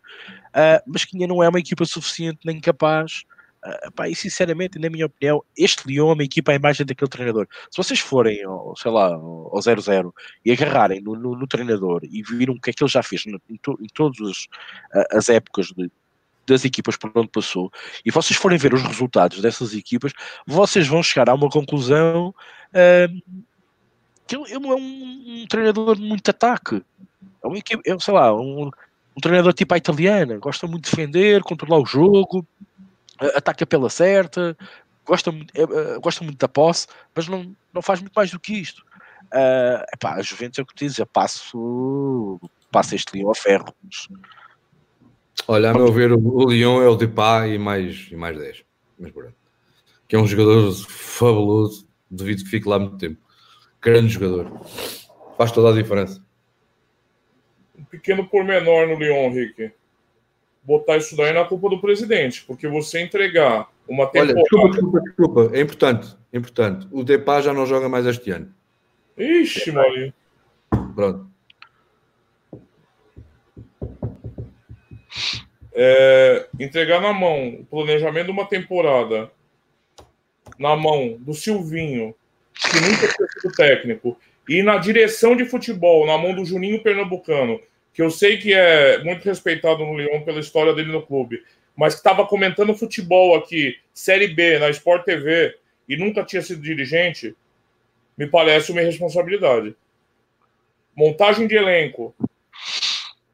uh, 0.49 0.83
mas 0.87 1.05
que 1.05 1.17
ainda 1.17 1.27
não 1.27 1.43
é 1.43 1.49
uma 1.49 1.61
equipa 1.61 1.85
suficiente 1.85 2.41
nem 2.45 2.61
capaz. 2.61 3.25
Uh, 3.65 3.93
pá, 3.93 4.09
e 4.09 4.15
sinceramente, 4.15 4.79
na 4.79 4.89
minha 4.89 5.07
opinião, 5.07 5.45
este 5.57 5.87
Lyon 5.87 6.11
é 6.11 6.15
uma 6.15 6.25
equipa 6.25 6.51
à 6.51 6.55
imagem 6.55 6.87
daquele 6.87 7.11
treinador. 7.11 7.47
Se 7.71 7.77
vocês 7.77 8.01
forem, 8.01 8.43
ao, 8.43 8.75
sei 8.75 8.91
lá, 8.91 9.09
ao 9.15 9.59
0-0 9.59 10.11
e 10.45 10.51
agarrarem 10.51 11.01
no, 11.01 11.15
no, 11.15 11.37
no, 11.37 11.47
treinador 11.47 12.01
e 12.05 12.23
viram 12.23 12.55
o 12.55 12.61
que 12.61 12.71
é 12.71 12.73
que 12.73 12.83
ele 12.83 12.91
já 12.91 13.03
fez 13.03 13.27
em, 13.27 13.39
to, 13.59 13.79
em 13.81 13.87
todas 13.93 14.19
as, 14.27 14.49
as 15.13 15.29
épocas 15.29 15.67
de, 15.67 15.91
das 16.47 16.65
equipas 16.65 16.97
por 16.97 17.13
onde 17.15 17.29
passou, 17.29 17.71
e 18.05 18.11
vocês 18.11 18.39
forem 18.39 18.59
ver 18.59 18.75
os 18.75 18.83
resultados 18.83 19.41
dessas 19.41 19.75
equipas, 19.75 20.13
vocês 20.47 20.87
vão 20.87 21.03
chegar 21.03 21.29
a 21.29 21.35
uma 21.35 21.49
conclusão 21.49 22.29
uh, 22.29 23.41
que 24.31 24.37
ele, 24.37 24.45
ele 24.45 24.61
não 24.61 24.73
é 24.73 24.77
um, 24.77 25.43
um, 25.43 25.47
treinador 25.49 25.97
de 25.97 26.03
muito 26.03 26.31
ataque. 26.31 26.85
É 27.43 27.49
um, 27.49 27.57
é, 27.57 27.99
sei 27.99 28.15
lá, 28.15 28.33
um, 28.33 28.67
um 29.17 29.21
treinador 29.21 29.53
tipo 29.53 29.75
a 29.75 29.77
italiana, 29.77 30.39
gosta 30.39 30.69
muito 30.69 30.85
de 30.85 30.91
defender, 30.91 31.43
controlar 31.43 31.83
o 31.83 31.87
jogo, 31.87 32.47
ataca 33.35 33.67
pela 33.67 33.91
certa, 33.91 34.57
gosta, 35.05 35.33
é, 35.53 35.99
gosta 35.99 36.23
muito 36.23 36.39
da 36.39 36.47
posse, 36.47 36.87
mas 37.13 37.27
não, 37.27 37.53
não 37.75 37.83
faz 37.83 38.01
muito 38.01 38.15
mais 38.15 38.31
do 38.31 38.39
que 38.39 38.55
isto. 38.55 38.85
Uh, 39.33 39.83
epá, 39.93 40.15
a 40.15 40.23
Juventus 40.23 40.61
é 40.61 40.63
o 40.63 40.67
que 40.67 40.75
diz, 40.77 40.99
eu 40.99 41.07
passo, 41.07 42.41
passo 42.71 42.95
este 42.95 43.17
Leão 43.17 43.33
a 43.33 43.35
ferro. 43.35 43.75
Olha, 45.49 45.71
a 45.71 45.75
meu 45.75 45.93
ver, 45.93 46.13
o 46.13 46.51
Lyon 46.51 46.83
é 46.83 46.89
o 46.89 46.97
Depay 46.97 47.55
e 47.55 47.59
mais, 47.59 48.09
e 48.13 48.17
mais 48.17 48.39
10. 48.39 48.65
Mas 48.99 49.11
pronto. 49.11 49.35
Que 50.07 50.15
é 50.15 50.19
um 50.19 50.27
jogador 50.27 50.73
fabuloso, 50.73 51.89
devido 52.09 52.45
que 52.45 52.51
fique 52.51 52.69
lá 52.69 52.79
muito 52.79 52.97
tempo. 52.97 53.30
Grande 53.81 54.09
jogador. 54.09 54.51
Faz 55.37 55.53
toda 55.53 55.71
a 55.71 55.83
diferença. 55.83 56.23
Um 57.79 57.85
pequeno 57.85 58.27
pormenor 58.29 58.87
no 58.87 58.95
Lyon, 58.97 59.31
Rick. 59.31 59.73
Botar 60.63 60.99
isso 60.99 61.17
daí 61.17 61.33
na 61.33 61.45
culpa 61.45 61.71
do 61.71 61.81
presidente, 61.81 62.45
porque 62.47 62.69
você 62.69 63.01
entregar 63.01 63.71
uma 63.89 64.07
temporada... 64.07 64.33
Olha, 64.33 64.43
desculpa, 64.43 64.69
desculpa, 64.69 65.01
desculpa. 65.01 65.51
É 65.57 65.61
importante, 65.61 66.17
é 66.33 66.39
importante. 66.39 66.89
O 66.91 67.03
Depay 67.03 67.43
já 67.43 67.55
não 67.55 67.67
joga 67.67 67.89
mais 67.89 68.07
este 68.07 68.31
ano. 68.31 68.55
Ixi, 69.17 69.73
Maria. 69.73 70.15
Pronto. 70.95 71.31
é, 75.83 76.47
entregar 76.59 77.01
na 77.01 77.13
mão 77.13 77.61
o 77.61 77.65
planejamento 77.65 78.27
de 78.27 78.33
uma 78.33 78.47
temporada 78.47 79.31
na 80.59 80.77
mão 80.77 81.17
do 81.19 81.33
Silvinho, 81.33 82.15
que 82.55 82.81
nunca 82.81 83.09
foi 83.09 83.29
sido 83.29 83.53
técnico, 83.55 84.19
e 84.49 84.63
na 84.63 84.79
direção 84.79 85.37
de 85.37 85.45
futebol, 85.45 86.07
na 86.07 86.19
mão 86.19 86.35
do 86.35 86.45
Juninho 86.45 86.83
Pernambucano, 86.83 87.61
que 87.93 88.03
eu 88.03 88.11
sei 88.11 88.39
que 88.39 88.53
é 88.53 89.03
muito 89.05 89.25
respeitado 89.25 89.85
no 89.85 89.97
Lyon 89.97 90.23
pela 90.23 90.41
história 90.41 90.75
dele 90.75 90.93
no 90.93 91.07
clube, 91.07 91.43
mas 91.77 91.95
que 91.95 92.01
estava 92.01 92.27
comentando 92.27 92.75
futebol 92.75 93.37
aqui, 93.37 93.77
Série 93.93 94.29
B, 94.29 94.59
na 94.59 94.71
Sport 94.71 95.05
TV, 95.05 95.57
e 95.89 95.97
nunca 95.97 96.25
tinha 96.25 96.43
sido 96.43 96.63
dirigente, 96.63 97.35
me 98.17 98.27
parece 98.27 98.71
uma 98.73 98.83
irresponsabilidade. 98.83 99.75
Montagem 100.95 101.47
de 101.47 101.57
elenco, 101.57 102.15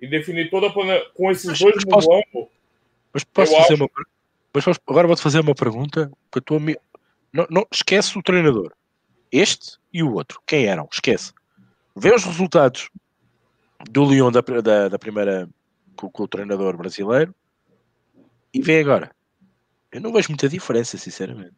e 0.01 0.07
definir 0.07 0.51
toda 0.51 0.69
a 0.69 0.71
com 1.15 1.31
esses 1.31 1.47
mas, 1.47 1.59
dois 1.59 1.77
mas 1.77 2.05
posso, 2.07 2.49
mas 3.13 3.25
posso 3.25 3.53
fazer 3.53 3.75
acho... 3.75 3.83
uma 3.83 3.91
mas 4.53 4.65
posso... 4.65 4.81
agora 4.87 5.07
vou-te 5.07 5.23
fazer 5.23 5.41
uma 5.41 5.55
pergunta 5.55 6.11
que 6.31 6.59
me... 6.59 6.77
não, 7.33 7.47
não, 7.51 7.67
esquece 7.73 8.19
o 8.19 8.23
treinador 8.23 8.73
este 9.39 9.79
e 9.93 10.03
o 10.03 10.13
outro, 10.15 10.41
quem 10.47 10.67
eram? 10.67 10.89
Esquece. 10.91 11.33
Vê 11.95 12.15
os 12.15 12.25
resultados 12.25 12.91
do 13.91 14.05
Lyon 14.05 14.31
da, 14.31 14.41
da, 14.41 14.89
da 14.89 14.99
primeira 14.99 15.49
com, 15.97 16.11
com, 16.11 16.23
o 16.23 16.29
treinador 16.29 16.77
brasileiro 16.77 17.35
e 18.53 18.61
vê 18.61 18.81
agora. 18.81 19.11
Eu 19.91 20.01
não 20.01 20.13
vejo 20.13 20.29
muita 20.29 20.49
diferença, 20.49 20.99
sinceramente. 20.99 21.55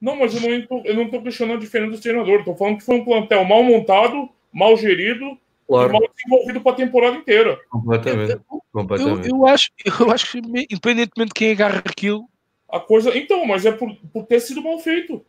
Não, 0.00 0.16
mas 0.16 0.34
eu 0.34 0.40
não 0.40 0.56
estou, 0.56 0.82
eu 0.84 0.94
não 0.94 1.04
estou 1.04 1.22
questionando 1.22 1.56
a 1.56 1.60
diferença 1.60 1.92
do 1.92 2.00
treinador. 2.00 2.40
Estou 2.40 2.56
falando 2.56 2.78
que 2.78 2.84
foi 2.84 2.96
um 2.96 3.04
plantel 3.04 3.44
mal 3.44 3.62
montado, 3.62 4.28
mal 4.52 4.76
gerido 4.76 5.38
claro. 5.66 5.92
mal 5.92 6.02
desenvolvido 6.14 6.60
para 6.60 6.72
a 6.72 6.76
temporada 6.76 7.16
inteira. 7.16 7.60
Completamente. 7.68 8.32
Eu, 8.32 8.62
Completamente. 8.72 9.28
Eu, 9.28 9.36
eu, 9.36 9.46
acho, 9.46 9.70
eu 9.84 10.10
acho 10.10 10.32
que, 10.32 10.38
independentemente 10.38 11.28
de 11.28 11.34
quem 11.34 11.52
agarra 11.52 11.78
aquilo. 11.78 12.28
A 12.68 12.80
coisa. 12.80 13.16
Então, 13.16 13.44
mas 13.46 13.64
é 13.64 13.72
por, 13.72 13.94
por 14.12 14.26
ter 14.26 14.40
sido 14.40 14.62
mal 14.62 14.78
feito. 14.78 15.24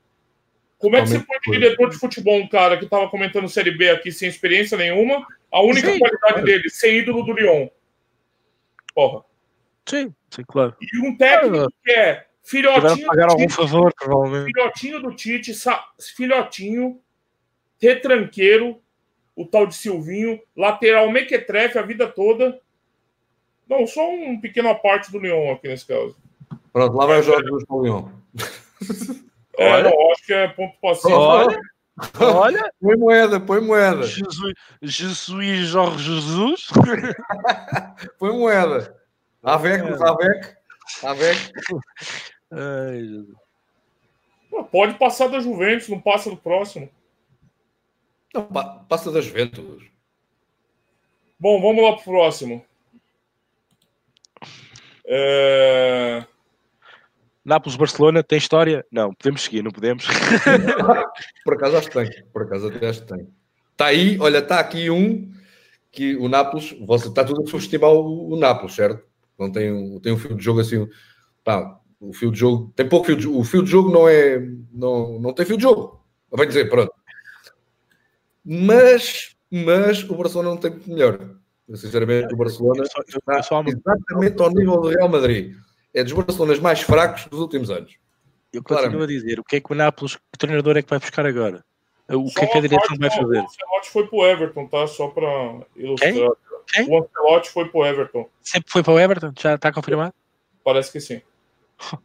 Como 0.78 0.96
é 0.96 1.02
que 1.02 1.08
você 1.08 1.20
pode, 1.20 1.52
diretor 1.52 1.90
de 1.90 1.98
futebol, 1.98 2.40
um 2.40 2.48
cara 2.48 2.78
que 2.78 2.86
estava 2.86 3.10
comentando 3.10 3.50
Série 3.50 3.72
B 3.72 3.90
aqui 3.90 4.12
sem 4.12 4.30
experiência 4.30 4.78
nenhuma, 4.78 5.26
a 5.52 5.62
única 5.62 5.92
sim, 5.92 6.00
qualidade 6.00 6.34
claro. 6.34 6.46
dele, 6.46 6.70
ser 6.70 6.94
ídolo 6.94 7.24
do 7.24 7.34
Lyon? 7.34 7.68
Porra. 8.94 9.24
Sim, 9.88 10.14
sim, 10.30 10.44
claro. 10.46 10.76
E 10.80 11.08
um 11.08 11.18
técnico 11.18 11.72
que 11.84 11.92
é 11.92 12.28
filhotinho. 12.44 13.08
Pagar 13.08 13.30
algum 13.32 13.50
favor, 13.50 13.94
provavelmente. 13.94 14.54
Filhotinho 14.54 15.02
do 15.02 15.16
Tite, 15.16 15.54
filhotinho, 16.16 17.02
retranqueiro, 17.82 18.80
o 19.36 19.46
tal 19.46 19.66
de 19.66 19.76
Silvinho, 19.76 20.40
lateral 20.56 21.12
mequetrefe 21.12 21.78
a 21.78 21.82
vida 21.84 22.08
toda. 22.08 22.60
Não, 23.70 23.86
só 23.86 24.10
um 24.10 24.40
pequena 24.40 24.74
parte 24.76 25.12
do 25.12 25.20
Leão 25.20 25.52
aqui 25.52 25.68
nesse 25.68 25.86
caso. 25.86 26.16
Pronto, 26.72 26.96
lá 26.96 27.06
vai 27.06 27.20
o 27.20 27.24
Jorge 27.24 27.46
do 27.46 27.58
o 27.58 28.12
É, 29.58 29.70
Olha. 29.72 29.90
não, 29.90 30.12
acho 30.12 30.26
que 30.26 30.34
é 30.34 30.48
ponto 30.48 30.78
passivo. 30.80 31.16
Olha, 31.16 31.60
Olha. 32.20 32.74
Põe 32.80 32.96
moeda, 32.96 33.40
põe 33.40 33.60
moeda. 33.60 34.04
Jesus, 34.04 34.54
Jesus 34.84 35.68
Jorge 35.68 36.04
Jesus. 36.04 36.68
põe 38.20 38.38
moeda. 38.38 38.96
Avec, 39.44 39.82
Avec. 39.82 40.58
Avec. 41.04 41.52
Ai, 42.52 43.00
Jesus. 43.00 43.36
Pode 44.72 44.94
passar 44.96 45.28
da 45.28 45.40
Juventus, 45.40 45.90
não 45.90 46.00
passa 46.00 46.30
do 46.30 46.38
próximo. 46.38 46.90
Não, 48.34 48.46
passa 48.88 49.12
das 49.12 49.26
Juventus. 49.26 49.84
Bom, 51.40 51.62
vamos 51.62 51.84
lá 51.84 51.94
para 51.94 52.02
o 52.02 52.04
próximo. 52.04 52.66
É... 55.06 56.26
Nápoles-Barcelona 57.48 58.22
tem 58.22 58.38
história? 58.38 58.86
Não, 58.92 59.14
podemos 59.14 59.42
seguir, 59.42 59.64
não 59.64 59.72
podemos. 59.72 60.06
Por 61.46 61.54
acaso 61.54 61.78
acho 61.78 61.88
que 61.90 61.94
tem. 61.94 62.24
Por 62.34 62.42
acaso 62.42 62.68
até 62.68 62.90
acho 62.90 63.06
que 63.06 63.14
tem. 63.14 63.28
Está 63.72 63.86
aí, 63.86 64.20
olha, 64.20 64.40
está 64.40 64.60
aqui 64.60 64.90
um 64.90 65.32
que 65.90 66.18
o 66.18 66.28
Nápoles, 66.28 66.76
você 66.86 67.08
está 67.08 67.24
tudo 67.24 67.42
a 67.42 67.46
subestimar 67.46 67.92
o, 67.92 68.34
o 68.34 68.36
Nápoles, 68.38 68.76
certo? 68.76 69.02
Não 69.40 69.50
tem, 69.50 69.98
tem 70.02 70.12
um 70.12 70.18
fio 70.18 70.36
de 70.36 70.44
jogo 70.44 70.60
assim. 70.60 70.86
Pá, 71.42 71.80
o 72.02 72.12
fio 72.12 72.32
de 72.32 72.38
jogo 72.38 72.74
tem 72.76 72.90
pouco 72.90 73.06
fio 73.06 73.16
de 73.16 73.24
jogo. 73.24 73.40
O 73.40 73.44
fio 73.46 73.64
de 73.64 73.72
jogo 73.72 73.92
não 73.92 74.10
é. 74.10 74.40
Não, 74.74 75.18
não 75.18 75.34
tem 75.34 75.46
fio 75.46 75.56
de 75.56 75.64
jogo. 75.64 76.06
Vai 76.30 76.48
dizer, 76.48 76.70
pronto. 76.70 76.92
Mas, 78.44 79.38
mas 79.50 80.04
o 80.04 80.16
Barcelona 80.16 80.50
não 80.50 80.58
tem 80.58 80.78
melhor. 80.86 81.38
Sinceramente, 81.74 82.34
o 82.34 82.38
Barcelona 82.38 82.84
está 82.84 83.02
exatamente 83.66 84.42
ao 84.42 84.50
nível 84.50 84.82
do 84.82 84.90
Real 84.90 85.08
Madrid. 85.08 85.56
É 85.94 86.04
dos 86.04 86.14
Barcelonas 86.14 86.60
mais 86.60 86.82
fracos 86.82 87.26
dos 87.26 87.40
últimos 87.40 87.70
anos. 87.70 87.98
Eu 88.54 88.64
continuo 88.64 89.04
a 89.04 89.08
dizer, 89.08 89.40
o 89.40 89.44
que 89.44 89.58
é 89.58 89.62
que 89.62 89.72
o 89.72 89.76
Nápoles, 89.76 90.16
que 90.16 90.38
treinador 90.38 90.78
é 90.78 90.82
que 90.82 90.90
vai 90.90 91.00
buscar 91.00 91.26
agora? 91.26 91.64
O 92.10 92.32
que 92.32 92.46
é 92.46 92.48
que 92.48 92.58
a 92.58 92.62
direção 92.62 92.98
vai 92.98 93.10
fazer? 93.10 93.40
O 93.40 93.46
Ancelotti 93.46 93.90
foi 93.92 94.08
para 94.08 94.18
o 94.18 94.26
Everton, 94.26 94.68
tá? 94.68 94.88
Só 94.88 95.08
para 95.10 95.66
ilustrar. 95.76 96.14
Quem? 96.14 96.30
Quem? 96.74 96.90
O 96.90 97.04
Ancelotti 97.04 97.50
foi 97.50 97.68
para 97.68 97.80
o 97.80 97.86
Everton. 97.86 98.30
Sempre 98.42 98.72
foi 98.72 98.84
para 98.84 98.94
o 98.94 99.00
Everton? 99.00 99.34
Já 99.38 99.56
está 99.56 99.72
confirmado? 99.72 100.14
Parece 100.64 100.92
que 100.92 101.02
sim. 101.02 101.22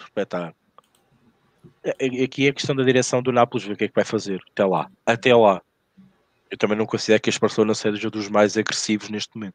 Espetáculo. 0.00 0.54
É, 1.84 1.94
é, 2.00 2.24
aqui 2.24 2.46
é 2.46 2.50
a 2.50 2.52
questão 2.52 2.74
da 2.74 2.82
direção 2.82 3.22
do 3.22 3.32
Nápoles, 3.32 3.64
ver 3.64 3.74
o 3.74 3.76
que 3.76 3.84
é 3.84 3.88
que 3.88 3.94
vai 3.94 4.04
fazer 4.04 4.42
até 4.50 4.64
lá. 4.64 4.90
Até 5.04 5.34
lá. 5.34 5.62
Eu 6.50 6.58
também 6.58 6.76
não 6.76 6.86
considero 6.86 7.22
que 7.22 7.30
este 7.30 7.40
Barcelona 7.40 7.74
seja 7.74 8.10
dos 8.10 8.28
mais 8.28 8.56
agressivos 8.56 9.08
neste 9.08 9.36
momento. 9.36 9.54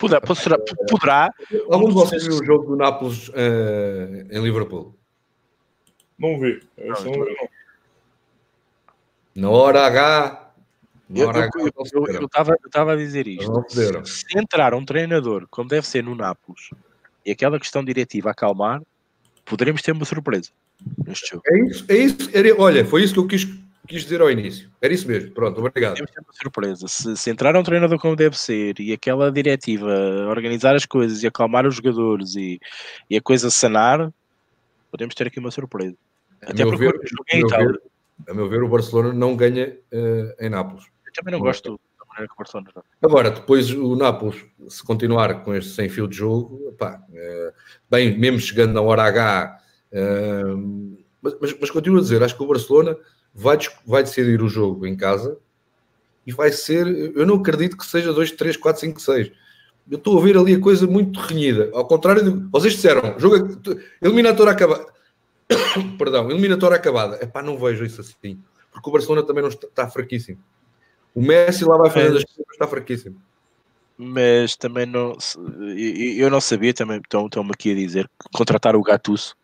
Poderá. 0.00 0.20
Poderá. 0.22 0.58
poderá 0.88 1.34
Algum 1.70 1.88
de 1.88 1.94
vocês 1.94 2.26
viu 2.26 2.36
o 2.36 2.44
jogo 2.44 2.68
do 2.68 2.76
Nápoles 2.76 3.28
uh, 3.28 4.26
em 4.30 4.42
Liverpool? 4.42 4.94
Não 6.18 6.40
vi. 6.40 6.62
Não, 6.78 7.04
não 7.04 7.26
Na 9.34 9.50
hora 9.50 9.84
H. 9.84 10.52
eu 11.10 11.30
estava 12.66 12.92
a 12.94 12.96
dizer 12.96 13.28
isto. 13.28 13.64
Se 14.06 14.38
entrar 14.38 14.72
um 14.72 14.84
treinador, 14.84 15.46
como 15.50 15.68
deve 15.68 15.86
ser 15.86 16.02
no 16.02 16.14
Nápoles, 16.14 16.70
e 17.24 17.32
aquela 17.32 17.60
questão 17.60 17.84
diretiva 17.84 18.30
acalmar, 18.30 18.80
poderemos 19.44 19.82
ter 19.82 19.92
uma 19.92 20.06
surpresa 20.06 20.50
neste 21.06 21.30
jogo. 21.30 21.42
É 21.46 21.58
isso, 21.66 21.84
é 21.88 21.96
isso. 21.96 22.30
Era, 22.32 22.58
olha, 22.58 22.86
foi 22.86 23.02
isso 23.02 23.12
que 23.12 23.20
eu 23.20 23.26
quis, 23.26 23.46
quis 23.90 24.02
dizer 24.04 24.20
ao 24.20 24.30
início. 24.30 24.70
Era 24.80 24.94
isso 24.94 25.06
mesmo. 25.08 25.32
Pronto, 25.32 25.58
obrigado. 25.58 25.96
Temos 25.96 26.10
ter 26.10 26.20
uma 26.20 26.32
surpresa. 26.32 26.86
Se, 26.88 27.16
se 27.16 27.30
entrar 27.30 27.54
um 27.56 27.62
treinador 27.62 27.98
como 27.98 28.14
deve 28.16 28.38
ser 28.38 28.78
e 28.80 28.92
aquela 28.92 29.30
diretiva 29.32 29.92
organizar 30.28 30.74
as 30.76 30.86
coisas 30.86 31.22
e 31.22 31.26
acalmar 31.26 31.66
os 31.66 31.74
jogadores 31.74 32.36
e, 32.36 32.60
e 33.10 33.16
a 33.16 33.20
coisa 33.20 33.50
sanar, 33.50 34.12
podemos 34.90 35.14
ter 35.14 35.26
aqui 35.26 35.38
uma 35.40 35.50
surpresa. 35.50 35.96
A 36.42 36.50
Até 36.52 36.64
meu 36.64 36.68
porque 36.72 36.84
ver, 36.84 36.94
o 36.94 37.06
jogo 37.06 37.24
a 37.32 37.36
meu 37.36 37.46
Itália. 37.46 37.66
ver- 37.68 37.82
a 38.28 38.34
meu 38.34 38.48
ver, 38.48 38.62
o 38.62 38.68
Barcelona 38.68 39.12
não 39.12 39.34
ganha 39.36 39.76
eh, 39.90 40.36
em 40.40 40.48
Nápoles. 40.50 40.84
Eu 41.06 41.12
também 41.14 41.32
não 41.32 41.40
gosto 41.40 41.80
da 41.98 42.04
maneira 42.06 42.28
que 42.28 42.34
o 42.34 42.36
Barcelona 42.36 42.70
joga. 42.74 42.86
Agora, 43.02 43.30
depois 43.30 43.70
o 43.72 43.96
Nápoles, 43.96 44.44
se 44.68 44.84
continuar 44.84 45.42
com 45.42 45.54
este 45.54 45.70
sem 45.72 45.88
fio 45.88 46.06
de 46.06 46.16
jogo, 46.16 46.72
pá, 46.78 47.02
eh, 47.12 47.52
bem, 47.90 48.16
mesmo 48.18 48.38
chegando 48.38 48.72
na 48.74 48.80
hora 48.82 49.04
H, 49.04 49.58
eh, 49.92 50.42
mas, 51.22 51.34
mas, 51.40 51.58
mas 51.60 51.70
continuo 51.70 51.98
a 51.98 52.02
dizer, 52.02 52.22
acho 52.22 52.36
que 52.36 52.42
o 52.42 52.46
Barcelona 52.46 52.94
vai, 53.34 53.58
vai 53.86 54.02
decidir 54.02 54.42
o 54.42 54.48
jogo 54.48 54.86
em 54.86 54.96
casa 54.96 55.38
e 56.26 56.32
vai 56.32 56.52
ser, 56.52 56.86
eu 57.16 57.26
não 57.26 57.36
acredito 57.36 57.76
que 57.76 57.86
seja 57.86 58.12
2, 58.12 58.32
3, 58.32 58.56
4, 58.56 58.80
5, 58.80 59.00
6. 59.00 59.32
Eu 59.90 59.98
estou 59.98 60.18
a 60.18 60.22
ver 60.22 60.36
ali 60.36 60.54
a 60.54 60.60
coisa 60.60 60.86
muito 60.86 61.18
renhida. 61.18 61.70
Ao 61.72 61.84
contrário 61.84 62.22
do. 62.22 62.48
Vocês 62.50 62.74
disseram, 62.74 63.18
jogo, 63.18 63.36
eliminatória 64.00 64.52
acabada. 64.52 64.86
Perdão, 65.98 66.30
eliminatória 66.30 66.76
acabada. 66.76 67.16
Epá, 67.22 67.42
não 67.42 67.58
vejo 67.58 67.84
isso 67.84 68.00
assim. 68.00 68.40
Porque 68.70 68.88
o 68.88 68.92
Barcelona 68.92 69.26
também 69.26 69.42
não 69.42 69.48
está, 69.48 69.66
está 69.66 69.88
fraquíssimo. 69.88 70.38
O 71.12 71.20
Messi 71.20 71.64
lá 71.64 71.76
vai 71.76 71.90
fazendo 71.90 72.14
Mas- 72.14 72.22
as 72.22 72.24
coisas, 72.24 72.52
está 72.52 72.68
fraquíssimo. 72.68 73.20
Mas 73.98 74.54
também 74.56 74.86
não. 74.86 75.16
Eu 76.16 76.30
não 76.30 76.40
sabia, 76.40 76.72
também 76.72 76.98
estão- 76.98 77.26
estão-me 77.26 77.50
aqui 77.52 77.72
a 77.72 77.74
dizer 77.74 78.08
que 78.08 78.28
contratar 78.32 78.76
o 78.76 78.82
Gattuso. 78.82 79.34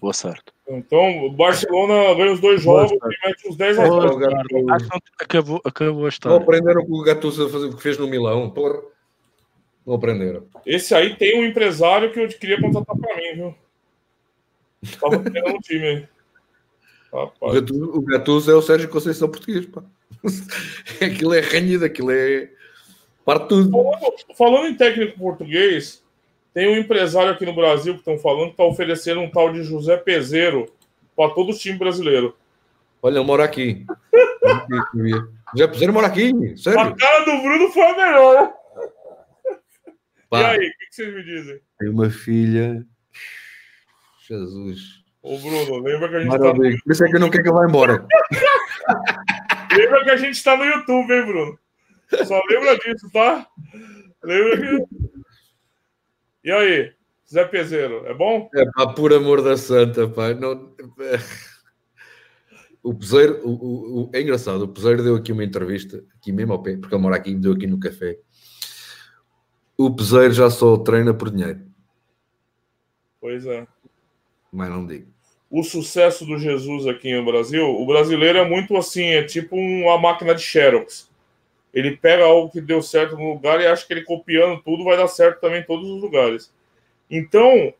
Boa 0.00 0.12
sorte. 0.12 0.44
Então, 0.72 1.24
o 1.26 1.30
Barcelona 1.32 2.14
ganha 2.14 2.32
os 2.32 2.40
dois 2.40 2.62
jogos 2.62 2.92
e 2.92 3.26
mete 3.28 3.48
uns 3.48 3.56
10 3.56 3.78
a 3.78 3.86
Boa 3.88 4.00
0. 4.02 4.12
sorte. 4.12 4.34
Acho 4.36 4.46
que 4.48 4.62
não- 4.62 5.00
acabou, 5.20 5.60
acabou 5.64 5.98
a 5.98 6.02
Não 6.02 6.08
história. 6.08 6.36
aprenderam 6.38 6.86
com 6.86 6.92
o 6.94 7.02
Gattuso 7.02 7.46
a 7.46 7.50
fazer 7.50 7.66
o 7.66 7.76
que 7.76 7.82
fez 7.82 7.98
no 7.98 8.06
Milão, 8.06 8.48
porra. 8.50 8.80
Não 9.84 9.94
aprenderam. 9.94 10.46
Esse 10.64 10.94
aí 10.94 11.16
tem 11.16 11.40
um 11.40 11.44
empresário 11.44 12.12
que 12.12 12.20
eu 12.20 12.28
queria 12.28 12.60
contratar 12.60 12.96
pra 12.96 13.16
mim, 13.16 13.34
viu? 13.34 13.54
Tava 15.00 15.18
querendo 15.22 15.48
um 15.56 15.58
time 15.58 15.86
aí. 15.86 16.08
O. 17.40 17.52
Gattuso, 17.52 17.84
o 17.98 18.00
Gattuso 18.02 18.50
é 18.50 18.54
o 18.54 18.62
Sérgio 18.62 18.88
Conceição 18.88 19.28
português, 19.28 19.66
pá. 19.66 19.82
Aquilo 21.02 21.34
é 21.34 21.40
ranhido, 21.40 21.84
aquilo 21.84 22.10
é. 22.12 22.48
Parte 23.24 23.48
tudo. 23.48 23.70
Falando, 23.70 24.14
falando 24.36 24.66
em 24.68 24.76
técnico 24.76 25.18
português, 25.18 26.04
tem 26.52 26.68
um 26.68 26.78
empresário 26.78 27.32
aqui 27.32 27.46
no 27.46 27.54
Brasil 27.54 27.94
que 27.94 28.00
estão 28.00 28.18
falando 28.18 28.46
que 28.46 28.50
está 28.52 28.64
oferecendo 28.64 29.20
um 29.20 29.30
tal 29.30 29.52
de 29.52 29.62
José 29.62 29.96
Peseiro 29.96 30.66
para 31.16 31.32
todo 31.32 31.52
o 31.52 31.56
time 31.56 31.78
brasileiro. 31.78 32.36
Olha, 33.02 33.18
ele 33.18 33.24
mora 33.24 33.44
aqui. 33.44 33.86
Já 35.54 35.68
puseram 35.68 35.92
mora 35.92 36.06
aqui, 36.06 36.32
A 36.52 36.56
sério? 36.56 36.96
cara 36.96 37.24
do 37.24 37.42
Bruno 37.42 37.70
foi 37.70 37.82
a 37.82 37.96
melhor. 37.96 38.52
E 39.86 40.28
Pá, 40.28 40.50
aí, 40.50 40.58
o 40.58 40.60
que, 40.60 40.86
que 40.86 40.94
vocês 40.94 41.14
me 41.14 41.24
dizem? 41.24 41.60
tem 41.78 41.88
uma 41.88 42.10
filha. 42.10 42.86
Jesus. 44.28 45.00
Ô, 45.22 45.36
Bruno, 45.38 45.82
lembra 45.82 46.08
que 46.08 46.16
a 46.16 46.20
gente 46.20 46.30
tá 46.30 46.38
no, 46.38 46.44
Maravilha. 46.44 46.78
Por 46.84 46.92
isso 46.92 47.04
é 47.04 47.08
que 47.08 47.16
eu 47.16 47.20
não 47.20 47.30
quero 47.30 47.42
que 47.42 47.48
ele 47.48 47.58
vá 47.58 47.66
embora. 47.66 48.06
lembra 49.76 50.04
que 50.04 50.10
a 50.10 50.16
gente 50.16 50.42
tá 50.42 50.56
no 50.56 50.64
YouTube, 50.64 51.12
hein, 51.12 51.26
Bruno? 51.26 51.58
Só 52.24 52.40
lembra 52.48 52.78
disso, 52.78 53.10
tá? 53.12 53.46
Lembra 54.22 54.56
que. 54.56 54.84
E 56.42 56.50
aí, 56.50 56.92
Zé 57.30 57.44
Peseiro, 57.44 58.06
é 58.06 58.14
bom? 58.14 58.48
É 58.54 58.64
pá, 58.74 58.86
por 58.92 59.12
amor 59.12 59.42
da 59.42 59.56
santa, 59.56 60.08
pá. 60.08 60.32
Não... 60.34 60.74
O 62.82 62.94
Peseiro, 62.94 63.40
o, 63.46 64.04
o- 64.04 64.10
é 64.14 64.22
engraçado, 64.22 64.62
o 64.62 64.68
Peseiro 64.68 65.02
deu 65.02 65.14
aqui 65.16 65.32
uma 65.32 65.44
entrevista, 65.44 66.02
aqui 66.16 66.32
mesmo 66.32 66.54
ao 66.54 66.62
pé, 66.62 66.76
porque 66.78 66.94
ele 66.94 67.02
mora 67.02 67.16
aqui, 67.16 67.34
deu 67.34 67.52
aqui 67.52 67.66
no 67.66 67.78
café. 67.78 68.18
O 69.76 69.94
Peseiro 69.94 70.32
já 70.32 70.48
só 70.48 70.76
treina 70.78 71.12
por 71.12 71.30
dinheiro, 71.30 71.60
Pois 73.20 73.44
é. 73.44 73.66
mas 74.50 74.70
não 74.70 74.86
digo. 74.86 75.08
o 75.50 75.62
sucesso 75.62 76.24
do 76.24 76.38
Jesus 76.38 76.86
aqui 76.86 77.14
no 77.14 77.22
Brasil, 77.24 77.66
o 77.66 77.84
brasileiro 77.86 78.38
é 78.38 78.48
muito 78.48 78.74
assim, 78.78 79.04
é 79.04 79.24
tipo 79.24 79.56
uma 79.56 79.98
máquina 79.98 80.34
de 80.34 80.40
Xerox. 80.40 81.09
Ele 81.72 81.96
pega 81.96 82.24
algo 82.24 82.50
que 82.50 82.60
deu 82.60 82.82
certo 82.82 83.16
no 83.16 83.34
lugar 83.34 83.60
e 83.60 83.66
acha 83.66 83.86
que 83.86 83.92
ele 83.92 84.02
copiando 84.02 84.60
tudo 84.62 84.84
vai 84.84 84.96
dar 84.96 85.08
certo 85.08 85.40
também 85.40 85.60
em 85.60 85.64
todos 85.64 85.88
os 85.88 86.02
lugares. 86.02 86.52
Então, 87.10 87.72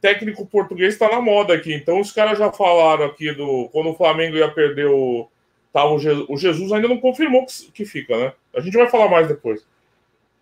técnico 0.00 0.46
português 0.46 0.94
está 0.94 1.08
na 1.08 1.20
moda 1.20 1.54
aqui. 1.54 1.72
Então, 1.72 2.00
os 2.00 2.12
caras 2.12 2.38
já 2.38 2.52
falaram 2.52 3.04
aqui 3.04 3.32
do 3.32 3.68
quando 3.72 3.90
o 3.90 3.94
Flamengo 3.94 4.36
ia 4.36 4.50
perder 4.50 4.86
o 4.86 5.28
tava 5.72 5.92
o, 5.92 5.98
Jesus, 5.98 6.26
o 6.28 6.36
Jesus 6.38 6.72
ainda 6.72 6.88
não 6.88 6.98
confirmou 6.98 7.44
que, 7.44 7.70
que 7.70 7.84
fica, 7.84 8.16
né? 8.16 8.32
A 8.54 8.60
gente 8.60 8.76
vai 8.76 8.88
falar 8.88 9.08
mais 9.08 9.28
depois. 9.28 9.66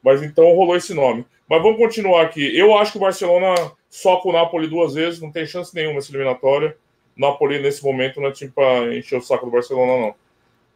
Mas 0.02 0.22
então 0.22 0.54
rolou 0.54 0.76
esse 0.76 0.94
nome. 0.94 1.26
Mas 1.48 1.62
vamos 1.62 1.78
continuar 1.78 2.22
aqui. 2.22 2.56
Eu 2.56 2.76
acho 2.78 2.92
que 2.92 2.98
o 2.98 3.00
Barcelona 3.00 3.72
soca 3.90 4.28
o 4.28 4.32
Napoli 4.32 4.68
duas 4.68 4.94
vezes, 4.94 5.20
não 5.20 5.32
tem 5.32 5.46
chance 5.46 5.74
nenhuma 5.74 5.98
essa 5.98 6.10
eliminatória. 6.10 6.76
Napoli, 7.16 7.58
nesse 7.58 7.82
momento, 7.82 8.20
não 8.20 8.28
é 8.28 8.32
time 8.32 8.50
para 8.50 8.94
encher 8.94 9.18
o 9.18 9.22
saco 9.22 9.46
do 9.46 9.52
Barcelona, 9.52 10.06
não. 10.06 10.14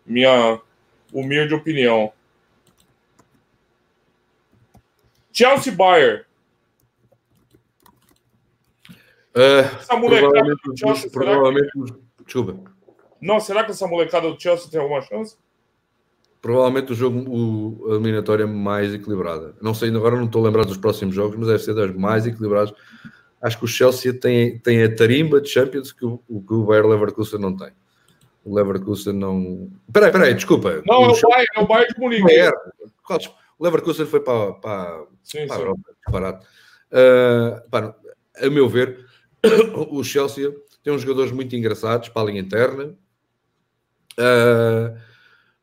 Minha 0.06 0.60
humilde 1.12 1.54
opinião. 1.54 2.12
Chelsea 5.32 5.72
Bayern. 5.72 6.24
Ah, 9.34 9.78
Essa 9.80 9.96
molecada 9.96 10.28
provavelmente, 10.30 10.62
do 10.64 10.76
Chelsea, 10.78 10.96
será 10.96 11.10
que... 11.10 11.10
provavelmente, 11.10 11.70
desculpa. 12.24 12.70
Não, 13.20 13.40
será 13.40 13.64
que 13.64 13.70
essa 13.70 13.86
molecada 13.86 14.30
do 14.30 14.40
Chelsea 14.40 14.70
tem 14.70 14.80
alguma 14.80 15.00
chance? 15.02 15.36
Provavelmente 16.40 16.92
o 16.92 16.94
jogo, 16.94 17.18
o, 17.28 17.88
a 17.90 17.94
eliminatória 17.94 18.46
mais 18.46 18.94
equilibrada. 18.94 19.56
Não 19.60 19.74
sei, 19.74 19.90
agora 19.90 20.16
não 20.16 20.24
estou 20.26 20.42
a 20.42 20.46
lembrar 20.46 20.64
dos 20.64 20.76
próximos 20.76 21.14
jogos, 21.14 21.36
mas 21.36 21.48
deve 21.48 21.58
ser 21.62 21.74
das 21.74 21.92
mais 21.94 22.26
equilibradas. 22.26 22.72
Acho 23.42 23.58
que 23.58 23.64
o 23.64 23.68
Chelsea 23.68 24.12
tem, 24.12 24.58
tem 24.58 24.82
a 24.82 24.94
tarimba 24.94 25.40
de 25.40 25.48
Champions 25.48 25.92
que 25.92 26.04
o, 26.04 26.18
que 26.18 26.54
o 26.54 26.64
Bayer 26.64 26.86
Leverkusen 26.86 27.40
não 27.40 27.56
tem. 27.56 27.70
O 28.44 28.54
Leverkusen 28.54 29.12
não. 29.14 29.68
Peraí, 29.92 30.10
peraí, 30.10 30.34
desculpa. 30.34 30.82
Não, 30.86 31.04
é 31.04 31.08
o 31.08 31.20
Bayern, 31.20 31.46
é 31.56 31.60
o 31.60 31.66
Bayern 31.66 31.94
de 31.94 32.00
Munique. 32.00 32.22
Bayer. 32.22 32.52
Qual- 33.04 33.18
O 33.58 33.64
Leverkusen 33.64 34.06
foi 34.06 34.20
para, 34.20 34.52
para, 34.54 35.06
Sim, 35.22 35.46
para 35.46 35.56
a 35.56 35.58
sim. 35.58 35.62
Europa, 35.64 35.82
barato. 36.10 36.46
Ah, 36.92 37.62
pá, 37.70 37.94
a 38.36 38.50
meu 38.50 38.68
ver, 38.68 39.06
o 39.90 40.02
Chelsea 40.02 40.52
tem 40.82 40.92
uns 40.92 41.02
jogadores 41.02 41.32
muito 41.32 41.54
engraçados 41.54 42.08
para 42.08 42.22
a 42.22 42.24
linha 42.26 42.40
interna. 42.40 42.94
Ah, 44.18 44.94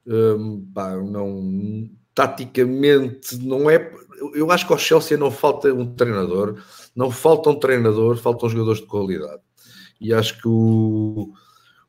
hum, 0.05 0.71
pá, 0.73 0.95
não, 0.97 1.89
taticamente, 2.13 3.37
não 3.37 3.69
é. 3.69 3.91
Eu 4.33 4.51
acho 4.51 4.65
que 4.65 4.73
ao 4.73 4.79
Chelsea 4.79 5.17
não 5.17 5.29
falta 5.31 5.73
um 5.73 5.93
treinador, 5.93 6.61
não 6.95 7.11
falta 7.11 7.49
um 7.49 7.59
treinador, 7.59 8.17
faltam 8.17 8.49
jogadores 8.49 8.81
de 8.81 8.87
qualidade. 8.87 9.41
E 9.99 10.13
acho 10.13 10.39
que 10.41 10.47
o, 10.47 11.33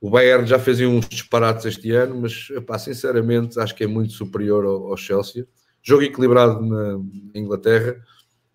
o 0.01 0.11
Bayern 0.11 0.47
já 0.47 0.59
fez 0.59 0.81
uns 0.81 1.09
disparates 1.09 1.67
este 1.67 1.91
ano, 1.93 2.21
mas 2.23 2.49
pá, 2.67 2.79
sinceramente 2.79 3.59
acho 3.61 3.75
que 3.75 3.85
é 3.85 3.87
muito 3.87 4.13
superior 4.13 4.65
ao, 4.65 4.91
ao 4.91 4.97
Chelsea. 4.97 5.47
Jogo 5.87 6.03
equilibrado 6.03 6.61
na 6.61 6.99
Inglaterra, 7.33 7.97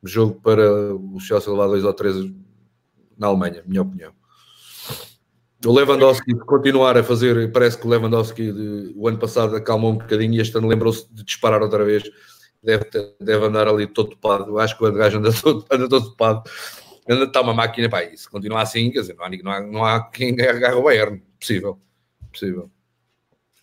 jogo 0.03 0.41
para 0.41 0.93
o 0.93 1.17
Chelsea 1.17 1.49
levar 1.49 1.67
2 1.67 1.85
ou 1.85 1.93
3 1.93 2.29
na 3.17 3.27
Alemanha, 3.27 3.63
minha 3.65 3.81
opinião. 3.83 4.11
O 5.65 5.71
Lewandowski 5.71 6.33
continuar 6.39 6.97
a 6.97 7.03
fazer, 7.03 7.49
parece 7.53 7.77
que 7.77 7.87
o 7.87 7.89
Lewandowski 7.89 8.51
de- 8.51 8.93
o 8.97 9.07
ano 9.07 9.17
passado 9.17 9.55
acalmou 9.55 9.91
um 9.91 9.97
bocadinho 9.97 10.33
e 10.33 10.41
este 10.41 10.57
ano 10.57 10.67
lembrou-se 10.67 11.07
de 11.13 11.23
disparar 11.23 11.61
outra 11.61 11.85
vez. 11.85 12.03
Deve, 12.61 12.85
deve 13.19 13.45
andar 13.45 13.67
ali 13.67 13.87
todo 13.87 14.09
topado. 14.09 14.59
Acho 14.59 14.77
que 14.77 14.83
o 14.83 14.91
gajo 14.91 15.19
anda 15.19 15.31
todo, 15.31 15.65
anda 15.71 15.87
todo 15.87 16.09
topado. 16.09 16.43
Está 17.07 17.41
uma 17.41 17.53
máquina, 17.53 17.87
pá, 17.89 18.03
isso 18.03 18.29
continua 18.29 18.61
assim, 18.61 18.91
quer 18.91 19.01
dizer, 19.01 19.15
não 19.15 19.23
há, 19.25 19.29
não 19.29 19.51
há, 19.51 19.61
não 19.61 19.85
há 19.85 20.03
quem 20.03 20.31
agarre 20.41 20.75
o 20.75 20.83
Bayern. 20.83 21.23
Possível. 21.39 21.79
Possível. 22.31 22.69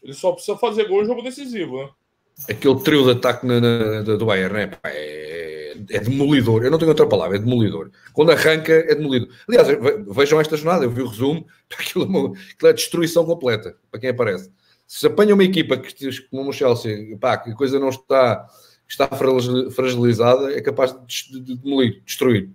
Ele 0.02 0.14
só 0.14 0.32
precisa 0.32 0.56
fazer 0.56 0.88
gol 0.88 1.02
em 1.02 1.06
jogo 1.06 1.20
decisivo, 1.22 1.82
né? 1.82 1.90
Aquele 2.48 2.80
trio 2.80 3.04
de 3.04 3.10
ataque 3.12 3.46
na, 3.46 3.60
na- 3.60 4.02
do 4.02 4.26
Bayern 4.26 4.54
né? 4.54 4.70
É, 4.84 5.76
é 5.90 5.98
demolidor. 6.00 6.64
Eu 6.64 6.70
não 6.70 6.78
tenho 6.78 6.90
outra 6.90 7.06
palavra, 7.06 7.36
é 7.36 7.40
demolidor. 7.40 7.90
Quando 8.12 8.30
arranca, 8.32 8.72
é 8.72 8.94
demolidor. 8.94 9.28
Aliás, 9.48 9.66
ve- 9.68 10.04
vejam 10.08 10.40
esta 10.40 10.56
jornada, 10.56 10.84
eu 10.84 10.90
vi 10.90 11.02
o 11.02 11.06
resumo, 11.08 11.46
aquilo, 11.78 12.04
é 12.04 12.08
aquilo 12.52 12.70
é 12.70 12.72
destruição 12.72 13.24
completa, 13.24 13.76
para 13.90 14.00
quem 14.00 14.10
aparece. 14.10 14.50
Se 14.86 15.06
apanha 15.06 15.34
uma 15.34 15.44
equipa 15.44 15.76
que 15.76 15.94
como 16.30 16.50
o 16.50 16.52
Chelsea, 16.52 17.16
pá, 17.18 17.36
que 17.36 17.50
a 17.50 17.54
coisa 17.54 17.78
não 17.78 17.88
está, 17.90 18.46
está 18.88 19.06
fragil- 19.08 19.70
fragilizada, 19.70 20.52
é 20.52 20.60
capaz 20.60 20.92
de, 21.06 21.32
de- 21.32 21.40
de 21.40 21.56
demolir, 21.56 22.02
destruir. 22.06 22.50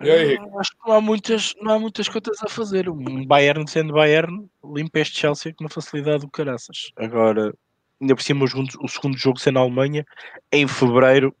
E 0.00 0.10
aí? 0.10 0.36
Ah, 0.38 0.60
Acho 0.60 0.70
que 0.72 0.78
não 0.88 0.94
há, 0.94 1.00
muitas, 1.00 1.54
não 1.60 1.72
há 1.74 1.78
muitas 1.78 2.08
contas 2.08 2.40
a 2.42 2.48
fazer. 2.48 2.88
Um 2.88 3.26
Bayern 3.26 3.68
sendo 3.68 3.92
Bayern, 3.94 4.48
limpa 4.64 5.00
este 5.00 5.18
Chelsea 5.20 5.52
com 5.54 5.64
uma 5.64 5.70
facilidade 5.70 6.20
do 6.20 6.30
caraças. 6.30 6.90
Agora, 6.96 7.52
ainda 8.00 8.14
por 8.14 8.22
cima, 8.22 8.44
o 8.44 8.48
segundo, 8.48 8.70
o 8.80 8.88
segundo 8.88 9.16
jogo 9.18 9.40
sendo 9.40 9.54
na 9.54 9.60
Alemanha, 9.60 10.06
em 10.52 10.68
fevereiro, 10.68 11.34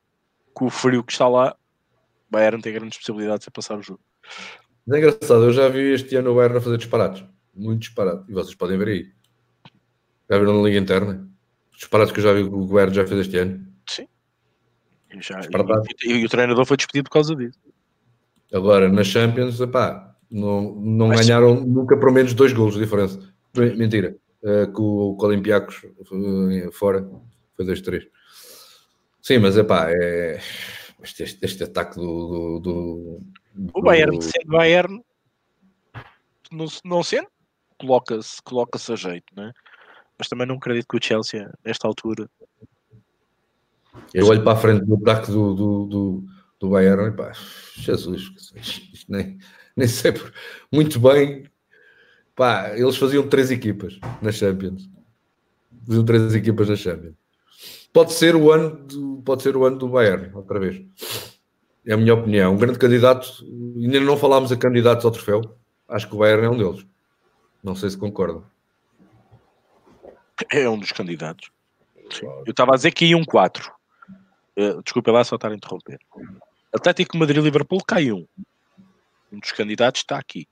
com 0.52 0.66
o 0.66 0.70
frio 0.70 1.04
que 1.04 1.12
está 1.12 1.28
lá, 1.28 1.54
Bayern 2.30 2.60
tem 2.60 2.72
grandes 2.72 2.98
possibilidades 2.98 3.44
de 3.44 3.50
passar 3.52 3.78
o 3.78 3.82
jogo. 3.82 4.00
Mas 4.86 4.96
é 4.96 4.98
engraçado, 5.00 5.44
eu 5.44 5.52
já 5.52 5.68
vi 5.68 5.92
este 5.92 6.16
ano 6.16 6.32
o 6.32 6.34
Bayern 6.34 6.56
a 6.58 6.60
fazer 6.60 6.78
disparates. 6.78 7.24
Muito 7.54 7.80
disparate. 7.80 8.24
E 8.28 8.32
vocês 8.32 8.54
podem 8.56 8.76
ver 8.78 8.88
aí. 8.88 9.12
Já 10.30 10.38
viram 10.38 10.56
na 10.60 10.66
Liga 10.68 10.78
Interna? 10.78 11.28
Os 11.72 11.78
disparates 11.78 12.12
que 12.12 12.18
eu 12.20 12.24
já 12.24 12.32
vi 12.32 12.42
que 12.42 12.50
o 12.54 12.66
Bayern 12.66 12.92
já 12.94 13.06
fez 13.06 13.20
este 13.20 13.36
ano. 13.38 13.66
E, 15.10 15.22
já- 15.22 15.38
Disparatado. 15.38 15.82
e- 16.04 16.12
e 16.12 16.24
o 16.24 16.28
treinador 16.28 16.66
foi 16.66 16.76
despedido 16.76 17.04
por 17.08 17.14
causa 17.14 17.34
disso. 17.34 17.58
Agora, 18.52 18.88
na 18.88 19.04
Champions, 19.04 19.60
epá, 19.60 20.14
não, 20.30 20.74
não 20.76 21.08
Mas- 21.08 21.26
ganharam 21.26 21.60
nunca 21.64 21.96
por 21.98 22.10
menos 22.12 22.32
dois 22.34 22.52
golos 22.52 22.74
de 22.74 22.80
diferença. 22.80 23.18
Mentira. 23.54 24.16
Eh, 24.42 24.66
com, 24.66 24.82
o- 24.82 25.16
com 25.16 25.26
o 25.26 25.28
Olympiacos 25.28 25.84
eh, 25.84 26.70
fora, 26.72 27.08
foi 27.56 27.64
2-3. 27.64 28.06
Sim, 29.20 29.38
mas 29.38 29.56
epá, 29.56 29.90
é... 29.90 30.38
este, 31.02 31.24
este, 31.24 31.44
este 31.44 31.64
ataque 31.64 31.96
do. 31.96 32.60
do, 32.60 32.60
do- 32.60 33.70
O 33.74 33.82
Bayern, 33.82 34.16
do- 34.16 34.22
sendo 34.22 34.46
Bayern, 34.46 35.02
não, 36.52 36.66
não 36.84 37.02
sendo, 37.02 37.26
coloca-se 37.78 38.40
coloca 38.42 38.78
a 38.78 38.96
jeito, 38.96 39.26
né? 39.36 39.52
Mas 40.18 40.28
também 40.28 40.46
não 40.46 40.54
acredito 40.56 40.86
que 40.88 40.96
o 40.96 41.00
Chelsea, 41.02 41.50
nesta 41.64 41.86
altura, 41.86 42.28
Eu 44.14 44.26
olho 44.26 44.42
para 44.42 44.52
a 44.52 44.60
frente 44.60 44.84
do 44.84 44.94
ataque 44.96 45.30
do, 45.30 45.54
do, 45.54 45.86
do, 45.86 46.24
do 46.60 46.70
Bayern 46.70 47.08
e 47.08 47.12
pá, 47.12 47.32
Jesus, 47.76 48.30
nem, 49.08 49.38
nem 49.76 49.88
sei 49.88 50.12
por- 50.12 50.32
muito 50.72 50.98
bem. 51.00 51.44
Pá, 52.34 52.70
eles 52.76 52.96
faziam 52.96 53.28
três 53.28 53.50
equipas 53.50 53.98
na 54.22 54.30
Champions. 54.30 54.88
Faziam 55.86 56.04
três 56.04 56.34
equipas 56.34 56.68
na 56.68 56.76
Champions. 56.76 57.14
Pode 57.92 58.12
ser 58.12 58.36
o 58.36 58.52
ano 58.52 58.86
do, 58.86 59.22
pode 59.24 59.42
ser 59.42 59.56
o 59.56 59.64
ano 59.64 59.78
do 59.78 59.88
Bayern, 59.88 60.30
outra 60.34 60.60
vez. 60.60 60.80
É 61.86 61.94
a 61.94 61.96
minha 61.96 62.14
opinião. 62.14 62.54
Um 62.54 62.58
grande 62.58 62.78
candidato, 62.78 63.44
ainda 63.76 63.98
não 64.00 64.16
falámos 64.16 64.52
a 64.52 64.56
candidatos 64.56 65.04
ao 65.04 65.10
troféu. 65.10 65.40
Acho 65.88 66.06
que 66.08 66.14
o 66.14 66.18
Bayern 66.18 66.46
é 66.46 66.50
um 66.50 66.56
deles. 66.56 66.86
Não 67.62 67.74
sei 67.74 67.90
se 67.90 67.96
concordam. 67.96 68.44
é 70.50 70.68
um 70.68 70.78
dos 70.78 70.92
candidatos. 70.92 71.50
Sim. 72.10 72.26
Eu 72.46 72.50
estava 72.50 72.72
a 72.72 72.76
dizer 72.76 72.92
que 72.92 73.06
ia 73.06 73.16
um 73.16 73.24
4. 73.24 73.72
Uh, 74.56 74.82
desculpa 74.82 75.10
lá 75.10 75.24
só 75.24 75.36
estar 75.36 75.50
a 75.50 75.54
interromper. 75.54 75.98
Atlético 76.72 77.16
Madrid 77.16 77.42
Liverpool 77.42 77.82
cai 77.84 78.12
um. 78.12 78.26
Um 79.32 79.38
dos 79.38 79.52
candidatos 79.52 80.00
está 80.00 80.18
aqui. 80.18 80.46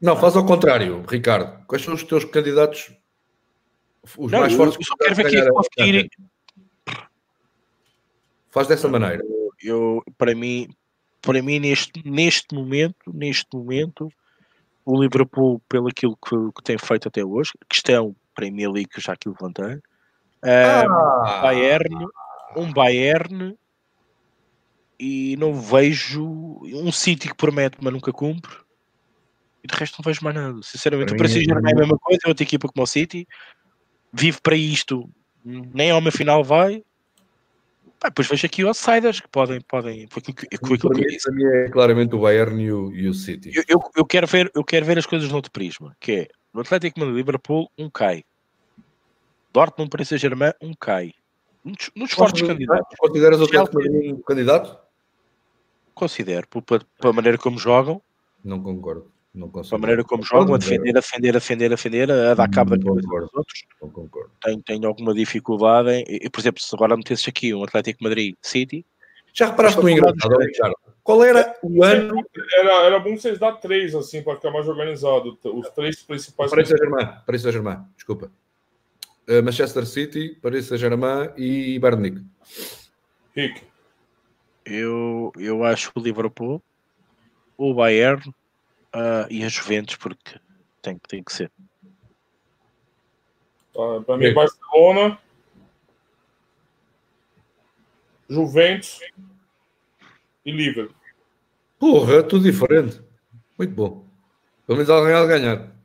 Não, 0.00 0.16
faz 0.16 0.36
ao 0.36 0.44
contrário, 0.44 1.04
Ricardo. 1.08 1.64
Quais 1.66 1.82
são 1.82 1.94
os 1.94 2.02
teus 2.02 2.24
candidatos? 2.24 2.92
Os 4.16 4.30
Não, 4.30 4.40
mais 4.40 4.52
eu, 4.52 4.58
fortes 4.58 4.76
eu 4.78 4.84
só 4.84 4.96
quero 4.96 5.14
ver 5.14 5.30
quem 5.30 5.40
é 5.40 5.50
pode 5.50 5.68
cair. 5.76 6.10
Faz 8.50 8.68
dessa 8.68 8.88
maneira. 8.88 9.22
Eu, 9.62 10.02
para 10.18 10.34
mim, 10.34 10.68
para 11.20 11.42
mim 11.42 11.58
neste, 11.58 12.08
neste 12.08 12.54
momento, 12.54 13.12
neste 13.12 13.48
momento, 13.54 14.08
o 14.84 15.00
Liverpool, 15.00 15.60
pelo 15.68 15.88
aquilo 15.88 16.16
que, 16.16 16.36
que 16.54 16.62
tem 16.62 16.78
feito 16.78 17.08
até 17.08 17.24
hoje, 17.24 17.52
questão 17.68 18.14
Premier 18.34 18.70
League 18.70 18.90
que 18.90 19.00
já 19.00 19.14
aqui 19.14 19.28
levantei, 19.28 19.76
uh, 19.76 21.42
Bayern, 21.42 22.06
um 22.56 22.72
Bayern 22.72 23.56
e 24.98 25.36
não 25.36 25.54
vejo 25.54 26.24
um 26.62 26.90
City 26.90 27.28
que 27.28 27.36
promete, 27.36 27.78
mas 27.80 27.92
nunca 27.92 28.12
cumpre. 28.12 28.56
E 29.62 29.66
de 29.66 29.74
resto 29.74 29.98
não 29.98 30.04
vejo 30.04 30.20
mais 30.22 30.36
nada. 30.36 30.60
Sinceramente, 30.62 31.08
Para 31.08 31.16
o 31.16 31.18
Paris 31.18 31.32
Saint-Germain 31.32 31.70
é 31.70 31.74
a 31.74 31.78
mesma 31.78 31.98
coisa, 31.98 32.20
é 32.24 32.28
outra 32.28 32.44
equipa 32.44 32.68
como 32.68 32.84
o 32.84 32.86
City, 32.86 33.26
vive 34.12 34.40
para 34.40 34.56
isto, 34.56 35.08
nem 35.44 35.90
ao 35.90 36.00
meu 36.00 36.12
final 36.12 36.42
vai. 36.42 36.82
Pá, 37.98 38.08
depois 38.08 38.28
vejo 38.28 38.46
aqui 38.46 38.62
outsiders 38.62 39.20
que 39.20 39.28
podem, 39.28 39.60
podem, 39.62 40.06
foi 40.08 40.22
foi 40.22 40.34
aquilo 40.52 40.78
Para 40.78 41.32
mim, 41.32 41.44
é 41.44 41.68
claramente 41.68 42.14
o 42.14 42.20
Bayern 42.20 42.62
e 42.62 42.72
o, 42.72 42.92
e 42.92 43.08
o 43.08 43.14
City. 43.14 43.50
Eu, 43.54 43.64
eu, 43.68 43.90
eu 43.96 44.04
quero 44.04 44.26
ver, 44.26 44.50
eu 44.54 44.62
quero 44.62 44.84
ver 44.84 44.98
as 44.98 45.06
coisas 45.06 45.28
no 45.28 45.36
outro 45.36 45.50
prisma, 45.50 45.96
que 45.98 46.12
é 46.12 46.28
no 46.52 46.60
Atlético 46.60 47.00
Madrid, 47.00 47.16
Liverpool, 47.16 47.70
um 47.76 47.90
cai. 47.90 48.24
Dortmund, 49.52 49.90
Paris 49.90 50.08
Saint-Germain, 50.08 50.52
um 50.60 50.72
cai. 50.74 51.12
Nos, 51.64 51.90
nos 51.96 52.12
fortes 52.12 52.46
candidatos, 52.46 52.96
Consideras 52.98 53.40
o 53.40 53.44
Atlético 53.44 53.74
Madrid 53.74 54.20
candidato? 54.26 54.85
Considero, 55.96 56.46
pela 57.00 57.12
maneira 57.12 57.36
como 57.38 57.58
jogam, 57.58 58.00
Não 58.44 58.62
concordo. 58.62 59.10
Não 59.34 59.48
pela 59.50 59.62
consigo. 59.64 59.78
maneira 59.80 60.04
como 60.04 60.22
jogam, 60.22 60.54
a 60.54 60.58
defender, 60.58 60.90
a 60.90 61.00
defender, 61.00 61.28
a 61.28 61.32
defender, 61.32 61.64
a 61.66 61.68
defender, 61.68 62.10
a 62.10 62.34
dar 62.34 62.48
cabo 62.50 62.70
da 62.70 62.78
cabeça 62.84 63.02
concordo. 63.06 63.26
dos 63.26 63.34
outros, 63.34 63.64
Não 63.82 63.90
concordo. 63.90 64.30
tenho, 64.42 64.62
tenho 64.62 64.86
alguma 64.86 65.12
dificuldade 65.12 65.90
em, 65.90 66.04
e, 66.08 66.30
por 66.30 66.40
exemplo, 66.40 66.62
se 66.62 66.74
agora 66.74 66.96
metesses 66.96 67.26
aqui 67.28 67.52
um 67.52 67.64
Atlético 67.64 68.02
Madrid 68.04 68.34
City, 68.40 68.84
Já 69.34 69.46
reparaste 69.46 69.80
no 69.82 69.88
engraçado. 69.90 70.38
Ricardo? 70.38 70.76
Qual 71.02 71.22
era 71.22 71.54
o 71.62 71.84
ano 71.84 72.24
Era, 72.58 72.72
era 72.86 72.98
bom 72.98 73.16
vocês 73.16 73.38
dar 73.38 73.52
três, 73.52 73.94
assim, 73.94 74.22
para 74.22 74.36
ficar 74.36 74.50
mais 74.50 74.66
organizado. 74.66 75.38
Os 75.44 75.68
três 75.70 76.02
principais. 76.02 76.50
Paris 76.50 76.68
Saint-Germain? 76.68 77.06
Paris 77.26 77.42
Saint-Germain, 77.42 77.78
desculpa. 77.94 78.30
Uh, 79.28 79.42
Manchester 79.42 79.84
City, 79.86 80.36
Paris 80.42 80.66
Saint-Germain 80.66 81.30
e 81.36 81.78
Bayern. 81.78 82.24
Rick. 83.34 83.62
Eu, 84.66 85.32
eu 85.38 85.64
acho 85.64 85.92
o 85.94 86.00
Liverpool, 86.00 86.62
o 87.56 87.72
Bayern 87.72 88.34
ah, 88.92 89.26
e 89.30 89.44
a 89.44 89.48
Juventus, 89.48 89.96
porque 89.96 90.38
tem, 90.82 90.98
tem 91.08 91.22
que 91.22 91.32
ser. 91.32 91.50
Tá, 93.72 94.00
para 94.04 94.16
mim. 94.16 94.34
Barcelona, 94.34 95.18
Juventus 98.28 99.00
e 100.44 100.50
Liverpool. 100.50 100.96
Porra, 101.78 102.22
tudo 102.22 102.44
diferente. 102.44 103.00
Muito 103.56 103.74
bom. 103.74 104.06
Pelo 104.66 104.78
menos 104.78 104.90
alguém 104.90 105.14
de 105.14 105.26
ganhar. 105.28 105.75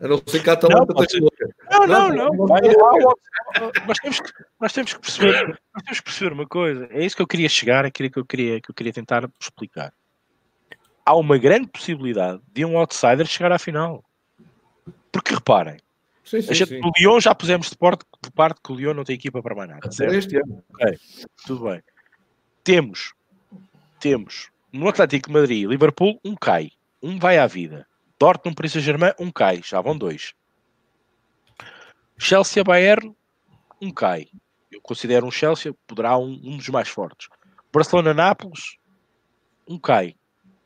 A 0.00 0.08
não 0.08 0.22
ser 0.26 0.42
que 0.42 0.48
a 0.48 0.54
Atalanta 0.54 0.86
Não, 0.86 0.94
pode. 0.94 1.20
Não, 1.20 1.86
Não, 1.86 2.08
não, 2.08 2.28
não. 2.30 2.46
vai- 2.46 2.60
há 2.68 3.86
nós, 3.86 3.98
temos 3.98 4.20
que, 4.20 4.32
nós 4.60 4.72
temos 4.72 4.94
que 4.94 5.00
perceber, 5.00 5.46
nós 5.74 5.82
temos 5.84 5.98
que 6.00 6.04
perceber 6.04 6.32
uma 6.32 6.46
coisa. 6.46 6.88
É 6.90 7.04
isso 7.04 7.14
que 7.16 7.22
eu 7.22 7.26
queria 7.26 7.48
chegar, 7.48 7.84
é 7.84 7.88
aquilo 7.88 8.10
que 8.10 8.18
eu 8.18 8.24
queria, 8.24 8.60
que 8.60 8.70
eu 8.70 8.74
queria 8.74 8.92
tentar 8.92 9.28
explicar. 9.40 9.92
Há 11.04 11.14
uma 11.16 11.36
grande 11.36 11.66
possibilidade 11.68 12.40
de 12.52 12.64
um 12.64 12.78
outsider 12.78 13.26
chegar 13.26 13.52
à 13.52 13.58
final. 13.58 14.02
Porque 15.12 15.34
reparem, 15.34 15.78
Sim, 16.24 16.38
a 16.38 16.42
sim, 16.42 16.54
gente, 16.54 16.68
sim. 16.68 16.80
o 16.84 16.92
Lyon 16.96 17.20
já 17.20 17.34
pusemos 17.34 17.68
de, 17.68 17.76
porte, 17.76 18.04
de 18.22 18.30
parte 18.30 18.60
que 18.64 18.72
o 18.72 18.76
Lyon 18.76 18.94
não 18.94 19.04
tem 19.04 19.16
equipa 19.16 19.42
para 19.42 19.54
mais 19.54 19.68
nada. 19.68 19.90
certo? 19.90 20.14
Este 20.14 20.36
ano. 20.36 20.62
Tudo 21.46 21.64
bem. 21.64 21.82
Temos, 22.62 23.12
temos 23.98 24.50
no 24.72 24.88
Atlético 24.88 25.28
de 25.28 25.34
Madrid, 25.34 25.68
Liverpool, 25.68 26.18
um 26.24 26.36
cai. 26.36 26.70
Um 27.02 27.18
vai 27.18 27.38
à 27.38 27.46
vida. 27.46 27.86
Dortmund, 28.20 28.54
Paris 28.54 28.72
Saint-Germain, 28.72 29.14
um 29.18 29.32
cai. 29.32 29.62
Já 29.64 29.80
vão 29.80 29.96
dois. 29.96 30.34
Chelsea, 32.18 32.62
Bayern, 32.62 33.16
um 33.80 33.90
cai. 33.90 34.28
Eu 34.70 34.80
considero 34.82 35.26
um 35.26 35.30
Chelsea, 35.30 35.74
poderá 35.86 36.18
um, 36.18 36.38
um 36.44 36.58
dos 36.58 36.68
mais 36.68 36.88
fortes. 36.88 37.28
Barcelona, 37.72 38.12
Nápoles, 38.12 38.76
um 39.66 39.78
cai. 39.78 40.14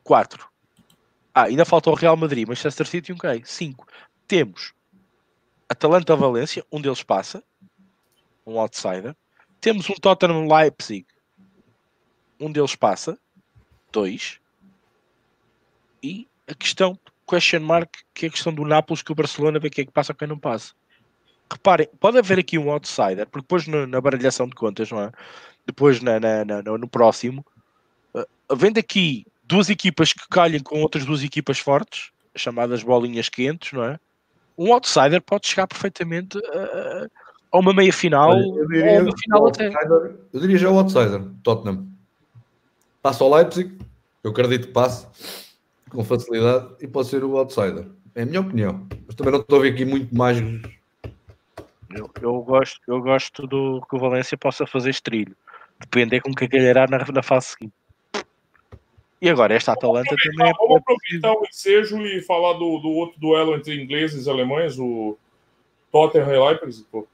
Quatro. 0.03 0.49
Ah, 1.33 1.43
ainda 1.43 1.63
falta 1.63 1.89
o 1.89 1.93
Real 1.93 2.17
Madrid, 2.17 2.47
Manchester 2.47 2.85
City, 2.85 3.13
um 3.13 3.17
cai. 3.17 3.41
Cinco. 3.45 3.87
Temos 4.27 4.73
Atalanta, 5.69 6.15
Valência, 6.15 6.65
um 6.71 6.81
deles 6.81 7.03
passa. 7.03 7.41
Um 8.45 8.59
outsider. 8.59 9.15
Temos 9.61 9.89
um 9.89 9.95
Tottenham 9.95 10.47
Leipzig. 10.47 11.07
Um 12.39 12.51
deles 12.51 12.75
passa. 12.75 13.17
Dois. 13.91 14.39
E 16.03 16.27
a 16.47 16.53
questão, 16.53 16.99
question 17.25 17.59
mark, 17.61 17.89
que 18.13 18.25
é 18.25 18.29
a 18.29 18.31
questão 18.31 18.53
do 18.53 18.63
Nápoles, 18.65 19.01
que 19.01 19.11
o 19.11 19.15
Barcelona 19.15 19.59
vê 19.59 19.69
quem 19.69 19.83
é 19.83 19.85
que 19.85 19.91
passa 19.91 20.13
quem 20.13 20.27
não 20.27 20.37
passa. 20.37 20.73
Reparem, 21.51 21.87
pode 21.99 22.17
haver 22.17 22.39
aqui 22.39 22.57
um 22.57 22.71
outsider, 22.71 23.27
porque 23.27 23.41
depois 23.43 23.67
no- 23.67 23.85
na 23.87 24.01
baralhação 24.01 24.47
de 24.47 24.55
contas, 24.55 24.89
não 24.91 25.01
é? 25.01 25.11
Depois 25.65 26.01
na, 26.01 26.19
na- 26.19 26.45
na- 26.45 26.61
no, 26.61 26.87
próximo, 26.87 27.45
uh, 28.15 28.25
havendo 28.49 28.79
aqui 28.79 29.25
duas 29.43 29.69
equipas 29.69 30.11
que 30.13 30.27
calhem 30.29 30.59
com 30.59 30.81
outras 30.81 31.05
duas 31.05 31.23
equipas 31.23 31.59
fortes, 31.59 32.11
chamadas 32.35 32.83
bolinhas 32.83 33.29
quentes, 33.29 33.73
não 33.73 33.83
é? 33.83 33.99
Um 34.57 34.73
outsider 34.73 35.21
pode 35.21 35.47
chegar 35.47 35.67
perfeitamente 35.67 36.37
uh, 36.37 37.09
a 37.51 37.57
uma 37.59 37.73
meia 37.73 37.93
final 37.93 38.31
Olha, 38.31 38.43
eu 38.43 38.63
a 38.63 38.67
diria, 38.67 39.03
uma 39.03 39.17
final 39.17 39.43
o 39.43 39.47
até. 39.47 39.71
eu 40.33 40.39
diria 40.39 40.57
já 40.57 40.69
o 40.69 40.77
outsider, 40.79 41.21
Tottenham. 41.43 41.87
Passa 43.01 43.23
ao 43.23 43.33
Leipzig, 43.33 43.77
eu 44.23 44.31
acredito 44.31 44.67
que 44.67 44.73
passe 44.73 45.05
com 45.95 46.03
facilidade 46.03 46.75
e 46.81 46.87
pode 46.87 47.07
ser 47.07 47.23
o 47.23 47.37
outsider. 47.37 47.87
É 48.13 48.21
a 48.21 48.25
minha 48.25 48.41
opinião. 48.41 48.87
Mas 49.05 49.15
também 49.15 49.33
não 49.33 49.41
estou 49.41 49.59
a 49.59 49.61
ver 49.61 49.73
aqui 49.73 49.85
muito 49.85 50.15
mais. 50.15 50.37
Eu, 51.89 52.09
eu 52.21 52.41
gosto, 52.41 52.79
eu 52.87 53.01
gosto 53.01 53.47
do 53.47 53.81
que 53.89 53.95
o 53.95 53.99
Valência 53.99 54.37
possa 54.37 54.67
fazer 54.67 54.89
estrilho. 54.89 55.35
Depende 55.79 56.15
é 56.15 56.19
com 56.19 56.33
quem 56.33 56.47
calhará 56.47 56.87
na, 56.87 56.99
na 57.11 57.23
fase 57.23 57.47
seguinte. 57.47 57.73
E 59.21 59.29
agora, 59.29 59.55
esta 59.55 59.71
Atalanta 59.73 60.15
também 60.23 60.49
é. 60.49 60.53
Vamos 60.53 60.77
aproveitar 60.77 61.33
o 61.33 61.45
ensejo 61.45 62.01
e 62.05 62.21
falar 62.21 62.53
do, 62.53 62.79
do 62.79 62.89
outro 62.89 63.19
duelo 63.19 63.55
entre 63.55 63.81
ingleses 63.81 64.27
e 64.27 64.29
alemães, 64.29 64.77
o 64.77 65.17
Tottenham 65.91 66.33
e 66.33 66.47
Leipzig. 66.47 66.85
Pô. 66.91 67.07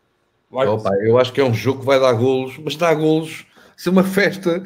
Leipzig. 0.51 0.87
Opa, 0.87 0.95
eu 0.95 1.17
acho 1.17 1.31
que 1.31 1.39
é 1.39 1.43
um 1.43 1.53
jogo 1.53 1.81
que 1.81 1.85
vai 1.85 1.99
dar 1.99 2.13
golos, 2.13 2.57
mas 2.57 2.75
dá 2.75 2.93
golos. 2.93 3.45
Ser 3.77 3.89
uma 3.89 4.03
festa, 4.03 4.61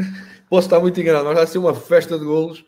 posso 0.49 0.67
estar 0.67 0.79
muito 0.79 0.99
enganado, 0.99 1.25
mas 1.25 1.35
vai 1.35 1.47
ser 1.47 1.57
uma 1.57 1.73
festa 1.73 2.17
de 2.17 2.25
golos. 2.25 2.65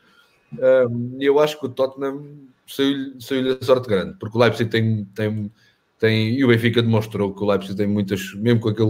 Eu 1.20 1.40
acho 1.40 1.60
que 1.60 1.66
o 1.66 1.70
Tottenham 1.70 2.48
saiu-lhe 2.68 3.22
saiu 3.22 3.58
a 3.60 3.66
sorte 3.66 3.88
grande, 3.88 4.18
porque 4.20 4.38
o 4.38 4.42
Leipzig 4.42 4.70
tem, 4.70 5.06
tem, 5.16 5.52
tem, 6.00 6.34
e 6.36 6.44
o 6.44 6.48
Benfica 6.48 6.82
demonstrou 6.82 7.34
que 7.34 7.44
o 7.44 7.48
Leipzig 7.48 7.76
tem 7.76 7.88
muitas, 7.88 8.34
mesmo 8.36 8.60
com 8.60 8.70
aquele 8.70 8.88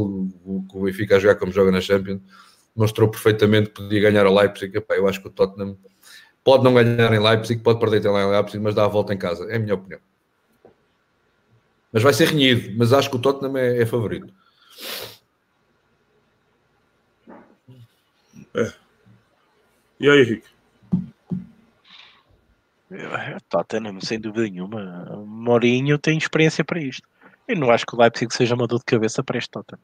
que 0.69 0.77
o 0.77 0.83
Benfica 0.83 1.15
a 1.15 1.19
jogar 1.19 1.35
como 1.35 1.51
joga 1.51 1.71
na 1.71 1.81
Champions, 1.81 2.21
mostrou 2.75 3.09
perfeitamente 3.09 3.69
que 3.69 3.81
podia 3.81 4.01
ganhar 4.01 4.25
ao 4.25 4.35
Leipzig. 4.35 4.71
Eu 4.89 5.07
acho 5.07 5.21
que 5.21 5.27
o 5.27 5.31
Tottenham 5.31 5.77
pode 6.43 6.63
não 6.63 6.73
ganhar 6.73 7.11
em 7.13 7.19
Leipzig, 7.19 7.61
pode 7.61 7.79
perder 7.79 8.05
em 8.05 8.31
Leipzig, 8.31 8.59
mas 8.59 8.75
dá 8.75 8.85
a 8.85 8.87
volta 8.87 9.13
em 9.13 9.17
casa. 9.17 9.45
É 9.51 9.55
a 9.55 9.59
minha 9.59 9.73
opinião. 9.73 9.99
Mas 11.91 12.03
vai 12.03 12.13
ser 12.13 12.29
renhido, 12.29 12.75
mas 12.77 12.93
acho 12.93 13.09
que 13.09 13.15
o 13.15 13.19
Tottenham 13.19 13.57
é, 13.57 13.81
é 13.81 13.85
favorito. 13.85 14.33
É. 18.53 18.73
E 19.99 20.09
aí, 20.09 20.23
Rick? 20.23 20.56
Tottenham, 23.49 23.99
sem 24.01 24.19
dúvida 24.19 24.49
nenhuma. 24.49 25.23
Mourinho 25.25 25.97
tem 25.97 26.17
experiência 26.17 26.63
para 26.63 26.79
isto. 26.79 27.07
Eu 27.47 27.57
não 27.57 27.71
acho 27.71 27.85
que 27.85 27.95
o 27.95 27.99
Leipzig 27.99 28.33
seja 28.33 28.55
uma 28.55 28.67
dor 28.67 28.79
de 28.79 28.85
cabeça 28.85 29.23
para 29.23 29.37
este 29.37 29.49
Tottenham. 29.51 29.81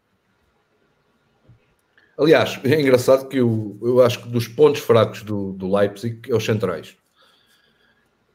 Aliás, 2.18 2.60
é 2.64 2.80
engraçado 2.80 3.28
que 3.28 3.38
eu, 3.38 3.78
eu 3.82 4.02
acho 4.04 4.22
que 4.22 4.30
dos 4.30 4.48
pontos 4.48 4.82
fracos 4.82 5.24
do, 5.24 5.54
do 5.54 5.74
Leipzig 5.76 6.22
é 6.30 6.36
os 6.36 6.46
centrais. 6.46 6.96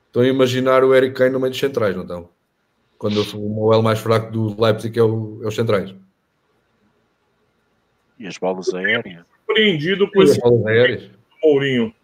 Estão 0.07 0.23
a 0.23 0.27
imaginar 0.27 0.83
o 0.83 0.95
Eric 0.95 1.15
Kane 1.15 1.31
no 1.31 1.39
meio 1.39 1.51
dos 1.51 1.61
centrais, 1.61 1.95
não 1.95 2.03
estão? 2.03 2.29
Quando 2.97 3.23
o 3.37 3.49
Moel 3.49 3.83
mais 3.83 4.01
fraco 4.01 4.33
do 4.33 4.61
Leipzig 4.61 4.99
é, 4.99 5.03
o, 5.03 5.41
é 5.45 5.47
os 5.47 5.55
centrais. 5.55 5.95
E 8.19 8.27
as 8.27 8.37
bolas 8.37 8.75
aéreas. 8.75 9.25
Surpreendido 9.47 10.11
com 10.11 10.23
E 10.23 10.25
esse 10.25 10.41
Mourinho. 11.41 11.95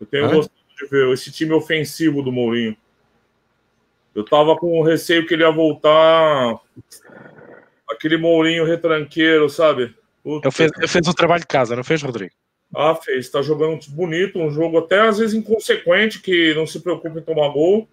Eu 0.00 0.06
tenho 0.06 0.24
Hã? 0.24 0.34
gostado 0.34 0.57
de 0.78 0.86
ver 0.86 1.12
esse 1.12 1.30
time 1.30 1.52
ofensivo 1.52 2.22
do 2.22 2.32
Mourinho. 2.32 2.76
Eu 4.14 4.24
tava 4.24 4.56
com 4.56 4.82
receio 4.82 5.26
que 5.26 5.34
ele 5.34 5.42
ia 5.42 5.50
voltar 5.50 6.58
aquele 7.90 8.16
Mourinho 8.16 8.64
retranqueiro, 8.64 9.48
sabe? 9.48 9.94
Puta. 10.22 10.48
Ele 10.48 10.52
fez, 10.54 10.70
ele 10.76 10.88
fez 10.88 11.08
o 11.08 11.14
trabalho 11.14 11.40
de 11.40 11.46
casa, 11.46 11.76
não 11.76 11.84
fez, 11.84 12.02
Rodrigo? 12.02 12.32
Ah, 12.74 12.94
fez. 12.94 13.28
Tá 13.30 13.40
jogando 13.42 13.80
bonito, 13.90 14.38
um 14.38 14.50
jogo 14.50 14.78
até 14.78 15.00
às 15.00 15.18
vezes 15.18 15.34
inconsequente, 15.34 16.20
que 16.20 16.54
não 16.54 16.66
se 16.66 16.80
preocupa 16.80 17.18
em 17.18 17.22
tomar 17.22 17.48
gol. 17.48 17.88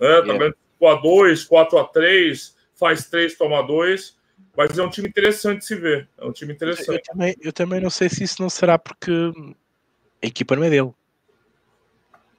Né? 0.00 0.08
Tá 0.22 0.32
É. 0.34 0.38
ganhando 0.38 0.56
5x2, 0.80 1.46
4x3, 1.48 2.54
faz 2.74 3.06
3, 3.08 3.36
toma 3.36 3.62
2. 3.62 4.16
Mas 4.56 4.78
é 4.78 4.82
um 4.82 4.88
time 4.90 5.08
interessante 5.08 5.60
de 5.60 5.66
se 5.66 5.74
ver. 5.74 6.08
É 6.18 6.24
um 6.24 6.32
time 6.32 6.52
Eu 6.52 6.54
interessante. 6.56 7.02
também, 7.04 7.36
eu 7.42 7.52
também 7.52 7.80
não 7.80 7.90
sei 7.90 8.08
se 8.08 8.24
isso 8.24 8.40
não 8.40 8.48
será 8.48 8.78
porque 8.78 9.12
a 10.22 10.26
equipa 10.26 10.56
não 10.56 10.64
é 10.64 10.70
dele. 10.70 10.92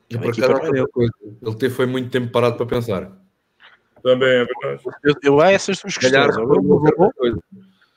E 0.10 0.18
por 0.18 0.32
acaso, 0.32 0.88
coisa, 0.92 1.14
ele 1.42 1.56
teve 1.56 1.76
foi 1.76 1.86
muito 1.86 2.10
tempo 2.10 2.32
parado 2.32 2.56
para 2.56 2.66
pensar. 2.66 3.12
Também, 4.02 4.30
é 4.30 4.46
verdade. 4.46 4.82
Eu, 5.04 5.16
eu 5.22 5.42
há 5.42 5.52
essas 5.52 5.80
duas 5.82 5.98
calhar, 5.98 6.28
questões. 6.28 6.48
Ou 6.48 6.56
ele, 6.56 6.68
mudou, 6.68 7.14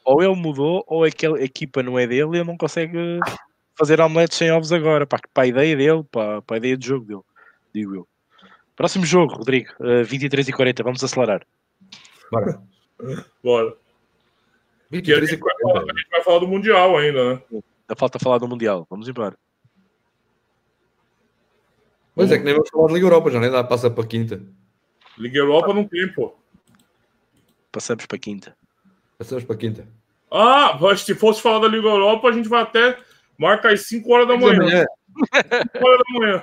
ou 0.04 0.22
ele 0.22 0.34
mudou, 0.34 0.84
ou 0.86 1.04
aquela 1.04 1.40
equipa 1.42 1.82
não 1.82 1.98
é 1.98 2.06
dele 2.06 2.30
e 2.32 2.36
ele 2.38 2.44
não 2.44 2.56
consegue 2.56 3.20
fazer 3.78 4.00
omeletes 4.00 4.36
sem 4.36 4.50
ovos 4.50 4.72
agora. 4.72 5.06
Para, 5.06 5.20
para 5.32 5.44
a 5.44 5.46
ideia 5.46 5.76
dele, 5.76 6.04
para, 6.10 6.42
para 6.42 6.56
a 6.56 6.58
ideia 6.58 6.76
de 6.76 6.86
jogo 6.86 7.04
dele, 7.06 7.22
digo 7.72 7.94
eu. 7.94 8.08
Próximo 8.74 9.04
jogo, 9.04 9.34
Rodrigo, 9.34 9.70
eh, 9.80 10.02
23 10.02 10.48
e 10.48 10.52
40, 10.52 10.82
vamos 10.82 11.04
acelerar. 11.04 11.46
Bora. 12.32 12.62
Bora. 13.44 13.76
Que 14.90 15.12
a 15.12 15.20
23 15.20 15.22
e 15.22 15.30
gente, 15.32 15.40
vai 15.40 15.54
falar, 15.60 15.72
40. 15.72 15.92
a 15.92 15.96
gente 15.96 16.10
vai 16.10 16.22
falar 16.22 16.38
do 16.40 16.48
Mundial 16.48 16.96
ainda, 16.96 17.34
né? 17.34 17.42
Ainda 17.52 17.96
falta 17.96 18.18
falar 18.18 18.38
do 18.38 18.48
Mundial, 18.48 18.86
vamos 18.90 19.08
embora. 19.08 19.36
Mas 22.20 22.32
é 22.32 22.38
que 22.38 22.44
nem 22.44 22.54
vamos 22.54 22.70
falar 22.70 22.88
de 22.88 22.94
Liga 22.94 23.06
Europa, 23.06 23.30
já 23.30 23.40
nem 23.40 23.50
dá, 23.50 23.64
passa 23.64 23.90
para 23.90 24.04
a 24.04 24.06
quinta. 24.06 24.42
Liga 25.18 25.38
Europa 25.38 25.72
não 25.72 25.84
tem, 25.86 26.12
pô. 26.12 26.34
Passamos 27.72 28.06
para 28.06 28.16
a 28.16 28.20
quinta. 28.20 28.56
Passamos 29.18 29.44
para 29.44 29.54
a 29.54 29.58
quinta. 29.58 29.88
Ah, 30.30 30.78
mas 30.80 31.02
se 31.02 31.14
fosse 31.14 31.42
falar 31.42 31.58
da 31.58 31.68
Liga 31.68 31.88
Europa, 31.88 32.28
a 32.28 32.32
gente 32.32 32.48
vai 32.48 32.62
até 32.62 32.98
marcar 33.38 33.72
às 33.72 33.86
5 33.86 34.12
horas 34.12 34.28
da 34.28 34.36
manhã. 34.36 34.60
amanhã, 34.60 34.86
5 35.72 35.86
horas 35.86 35.98
da 35.98 36.18
manhã. 36.18 36.42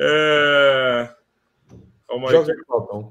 É... 0.00 1.14
Calma 2.08 2.28
aí. 2.28 2.32
jogos 2.32 2.48
é. 2.48 2.54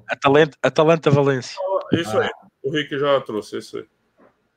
Atalanta, 0.07 0.57
Atalanta 0.61 1.11
Valência. 1.11 1.57
Isso 1.93 2.17
aí. 2.17 2.29
O 2.63 2.71
Rick 2.71 2.97
já 2.97 3.21
trouxe 3.21 3.57
isso 3.57 3.77
aí. 3.77 3.85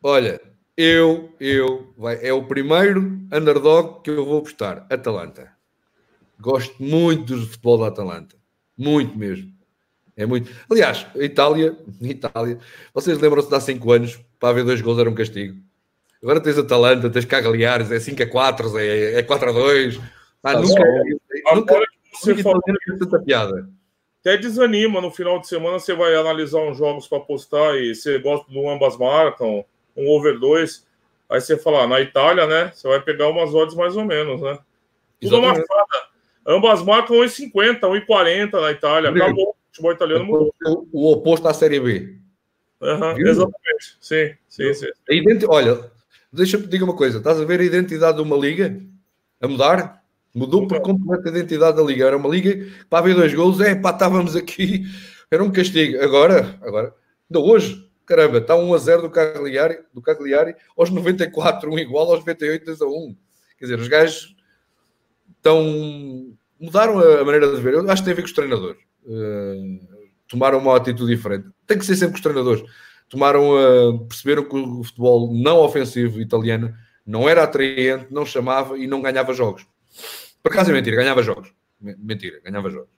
Olha, 0.02 0.40
eu, 0.76 1.34
eu, 1.38 1.92
vai, 1.96 2.24
é 2.24 2.32
o 2.32 2.44
primeiro 2.44 3.00
underdog 3.32 4.02
que 4.02 4.10
eu 4.10 4.24
vou 4.24 4.38
apostar. 4.38 4.86
Atalanta. 4.90 5.52
Gosto 6.40 6.74
muito 6.82 7.36
do 7.36 7.46
futebol 7.46 7.78
da 7.78 7.88
Atalanta. 7.88 8.36
Muito 8.76 9.16
mesmo. 9.16 9.52
É 10.16 10.26
muito. 10.26 10.50
Aliás, 10.70 11.06
a 11.14 11.22
Itália, 11.22 11.76
Itália, 12.00 12.58
vocês 12.94 13.18
lembram-se 13.18 13.48
de 13.48 13.54
há 13.54 13.60
5 13.60 13.92
anos, 13.92 14.20
para 14.38 14.50
haver 14.50 14.64
dois 14.64 14.80
gols 14.80 14.98
era 14.98 15.10
um 15.10 15.14
castigo. 15.14 15.58
Agora 16.22 16.40
tens 16.40 16.58
Atalanta, 16.58 17.08
tens 17.08 17.24
Cagliares, 17.24 17.90
é 17.90 17.98
5 17.98 18.22
a 18.22 18.26
4, 18.26 18.78
é, 18.78 19.14
é 19.14 19.22
4 19.22 19.48
a 19.48 19.52
2. 19.52 19.98
Ah, 20.42 20.54
Tá 20.54 20.60
nunca, 20.60 21.78
você 22.12 22.34
falou, 22.42 22.60
teve 22.62 22.98
tanta 22.98 23.18
piada. 23.20 23.68
até 24.20 24.36
desanima. 24.36 25.00
No 25.00 25.10
final 25.10 25.38
de 25.38 25.48
semana 25.48 25.78
você 25.78 25.94
vai 25.94 26.14
analisar 26.14 26.58
uns 26.60 26.76
jogos 26.76 27.06
para 27.06 27.20
postar 27.20 27.76
e 27.76 27.94
você 27.94 28.18
gosta 28.18 28.50
do 28.50 28.68
ambas 28.68 28.98
marcam, 28.98 29.64
um 29.96 30.08
over 30.08 30.38
2. 30.38 30.86
Aí 31.30 31.40
você 31.40 31.56
fala, 31.56 31.84
ah, 31.84 31.86
na 31.86 32.00
Itália, 32.00 32.46
né? 32.46 32.72
Você 32.74 32.88
vai 32.88 33.00
pegar 33.00 33.28
umas 33.28 33.54
odds 33.54 33.74
mais 33.76 33.96
ou 33.96 34.04
menos, 34.04 34.40
né? 34.40 34.58
Tudo 35.20 35.36
Exatamente. 35.36 35.58
amassada. 35.70 36.09
Ambas 36.46 36.82
marcam 36.82 37.16
1,50, 37.16 37.80
1,40 37.80 38.60
na 38.60 38.70
Itália. 38.70 39.10
Rodrigo. 39.10 39.26
Acabou. 39.26 39.50
O 39.50 39.56
futebol 39.70 39.92
italiano 39.92 40.24
mudou. 40.24 40.54
O, 40.64 40.86
o 40.92 41.12
oposto 41.12 41.46
à 41.46 41.54
Série 41.54 41.80
B. 41.80 42.20
Viu? 43.16 43.28
exatamente. 43.28 43.96
Sim, 44.00 44.34
sim, 44.48 44.74
sim. 44.74 44.86
Identi... 45.08 45.46
Olha, 45.46 45.90
deixa-me 46.32 46.64
te 46.64 46.70
dizer 46.70 46.84
uma 46.84 46.96
coisa: 46.96 47.18
estás 47.18 47.40
a 47.40 47.44
ver 47.44 47.60
a 47.60 47.64
identidade 47.64 48.16
de 48.16 48.22
uma 48.22 48.36
liga 48.36 48.80
a 49.40 49.46
mudar? 49.46 50.02
Mudou 50.34 50.66
por 50.66 50.80
completo 50.80 51.28
a 51.28 51.30
identidade 51.30 51.76
da 51.76 51.82
liga. 51.82 52.06
Era 52.06 52.16
uma 52.16 52.28
liga 52.28 52.66
para 52.88 53.00
haver 53.00 53.14
dois 53.14 53.34
gols, 53.34 53.60
é 53.60 53.74
pá, 53.74 53.90
estávamos 53.90 54.36
aqui, 54.36 54.84
era 55.30 55.42
um 55.42 55.50
castigo. 55.50 56.02
Agora, 56.02 56.58
agora, 56.62 56.94
ainda 57.28 57.44
hoje, 57.44 57.88
caramba, 58.06 58.38
está 58.38 58.56
1 58.56 58.74
a 58.74 58.78
0 58.78 59.02
do 59.02 59.10
Cagliari, 59.10 59.80
do 59.92 60.00
Cagliari 60.00 60.54
aos 60.76 60.88
94, 60.88 61.70
um 61.70 61.78
igual 61.78 62.10
aos 62.10 62.20
98, 62.20 62.64
2 62.64 62.80
a 62.80 62.86
1. 62.86 63.16
Quer 63.58 63.64
dizer, 63.64 63.78
os 63.78 63.88
gajos 63.88 64.36
estão. 65.40 66.32
mudaram 66.60 66.98
a 66.98 67.24
maneira 67.24 67.54
de 67.54 67.60
ver. 67.60 67.74
Eu 67.74 67.90
acho 67.90 68.02
que 68.02 68.04
tem 68.04 68.12
a 68.12 68.16
ver 68.16 68.22
com 68.22 68.28
os 68.28 68.32
treinadores. 68.34 68.80
Uh, 69.04 69.80
tomaram 70.28 70.58
uma 70.58 70.76
atitude 70.76 71.14
diferente. 71.14 71.48
Tem 71.66 71.78
que 71.78 71.84
ser 71.84 71.96
sempre 71.96 72.12
com 72.12 72.16
os 72.16 72.22
treinadores 72.22 72.62
tomaram 73.08 73.56
a 73.58 73.98
perceberam 74.06 74.44
que 74.44 74.54
o 74.54 74.84
futebol 74.84 75.34
não 75.34 75.58
ofensivo 75.58 76.20
italiano 76.20 76.72
não 77.04 77.28
era 77.28 77.42
atraente, 77.42 78.06
não 78.08 78.24
chamava 78.24 78.78
e 78.78 78.86
não 78.86 79.02
ganhava 79.02 79.34
jogos. 79.34 79.66
Por 80.40 80.52
acaso 80.52 80.70
é 80.70 80.74
mentira, 80.74 80.94
ganhava 80.96 81.20
jogos. 81.20 81.52
Me- 81.80 81.96
Mentira, 81.98 82.40
ganhava 82.40 82.70
jogos. 82.70 82.88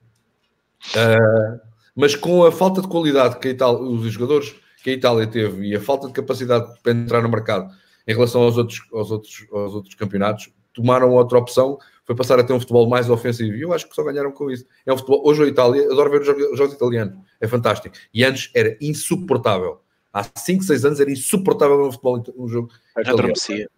Ah, 0.94 1.60
mas 1.96 2.14
com 2.14 2.44
a 2.44 2.52
falta 2.52 2.82
de 2.82 2.88
qualidade 2.88 3.38
que 3.38 3.48
Itália, 3.48 3.80
os 3.80 4.04
jogadores 4.12 4.54
que 4.82 4.90
a 4.90 4.92
Itália 4.92 5.26
teve 5.26 5.66
e 5.68 5.74
a 5.74 5.80
falta 5.80 6.08
de 6.08 6.12
capacidade 6.12 6.66
para 6.82 6.92
entrar 6.92 7.22
no 7.22 7.30
mercado 7.30 7.72
em 8.06 8.12
relação 8.12 8.42
aos 8.42 8.58
outros, 8.58 8.82
aos 8.92 9.10
outros, 9.10 9.46
aos 9.50 9.72
outros 9.74 9.94
campeonatos, 9.94 10.52
tomaram 10.74 11.10
outra 11.12 11.38
opção, 11.38 11.78
foi 12.04 12.14
passar 12.14 12.38
a 12.38 12.44
ter 12.44 12.52
um 12.52 12.60
futebol 12.60 12.88
mais 12.88 13.08
ofensivo. 13.08 13.56
E 13.56 13.62
eu 13.62 13.72
acho 13.72 13.88
que 13.88 13.94
só 13.94 14.02
ganharam 14.02 14.32
com 14.32 14.50
isso. 14.50 14.66
É 14.84 14.92
um 14.92 14.96
futebol, 14.96 15.22
hoje 15.24 15.42
a 15.42 15.46
Itália, 15.46 15.84
adoro 15.90 16.10
ver 16.10 16.20
os 16.20 16.26
jogos, 16.26 16.44
os 16.44 16.58
jogos 16.58 16.74
italianos, 16.74 17.18
é 17.40 17.46
fantástico. 17.46 17.94
E 18.12 18.24
antes 18.24 18.50
era 18.54 18.76
insuportável. 18.80 19.80
Há 20.12 20.24
5, 20.24 20.62
6 20.64 20.84
anos 20.84 21.00
era 21.00 21.10
insuportável 21.10 21.78
ver 21.78 21.88
um 21.88 21.92
futebol, 21.92 22.24
um 22.36 22.48
jogo. 22.48 22.70
Já 23.02 23.12
adormecia. 23.12 23.68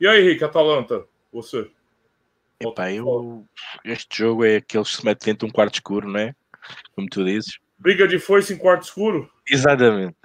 E 0.00 0.06
aí, 0.06 0.22
Rick, 0.22 0.42
Atalanta? 0.44 1.04
Você? 1.32 1.68
Epá, 2.60 2.92
eu, 2.92 3.44
este 3.84 4.18
jogo 4.18 4.44
é 4.44 4.56
aqueles 4.56 4.90
que 4.90 4.96
se 4.96 5.04
metem 5.04 5.32
dentro 5.32 5.46
de 5.46 5.50
um 5.50 5.54
quarto 5.54 5.74
escuro, 5.74 6.08
não 6.08 6.18
é? 6.18 6.34
Como 6.94 7.08
tu 7.08 7.24
dizes. 7.24 7.58
Briga 7.78 8.08
de 8.08 8.18
foice 8.18 8.54
em 8.54 8.58
quarto 8.58 8.84
escuro? 8.84 9.30
Exatamente. 9.48 10.16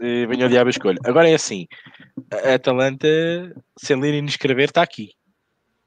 E 0.00 0.26
venha 0.26 0.46
o 0.46 0.48
diabo 0.48 0.68
a 0.68 0.70
escolha. 0.70 0.98
Agora 1.04 1.28
é 1.28 1.34
assim: 1.34 1.66
a 2.32 2.54
Atalanta, 2.54 3.06
sem 3.78 4.00
ler 4.00 4.14
e 4.14 4.22
nem 4.22 4.26
escrever, 4.26 4.68
está 4.68 4.80
aqui. 4.80 5.12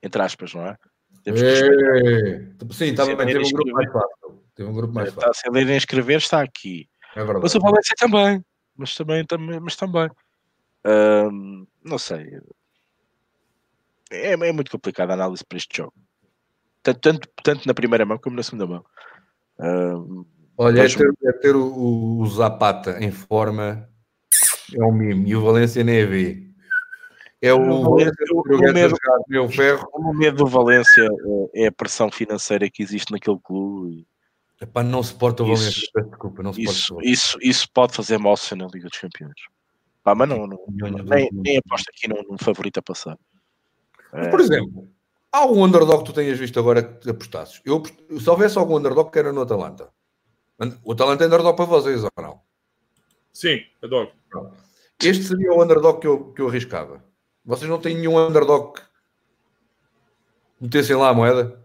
Entre 0.03 0.21
aspas, 0.21 0.53
não 0.53 0.67
é? 0.67 0.77
Temos 1.23 1.41
que. 1.41 1.47
É, 1.47 2.73
sim, 2.73 2.85
estava 2.85 3.15
bem, 3.15 3.27
teve 3.27 3.45
um 3.45 3.51
grupo 3.51 3.71
mais 3.71 3.91
fácil. 3.91 4.43
Teve 4.53 4.69
um 4.69 4.73
grupo 4.73 4.93
mais 4.93 5.07
Está 5.07 5.21
fácil. 5.21 5.41
sem 5.41 5.51
ler 5.51 5.65
nem 5.65 5.77
escrever, 5.77 6.17
está 6.17 6.41
aqui. 6.41 6.87
É 7.15 7.19
verdade. 7.19 7.39
Mas 7.41 7.55
o 7.55 7.59
Valência 7.59 7.95
também. 7.97 8.45
Mas 8.75 8.95
também, 8.95 9.25
também, 9.25 9.59
mas 9.59 9.75
também. 9.75 10.09
Ahm, 10.83 11.65
não 11.83 11.97
sei. 11.97 12.39
É, 14.11 14.33
é 14.33 14.51
muito 14.51 14.69
complicada 14.69 15.13
a 15.13 15.15
análise 15.15 15.45
para 15.45 15.57
este 15.57 15.77
jogo. 15.77 15.93
Tanto, 16.83 16.99
tanto, 16.99 17.29
tanto 17.41 17.65
na 17.65 17.73
primeira 17.73 18.05
mão 18.05 18.17
como 18.17 18.35
na 18.35 18.43
segunda 18.43 18.67
mão. 18.67 18.85
Ahm, 19.59 20.25
Olha, 20.57 20.81
é 20.81 20.87
ter, 20.87 21.13
é 21.23 21.31
ter 21.31 21.55
o, 21.55 22.19
o 22.19 22.25
Zapata 22.27 23.03
em 23.03 23.11
forma 23.11 23.89
é 24.73 24.83
um 24.83 24.91
mimo. 24.91 25.27
E 25.27 25.35
o 25.35 25.43
Valência 25.43 25.83
nem 25.83 26.03
a 26.03 26.05
vê. 26.05 26.52
É 27.45 27.53
o 27.53 27.59
O 27.59 27.91
o- 27.91 27.95
medo- 27.97 28.15
meu 29.27 29.49
ferro. 29.49 29.85
O 29.93 30.13
medo 30.13 30.37
do 30.37 30.47
Valência 30.47 31.01
é 31.53 31.63
é 31.65 31.67
a 31.67 31.71
pressão 31.73 32.09
financeira 32.09 32.69
que 32.69 32.81
existe 32.81 33.11
naquele 33.11 33.37
clube. 33.43 34.07
Epá, 34.61 34.81
não 34.81 35.03
suporta 35.03 35.43
o 35.43 35.51
Isso- 35.51 35.63
Valência, 35.63 35.89
peço 35.93 36.09
desculpa, 36.09 36.41
não 36.41 36.53
suporta 36.53 36.71
Isso, 36.71 36.93
o 36.93 36.95
Valência. 36.95 37.13
isso, 37.13 37.37
isso 37.41 37.67
pode 37.73 37.93
fazer 37.93 38.17
mal 38.17 38.37
se 38.37 38.55
na 38.55 38.65
Liga 38.67 38.87
dos 38.87 38.97
Campeões. 38.97 39.33
Pá, 40.01 40.15
mas 40.15 40.29
não, 40.29 40.47
não- 40.47 40.57
nem, 41.03 41.29
nem 41.33 41.57
aposto 41.57 41.89
aqui 41.89 42.07
num, 42.07 42.23
num 42.29 42.37
favorito 42.37 42.77
a 42.77 42.81
passar. 42.81 43.17
Mas, 44.13 44.27
Por 44.29 44.39
exemplo, 44.39 44.87
há 45.29 45.39
algum 45.39 45.65
underdog 45.65 45.99
que 45.99 46.05
tu 46.11 46.13
tenhas 46.13 46.39
visto 46.39 46.57
agora 46.57 46.81
que 46.81 47.09
apostasses? 47.09 47.61
Eu, 47.65 47.83
se 48.19 48.29
houvesse 48.29 48.57
algum 48.57 48.77
underdog 48.77 49.11
que 49.11 49.19
era 49.19 49.33
no 49.33 49.41
Atalanta. 49.41 49.89
O 50.83 50.93
Atalanta 50.93 51.25
é 51.25 51.27
underdog 51.27 51.57
para 51.57 51.65
vocês, 51.65 52.03
ou 52.03 52.09
não? 52.17 52.39
Sim, 53.33 53.59
Eduardo. 53.81 54.13
Este 55.03 55.23
seria 55.25 55.51
o 55.51 55.61
underdog 55.61 55.99
que 55.99 56.07
eu, 56.07 56.31
que 56.33 56.41
eu 56.41 56.47
arriscava. 56.47 57.03
Vocês 57.45 57.69
não 57.69 57.79
têm 57.79 57.95
nenhum 57.95 58.17
underdog 58.17 58.73
que 58.75 58.81
metessem 60.61 60.95
lá 60.95 61.09
a 61.09 61.13
moeda? 61.13 61.61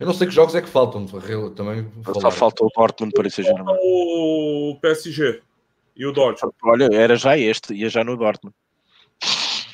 Eu 0.00 0.06
não 0.06 0.14
sei 0.14 0.26
que 0.26 0.34
jogos 0.34 0.54
é 0.54 0.60
que 0.62 0.68
faltam 0.68 1.06
também. 1.54 1.88
Só 2.04 2.14
falar. 2.20 2.30
falta 2.32 2.64
o 2.64 2.68
Dortmund 2.76 3.12
para 3.14 3.28
isso. 3.28 3.42
O 3.42 4.76
PSG 4.82 5.40
e 5.96 6.04
o 6.04 6.12
Dortmund. 6.12 6.54
Olha, 6.64 6.88
era 6.92 7.14
já 7.16 7.38
este, 7.38 7.72
ia 7.74 7.88
já 7.88 8.02
no 8.02 8.16
Dortmund. 8.16 8.54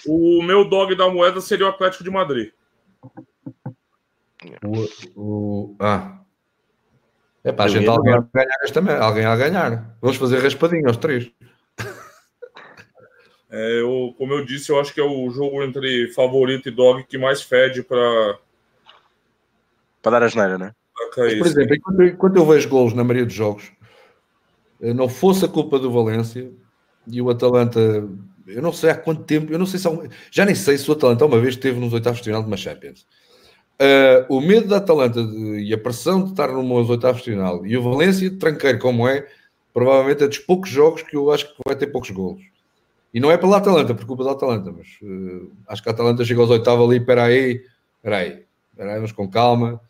O 0.06 0.42
meu 0.42 0.68
dog 0.68 0.94
da 0.94 1.08
moeda 1.10 1.40
seria 1.40 1.66
o 1.66 1.68
Atlético 1.70 2.04
de 2.04 2.10
Madrid. 2.10 2.52
O, 4.64 4.86
o- 5.20 5.76
ah. 5.80 6.18
É 7.42 7.52
para 7.52 7.64
a 7.64 7.68
gente 7.68 7.88
alguém 7.88 8.12
a 8.12 8.20
ganhar 8.20 8.56
esta 8.62 8.80
merda. 8.82 9.04
Alguém 9.04 9.24
a 9.24 9.34
ganhar. 9.36 9.96
Vamos 10.00 10.18
fazer 10.18 10.38
raspadinho 10.40 10.86
aos 10.86 10.98
três. 10.98 11.30
É, 13.50 13.80
eu, 13.80 14.14
como 14.16 14.32
eu 14.32 14.44
disse, 14.44 14.70
eu 14.70 14.78
acho 14.80 14.94
que 14.94 15.00
é 15.00 15.04
o 15.04 15.28
jogo 15.30 15.62
entre 15.62 16.08
favorito 16.12 16.68
e 16.68 16.72
dog 16.72 17.04
que 17.04 17.18
mais 17.18 17.42
fede 17.42 17.82
para 17.82 18.38
Para 20.00 20.12
dar 20.12 20.22
a 20.22 20.28
geneira, 20.28 20.56
né? 20.56 20.72
Mas, 21.16 21.34
por 21.34 21.46
exemplo, 21.46 21.74
enquanto, 21.74 22.02
enquanto 22.04 22.36
eu 22.36 22.46
vejo 22.46 22.68
golos 22.68 22.94
na 22.94 23.02
maioria 23.02 23.26
dos 23.26 23.34
jogos, 23.34 23.70
eh, 24.80 24.94
não 24.94 25.08
fosse 25.08 25.44
a 25.44 25.48
culpa 25.48 25.78
do 25.78 25.90
Valência 25.90 26.50
e 27.06 27.20
o 27.20 27.28
Atalanta, 27.28 27.80
eu 28.46 28.62
não 28.62 28.72
sei 28.72 28.90
há 28.90 28.94
quanto 28.94 29.24
tempo, 29.24 29.52
eu 29.52 29.58
não 29.58 29.66
sei 29.66 29.80
se 29.80 29.86
há 29.86 29.90
um- 29.90 30.08
já 30.30 30.44
nem 30.44 30.54
sei 30.54 30.78
se 30.78 30.88
o 30.88 30.94
Atalanta 30.94 31.26
uma 31.26 31.40
vez 31.40 31.54
esteve 31.54 31.80
nos 31.80 31.92
oitavos 31.92 32.20
de 32.20 32.24
final 32.26 32.42
de 32.42 32.46
uma 32.48 32.56
Champions. 32.56 33.06
Eh, 33.78 34.26
o 34.28 34.40
medo 34.40 34.68
da 34.68 34.76
Atalanta 34.76 35.24
de- 35.24 35.60
e 35.64 35.74
a 35.74 35.78
pressão 35.78 36.22
de 36.22 36.30
estar 36.30 36.48
nos 36.52 36.88
oitavos 36.90 37.22
de 37.22 37.30
final 37.30 37.66
e 37.66 37.76
o 37.76 37.82
Valência, 37.82 38.30
tranqueiro 38.38 38.78
como 38.78 39.08
é, 39.08 39.26
provavelmente 39.72 40.22
é 40.22 40.28
dos 40.28 40.38
poucos 40.38 40.70
jogos 40.70 41.02
que 41.02 41.16
eu 41.16 41.30
acho 41.30 41.48
que 41.48 41.54
vai 41.66 41.74
ter 41.74 41.86
poucos 41.88 42.10
golos. 42.10 42.42
E 43.12 43.18
não 43.20 43.30
é 43.30 43.36
pela 43.36 43.56
Atalanta, 43.56 43.94
por 43.94 44.06
culpa 44.06 44.22
da 44.24 44.32
Atalanta, 44.32 44.70
mas 44.72 44.86
eh, 45.02 45.46
acho 45.68 45.82
que 45.82 45.88
a 45.88 45.92
Atalanta 45.92 46.24
chega 46.24 46.40
aos 46.40 46.50
oitavos 46.50 46.88
ali, 46.88 46.98
espera 46.98 47.24
aí, 47.24 47.64
espera 47.96 48.16
aí, 48.18 48.44
espera 48.70 48.90
aí, 48.90 48.94
vamos 48.96 49.12
com 49.12 49.28
calma, 49.28 49.80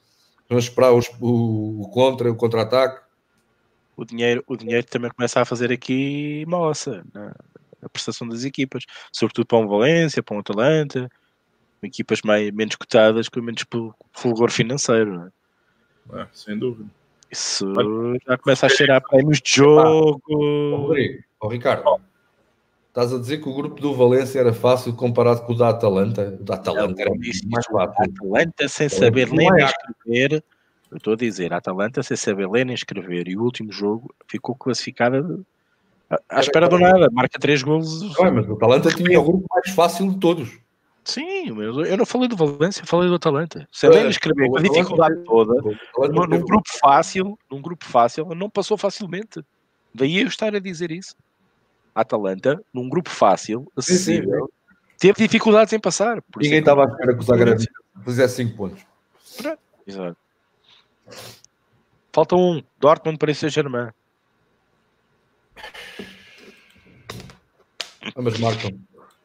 vamos 0.48 0.64
esperar 0.64 0.92
os- 0.92 1.10
o, 1.20 1.82
o 1.82 1.88
contra, 1.90 2.30
o 2.30 2.34
contra-ataque. 2.36 3.02
O 3.96 4.04
dinheiro, 4.04 4.42
o 4.46 4.56
dinheiro 4.56 4.86
também 4.86 5.10
começa 5.10 5.40
a 5.40 5.44
fazer 5.44 5.70
aqui 5.70 6.44
moça 6.48 7.04
na, 7.12 7.34
na 7.82 7.88
prestação 7.90 8.26
das 8.26 8.44
equipas, 8.44 8.84
sobretudo 9.12 9.46
para 9.46 9.58
um 9.58 9.68
Valência, 9.68 10.22
para 10.22 10.36
um 10.36 10.40
Atalanta, 10.40 11.10
equipas 11.82 12.22
mais, 12.22 12.50
menos 12.52 12.76
cotadas 12.76 13.28
com 13.28 13.42
menos 13.42 13.62
fu- 13.70 13.94
fulgor 14.14 14.50
financeiro. 14.50 15.18
né? 15.18 15.30
É, 16.14 16.26
sem 16.32 16.58
dúvida. 16.58 16.88
Isso 17.30 17.70
já 18.26 18.38
começa 18.38 18.66
a 18.66 18.68
cheirar 18.70 19.02
prémios 19.02 19.40
de 19.40 19.56
jogo. 19.56 20.20
Ó, 20.72 20.76
Rodrigo, 20.76 21.22
ó, 21.38 21.48
Ricardo, 21.48 22.00
estás 22.90 23.12
a 23.12 23.18
dizer 23.18 23.38
que 23.38 23.48
o 23.48 23.54
grupo 23.54 23.80
do 23.80 23.94
Valência 23.94 24.38
era 24.40 24.52
fácil 24.52 24.92
comparado 24.94 25.42
com 25.42 25.52
o 25.52 25.56
da 25.56 25.70
Atalanta? 25.70 26.36
O 26.40 26.44
da 26.44 26.54
Atalanta 26.54 27.00
era 27.00 27.10
Isso, 27.22 27.48
mais 27.48 27.64
fácil. 27.66 28.04
Atalanta 28.04 28.68
sem 28.68 28.88
Não 28.88 28.96
saber 28.98 29.22
é 29.28 29.30
ler 29.30 29.36
nem 29.36 29.52
Ajax. 29.52 29.72
escrever, 29.88 30.44
eu 30.90 30.96
estou 30.96 31.12
a 31.12 31.16
dizer, 31.16 31.52
a 31.52 31.56
Atalanta 31.58 32.02
sem 32.02 32.16
saber 32.16 32.48
ler 32.50 32.66
nem 32.66 32.74
escrever, 32.74 33.28
e 33.28 33.36
o 33.36 33.42
último 33.42 33.72
jogo 33.72 34.12
ficou 34.28 34.54
classificada 34.54 35.24
à, 36.10 36.18
à 36.28 36.40
espera 36.40 36.68
do 36.68 36.78
nada, 36.78 37.08
marca 37.12 37.38
três 37.38 37.62
golos. 37.62 38.02
Não 38.18 38.26
é, 38.26 38.30
mas 38.30 38.48
o 38.48 38.54
Atalanta 38.54 38.90
tinha 38.90 39.20
o 39.20 39.24
grupo 39.24 39.46
mais 39.54 39.70
fácil 39.70 40.10
de 40.10 40.18
todos. 40.18 40.58
Sim, 41.02 41.52
mas 41.52 41.88
eu 41.88 41.96
não 41.96 42.04
falei 42.04 42.28
do 42.28 42.36
Valência, 42.36 42.84
falei 42.84 43.08
do 43.08 43.14
Atalanta. 43.14 43.66
Sem 43.72 43.88
ler 43.88 44.00
nem 44.02 44.10
escrever, 44.10 44.48
com 44.48 44.56
a 44.56 44.60
Atalanta 44.60 44.74
dificuldade 44.78 45.14
teve- 45.14 45.26
toda, 45.26 45.52
Atalanta 45.98 46.36
num, 46.38 46.44
grupo 46.44 46.68
fácil, 46.78 47.38
num 47.50 47.62
grupo 47.62 47.84
fácil, 47.86 48.26
não 48.34 48.50
passou 48.50 48.76
facilmente. 48.76 49.40
Daí 49.94 50.20
eu 50.20 50.26
estar 50.28 50.54
a 50.54 50.58
dizer 50.58 50.90
isso. 50.90 51.14
Atalanta, 51.94 52.62
num 52.72 52.88
grupo 52.88 53.10
fácil, 53.10 53.62
sim. 53.62 53.70
acessível, 53.76 54.50
teve 54.98 55.14
dificuldades 55.14 55.72
em 55.72 55.80
passar. 55.80 56.22
Ninguém 56.36 56.58
é 56.58 56.60
estava 56.60 56.84
à 56.84 56.88
espera 56.88 57.14
que 57.14 57.20
o 57.20 57.22
Zagreb 57.22 57.64
fizesse 58.04 58.36
5 58.36 58.56
pontos. 58.56 58.82
Exato. 59.86 60.16
Falta 62.12 62.36
um. 62.36 62.62
Dortmund 62.78 63.18
para 63.18 63.34
Saint 63.34 63.52
Germain. 63.52 63.90
Ambas 68.16 68.38
marcam. 68.38 68.78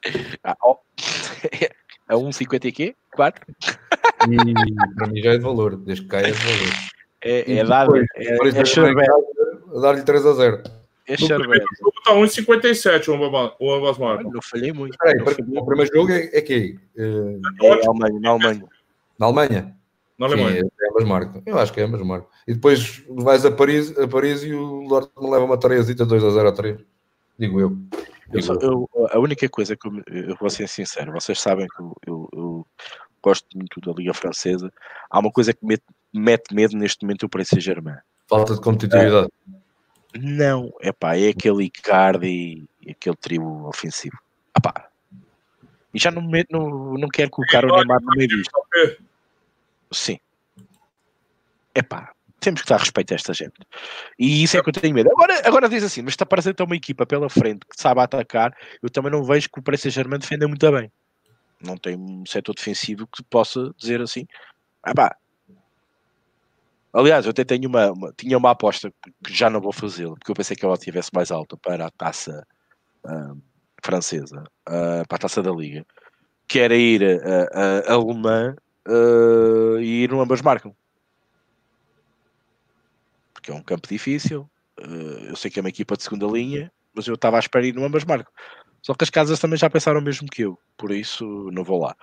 Ah, 0.44 0.56
ó. 0.62 0.78
A 2.08 2.14
1,50 2.14 2.66
e 2.66 2.72
quê? 2.72 2.96
4? 3.16 3.44
E 3.50 4.96
para 4.96 5.08
mim 5.08 5.22
já 5.22 5.34
é 5.34 5.38
de 5.38 5.44
valor, 5.44 5.76
desde 5.76 6.04
que 6.04 6.10
caia 6.10 6.28
é 6.28 6.32
de 6.32 6.38
valor. 6.38 6.74
É, 7.24 7.54
é 7.54 7.64
dado. 7.64 7.98
É, 7.98 8.02
é 8.18 8.62
em 8.62 8.66
Charbet. 8.66 9.08
casa, 9.08 9.76
a 9.76 9.80
dar-lhe 9.80 10.04
3 10.04 10.26
a 10.28 10.34
0. 10.34 10.64
É 11.07 11.15
No 11.22 11.27
primeiro 11.27 11.65
jogo 11.80 11.94
tá 12.03 12.11
1,57 12.14 13.10
o 13.10 13.14
ambas- 13.23 13.53
o 13.60 13.99
marcam. 13.99 14.32
Não 14.32 14.41
falhei 14.41 14.73
muito. 14.73 14.94
Espera 14.94 15.11
aí, 15.11 15.18
Não 15.18 15.26
para- 15.26 15.36
falhei 15.36 15.60
o 15.60 15.65
primeiro 15.65 15.94
jogo 15.94 16.11
é, 16.11 16.30
é 16.34 16.41
que 16.41 16.80
É 16.98 17.38
na 17.61 17.90
Alemanha, 17.90 18.19
na 18.19 18.30
Alemanha. 18.32 18.65
Na 19.19 19.26
Alemanha? 19.27 19.76
Na 20.18 20.26
Alemanha. 20.26 20.61
Sim, 20.64 20.69
é 20.82 20.90
ambas 20.90 21.03
marcam. 21.03 21.44
Eu 21.45 21.60
acho 21.60 21.72
que 21.73 21.80
é 21.80 21.84
ambas 21.84 22.02
marcam. 22.02 22.27
E 22.48 22.53
depois 22.53 23.03
vais 23.10 23.45
a 23.45 23.52
Paris, 23.52 23.95
a 23.98 24.07
Paris 24.07 24.44
e 24.44 24.53
o 24.53 24.88
Dortmund 24.88 25.32
leva 25.32 25.45
uma 25.45 25.57
tareazita 25.60 26.06
2 26.06 26.23
a 26.23 26.30
0 26.32 26.48
a 26.49 26.52
3. 26.52 26.80
Digo 27.38 27.60
eu. 27.60 27.77
Eu 28.34 28.41
só- 28.41 28.53
eu. 28.56 28.90
eu- 28.95 29.07
a 29.11 29.19
única 29.19 29.48
coisa 29.49 29.76
que 29.76 29.88
eu, 29.88 29.94
eu 30.07 30.36
vou 30.40 30.49
ser 30.49 30.68
sincero, 30.68 31.11
vocês 31.14 31.40
sabem 31.40 31.68
que 31.68 31.80
eu, 31.82 31.94
eu- 32.07 32.30
eu 32.34 32.68
gosto 33.22 33.45
muito 33.56 33.80
da 33.82 33.91
Liga 33.94 34.14
Francesa. 34.14 34.72
Há 35.10 35.19
uma 35.19 35.32
coisa 35.32 35.53
que 35.53 35.64
me 35.65 35.77
mete 36.14 36.53
medo 36.56 36.76
neste 36.77 37.03
momento 37.06 37.23
o 37.27 37.30
Paris 37.30 37.49
Saint-Germain. 37.49 37.98
Falta 38.27 38.56
de 38.56 38.61
competitividade. 38.61 39.30
Não, 40.18 40.72
é 40.82 40.92
pá, 40.92 41.18
é 41.18 41.30
aquele 41.30 41.66
Icardi 41.66 42.64
e 42.82 42.92
aquele 42.92 43.16
trio 43.18 43.66
ofensivo. 43.68 44.18
Ah 44.54 44.62
pá. 44.62 44.90
E 45.94 46.00
já 46.00 46.12
não, 46.12 46.22
me- 46.22 46.46
não, 46.50 46.94
não 46.94 47.08
quero 47.10 47.30
colocar 47.30 47.66
o 47.66 47.76
Neymar 47.76 48.02
no 48.02 48.12
meio 48.16 48.28
disto. 48.28 48.52
Sim. 49.92 50.20
É 51.74 51.82
pá, 51.82 52.14
temos 52.40 52.62
que 52.62 52.70
dar 52.70 52.80
respeito 52.80 53.12
a 53.12 53.16
esta 53.16 53.34
gente. 53.34 53.54
E 54.18 54.44
isso 54.44 54.58
é 54.58 54.64
que 54.64 54.70
eu 54.70 54.74
tenho 54.74 54.94
medo. 54.94 55.10
Agora, 55.12 55.42
agora 55.46 55.70
diz 55.70 55.84
assim, 55.84 56.02
mas 56.02 56.14
está 56.14 56.26
ter 56.26 56.64
uma 56.64 56.76
equipa 56.76 57.06
pela 57.06 57.30
frente 57.30 57.66
que 57.66 57.82
sabe 57.82 58.02
atacar, 58.02 58.56
eu 58.82 58.90
também 58.90 59.12
não 59.12 59.24
vejo 59.24 59.50
que 59.50 59.60
o 59.60 59.64
Paris 59.64 59.82
Saint-Germain 59.82 60.20
defenda 60.20 60.48
muito 60.48 60.72
bem. 60.72 60.92
Não 61.62 61.78
tem 61.78 61.98
um 61.98 62.26
setor 62.26 62.56
defensivo 62.56 63.08
que 63.08 63.24
possa 63.24 63.74
dizer 63.78 64.02
assim, 64.02 64.26
ah 64.84 64.94
pá. 64.94 65.16
Aliás, 66.96 67.26
eu 67.26 67.32
até 67.32 67.44
tenho 67.44 67.68
uma, 67.68 67.92
uma- 67.92 68.14
tinha 68.18 68.38
uma 68.38 68.52
aposta 68.52 68.90
que 69.24 69.34
já 69.34 69.50
não 69.50 69.60
vou 69.62 69.74
fazê-la, 69.74 70.14
porque 70.16 70.32
eu 70.32 70.36
pensei 70.36 70.56
que 70.56 70.66
ela 70.66 70.78
tivesse 70.78 71.12
mais 71.14 71.30
alta 71.32 71.58
para 71.58 71.88
a 71.88 71.92
taça 71.92 72.46
ah, 73.06 73.34
francesa, 73.84 74.44
ah, 74.68 75.04
para 75.08 75.18
a 75.18 75.20
taça 75.20 75.44
da 75.44 75.52
Liga, 75.52 75.86
que 76.48 76.60
era 76.60 76.76
ir 76.76 77.04
a, 77.04 77.90
a, 77.92 77.94
alemã 77.96 78.56
ah, 78.88 79.78
e 79.82 80.04
ir 80.06 80.12
no 80.12 80.22
ambas 80.22 80.42
marcam. 80.42 80.76
Porque 83.34 83.52
é 83.52 83.54
um 83.54 83.64
campo 83.64 83.88
difícil, 83.88 84.50
ah, 84.80 84.84
eu 85.30 85.36
sei 85.36 85.52
que 85.52 85.60
é 85.60 85.62
uma 85.62 85.70
equipa 85.70 85.96
de 85.96 86.04
segunda 86.04 86.26
linha, 86.28 86.72
mas 86.94 87.08
eu 87.08 87.16
estava 87.16 87.38
à 87.38 87.40
espera 87.40 87.64
de 87.64 87.70
ir 87.70 87.76
no 87.76 87.86
ambas 87.86 88.04
marcam. 88.04 88.32
Só 88.82 88.94
que 88.96 89.04
as 89.04 89.10
casas 89.10 89.40
também 89.40 89.58
já 89.60 89.70
pensaram 89.70 90.00
o 90.00 90.04
mesmo 90.04 90.28
que 90.30 90.44
eu, 90.44 90.60
por 90.78 90.92
isso 90.92 91.26
não 91.52 91.64
vou 91.64 91.82
lá. 91.82 91.96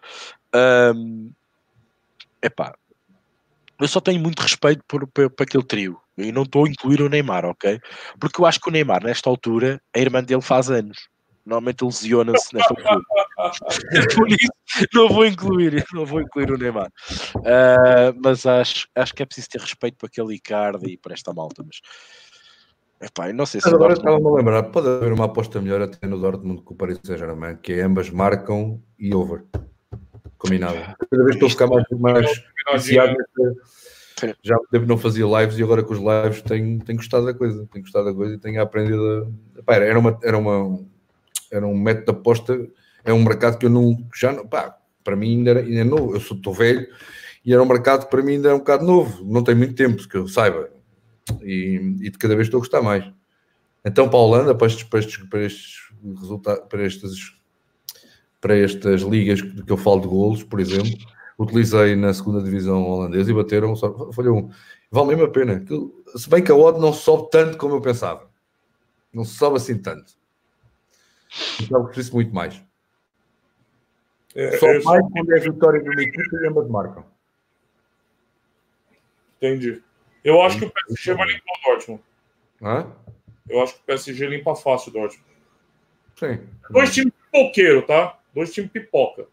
Ahm, 0.55 1.31
epá, 2.43 2.75
eu 3.83 3.89
só 3.89 4.01
tenho 4.01 4.21
muito 4.21 4.41
respeito 4.41 4.83
por, 4.87 5.07
por, 5.09 5.29
por 5.31 5.43
aquele 5.43 5.65
trio. 5.65 5.99
E 6.17 6.31
não 6.31 6.43
estou 6.43 6.67
a 6.67 6.69
incluir 6.69 7.03
o 7.03 7.09
Neymar, 7.09 7.45
ok? 7.45 7.81
Porque 8.21 8.41
eu 8.41 8.47
acho 8.47 8.61
que 8.61 8.69
o 8.69 8.73
Neymar, 8.73 9.03
nesta 9.03 9.29
altura, 9.29 9.81
a 9.95 9.99
irmã 9.99 10.23
dele 10.23 10.43
faz 10.43 10.71
anos. 10.71 11.09
Normalmente 11.45 11.83
ele 11.83 11.91
lesiona-se 11.91 12.55
nesta 12.55 12.73
altura. 12.73 13.01
por 14.15 14.29
isso, 14.29 14.53
não 14.95 15.09
vou 15.09 15.27
incluir, 15.27 15.85
não 15.93 16.07
vou 16.07 16.21
incluir 16.21 16.53
o 16.53 16.59
Neymar. 16.59 16.89
Ah, 17.45 18.15
mas 18.23 18.47
acho, 18.47 18.87
acho 18.95 19.15
que 19.15 19.23
é 19.23 19.27
preciso 19.27 19.49
ter 19.49 19.61
respeito 19.61 19.97
para 19.97 20.07
aquele 20.07 20.35
Icardi 20.37 20.93
e 20.93 20.99
para 20.99 21.15
esta 21.15 21.33
malta. 21.33 21.65
Mas, 21.67 21.81
epá, 23.01 23.33
não 23.33 23.47
sei 23.47 23.61
se 23.61 23.67
Mas 23.67 23.75
agora 23.75 23.95
Dortmund- 23.95 24.17
estava-me 24.17 24.35
a 24.35 24.39
lembrar, 24.39 24.63
pode 24.71 24.89
haver 24.89 25.13
uma 25.13 25.25
aposta 25.25 25.61
melhor 25.61 25.83
até 25.83 26.07
no 26.07 26.21
Dortmund 26.21 26.63
com 26.63 26.75
o 26.75 26.77
Paris 26.77 27.01
Saint-Germain, 27.05 27.57
que 27.57 27.73
é 27.73 27.83
ambas 27.83 28.11
marcam 28.11 28.81
e 28.97 29.13
over. 29.13 29.45
Combinado. 30.39 30.77
Cada 31.11 31.25
vez 31.25 31.37
estou 31.37 31.47
a 31.47 31.51
ficar 31.51 31.67
mais, 31.69 31.85
mais 31.99 32.45
Sim. 34.19 34.35
Já 34.43 34.55
há 34.55 34.59
muito 34.59 34.71
tempo 34.71 34.87
não 34.87 34.99
fazia 34.99 35.25
lives 35.25 35.59
e 35.59 35.63
agora 35.63 35.83
com 35.83 35.95
os 35.95 35.99
lives 35.99 36.43
tenho, 36.43 36.79
tenho 36.85 36.99
gostado 36.99 37.27
da 37.27 37.35
coisa. 37.35 37.67
Tenho 37.73 37.85
gostado 37.85 38.05
da 38.05 38.15
coisa 38.15 38.35
e 38.35 38.39
tenho 38.39 38.63
aprendido 38.63 39.33
a. 39.57 39.59
Epá, 39.59 39.75
era, 39.77 39.99
uma, 39.99 40.19
era, 40.23 40.39
uma, 40.39 40.81
era 41.51 41.67
um 41.67 41.77
método 41.77 42.13
de 42.13 42.19
aposta. 42.19 42.69
é 43.05 43.13
um 43.13 43.23
mercado 43.23 43.59
que 43.59 43.67
eu 43.67 43.71
não, 43.71 43.97
já 44.15 44.33
não, 44.33 44.47
pá, 44.47 44.79
para 45.03 45.17
mim 45.17 45.39
ainda, 45.39 45.51
era, 45.51 45.61
ainda 45.61 45.81
é 45.81 45.85
novo, 45.85 46.15
eu 46.15 46.21
sou, 46.21 46.37
estou 46.37 46.55
velho, 46.55 46.87
e 47.45 47.53
era 47.53 47.63
um 47.63 47.67
mercado 47.67 48.05
que 48.05 48.11
para 48.11 48.23
mim 48.23 48.35
ainda 48.35 48.51
é 48.51 48.55
um 48.55 48.59
bocado 48.59 48.85
novo, 48.85 49.25
não 49.25 49.43
tem 49.43 49.55
muito 49.55 49.75
tempo, 49.75 50.07
que 50.09 50.17
eu 50.17 50.29
saiba, 50.29 50.71
e, 51.43 51.97
e 52.01 52.11
de 52.11 52.19
cada 52.19 52.35
vez 52.35 52.47
estou 52.47 52.59
a 52.59 52.61
gostar 52.61 52.83
mais. 52.83 53.05
Então, 53.85 54.09
para 54.09 54.19
a 54.19 54.23
Holanda, 54.23 54.55
para 54.55 54.69
estes, 54.69 54.85
para 54.85 55.01
estes, 55.01 55.17
para 55.29 55.45
estes 55.45 55.75
resultados, 56.21 56.65
para 56.69 56.85
estas, 56.85 57.13
para 58.41 58.57
estas 58.57 59.03
ligas 59.03 59.43
que 59.43 59.71
eu 59.71 59.77
falo 59.77 60.01
de 60.01 60.09
golos, 60.09 60.43
por 60.45 60.61
exemplo, 60.61 60.97
utilizei 61.43 61.97
na 61.97 62.13
segunda 62.13 62.43
divisão 62.43 62.85
holandesa 62.85 63.31
e 63.31 63.35
bateram, 63.35 63.75
só, 63.77 64.13
falhou 64.13 64.39
um. 64.39 64.51
Vale 64.91 65.09
mesmo 65.09 65.25
a 65.25 65.31
pena. 65.31 65.65
Se 66.17 66.29
bem 66.29 66.43
que 66.43 66.53
a 66.53 66.55
odd 66.55 66.79
não 66.81 66.93
sobe 66.93 67.31
tanto 67.31 67.57
como 67.57 67.75
eu 67.75 67.81
pensava. 67.81 68.31
Não 69.13 69.25
sobe 69.25 69.57
assim 69.57 69.79
tanto. 69.79 70.13
Então, 71.61 71.85
preciso 71.87 72.15
muito 72.15 72.35
mais. 72.35 72.63
É, 74.35 74.57
Só 74.59 74.67
mais 74.67 74.83
só... 74.83 75.01
quando 75.01 75.33
é 75.33 75.39
a 75.39 75.43
vitória 75.43 75.83
de 75.83 75.89
uma 75.89 76.03
equipe 76.03 76.37
e 76.37 76.47
ambas 76.47 76.69
marcam. 76.69 77.05
Entendi. 79.37 79.83
Eu 80.25 80.41
acho 80.43 80.59
que 80.59 80.65
o 80.67 80.71
PSG 80.71 81.15
vai 81.15 81.27
limpar 81.27 81.53
o 81.53 81.71
Dortmund. 81.71 82.03
Hã? 82.63 82.93
Eu 83.49 83.61
acho 83.63 83.75
que 83.75 83.81
o 83.81 83.85
PSG 83.85 84.27
limpa 84.27 84.55
fácil 84.55 84.91
o 84.91 84.93
Dortmund. 84.93 85.33
Sim. 86.17 86.47
Dois 86.71 86.95
times 86.95 87.13
pipoqueiro, 87.13 87.83
tá? 87.83 88.19
Dois 88.35 88.53
times 88.53 88.71
pipoca. 88.71 89.27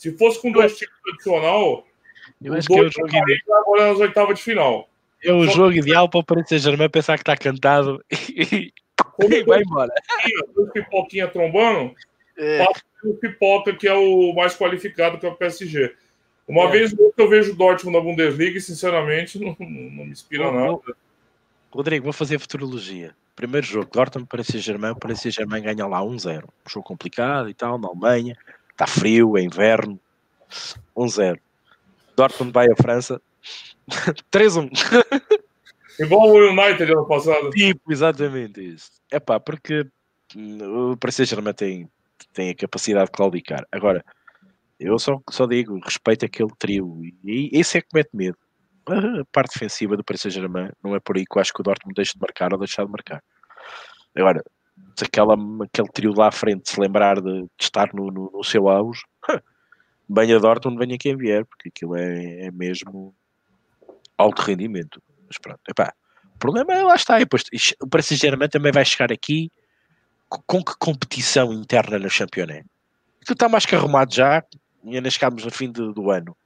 Se 0.00 0.16
fosse 0.16 0.40
com 0.40 0.50
dois 0.50 0.78
times 0.78 0.94
tradicional, 1.04 1.86
eu 2.40 2.54
acho 2.54 2.66
que 2.68 2.78
é 2.78 2.82
o 2.84 2.90
jogo 2.90 3.08
ideal. 3.08 3.60
Agora 3.60 3.88
nas 3.88 3.98
oitavas 3.98 4.38
de 4.38 4.42
final. 4.42 4.88
É 5.22 5.30
o 5.30 5.46
jogo 5.46 5.72
que... 5.72 5.80
ideal 5.80 6.08
para 6.08 6.20
o 6.20 6.24
Paris 6.24 6.48
Saint-Germain 6.48 6.88
pensar 6.88 7.18
que 7.18 7.22
está 7.22 7.36
cantado 7.36 8.02
e, 8.10 8.72
e 8.72 9.44
vai 9.44 9.60
embora. 9.60 9.92
Dois 10.54 10.72
pipoquinha 10.72 11.28
trombando, 11.28 11.94
é. 12.38 12.64
o 13.04 13.12
pipoca, 13.12 13.74
que 13.74 13.86
é 13.86 13.92
o 13.92 14.32
mais 14.34 14.56
qualificado, 14.56 15.18
que 15.18 15.26
é 15.26 15.28
o 15.28 15.34
PSG. 15.34 15.94
Uma 16.48 16.64
é. 16.64 16.70
vez 16.70 16.94
eu 17.18 17.28
vejo 17.28 17.52
o 17.52 17.56
Dortmund 17.56 17.98
na 17.98 18.02
Bundesliga 18.02 18.56
e, 18.56 18.60
sinceramente, 18.62 19.38
não, 19.38 19.54
não 19.60 19.66
me 20.06 20.10
inspira 20.12 20.50
nada. 20.50 20.80
Rodrigo, 21.70 22.04
vou 22.04 22.14
fazer 22.14 22.38
futurologia. 22.38 23.14
Primeiro 23.36 23.66
jogo, 23.66 23.90
Dortmund 23.92 24.26
para 24.30 24.42
Saint-Germain. 24.42 24.94
Para 24.94 25.14
Saint-Germain 25.14 25.60
ganha 25.60 25.86
lá 25.86 26.00
1-0. 26.00 26.44
Um 26.44 26.70
jogo 26.70 26.86
complicado 26.86 27.50
e 27.50 27.54
tal, 27.54 27.78
na 27.78 27.88
Alemanha. 27.88 28.34
Está 28.80 28.86
frio, 28.86 29.36
é 29.36 29.42
inverno. 29.42 30.00
1-0. 30.96 31.38
Dortmund 32.16 32.50
vai 32.50 32.66
à 32.66 32.74
França. 32.74 33.20
3-1. 34.32 34.70
Igual 35.98 36.30
o 36.30 36.48
United 36.48 36.90
ano 36.90 37.06
passado. 37.06 37.50
Tipo, 37.50 37.92
exatamente 37.92 38.58
isso. 38.58 38.90
É 39.10 39.20
pá, 39.20 39.38
porque 39.38 39.86
hum, 40.34 40.92
o 40.92 40.96
Paris 40.96 41.16
Saint-Germain 41.16 41.52
tem, 41.52 41.90
tem 42.32 42.48
a 42.48 42.54
capacidade 42.54 43.04
de 43.04 43.12
claudicar. 43.12 43.66
Agora, 43.70 44.02
eu 44.78 44.98
só, 44.98 45.20
só 45.28 45.44
digo, 45.44 45.78
respeito 45.84 46.24
aquele 46.24 46.50
trio. 46.58 47.02
E 47.22 47.50
esse 47.52 47.76
é 47.76 47.82
que 47.82 47.88
mete 47.92 48.08
medo. 48.14 48.38
A 48.86 49.26
parte 49.30 49.52
defensiva 49.52 49.94
do 49.94 50.02
Paris 50.02 50.22
Saint-Germain 50.22 50.70
não 50.82 50.96
é 50.96 51.00
por 51.00 51.18
aí 51.18 51.26
que 51.26 51.36
eu 51.36 51.42
acho 51.42 51.52
que 51.52 51.60
o 51.60 51.64
Dortmund 51.64 51.94
deixa 51.94 52.14
de 52.14 52.20
marcar 52.20 52.50
ou 52.54 52.58
deixar 52.58 52.86
de 52.86 52.90
marcar. 52.90 53.22
Agora, 54.16 54.42
aquela, 55.02 55.34
aquele 55.64 55.88
trio 55.88 56.12
lá 56.14 56.28
à 56.28 56.32
frente 56.32 56.70
se 56.70 56.80
lembrar 56.80 57.20
de, 57.20 57.42
de 57.42 57.48
estar 57.60 57.92
no, 57.94 58.10
no, 58.10 58.30
no, 58.32 58.44
seu 58.44 58.68
auge, 58.68 59.02
venha 60.08 60.38
Dortmund, 60.38 60.78
venha 60.78 60.98
quem 60.98 61.16
vier, 61.16 61.44
porque 61.46 61.68
aquilo 61.68 61.96
é, 61.96 62.46
é 62.46 62.50
mesmo 62.50 63.14
alto 64.18 64.42
rendimento. 64.42 65.02
Mas 65.26 65.38
pronto, 65.38 65.60
epá, 65.68 65.92
o 66.34 66.38
problema 66.38 66.72
é 66.72 66.82
lá 66.82 66.94
está. 66.94 67.18
Depois, 67.18 67.44
o 67.82 67.88
Paris 67.88 68.06
Saint-Germain 68.06 68.48
também 68.48 68.72
vai 68.72 68.84
chegar 68.84 69.12
aqui 69.12 69.50
com 70.28 70.62
que 70.62 70.74
competição 70.78 71.52
interna 71.52 71.98
na 71.98 72.08
Championnat? 72.08 72.64
Aquilo 73.20 73.34
está 73.34 73.48
mais 73.48 73.66
que 73.66 73.74
arrumado 73.74 74.14
já, 74.14 74.42
e 74.84 74.96
ainda 74.96 75.10
chegámos 75.10 75.44
no 75.44 75.50
fim 75.50 75.70
do, 75.70 75.92
do 75.92 76.10
ano. 76.10 76.36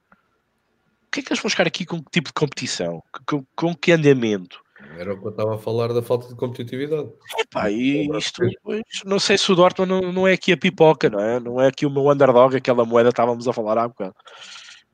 O 1.07 1.11
que 1.11 1.19
é 1.19 1.23
que 1.23 1.31
eles 1.31 1.41
vão 1.41 1.49
chegar 1.49 1.67
aqui 1.67 1.85
com 1.85 2.03
que 2.03 2.11
tipo 2.11 2.29
de 2.29 2.33
competição? 2.33 3.01
Com, 3.25 3.45
com 3.55 3.75
que 3.75 3.91
andamento? 3.91 4.64
Era 4.97 5.13
o 5.13 5.19
que 5.19 5.25
eu 5.25 5.31
estava 5.31 5.55
a 5.55 5.57
falar 5.57 5.93
da 5.93 6.01
falta 6.01 6.27
de 6.27 6.35
competitividade. 6.35 7.09
Epá, 7.37 7.69
e 7.69 8.07
isto 8.17 8.41
depois, 8.41 8.83
não 9.05 9.19
sei 9.19 9.37
se 9.37 9.51
o 9.51 9.55
Dortmund 9.55 9.91
não, 9.91 10.11
não 10.11 10.27
é 10.27 10.33
aqui 10.33 10.51
a 10.51 10.57
pipoca, 10.57 11.09
não 11.09 11.19
é? 11.19 11.39
Não 11.39 11.61
é 11.61 11.67
aqui 11.67 11.85
o 11.85 11.89
meu 11.89 12.09
underdog, 12.09 12.55
aquela 12.55 12.85
moeda 12.85 13.09
que 13.09 13.13
estávamos 13.13 13.47
a 13.47 13.53
falar 13.53 13.77
há 13.77 13.87
bocado. 13.87 14.15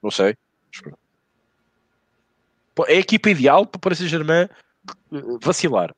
Não 0.02 0.10
sei. 0.10 0.36
É 2.88 2.96
a 2.96 3.00
equipa 3.00 3.30
ideal 3.30 3.66
para 3.66 3.78
o 3.78 3.82
Paris 3.82 4.00
Saint-Germain 4.00 4.50
vacilar. 5.42 5.94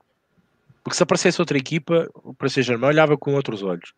Porque 0.83 0.97
se 0.97 1.03
aparecesse 1.03 1.41
outra 1.41 1.57
equipa, 1.57 2.09
o 2.15 2.33
Paris 2.33 2.53
Saint-Germain 2.53 2.89
olhava 2.89 3.17
com 3.17 3.33
outros 3.33 3.63
olhos. 3.63 3.93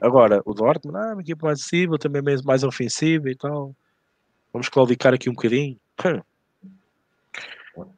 Agora, 0.00 0.40
o 0.46 0.54
Dortmund, 0.54 0.96
ah, 0.96 1.12
uma 1.12 1.20
equipa 1.20 1.46
mais 1.46 1.60
acessível, 1.60 1.98
também 1.98 2.22
mais, 2.22 2.40
mais 2.42 2.64
ofensiva 2.64 3.28
e 3.28 3.36
tal. 3.36 3.74
Vamos 4.52 4.68
claudicar 4.68 5.12
aqui 5.12 5.28
um 5.28 5.34
bocadinho. 5.34 5.78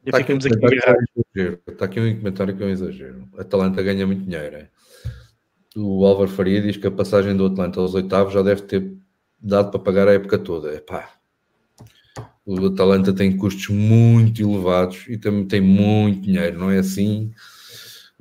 Está 0.05 0.19
aqui, 0.19 0.33
um 0.33 0.37
aqui, 0.37 1.39
é 1.39 1.59
Está 1.71 1.85
aqui 1.85 1.99
um 1.99 2.15
comentário 2.17 2.55
que 2.55 2.63
é 2.63 2.65
um 2.65 2.69
exagero. 2.69 3.27
A 3.37 3.41
Atalanta 3.41 3.81
ganha 3.81 4.05
muito 4.05 4.23
dinheiro. 4.23 4.55
É? 4.55 4.69
O 5.75 6.05
Álvaro 6.05 6.29
Faria 6.29 6.61
diz 6.61 6.77
que 6.77 6.87
a 6.87 6.91
passagem 6.91 7.35
do 7.35 7.45
Atlanta 7.45 7.79
aos 7.79 7.93
oitavos 7.93 8.33
já 8.33 8.41
deve 8.41 8.61
ter 8.63 8.93
dado 9.39 9.71
para 9.71 9.79
pagar 9.79 10.07
a 10.07 10.13
época 10.13 10.37
toda. 10.37 10.73
Epá. 10.75 11.09
O 12.45 12.67
Atalanta 12.67 13.13
tem 13.13 13.35
custos 13.35 13.69
muito 13.69 14.41
elevados 14.41 15.05
e 15.07 15.17
também 15.17 15.45
tem 15.45 15.61
muito 15.61 16.21
dinheiro, 16.21 16.59
não 16.59 16.69
é 16.69 16.77
assim? 16.77 17.31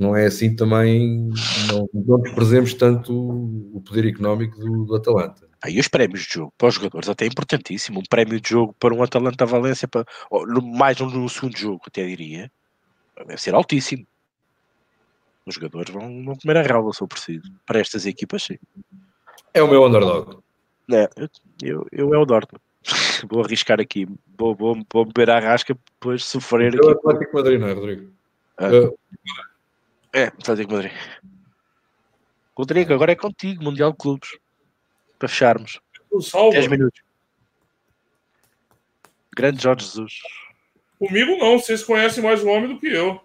não 0.03 0.17
é 0.17 0.27
assim 0.27 0.55
também, 0.55 1.31
não, 1.69 1.89
não 1.93 2.21
desprezemos 2.21 2.75
tanto 2.75 3.13
o 3.13 3.81
poder 3.81 4.07
económico 4.07 4.59
do, 4.59 4.85
do 4.85 4.97
Atalanta. 4.97 5.49
Aí 5.63 5.79
os 5.79 5.87
prémios 5.87 6.23
de 6.23 6.35
jogo 6.35 6.53
para 6.59 6.69
os 6.69 6.75
jogadores 6.75 7.09
até 7.09 7.25
é 7.25 7.29
importantíssimo. 7.29 8.01
Um 8.01 8.03
prémio 8.03 8.41
de 8.41 8.51
jogo 8.51 8.75
para 8.81 8.93
um 8.93 9.03
Atalanta 9.03 9.47
Valência, 9.47 9.87
para, 9.87 10.05
mais 10.63 10.99
no 10.99 11.29
segundo 11.29 11.57
jogo, 11.57 11.83
até 11.87 12.05
diria, 12.05 12.51
deve 13.27 13.41
ser 13.41 13.55
altíssimo. 13.55 14.05
Os 15.47 15.55
jogadores 15.55 15.93
vão, 15.93 16.25
vão 16.25 16.37
comer 16.37 16.57
a 16.57 16.63
relva 16.63 16.93
se 16.93 16.99
for 16.99 17.09
preciso. 17.09 17.51
Para 17.65 17.81
estas 17.81 18.07
equipas, 18.07 18.43
sim. 18.43 18.59
É 19.55 19.63
o 19.63 19.69
meu 19.69 19.85
underdog. 19.85 20.39
É, 20.93 21.09
eu, 21.17 21.29
eu, 21.63 21.89
eu 21.93 22.15
é 22.15 22.19
o 22.19 22.25
Dortmund. 22.25 22.63
vou 23.29 23.45
arriscar 23.45 23.81
aqui. 23.81 24.09
Vou, 24.37 24.55
vou, 24.55 24.77
vou 24.93 25.05
beber 25.05 25.31
a 25.31 25.41
rasca 25.41 25.77
depois 25.95 26.25
sofrer. 26.25 26.75
Eu 26.75 26.91
aqui. 26.91 26.99
Atlético 26.99 27.37
Madrid, 27.37 27.61
não 27.61 27.69
é, 27.69 27.73
Rodrigo? 27.73 28.13
Ah. 28.59 28.69
Uh, 28.69 28.99
é, 30.13 30.25
Atlético 30.25 30.73
Madrid. 30.73 30.93
Rodrigo, 32.57 32.93
agora 32.93 33.13
é 33.13 33.17
contigo, 33.17 33.65
Mundial 33.65 33.93
de 33.93 33.99
Clubes. 33.99 34.39
Para 35.23 35.29
fecharmos. 35.29 35.81
10 36.51 36.67
minutos. 36.67 37.01
Grande 39.37 39.63
Jorge 39.63 39.87
Jesus. 39.87 40.15
Comigo 40.99 41.37
não, 41.37 41.61
vocês 41.61 41.85
conhecem 41.85 42.25
mais 42.25 42.43
o 42.43 42.49
homem 42.49 42.75
do 42.75 42.81
que 42.81 42.89
eu. 42.89 43.21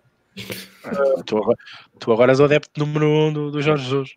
Ah, 0.83 1.23
tu, 1.25 1.37
agora, 1.37 1.57
tu, 1.97 2.13
agora, 2.13 2.31
és 2.31 2.39
o 2.39 2.43
adepto 2.43 2.79
número 2.79 3.07
1 3.07 3.09
um 3.09 3.33
do, 3.33 3.49
do 3.49 3.61
Jorge 3.63 3.85
Jesus. 3.85 4.15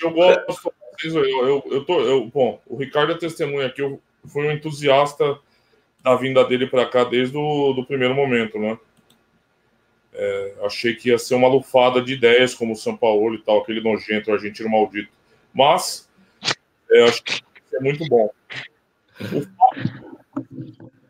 eu 0.00 0.10
gosto. 0.12 0.72
Eu, 1.04 1.24
eu, 1.46 1.64
eu, 1.70 1.84
tô, 1.84 2.00
eu, 2.00 2.24
bom, 2.24 2.58
o 2.66 2.78
Ricardo 2.78 3.12
é 3.12 3.18
testemunha 3.18 3.66
aqui. 3.66 3.82
Eu 3.82 4.00
fui 4.26 4.46
um 4.46 4.52
entusiasta 4.52 5.38
da 6.02 6.16
vinda 6.16 6.42
dele 6.42 6.66
para 6.66 6.86
cá 6.86 7.04
desde 7.04 7.36
o 7.36 7.74
do 7.74 7.84
primeiro 7.84 8.14
momento, 8.14 8.58
né? 8.58 8.78
É, 10.14 10.54
achei 10.62 10.94
que 10.94 11.10
ia 11.10 11.18
ser 11.18 11.34
uma 11.34 11.48
lufada 11.48 12.00
de 12.00 12.14
ideias 12.14 12.54
como 12.54 12.72
o 12.72 12.76
São 12.76 12.96
Paulo 12.96 13.34
e 13.34 13.42
tal, 13.42 13.58
aquele 13.58 13.82
nojento 13.82 14.32
argentino 14.32 14.70
maldito. 14.70 15.14
Mas 15.56 16.06
acho 17.08 17.24
que 17.24 17.42
é 17.74 17.80
muito 17.80 18.06
bom. 18.08 18.30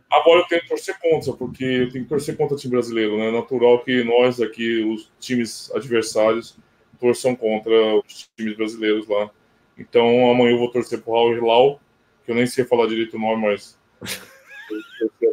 Agora 0.08 0.40
eu 0.40 0.46
tenho 0.46 0.62
que 0.62 0.68
torcer 0.68 0.96
contra, 1.00 1.32
porque 1.32 1.64
eu 1.64 1.90
tenho 1.90 2.04
que 2.04 2.08
torcer 2.08 2.36
contra 2.36 2.54
o 2.54 2.58
time 2.58 2.70
brasileiro. 2.70 3.18
Né? 3.18 3.28
É 3.28 3.32
natural 3.32 3.82
que 3.82 4.04
nós 4.04 4.40
aqui, 4.40 4.84
os 4.84 5.10
times 5.18 5.70
adversários, 5.74 6.56
torçam 7.00 7.34
contra 7.34 7.72
os 7.96 8.30
times 8.36 8.56
brasileiros 8.56 9.08
lá. 9.08 9.28
Então 9.76 10.30
amanhã 10.30 10.52
eu 10.52 10.58
vou 10.58 10.70
torcer 10.70 11.02
pro 11.02 11.12
Raul 11.12 11.34
Hilal, 11.34 11.80
que 12.24 12.30
eu 12.30 12.36
nem 12.36 12.46
sei 12.46 12.64
falar 12.64 12.86
direito 12.86 13.16
o 13.16 13.20
nome, 13.20 13.42
mas 13.42 13.76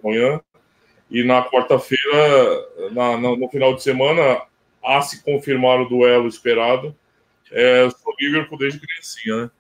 amanhã. 0.03 0.41
E 1.09 1.23
na 1.23 1.47
quarta-feira, 1.47 2.67
no 2.91 3.47
final 3.49 3.75
de 3.75 3.83
semana, 3.83 4.41
a 4.83 5.01
se 5.01 5.23
confirmar 5.23 5.79
o 5.79 5.87
duelo 5.87 6.27
esperado. 6.27 6.95
É, 7.53 7.83
eu 7.83 7.91
sou 7.91 8.13
Liverpool 8.19 8.57
desde 8.57 8.79
criancinha, 8.79 9.43
né? 9.43 9.51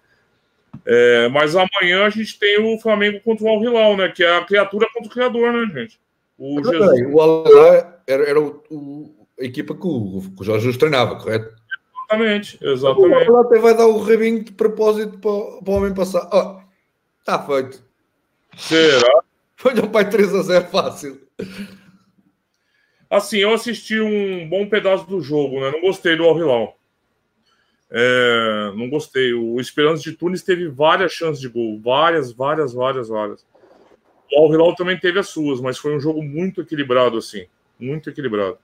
É, 0.85 1.29
mas 1.29 1.55
amanhã 1.55 2.05
a 2.05 2.09
gente 2.09 2.37
tem 2.39 2.59
o 2.59 2.79
Flamengo 2.79 3.21
contra 3.21 3.45
o 3.45 3.49
Al 3.49 3.63
Hilal, 3.63 3.95
né? 3.95 4.09
Que 4.09 4.23
é 4.23 4.37
a 4.37 4.43
criatura 4.43 4.87
contra 4.91 5.07
o 5.07 5.13
criador, 5.13 5.53
né, 5.53 5.81
gente? 5.81 5.99
O, 6.37 6.61
Jesus... 6.63 7.13
o 7.13 7.21
Al 7.21 7.45
Hilal 7.47 8.01
era, 8.07 8.23
era 8.23 8.41
o, 8.41 8.63
o, 8.71 9.27
a 9.39 9.45
equipa 9.45 9.75
que 9.75 9.85
o, 9.85 10.21
que 10.35 10.41
o 10.41 10.43
Jorge 10.43 10.61
Jesus 10.61 10.77
treinava, 10.77 11.15
correto? 11.17 11.55
Exatamente, 12.09 12.57
exatamente. 12.61 13.29
O 13.29 13.37
Al 13.37 13.45
até 13.45 13.59
vai 13.59 13.77
dar 13.77 13.85
o 13.85 13.99
rabinho 13.99 14.43
de 14.43 14.51
propósito 14.51 15.19
para, 15.19 15.61
para 15.61 15.71
o 15.71 15.75
homem 15.77 15.93
passar. 15.93 16.27
Ó, 16.31 16.57
oh, 16.57 16.61
está 17.19 17.39
feito. 17.45 17.83
Será? 18.57 19.23
Foi 19.55 19.73
um 19.79 19.87
pai 19.87 20.09
3 20.09 20.33
a 20.33 20.41
0 20.41 20.65
fácil. 20.65 21.21
Assim, 23.09 23.37
eu 23.37 23.53
assisti 23.53 23.99
um 24.01 24.49
bom 24.49 24.67
pedaço 24.67 25.07
do 25.07 25.21
jogo, 25.21 25.61
né? 25.61 25.71
Não 25.71 25.81
gostei 25.81 26.17
do 26.17 26.23
Al 26.25 26.37
Hilal. 26.37 26.77
É, 27.95 28.71
não 28.75 28.89
gostei. 28.89 29.33
O 29.33 29.59
Esperança 29.59 30.01
de 30.01 30.13
Tunis 30.13 30.41
teve 30.41 30.67
várias 30.67 31.13
chances 31.13 31.39
de 31.39 31.47
gol. 31.47 31.79
Várias, 31.79 32.31
várias, 32.33 32.73
várias, 32.73 33.07
várias. 33.07 33.45
O 34.31 34.39
Al 34.39 34.51
Hilal 34.51 34.75
também 34.75 34.99
teve 34.99 35.19
as 35.19 35.29
suas, 35.29 35.61
mas 35.61 35.77
foi 35.77 35.95
um 35.95 35.99
jogo 35.99 36.23
muito 36.23 36.61
equilibrado, 36.61 37.17
assim. 37.17 37.45
Muito 37.79 38.09
equilibrado. 38.09 38.57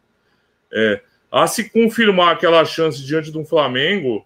É, 0.73 1.01
a 1.31 1.45
se 1.45 1.69
confirmar 1.69 2.33
aquela 2.33 2.65
chance 2.65 3.05
diante 3.05 3.31
de 3.31 3.37
um 3.37 3.45
Flamengo. 3.45 4.25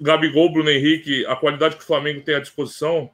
Gabigol, 0.00 0.52
Bruno 0.52 0.70
Henrique, 0.70 1.24
a 1.26 1.36
qualidade 1.36 1.76
que 1.76 1.82
o 1.82 1.86
Flamengo 1.86 2.22
tem 2.22 2.34
à 2.34 2.40
disposição 2.40 3.10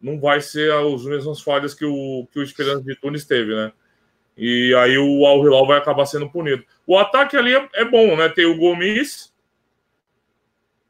não 0.00 0.18
vai 0.18 0.40
ser 0.40 0.72
as 0.72 1.04
mesmas 1.04 1.40
falhas 1.40 1.74
que 1.74 1.84
o, 1.84 2.26
que 2.32 2.38
o 2.38 2.42
Esperança 2.42 2.82
de 2.82 2.96
Tunis 2.96 3.24
teve, 3.24 3.54
né? 3.54 3.72
E 4.38 4.72
aí 4.76 4.96
o 4.96 5.26
Al 5.26 5.44
Hilal 5.44 5.66
vai 5.66 5.78
acabar 5.78 6.06
sendo 6.06 6.30
punido. 6.30 6.64
O 6.86 6.96
ataque 6.96 7.36
ali 7.36 7.52
é, 7.56 7.68
é, 7.74 7.84
bom, 7.84 8.16
né? 8.16 8.28
Tem 8.28 8.46
o 8.46 8.56
Gomes, 8.56 9.34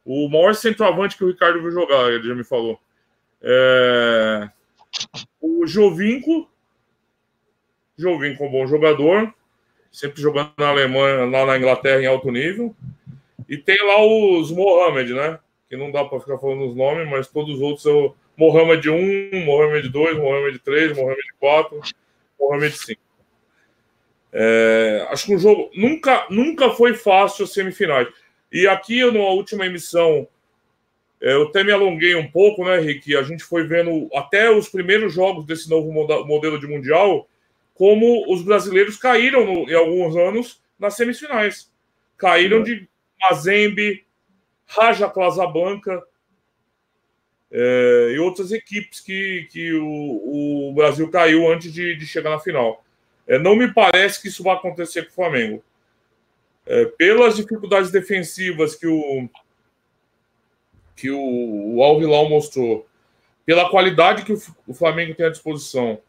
o 0.05 0.29
maior 0.29 0.55
centroavante 0.55 1.17
que 1.17 1.25
o 1.25 1.29
Ricardo 1.29 1.63
viu 1.63 1.71
jogar, 1.71 2.13
ele 2.13 2.29
já 2.29 2.35
me 2.35 2.45
falou. 2.45 2.79
É... 3.41 4.51
O 5.41 5.67
Jovinco, 5.67 6.47
Jovinco 7.97 8.45
é 8.45 8.47
um 8.47 8.51
bom 8.51 8.67
jogador, 8.67 9.33
sempre 9.91 10.21
jogando 10.21 10.53
na 10.59 10.69
Alemanha, 10.69 11.25
lá 11.25 11.47
na 11.47 11.57
Inglaterra 11.57 12.03
em 12.03 12.07
alto 12.07 12.31
nível. 12.31 12.77
E 13.49 13.57
tem 13.57 13.79
lá 13.83 14.05
os 14.05 14.51
Mohamed, 14.51 15.15
né? 15.15 15.39
Que 15.71 15.77
não 15.77 15.91
dá 15.91 16.05
para 16.05 16.21
ficar 16.21 16.39
falando 16.39 16.69
os 16.69 16.77
nomes, 16.77 17.09
mas 17.09 17.29
todos 17.29 17.55
os 17.55 17.63
outros 17.63 17.83
são 17.83 18.15
Mohamed 18.37 18.91
1, 18.91 19.45
Mohamed 19.47 19.89
2, 19.89 20.19
Mohamed 20.19 20.59
3, 20.59 20.97
Mohamed 20.97 21.35
4, 21.41 21.81
Mohamed 22.39 22.77
5. 22.77 23.08
É, 24.33 25.07
acho 25.11 25.27
que 25.27 25.35
o 25.35 25.39
jogo 25.39 25.71
nunca, 25.75 26.27
nunca 26.31 26.71
foi 26.71 26.95
fácil 26.95 27.45
as 27.45 27.53
semifinais. 27.53 28.09
E 28.53 28.67
aqui, 28.67 29.03
na 29.11 29.21
última 29.21 29.67
emissão, 29.67 30.27
é, 31.21 31.33
eu 31.33 31.49
até 31.49 31.65
me 31.65 31.73
alonguei 31.73 32.15
um 32.15 32.31
pouco, 32.31 32.65
né, 32.65 32.79
Rick? 32.79 33.17
A 33.17 33.23
gente 33.23 33.43
foi 33.43 33.67
vendo 33.67 34.09
até 34.15 34.51
os 34.51 34.69
primeiros 34.69 35.13
jogos 35.13 35.45
desse 35.45 35.69
novo 35.69 35.91
modelo 35.93 36.59
de 36.59 36.67
Mundial, 36.67 37.29
como 37.75 38.33
os 38.33 38.43
brasileiros 38.43 38.97
caíram 38.97 39.45
no, 39.45 39.71
em 39.71 39.75
alguns 39.75 40.17
anos 40.17 40.63
nas 40.79 40.95
semifinais. 40.95 41.71
Caíram 42.17 42.63
de 42.63 42.89
Mazembe, 43.21 44.05
Raja 44.67 45.09
Casablanca 45.09 46.03
é, 47.51 48.13
e 48.15 48.19
outras 48.19 48.53
equipes 48.53 49.01
que, 49.01 49.49
que 49.51 49.73
o, 49.75 50.69
o 50.69 50.73
Brasil 50.75 51.11
caiu 51.11 51.51
antes 51.51 51.73
de, 51.73 51.97
de 51.97 52.07
chegar 52.07 52.31
na 52.31 52.39
final. 52.39 52.85
É, 53.29 53.39
não 53.39 53.55
me 53.55 53.73
parece 53.73 54.21
que 54.21 54.29
isso 54.29 54.43
vai 54.43 54.57
acontecer 54.57 55.03
com 55.05 55.11
o 55.11 55.15
Flamengo. 55.15 55.63
É, 56.67 56.87
pelas 56.87 57.37
dificuldades 57.37 57.91
defensivas 57.91 58.75
que 58.75 58.87
o 58.87 59.29
que 60.97 61.11
o, 61.11 61.77
o 61.77 61.83
Al 61.85 62.03
Hilal 62.03 62.29
mostrou, 62.29 62.85
pela 63.47 63.71
qualidade 63.71 64.25
que 64.25 64.33
o 64.67 64.75
Flamengo 64.75 65.15
tem 65.15 65.27
à 65.27 65.31
disposição, 65.31 66.01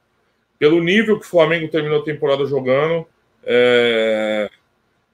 pelo 0.57 0.83
nível 0.83 1.19
que 1.19 1.27
o 1.27 1.29
Flamengo 1.29 1.69
terminou 1.69 2.01
a 2.01 2.03
temporada 2.03 2.43
jogando, 2.47 3.05
é, 3.43 4.49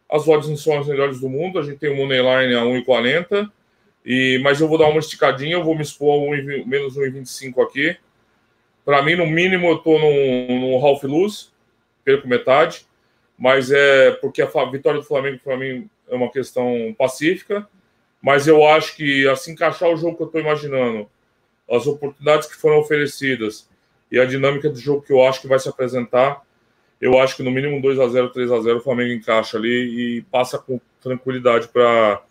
as 0.09 0.25
odds 0.27 0.47
não 0.47 0.55
são 0.55 0.79
as 0.79 0.87
melhores 0.87 1.19
do 1.19 1.27
mundo. 1.27 1.59
A 1.59 1.63
gente 1.63 1.77
tem 1.77 1.91
o 1.91 1.95
Moneyline 1.97 2.55
a 2.55 2.61
1,40, 2.61 3.51
e, 4.05 4.39
mas 4.41 4.61
eu 4.61 4.67
vou 4.67 4.77
dar 4.77 4.87
uma 4.87 4.99
esticadinha, 4.99 5.55
eu 5.55 5.63
vou 5.63 5.75
me 5.75 5.81
expor 5.81 6.13
a 6.13 6.31
1, 6.31 6.65
menos 6.65 6.97
1,25 6.97 7.61
aqui. 7.61 7.97
Para 8.85 9.01
mim, 9.01 9.15
no 9.15 9.27
mínimo, 9.27 9.67
eu 9.67 9.75
estou 9.75 9.99
no 9.99 10.77
half 10.85 11.03
lose 11.03 11.49
perco 12.05 12.27
metade, 12.27 12.85
mas 13.37 13.71
é 13.71 14.11
porque 14.11 14.41
a 14.41 14.65
vitória 14.71 15.01
do 15.01 15.05
Flamengo 15.05 15.39
para 15.43 15.57
mim 15.57 15.89
é 16.07 16.15
uma 16.15 16.31
questão 16.31 16.95
pacífica. 16.97 17.67
Mas 18.21 18.47
eu 18.47 18.65
acho 18.65 18.95
que 18.95 19.27
assim 19.27 19.51
encaixar 19.51 19.89
o 19.89 19.97
jogo 19.97 20.15
que 20.15 20.23
eu 20.23 20.27
estou 20.27 20.41
imaginando, 20.41 21.09
as 21.69 21.85
oportunidades 21.85 22.47
que 22.47 22.55
foram 22.55 22.79
oferecidas 22.79 23.69
e 24.11 24.19
a 24.19 24.25
dinâmica 24.25 24.69
do 24.69 24.79
jogo 24.79 25.01
que 25.01 25.11
eu 25.11 25.23
acho 25.23 25.41
que 25.41 25.47
vai 25.47 25.59
se 25.59 25.67
apresentar, 25.67 26.41
eu 27.01 27.19
acho 27.19 27.35
que 27.35 27.43
no 27.43 27.51
mínimo 27.51 27.81
2 27.81 27.99
a 27.99 28.07
0 28.07 28.29
3 28.29 28.51
a 28.51 28.61
0 28.61 28.77
o 28.77 28.81
Flamengo 28.81 29.11
encaixa 29.11 29.57
ali 29.57 30.17
e 30.17 30.21
passa 30.23 30.57
com 30.57 30.79
tranquilidade 31.01 31.67
para 31.67 32.23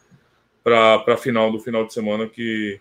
a 1.07 1.17
final 1.17 1.53
do 1.53 1.61
final 1.61 1.85
de 1.85 1.93
semana 1.93 2.27
que 2.29 2.81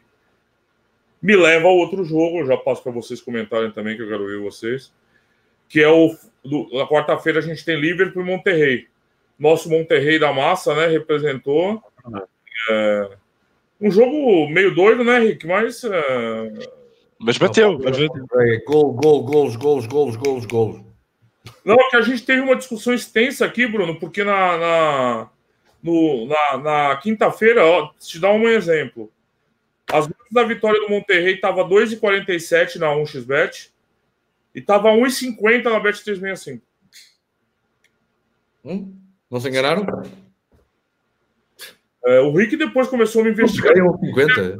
me 1.21 1.35
leva 1.35 1.67
ao 1.67 1.75
outro 1.75 2.03
jogo. 2.03 2.39
Eu 2.39 2.47
já 2.47 2.57
passo 2.57 2.81
para 2.81 2.91
vocês 2.91 3.21
comentarem 3.21 3.71
também, 3.71 3.95
que 3.95 4.01
eu 4.01 4.07
quero 4.07 4.25
ver 4.25 4.39
vocês 4.39 4.91
que 5.73 5.81
é 5.81 5.89
o. 5.89 6.15
Do, 6.43 6.67
na 6.73 6.87
quarta-feira 6.87 7.39
a 7.39 7.41
gente 7.41 7.63
tem 7.63 7.79
Liverpool 7.79 8.23
e 8.23 8.25
Monterrey. 8.25 8.87
Nosso 9.39 9.69
Monterrey 9.69 10.19
da 10.19 10.33
massa, 10.33 10.75
né? 10.75 10.87
Representou. 10.87 11.81
É, 12.69 13.09
um 13.81 13.91
jogo 13.91 14.47
meio 14.49 14.73
doido, 14.73 15.03
né, 15.03 15.19
Rick? 15.19 15.45
Mas. 15.45 15.83
É... 15.83 16.53
Mas 17.19 17.37
bateu. 17.37 17.77
Gol, 18.65 18.93
gol, 18.93 19.23
gols, 19.23 19.55
gols, 19.55 19.85
gols, 19.85 20.15
gols, 20.15 20.45
gols. 20.45 20.81
Não, 21.63 21.77
que 21.89 21.95
a 21.95 22.01
gente 22.01 22.25
teve 22.25 22.41
uma 22.41 22.55
discussão 22.55 22.93
extensa 22.93 23.45
aqui, 23.45 23.67
Bruno, 23.67 23.99
porque 23.99 24.23
na, 24.23 24.57
na, 24.57 25.29
no, 25.81 26.27
na, 26.27 26.57
na 26.57 26.95
quinta-feira, 26.97 27.65
ó, 27.65 27.91
te 27.99 28.19
dar 28.19 28.31
um 28.31 28.47
exemplo. 28.47 29.11
As 29.91 30.09
da 30.31 30.43
vitória 30.43 30.79
do 30.79 30.89
Monterrey 30.89 31.35
estava 31.35 31.63
2,47 31.65 32.77
na 32.77 32.87
1xBet. 32.87 33.69
E 34.53 34.61
tava 34.61 34.89
1,50 34.89 35.63
na 35.63 35.79
Bet 35.79 36.03
365. 36.03 36.63
Hum? 38.63 38.95
Não 39.29 39.39
se 39.39 39.49
enganaram? 39.49 39.85
É, 42.05 42.19
o 42.19 42.35
Rick 42.35 42.55
depois 42.55 42.87
começou 42.87 43.21
a 43.21 43.25
me 43.25 43.31
investigar. 43.31 43.73
1,50? 43.73 44.57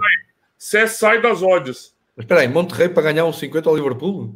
Você 0.57 0.87
sai 0.87 1.21
das 1.21 1.41
odds. 1.41 1.95
Mas 2.15 2.23
espera 2.25 2.41
aí, 2.41 2.47
Monterrey 2.47 2.89
para 2.89 3.03
ganhar 3.03 3.23
1,50 3.25 3.67
ao 3.67 3.75
Liverpool? 3.75 4.35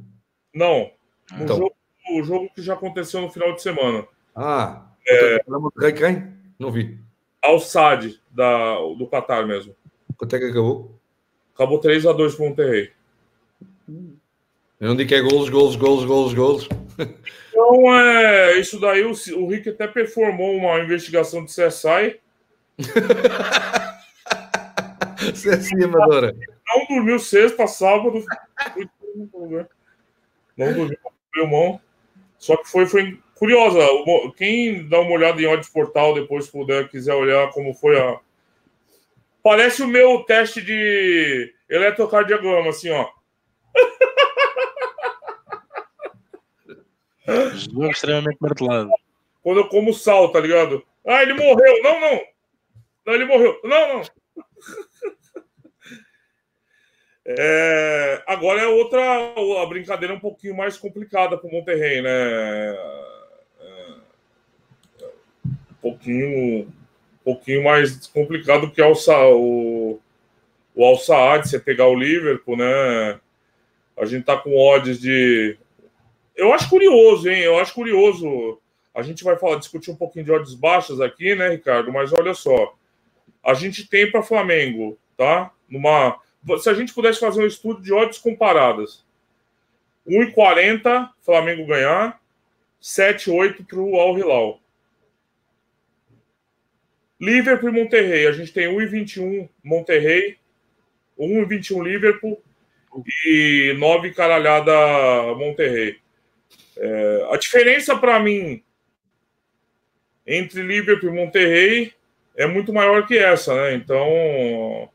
Não. 0.53 0.91
Então. 1.39 1.55
O, 1.55 1.59
jogo, 1.59 1.75
o 2.11 2.23
jogo 2.23 2.49
que 2.53 2.61
já 2.61 2.73
aconteceu 2.73 3.21
no 3.21 3.31
final 3.31 3.53
de 3.53 3.61
semana. 3.61 4.05
Ah, 4.35 4.87
é... 5.07 5.43
Monterrey 5.47 5.93
quem? 5.93 6.33
Não 6.59 6.71
vi. 6.71 6.99
Al 7.41 7.59
Sad, 7.59 8.19
da, 8.31 8.75
do 8.97 9.07
Qatar 9.07 9.47
mesmo. 9.47 9.75
Quanto 10.17 10.35
é 10.35 10.39
que 10.39 10.45
acabou? 10.45 10.99
Acabou 11.53 11.79
3x2 11.79 12.35
para 12.35 12.45
o 12.45 12.49
Monterrey. 12.49 12.91
Hum. 13.87 14.16
Eu 14.79 14.89
não 14.89 14.95
digo 14.95 15.09
que 15.09 15.15
é 15.15 15.21
golos, 15.21 15.49
golos, 15.49 15.75
golos, 15.75 16.05
golos, 16.05 16.33
golos. 16.33 16.69
Então, 17.49 17.99
é, 17.99 18.59
isso 18.59 18.79
daí, 18.79 19.03
o, 19.03 19.11
o 19.11 19.49
Rick 19.49 19.69
até 19.69 19.87
performou 19.87 20.55
uma 20.55 20.79
investigação 20.79 21.43
de 21.43 21.51
CSI. 21.51 22.19
CSI, 25.33 25.83
Amadora. 25.83 26.35
Não 26.67 26.85
dormiu 26.87 27.17
sexta, 27.17 27.65
sábado. 27.65 28.23
Não 30.55 30.73
dormiu, 30.73 30.99
mão. 31.49 31.81
Só 32.37 32.55
que 32.57 32.69
foi, 32.69 32.85
foi 32.85 33.19
curiosa. 33.33 33.79
Quem 34.35 34.87
dá 34.87 34.99
uma 34.99 35.13
olhada 35.13 35.41
em 35.41 35.47
Odds 35.47 35.69
Portal 35.69 36.13
depois 36.13 36.47
puder, 36.47 36.87
quiser 36.89 37.15
olhar 37.15 37.49
como 37.49 37.73
foi 37.73 37.99
a. 37.99 38.19
Parece 39.41 39.81
o 39.81 39.87
meu 39.87 40.23
teste 40.23 40.61
de 40.61 41.51
eletrocardiograma, 41.67 42.69
assim, 42.69 42.91
ó. 42.91 43.09
Jogo 47.55 47.87
extremamente 47.87 48.37
martelado. 48.39 48.89
Quando 49.43 49.59
eu 49.59 49.67
como 49.67 49.93
sal, 49.93 50.31
tá 50.31 50.39
ligado? 50.39 50.83
Ah, 51.05 51.21
ele 51.21 51.33
morreu. 51.33 51.83
Não, 51.83 51.99
não. 51.99 52.21
Não, 53.05 53.13
ele 53.13 53.25
morreu. 53.25 53.59
Não, 53.63 53.95
não. 53.95 54.01
É, 57.29 58.23
agora 58.25 58.61
é 58.61 58.67
outra 58.67 59.01
a 59.61 59.65
brincadeira 59.65 60.13
um 60.13 60.19
pouquinho 60.19 60.55
mais 60.55 60.77
complicada 60.77 61.37
para 61.37 61.45
o 61.45 61.51
Monterrey, 61.51 62.01
né? 62.01 62.09
É, 63.59 63.95
um 65.45 65.75
pouquinho, 65.81 66.61
um 66.61 66.71
pouquinho 67.25 67.65
mais 67.65 68.07
complicado 68.07 68.71
que 68.71 68.81
é 68.81 68.85
o, 68.85 68.93
o, 69.35 69.99
o 70.73 70.85
Al 70.85 70.95
Saad, 70.95 71.49
você 71.49 71.59
pegar 71.59 71.87
o 71.87 71.99
Liverpool, 71.99 72.55
né? 72.55 73.19
A 73.97 74.05
gente 74.05 74.23
tá 74.23 74.37
com 74.37 74.57
odds 74.57 74.97
de 74.97 75.57
eu 76.37 76.53
acho 76.53 76.69
curioso, 76.69 77.29
hein? 77.29 77.41
Eu 77.41 77.57
acho 77.57 77.73
curioso. 77.73 78.61
A 78.93 79.01
gente 79.01 79.23
vai 79.23 79.37
falar, 79.37 79.57
discutir 79.57 79.91
um 79.91 79.95
pouquinho 79.95 80.25
de 80.25 80.31
odds 80.31 80.53
baixas 80.53 81.01
aqui, 81.01 81.35
né, 81.35 81.49
Ricardo? 81.49 81.91
Mas 81.91 82.13
olha 82.13 82.33
só. 82.33 82.75
A 83.43 83.53
gente 83.53 83.87
tem 83.87 84.09
para 84.09 84.23
Flamengo, 84.23 84.97
tá? 85.15 85.51
Numa, 85.69 86.19
se 86.59 86.69
a 86.69 86.73
gente 86.73 86.93
pudesse 86.93 87.19
fazer 87.19 87.41
um 87.41 87.47
estudo 87.47 87.81
de 87.81 87.93
odds 87.93 88.19
comparadas. 88.19 89.05
1,40 90.07 91.09
Flamengo 91.21 91.65
ganhar, 91.65 92.21
7,8 92.81 93.65
para 93.65 93.79
o 93.79 93.99
Al 93.99 94.17
Hilal. 94.17 94.61
Liverpool 97.19 97.69
e 97.69 97.73
Monterrey. 97.73 98.27
A 98.27 98.31
gente 98.31 98.53
tem 98.53 98.67
1,21 98.67 99.49
Monterrey, 99.63 100.37
1,21 101.19 101.83
Liverpool 101.83 102.41
e 103.25 103.75
9 103.77 104.13
caralhada 104.13 104.71
Monterrey. 105.35 105.99
É, 106.79 107.27
a 107.31 107.37
diferença 107.37 107.97
para 107.97 108.19
mim 108.19 108.63
entre 110.25 110.61
Liverpool 110.61 111.09
e 111.09 111.13
Monterrey 111.13 111.93
é 112.35 112.45
muito 112.45 112.71
maior 112.71 113.07
que 113.07 113.17
essa, 113.17 113.55
né? 113.55 113.75
Então, 113.75 114.89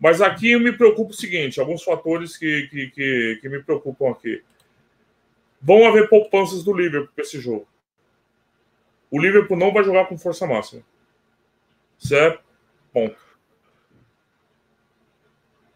mas 0.00 0.20
aqui 0.20 0.52
eu 0.52 0.60
me 0.60 0.72
preocupo 0.72 1.10
o 1.10 1.16
seguinte: 1.16 1.60
alguns 1.60 1.82
fatores 1.82 2.36
que, 2.36 2.68
que, 2.68 2.90
que, 2.90 3.38
que 3.40 3.48
me 3.48 3.62
preocupam 3.62 4.10
aqui. 4.10 4.42
Vão 5.60 5.86
haver 5.86 6.08
poupanças 6.08 6.62
do 6.62 6.72
Liverpool 6.72 7.12
para 7.14 7.24
esse 7.24 7.40
jogo. 7.40 7.66
O 9.10 9.20
Liverpool 9.20 9.56
não 9.56 9.72
vai 9.72 9.82
jogar 9.82 10.06
com 10.06 10.16
força 10.16 10.46
máxima. 10.46 10.82
Certo? 11.98 12.44
Ponto. 12.92 13.16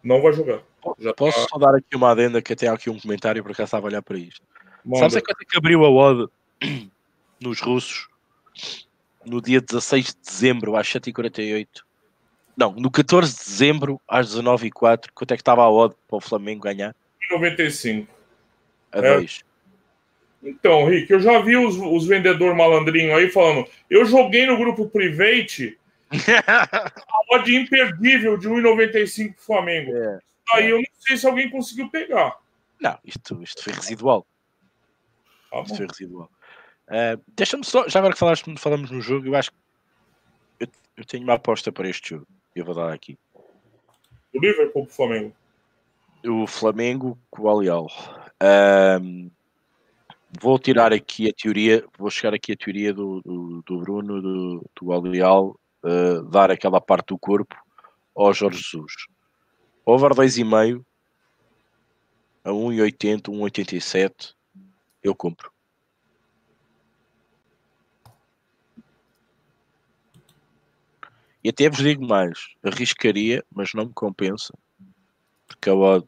Não 0.01 0.21
vai 0.21 0.31
jogar. 0.33 0.61
Já 0.99 1.13
Posso 1.13 1.41
tá... 1.41 1.47
só 1.49 1.57
dar 1.57 1.75
aqui 1.75 1.95
uma 1.95 2.11
adenda 2.11 2.41
que 2.41 2.65
há 2.65 2.73
aqui 2.73 2.89
um 2.89 2.99
comentário 2.99 3.43
porque 3.43 3.57
já 3.57 3.65
estava 3.65 3.87
a 3.87 3.89
olhar 3.89 4.01
para 4.01 4.17
isto. 4.17 4.45
Manda. 4.85 4.99
Sabes 4.99 5.15
a 5.15 5.21
quanto 5.21 5.41
é 5.41 5.45
que 5.45 5.57
abriu 5.57 5.85
a 5.85 5.89
odd 5.89 6.31
nos 7.39 7.59
russos 7.59 8.07
no 9.25 9.41
dia 9.41 9.61
16 9.61 10.05
de 10.07 10.15
dezembro 10.25 10.75
às 10.75 10.87
7h48? 10.87 11.67
Não, 12.55 12.71
no 12.73 12.91
14 12.91 13.33
de 13.33 13.43
dezembro 13.45 14.01
às 14.07 14.35
19h04, 14.35 15.09
quanto 15.13 15.33
é 15.33 15.37
que 15.37 15.41
estava 15.41 15.63
a 15.63 15.71
odd 15.71 15.95
para 16.07 16.17
o 16.17 16.21
Flamengo 16.21 16.63
ganhar? 16.63 16.95
95. 17.31 18.07
A 18.91 19.01
2. 19.01 19.43
É. 19.49 19.53
Então, 20.49 20.85
Rick, 20.85 21.09
eu 21.11 21.19
já 21.19 21.39
vi 21.39 21.55
os, 21.55 21.77
os 21.77 22.05
vendedores 22.05 22.55
malandrinhos 22.55 23.17
aí 23.17 23.29
falando. 23.29 23.65
Eu 23.89 24.05
joguei 24.05 24.45
no 24.45 24.57
grupo 24.57 24.89
Private 24.89 25.79
a 26.37 27.35
odd 27.35 27.55
imperdível 27.55 28.37
de 28.37 28.49
1,95 28.49 29.35
pro 29.35 29.45
Flamengo. 29.45 29.95
É. 29.95 30.19
Aí 30.51 30.69
eu 30.69 30.77
não 30.77 30.85
sei 30.99 31.17
se 31.17 31.25
alguém 31.25 31.49
conseguiu 31.49 31.89
pegar. 31.89 32.37
Não, 32.79 32.99
isto, 33.05 33.41
isto 33.41 33.63
foi 33.63 33.73
residual. 33.73 34.27
Isto 35.61 35.77
foi 35.77 35.87
residual. 35.87 36.29
Uh, 36.87 37.21
Deixa-me 37.35 37.63
só, 37.63 37.87
já 37.87 37.99
agora 37.99 38.13
que 38.13 38.19
falaste, 38.19 38.57
falamos 38.57 38.91
no 38.91 39.01
jogo, 39.01 39.27
eu 39.27 39.35
acho 39.35 39.51
que 39.51 39.57
eu, 40.59 40.67
eu, 40.97 41.05
tenho 41.05 41.23
uma 41.23 41.35
aposta 41.35 41.71
para 41.71 41.87
este 41.87 42.11
jogo. 42.11 42.27
Eu 42.55 42.65
vou 42.65 42.75
dar 42.75 42.91
aqui. 42.91 43.17
O 44.33 44.39
Liverpool 44.39 44.85
pro 44.85 44.93
Flamengo? 44.93 45.35
O 46.25 46.47
Flamengo 46.47 47.17
com 47.29 47.43
o 47.43 47.49
Alial. 47.49 47.87
Um, 49.01 49.29
vou 50.41 50.57
tirar 50.59 50.91
aqui 50.91 51.29
a 51.29 51.33
teoria, 51.33 51.85
vou 51.97 52.09
chegar 52.09 52.33
aqui 52.33 52.53
a 52.53 52.57
teoria 52.57 52.93
do, 52.93 53.21
do, 53.21 53.61
do 53.65 53.77
Bruno, 53.79 54.21
do, 54.21 54.65
do 54.79 54.91
Alial, 54.91 55.59
uh, 55.83 56.23
dar 56.23 56.51
aquela 56.51 56.81
parte 56.81 57.07
do 57.07 57.19
corpo 57.19 57.55
ao 58.15 58.33
Jorge 58.33 58.57
Jesus. 58.59 58.93
Over 59.85 60.11
2,5 60.11 60.83
a 62.43 62.49
1,80, 62.49 63.23
1,87, 63.23 64.33
eu 65.03 65.13
compro. 65.13 65.51
E 71.43 71.49
até 71.49 71.69
vos 71.69 71.79
digo 71.79 72.07
mais, 72.07 72.39
arriscaria, 72.63 73.43
mas 73.53 73.73
não 73.73 73.85
me 73.85 73.93
compensa, 73.93 74.53
porque 75.45 75.69
a 75.69 75.75
odd 75.75 76.07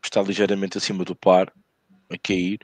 está 0.00 0.22
ligeiramente 0.22 0.78
acima 0.78 1.04
do 1.04 1.16
par, 1.16 1.52
a 2.08 2.16
cair. 2.16 2.60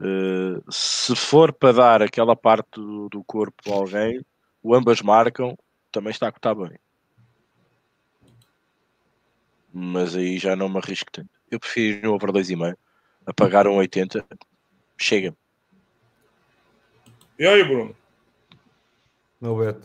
Uh, 0.00 0.72
se 0.72 1.14
for 1.14 1.52
para 1.52 1.72
dar 1.72 2.02
aquela 2.02 2.34
parte 2.34 2.80
do, 2.80 3.10
do, 3.10 3.22
corpo 3.22 3.70
a 3.70 3.76
alguém, 3.76 4.24
o 4.62 4.74
ambas 4.74 5.02
marcam, 5.02 5.56
também 5.92 6.10
está 6.10 6.28
a 6.28 6.32
cotar 6.32 6.54
bem. 6.54 6.78
Mas 9.70 10.16
aí 10.16 10.38
já 10.38 10.56
não 10.56 10.70
me 10.70 10.78
arrisco 10.78 11.10
tanto. 11.12 11.30
Eu 11.50 11.60
prefiro 11.60 11.98
ir 11.98 12.02
no 12.04 12.14
over 12.14 12.32
2,5 12.32 12.76
a 13.26 13.32
pagar 13.32 13.66
um 13.66 13.76
80, 13.76 14.24
chega. 14.96 15.34
E 17.38 17.46
aí, 17.46 17.64
Bruno? 17.64 17.94
No 19.40 19.56
bet. 19.56 19.78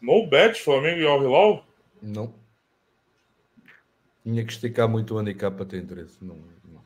No 0.00 0.26
bet, 0.28 0.62
Flamengo 0.62 1.00
e 1.00 1.06
Al 1.06 1.22
Hilal? 1.22 1.66
Não. 2.00 2.34
Tinha 4.22 4.44
que 4.44 4.52
esticar 4.52 4.88
muito 4.88 5.14
o 5.14 5.18
handicap 5.18 5.56
para 5.56 5.66
ter 5.66 5.82
interesse. 5.82 6.16
Não, 6.22 6.36
não. 6.64 6.82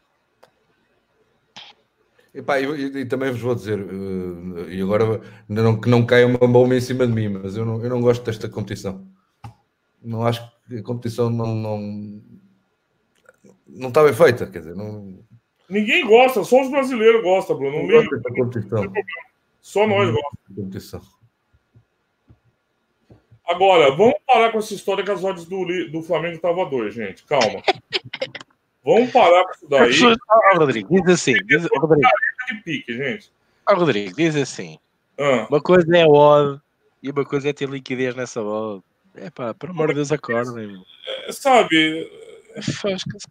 E, 2.32 2.42
pá, 2.42 2.60
e, 2.60 2.64
e, 2.64 3.06
também 3.06 3.30
vos 3.30 3.40
vou 3.40 3.54
dizer, 3.54 3.78
uh, 3.80 4.68
e 4.68 4.80
agora 4.80 5.20
não, 5.48 5.80
que 5.80 5.88
não 5.88 6.04
caia 6.04 6.26
uma 6.26 6.38
bomba 6.38 6.74
em 6.74 6.80
cima 6.80 7.06
de 7.06 7.12
mim, 7.12 7.28
mas 7.28 7.56
eu 7.56 7.64
não, 7.64 7.82
eu 7.82 7.90
não 7.90 8.00
gosto 8.00 8.24
desta 8.24 8.48
competição. 8.48 9.06
Não 10.02 10.26
acho 10.26 10.42
que 10.68 10.78
a 10.78 10.82
competição 10.82 11.30
não, 11.30 11.54
não, 11.54 12.22
não 13.66 13.88
está 13.88 14.02
bem 14.02 14.14
feita, 14.14 14.46
quer 14.46 14.58
dizer, 14.58 14.74
não... 14.74 15.18
Ninguém 15.68 16.06
gosta, 16.06 16.44
só 16.44 16.62
os 16.62 16.70
brasileiros 16.70 17.22
gostam, 17.22 17.56
Bruno. 17.56 17.78
Não, 17.78 18.02
não 18.02 18.08
gosta 18.08 18.34
competição. 18.34 18.92
Só 19.60 19.86
nós 19.86 20.10
gostamos. 20.12 21.14
Agora, 23.46 23.90
vamos 23.94 24.14
parar 24.26 24.52
com 24.52 24.58
essa 24.58 24.74
história 24.74 25.04
que 25.04 25.10
as 25.10 25.22
odds 25.22 25.46
do, 25.46 25.64
do 25.90 26.02
Flamengo 26.02 26.36
estavam 26.36 26.68
dois, 26.68 26.94
gente. 26.94 27.24
Calma. 27.24 27.62
Vamos 28.84 29.10
parar 29.10 29.44
com 29.44 29.52
isso 29.52 29.68
daí. 29.68 30.16
Ah, 30.28 30.58
Rodrigo, 30.58 30.88
diz 30.90 31.14
assim. 31.14 31.34
Diz, 31.46 31.66
Rodrigo. 31.78 32.08
De 32.48 32.62
pique, 32.62 32.94
gente. 32.94 33.32
Ah, 33.66 33.74
Rodrigo, 33.74 34.14
diz 34.14 34.36
assim. 34.36 34.78
Ah. 35.18 35.46
Uma 35.48 35.60
coisa 35.60 35.96
é 35.96 36.06
odd 36.06 36.60
e 37.02 37.10
uma 37.10 37.24
coisa 37.24 37.48
é 37.48 37.52
ter 37.52 37.68
liquidez 37.68 38.14
nessa 38.14 38.42
odd. 38.42 38.82
É 39.14 39.30
pá, 39.30 39.54
pelo 39.54 39.72
amor 39.72 39.88
de 39.88 39.94
Deus, 39.94 40.12
acordem. 40.12 40.82
É, 41.26 41.32
sabe. 41.32 42.10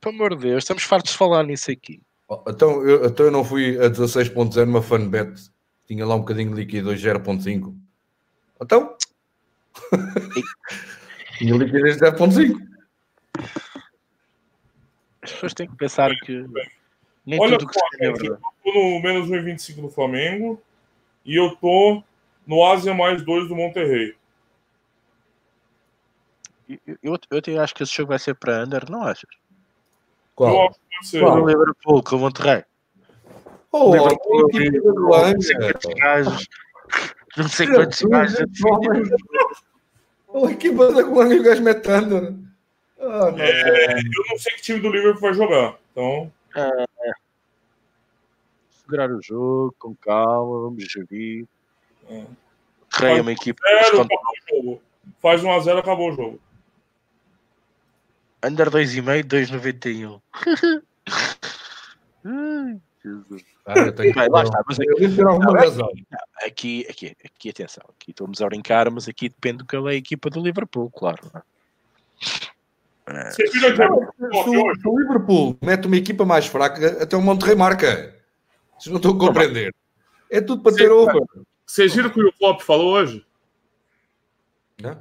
Pelo 0.02 0.16
amor 0.16 0.36
de 0.36 0.48
Deus, 0.48 0.64
estamos 0.64 0.84
fartos 0.84 1.12
de 1.12 1.18
falar 1.18 1.44
nisso 1.44 1.72
aqui. 1.72 2.02
então, 2.48 2.88
eu, 2.88 3.06
então 3.06 3.26
eu 3.26 3.32
não 3.32 3.44
fui 3.44 3.78
a 3.80 3.90
16.0 3.90 4.66
numa 4.66 4.82
fanbet. 4.82 5.52
Tinha 5.86 6.06
lá 6.06 6.16
um 6.16 6.20
bocadinho 6.20 6.50
de 6.50 6.56
liquidez 6.56 7.02
0.5. 7.02 7.76
Então, 8.62 8.95
Tinha 11.38 11.56
liquidez 11.56 11.98
de 11.98 12.06
0.5. 12.06 12.68
As 15.22 15.32
pessoas 15.32 15.54
têm 15.54 15.68
que 15.68 15.76
pensar 15.76 16.12
que 16.20 16.45
nem 17.26 17.40
Olha 17.40 17.58
tudo 17.58 17.72
que 17.72 17.80
só, 17.80 17.86
é 18.02 18.08
eu 18.08 18.38
tô 18.64 18.74
no 18.74 19.02
menos 19.02 19.30
1,25 19.30 19.82
do 19.82 19.90
Flamengo 19.90 20.62
e 21.26 21.36
eu 21.36 21.56
tô 21.56 22.04
no 22.45 22.66
Ásia 22.66 22.94
mais 22.94 23.24
2 23.24 23.48
do 23.48 23.56
Monterrey. 23.56 24.16
Eu, 26.86 27.20
eu, 27.32 27.41
eu 27.48 27.62
acho 27.62 27.76
que 27.76 27.84
esse 27.84 27.94
jogo 27.94 28.10
vai 28.10 28.20
ser 28.20 28.36
para 28.36 28.64
Under, 28.64 28.90
não 28.90 29.04
achas? 29.04 29.30
Qual? 30.36 30.72
Que. 30.72 31.20
Qual? 31.20 31.41
O 31.41 31.48
Liverpool 31.48 32.04
com 32.04 32.16
o 32.16 32.20
Monterrey. 32.20 32.64
Oh, 33.72 33.90
o 33.90 33.94
Liverpool, 33.94 34.50
Liverpool, 34.54 35.34
não 35.34 35.41
sei 35.41 35.56
quantos 35.58 35.94
gajos. 35.95 36.48
Não 37.38 37.48
sei 37.50 37.68
quantos 37.68 38.02
gajos. 38.02 38.45
O 40.28 40.50
equipa 40.50 40.91
da 40.91 41.04
Colônia 41.04 41.36
e 41.36 41.40
o 41.40 41.44
gajo 41.44 41.62
metendo. 41.62 42.22
Né? 42.22 42.38
Ah, 43.00 43.34
é, 43.38 44.00
eu 44.00 44.24
não 44.30 44.38
sei 44.38 44.54
que 44.54 44.62
time 44.62 44.80
do 44.80 44.90
Liverpool 44.90 45.22
vai 45.22 45.34
jogar. 45.34 45.78
Então. 45.91 46.32
É, 46.56 46.86
segurar 48.84 49.12
o 49.12 49.22
jogo 49.22 49.76
com 49.80 49.95
calma, 49.95 50.62
vamos 50.62 50.84
gerir. 50.84 51.45
É. 52.10 52.26
Rei 52.95 53.18
é 53.18 53.22
uma 53.22 53.32
equipa. 53.32 53.62
Zero, 53.66 54.08
jogo. 54.50 54.82
Faz 55.20 55.41
1x0, 55.41 55.80
acabou 55.80 56.12
o 56.12 56.16
jogo. 56.16 56.40
Under 58.44 58.70
2,5, 58.70 59.24
2,91. 59.24 60.22
Ai, 62.26 62.82
Jesus. 63.03 63.44
Ah, 63.65 63.80
eu 63.80 63.95
tenho 63.95 64.14
Bem, 64.14 64.30
lá 64.30 64.44
está, 64.44 64.61
mas 64.68 64.78
aqui, 64.80 65.07
não, 65.22 65.40
aqui, 66.45 66.86
aqui, 66.90 67.15
aqui, 67.24 67.49
atenção, 67.49 67.84
aqui 67.90 68.11
estamos 68.11 68.41
a 68.41 68.45
brincar, 68.48 68.90
mas 68.91 69.07
aqui 69.07 69.30
depende 69.30 69.60
do 69.60 69.65
que 69.65 69.76
é 69.76 69.80
a 69.80 69.94
equipa 69.94 70.30
do 70.30 70.41
Liverpool, 70.41 70.91
claro. 70.91 71.32
É? 73.07 73.32
Se, 73.32 73.48
se 73.48 73.65
o 74.86 74.99
Liverpool 74.99 75.57
mete 75.61 75.88
uma 75.88 75.98
equipa 75.98 76.26
mais 76.26 76.45
fraca, 76.45 77.03
até 77.03 77.15
o 77.15 77.22
Monterrey 77.22 77.56
marca. 77.56 78.15
Vocês 78.78 78.91
não 78.91 78.98
estão 78.98 79.11
a 79.11 79.20
compreender. 79.20 79.74
É 80.30 80.41
tudo 80.41 80.61
para 80.61 80.76
ter 80.76 80.91
over. 80.91 81.22
Vocês 81.65 81.94
viram 81.94 82.10
o 82.10 82.14
que 82.14 82.22
o 82.22 82.34
Klopp 82.34 82.61
falou 82.61 82.94
hoje? 82.94 83.26
É? 84.84 84.98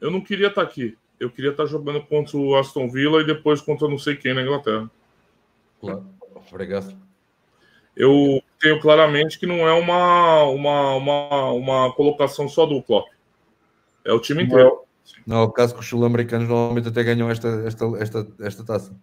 Eu 0.00 0.10
não 0.10 0.20
queria 0.20 0.48
estar 0.48 0.62
aqui. 0.62 0.98
Eu 1.22 1.30
queria 1.30 1.50
estar 1.50 1.66
jogando 1.66 2.02
contra 2.02 2.36
o 2.36 2.56
Aston 2.56 2.88
Villa 2.88 3.20
e 3.20 3.26
depois 3.26 3.60
contra 3.60 3.88
não 3.88 3.98
sei 3.98 4.16
quem 4.16 4.34
na 4.34 4.42
Inglaterra. 4.42 4.90
Claro. 5.80 6.06
Obrigado 6.50 6.96
eu 7.96 8.42
tenho 8.60 8.80
claramente 8.80 9.38
que 9.38 9.46
não 9.46 9.66
é 9.68 9.72
uma, 9.72 10.44
uma, 10.44 10.94
uma, 10.94 11.50
uma 11.52 11.92
colocação 11.92 12.48
só 12.48 12.64
do 12.66 12.82
Klopp. 12.82 13.08
É 14.04 14.12
o 14.12 14.20
time 14.20 14.44
inteiro. 14.44 14.80
Não, 15.26 15.38
é 15.38 15.42
o 15.42 15.50
caso 15.50 15.74
que 15.74 15.80
os 15.80 15.86
sul-americanos 15.86 16.48
normalmente 16.48 16.88
até 16.88 17.02
ganham 17.02 17.30
esta, 17.30 17.48
esta, 17.66 17.84
esta, 17.98 18.28
esta 18.40 18.64
taça. 18.64 18.96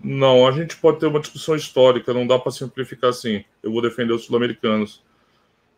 Não, 0.00 0.46
a 0.46 0.52
gente 0.52 0.76
pode 0.76 1.00
ter 1.00 1.06
uma 1.06 1.20
discussão 1.20 1.56
histórica, 1.56 2.14
não 2.14 2.26
dá 2.26 2.38
para 2.38 2.52
simplificar 2.52 3.10
assim. 3.10 3.44
Eu 3.62 3.72
vou 3.72 3.82
defender 3.82 4.12
os 4.12 4.24
sul-americanos. 4.24 5.02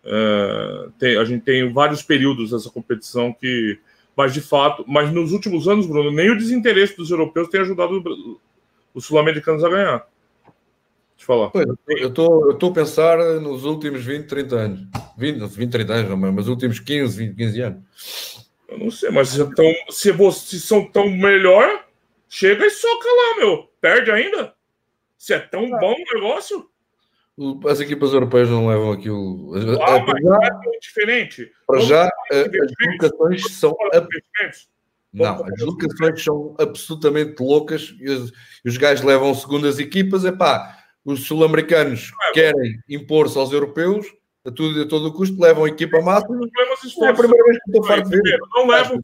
É, 0.05 0.89
tem, 0.99 1.17
a 1.17 1.25
gente 1.25 1.45
tem 1.45 1.73
vários 1.73 2.03
períodos 2.03 2.51
dessa 2.51 2.71
competição 2.71 3.33
que, 3.33 3.79
mas 4.17 4.33
de 4.33 4.41
fato, 4.41 4.85
mas 4.87 5.13
nos 5.13 5.33
últimos 5.33 5.69
anos, 5.69 5.87
Bruno, 5.87 6.11
nem 6.11 6.31
o 6.31 6.37
desinteresse 6.37 6.97
dos 6.97 7.11
europeus 7.11 7.49
tem 7.49 7.61
ajudado 7.61 8.03
os 8.95 9.05
sul-americanos 9.05 9.65
a 9.65 9.69
ganhar. 9.69 10.09
Deixa 11.17 11.23
eu 11.23 11.27
falar. 11.27 11.51
Pois, 11.51 11.67
eu 11.89 12.09
estou 12.09 12.47
eu 12.47 12.53
estou 12.53 12.71
a 12.71 12.75
pensar 12.75 13.19
nos 13.41 13.65
últimos 13.65 14.03
20, 14.03 14.27
30 14.27 14.57
anos. 14.57 14.81
20, 15.19 15.47
20 15.47 15.71
30 15.71 15.93
anos, 15.93 16.11
não, 16.11 16.17
mas 16.17 16.35
nos 16.35 16.49
últimos 16.49 16.81
15, 16.81 17.27
20, 17.27 17.37
15 17.37 17.61
anos. 17.61 18.51
Eu 18.69 18.79
não 18.79 18.91
sei, 18.91 19.11
mas 19.11 19.29
se, 19.29 19.55
tão, 19.55 19.73
se 19.91 20.13
vocês 20.13 20.63
são 20.65 20.85
tão 20.91 21.11
melhor, 21.11 21.85
chega 22.29 22.65
e 22.65 22.71
soca 22.71 23.09
lá, 23.09 23.37
meu. 23.39 23.69
Perde 23.81 24.11
ainda? 24.11 24.55
Se 25.19 25.35
é 25.35 25.39
tão 25.39 25.69
bom 25.69 25.95
o 25.95 26.15
negócio? 26.15 26.70
As 27.67 27.81
equipas 27.81 28.13
europeias 28.13 28.51
não 28.51 28.69
levam 28.69 28.93
aquilo. 28.93 29.53
Ah, 29.81 29.97
É, 29.97 30.05
para 30.05 30.21
já, 30.21 30.39
é 30.43 30.79
diferente. 30.79 31.53
para 31.67 31.77
Vamos 31.77 31.89
já, 31.89 32.11
eh, 32.33 32.51
as 32.63 32.93
locações 32.93 33.55
são. 33.55 33.77
Ab-. 33.95 34.09
Não, 35.13 35.45
as 35.45 35.61
locações 35.61 36.23
são 36.23 36.55
absolutamente 36.59 37.43
loucas 37.43 37.95
e 37.99 38.11
os, 38.11 38.31
e 38.65 38.69
os 38.69 38.77
gajos 38.77 39.05
levam 39.05 39.35
segundas 39.35 39.79
equipas. 39.79 40.25
Epá, 40.25 40.77
os 41.05 41.27
sul-americanos 41.27 42.13
querem 42.35 42.79
impor-se 42.89 43.39
aos 43.39 43.53
europeus 43.53 44.07
a, 44.45 44.51
tudo, 44.51 44.83
a 44.83 44.87
todo 44.87 45.07
o 45.09 45.13
custo, 45.13 45.41
levam 45.41 45.65
a 45.65 45.69
equipa 45.69 46.01
máxima. 46.01 46.47
É 47.03 47.09
a 47.09 47.15
primeira 47.15 47.45
vez 47.45 47.59
que 47.59 47.71
estou 47.71 47.85
farto 47.85 48.09
de 48.11 48.21
ver. 48.21 48.39
Não 48.55 48.67
levo. 48.67 49.01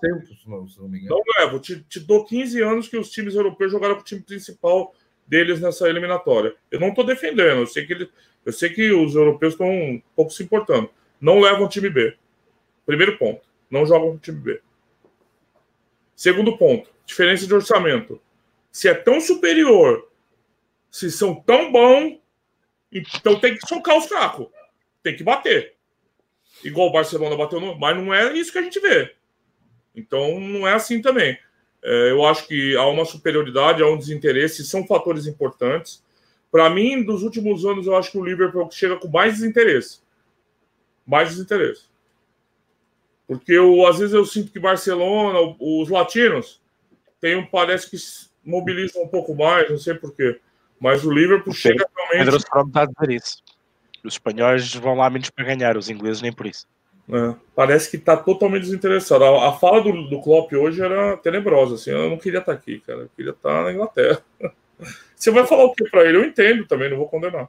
Tempo, 0.00 0.26
se 0.26 0.48
não. 0.48 0.66
Não 0.78 1.22
levo. 1.38 1.58
Te, 1.60 1.80
te 1.84 2.00
dou 2.00 2.24
15 2.24 2.62
anos 2.62 2.88
que 2.88 2.96
os 2.96 3.10
times 3.10 3.34
europeus 3.34 3.72
jogaram 3.72 3.94
com 3.94 4.00
o 4.00 4.04
time 4.04 4.22
principal 4.22 4.92
deles 5.26 5.60
nessa 5.60 5.88
eliminatória. 5.88 6.54
Eu 6.70 6.80
não 6.80 6.88
estou 6.88 7.04
defendendo. 7.04 7.60
Eu 7.60 7.66
sei 7.66 7.86
que 7.86 7.92
ele, 7.92 8.10
eu 8.44 8.52
sei 8.52 8.70
que 8.70 8.92
os 8.92 9.14
europeus 9.14 9.54
estão 9.54 9.68
um 9.68 10.02
pouco 10.14 10.32
se 10.32 10.42
importando. 10.42 10.90
Não 11.20 11.40
levam 11.40 11.64
o 11.64 11.68
time 11.68 11.88
B. 11.88 12.16
Primeiro 12.84 13.16
ponto. 13.16 13.42
Não 13.70 13.86
jogam 13.86 14.10
com 14.10 14.16
o 14.16 14.18
time 14.18 14.38
B. 14.38 14.60
Segundo 16.14 16.56
ponto. 16.56 16.90
Diferença 17.06 17.46
de 17.46 17.54
orçamento. 17.54 18.20
Se 18.70 18.88
é 18.88 18.94
tão 18.94 19.20
superior, 19.20 20.08
se 20.90 21.10
são 21.10 21.34
tão 21.34 21.70
bons, 21.70 22.18
então 22.90 23.38
tem 23.38 23.56
que 23.56 23.66
socar 23.66 23.96
os 23.96 24.06
fracos. 24.06 24.48
Tem 25.02 25.16
que 25.16 25.24
bater. 25.24 25.74
Igual 26.64 26.88
o 26.88 26.92
Barcelona 26.92 27.36
bateu 27.36 27.60
no. 27.60 27.78
Mas 27.78 27.96
não 27.96 28.14
é 28.14 28.32
isso 28.34 28.52
que 28.52 28.58
a 28.58 28.62
gente 28.62 28.78
vê. 28.80 29.14
Então 29.94 30.38
não 30.38 30.66
é 30.66 30.74
assim 30.74 31.00
também. 31.00 31.38
É, 31.84 32.10
eu 32.10 32.24
acho 32.24 32.46
que 32.46 32.76
há 32.76 32.86
uma 32.86 33.04
superioridade, 33.04 33.82
há 33.82 33.86
um 33.86 33.98
desinteresse, 33.98 34.64
são 34.64 34.86
fatores 34.86 35.26
importantes. 35.26 36.02
Para 36.50 36.70
mim, 36.70 37.02
dos 37.02 37.22
últimos 37.22 37.64
anos, 37.64 37.86
eu 37.86 37.96
acho 37.96 38.12
que 38.12 38.18
o 38.18 38.24
Liverpool 38.24 38.70
chega 38.70 38.96
com 38.96 39.08
mais 39.08 39.34
desinteresse. 39.34 40.00
Mais 41.06 41.30
desinteresse. 41.30 41.86
Porque 43.26 43.52
eu, 43.52 43.86
às 43.86 43.98
vezes 43.98 44.14
eu 44.14 44.24
sinto 44.26 44.52
que 44.52 44.60
Barcelona, 44.60 45.56
os 45.58 45.88
latinos, 45.88 46.60
tem, 47.20 47.36
um- 47.36 47.46
parece 47.46 47.88
que 47.88 47.98
se 47.98 48.28
mobilizam 48.44 49.02
um 49.02 49.08
pouco 49.08 49.34
mais, 49.34 49.70
não 49.70 49.78
sei 49.78 49.94
porquê. 49.94 50.40
Mas 50.78 51.04
o 51.04 51.10
Liverpool 51.10 51.52
O 51.52 51.56
chega 51.56 51.88
realmente. 51.96 52.24
Pedro 52.24 52.36
está 52.36 52.82
a 52.82 52.86
dizer 52.86 53.10
isso. 53.16 53.42
Os 54.04 54.14
espanhóis 54.14 54.74
vão 54.74 54.96
lá 54.96 55.08
menos 55.08 55.30
para 55.30 55.44
ganhar, 55.44 55.76
os 55.76 55.88
ingleses 55.88 56.20
nem 56.20 56.32
por 56.32 56.46
isso. 56.46 56.66
É, 57.12 57.34
parece 57.54 57.90
que 57.90 57.98
tá 57.98 58.16
totalmente 58.16 58.62
desinteressado. 58.62 59.22
A, 59.22 59.50
a 59.50 59.52
fala 59.52 59.82
do, 59.82 60.08
do 60.08 60.22
Klopp 60.22 60.50
hoje 60.54 60.80
era 60.80 61.14
tenebrosa. 61.18 61.74
Assim, 61.74 61.90
eu 61.90 62.08
não 62.08 62.16
queria 62.16 62.38
estar 62.40 62.52
aqui, 62.52 62.80
cara. 62.80 63.00
Eu 63.00 63.10
queria 63.14 63.32
estar 63.32 63.64
na 63.64 63.72
Inglaterra. 63.72 64.24
Você 65.14 65.30
vai 65.30 65.46
falar 65.46 65.64
o 65.64 65.74
que 65.74 65.84
para 65.90 66.04
ele? 66.04 66.16
Eu 66.16 66.24
entendo 66.24 66.66
também, 66.66 66.88
não 66.88 66.96
vou 66.96 67.08
condenar. 67.08 67.48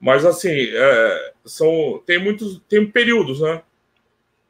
Mas 0.00 0.24
assim, 0.24 0.68
é, 0.72 1.32
são 1.44 2.02
tem 2.06 2.22
muitos 2.22 2.62
tem 2.68 2.88
períodos, 2.88 3.40
né? 3.40 3.62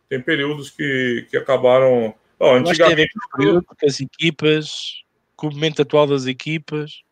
Tem 0.09 0.21
períodos 0.21 0.71
que, 0.71 1.27
que 1.31 1.37
acabaram. 1.37 2.15
Ó, 2.39 2.55
antigamente, 2.55 3.13
período, 3.35 3.65
com 3.65 3.87
as 3.87 3.99
equipas, 3.99 5.03
com 5.35 5.49
o 5.49 5.53
momento 5.53 5.83
atual 5.83 6.07
das 6.07 6.27
equipas. 6.27 7.03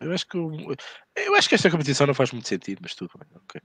Eu 0.00 0.12
acho 0.12 0.26
que 0.26 0.36
eu 0.36 1.34
acho 1.34 1.48
que 1.48 1.54
esta 1.54 1.70
competição 1.70 2.06
não 2.06 2.14
faz 2.14 2.30
muito 2.30 2.48
sentido, 2.48 2.80
mas 2.82 2.94
tudo 2.94 3.10
bem. 3.18 3.28
ok. 3.36 3.60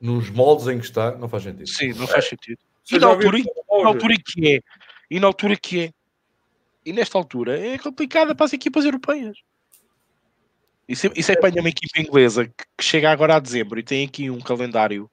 Nos 0.00 0.30
moldes 0.30 0.66
em 0.68 0.78
que 0.78 0.84
está, 0.84 1.16
não 1.16 1.28
faz 1.28 1.44
sentido. 1.44 1.68
Sim, 1.68 1.92
não 1.94 2.06
faz 2.06 2.28
sentido. 2.28 2.58
você 2.84 2.96
E 2.96 2.98
na 2.98 3.06
altura, 3.06 3.38
o 3.68 3.82
na 3.82 3.88
altura 3.88 4.14
que 4.24 4.56
é. 4.56 4.60
E 5.10 5.20
na 5.20 5.26
altura 5.26 5.56
que 5.56 5.80
é. 5.84 5.90
E 6.84 6.92
nesta 6.92 7.18
altura 7.18 7.58
é 7.58 7.78
complicada 7.78 8.34
para 8.34 8.46
as 8.46 8.52
equipas 8.52 8.84
europeias. 8.84 9.36
E 10.88 10.94
se, 10.94 11.10
e 11.16 11.22
se 11.22 11.32
apanha 11.32 11.60
uma 11.60 11.68
equipa 11.68 12.00
inglesa 12.00 12.46
que, 12.46 12.64
que 12.78 12.84
chega 12.84 13.10
agora 13.10 13.36
a 13.36 13.40
dezembro 13.40 13.78
e 13.78 13.82
tem 13.82 14.06
aqui 14.06 14.30
um 14.30 14.40
calendário 14.40 15.10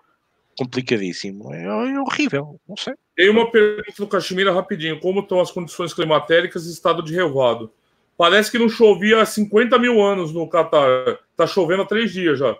complicadíssimo, 0.56 1.52
é, 1.54 1.64
é 1.64 2.00
horrível. 2.00 2.60
Não 2.68 2.78
sei. 2.78 2.94
Tem 3.16 3.30
uma 3.30 3.50
pergunta 3.50 3.94
do 3.98 4.08
Caxemira 4.08 4.54
rapidinho. 4.54 5.00
Como 5.00 5.22
estão 5.22 5.40
as 5.40 5.52
condições 5.52 5.94
climatéricas 5.94 6.66
e 6.68 6.72
estado 6.72 7.02
de 7.02 7.14
relvado? 7.14 7.72
Parece 8.16 8.52
que 8.52 8.60
não 8.60 8.70
chovia 8.70 9.22
há 9.22 9.26
50 9.26 9.78
mil 9.80 10.02
anos 10.02 10.32
no 10.32 10.48
Catar. 10.48 11.20
Tá 11.36 11.48
chovendo 11.48 11.82
há 11.82 11.86
três 11.86 12.12
dias 12.12 12.38
já. 12.38 12.56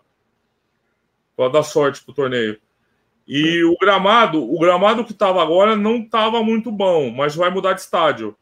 Para 1.36 1.50
dar 1.52 1.64
sorte 1.64 2.04
pro 2.04 2.14
torneio. 2.14 2.60
E 3.28 3.64
o 3.64 3.78
gramado, 3.78 4.44
o 4.44 4.60
gramado 4.60 5.06
que 5.06 5.14
estava 5.14 5.42
agora 5.42 5.76
não 5.76 5.98
estava 5.98 6.44
muito 6.44 6.72
bom, 6.72 7.10
mas 7.10 7.36
vai 7.36 7.50
mudar 7.50 7.74
de 7.74 7.82
estádio. 7.82 8.36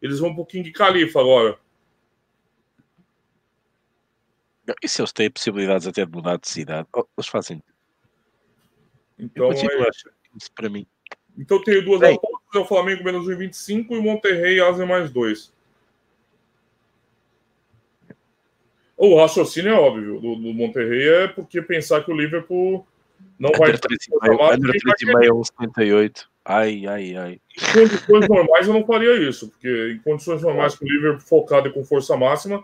Eles 0.00 0.18
vão 0.18 0.30
um 0.30 0.34
pouquinho 0.34 0.64
de 0.64 0.72
Califa 0.72 1.20
agora. 1.20 1.58
E 4.82 4.88
se 4.88 5.00
eles 5.00 5.12
têm 5.12 5.30
possibilidades 5.30 5.86
até 5.86 6.04
de 6.04 6.12
mudar 6.12 6.36
de 6.36 6.48
cidade? 6.48 6.86
Oh, 6.94 7.04
eles 7.16 7.28
fazem 7.28 7.62
Então, 9.18 9.50
é, 9.50 9.90
isso 10.36 10.52
para 10.54 10.68
mim. 10.68 10.86
então 11.36 11.62
tenho 11.62 11.84
duas 11.84 12.02
apostas: 12.02 12.54
é 12.54 12.58
o 12.58 12.64
Flamengo 12.64 13.02
menos 13.02 13.26
1,25 13.26 13.90
e 13.90 13.98
o 13.98 14.02
Monterrey 14.02 14.60
Asa 14.60 14.86
mais 14.86 15.10
2. 15.10 15.52
O 19.02 19.16
raciocínio 19.16 19.70
é 19.70 19.74
óbvio 19.74 20.20
do, 20.20 20.36
do 20.36 20.52
Monterrey 20.52 21.08
é 21.08 21.28
porque 21.28 21.62
pensar 21.62 22.04
que 22.04 22.10
o 22.12 22.14
Liverpool 22.14 22.86
não 23.38 23.50
vai 23.52 23.70
Under 23.70 23.80
ter 23.80 23.96
3,5, 23.96 24.54
under 24.58 24.74
3,5, 24.74 25.44
78. 25.46 26.28
Ai, 26.44 26.86
ai, 26.86 27.16
ai. 27.16 27.40
Em 27.56 27.72
condições 27.72 28.28
normais 28.28 28.66
eu 28.68 28.74
não 28.74 28.84
faria 28.84 29.16
isso, 29.26 29.48
porque 29.48 29.92
em 29.94 29.98
condições 30.00 30.42
normais 30.42 30.74
com 30.74 30.84
o 30.84 30.88
Liverpool 30.88 31.20
focado 31.22 31.68
e 31.68 31.72
com 31.72 31.82
força 31.82 32.14
máxima, 32.14 32.62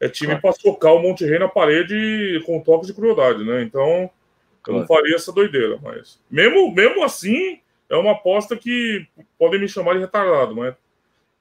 é 0.00 0.08
time 0.08 0.28
Claro. 0.28 0.40
para 0.40 0.52
socar 0.52 0.94
o 0.94 1.02
Monterrey 1.02 1.38
na 1.38 1.48
parede 1.48 2.42
com 2.46 2.58
toques 2.60 2.86
de 2.86 2.94
crueldade, 2.94 3.44
né? 3.44 3.62
Então 3.62 4.08
eu 4.66 4.72
não 4.72 4.86
Claro. 4.86 5.02
faria 5.02 5.16
essa 5.16 5.32
doideira, 5.32 5.78
mas 5.82 6.18
mesmo, 6.30 6.74
mesmo 6.74 7.04
assim, 7.04 7.60
é 7.90 7.96
uma 7.96 8.12
aposta 8.12 8.56
que 8.56 9.06
podem 9.38 9.60
me 9.60 9.68
chamar 9.68 9.92
de 9.92 10.00
retardado, 10.00 10.56
mas 10.56 10.74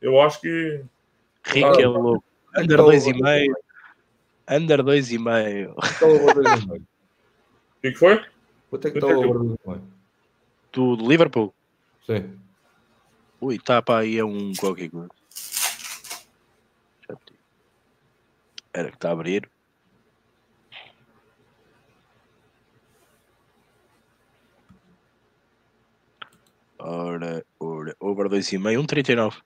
eu 0.02 0.20
acho 0.20 0.42
que 0.42 0.82
Rico 1.46 1.80
é 1.80 1.88
louco. 1.88 2.26
Under 2.58 2.74
Então, 2.74 2.86
2,5. 2.88 3.63
Under 4.50 4.84
2,5. 4.84 5.74
Está 5.84 6.06
o 6.06 6.16
over 6.16 6.36
2,5. 6.44 6.82
o 6.82 7.82
que, 7.82 7.92
que 7.92 7.98
foi? 7.98 8.26
Quanto 8.70 8.88
é 8.88 8.92
que 8.92 8.98
está 8.98 9.08
o 9.08 9.20
over 9.20 9.58
2,5? 9.66 9.82
Do 10.72 10.96
Liverpool. 11.08 11.54
Sim. 12.06 12.40
Ui, 13.42 13.60
tá 13.60 13.82
para 13.82 14.00
aí 14.02 14.20
a 14.20 14.26
um 14.26 14.54
qualquer 14.56 14.90
coisa. 14.90 15.10
Era 18.74 18.90
que 18.90 18.96
está 18.96 19.10
a 19.10 19.12
abrir. 19.12 19.48
Ora, 26.80 27.46
ora, 27.60 27.96
over 28.00 28.28
2,5, 28.30 28.60
1,39. 28.60 29.42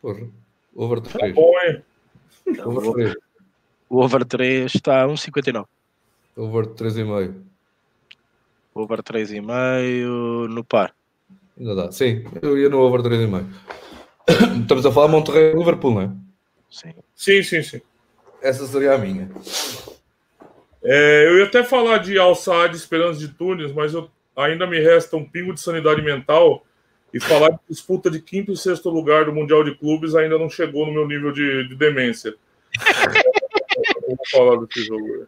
Porra. 0.00 0.28
Over 0.74 1.00
Tá 1.00 1.18
3. 1.18 1.34
bom, 1.34 1.52
hein? 1.64 1.82
Over 2.64 2.92
3. 2.92 3.14
O 3.90 4.04
over 4.04 4.24
3 4.24 4.72
está 4.72 5.02
a 5.02 5.08
1,59. 5.08 5.66
Over 6.36 6.66
3,5. 6.66 7.34
Over 8.72 9.02
3,5 9.02 10.48
no 10.48 10.62
par. 10.62 10.94
Ainda 11.58 11.74
dá. 11.74 11.92
Sim, 11.92 12.24
eu 12.40 12.56
ia 12.56 12.68
no 12.68 12.78
over 12.78 13.02
3,5. 13.02 13.46
Estamos 14.62 14.86
a 14.86 14.92
falar 14.92 15.08
Monterrey 15.08 15.52
Liverpool, 15.54 15.94
não 15.94 16.02
é? 16.02 16.10
Sim. 16.70 16.94
Sim, 17.16 17.42
sim, 17.42 17.62
sim. 17.64 17.80
Essa 18.40 18.64
seria 18.64 18.94
a 18.94 18.98
minha. 18.98 19.28
É, 20.84 21.26
eu 21.28 21.38
ia 21.38 21.44
até 21.46 21.64
falar 21.64 21.98
de 21.98 22.16
Alçade 22.16 22.76
Esperança 22.76 23.18
de 23.18 23.28
Tunes, 23.28 23.72
mas 23.72 23.92
eu, 23.92 24.08
ainda 24.36 24.68
me 24.68 24.78
resta 24.78 25.16
um 25.16 25.24
pingo 25.24 25.52
de 25.52 25.60
sanidade 25.60 26.00
mental 26.00 26.64
e 27.12 27.18
falar 27.18 27.50
de 27.50 27.58
disputa 27.68 28.08
de 28.08 28.22
quinto 28.22 28.52
e 28.52 28.56
sexto 28.56 28.88
lugar 28.88 29.24
do 29.24 29.32
Mundial 29.32 29.64
de 29.64 29.74
Clubes 29.74 30.14
ainda 30.14 30.38
não 30.38 30.48
chegou 30.48 30.86
no 30.86 30.92
meu 30.92 31.08
nível 31.08 31.32
de, 31.32 31.68
de 31.68 31.74
demência. 31.74 32.34
Vou 34.16 34.26
falar 34.30 34.64
desse 34.66 34.84
jogo. 34.84 35.26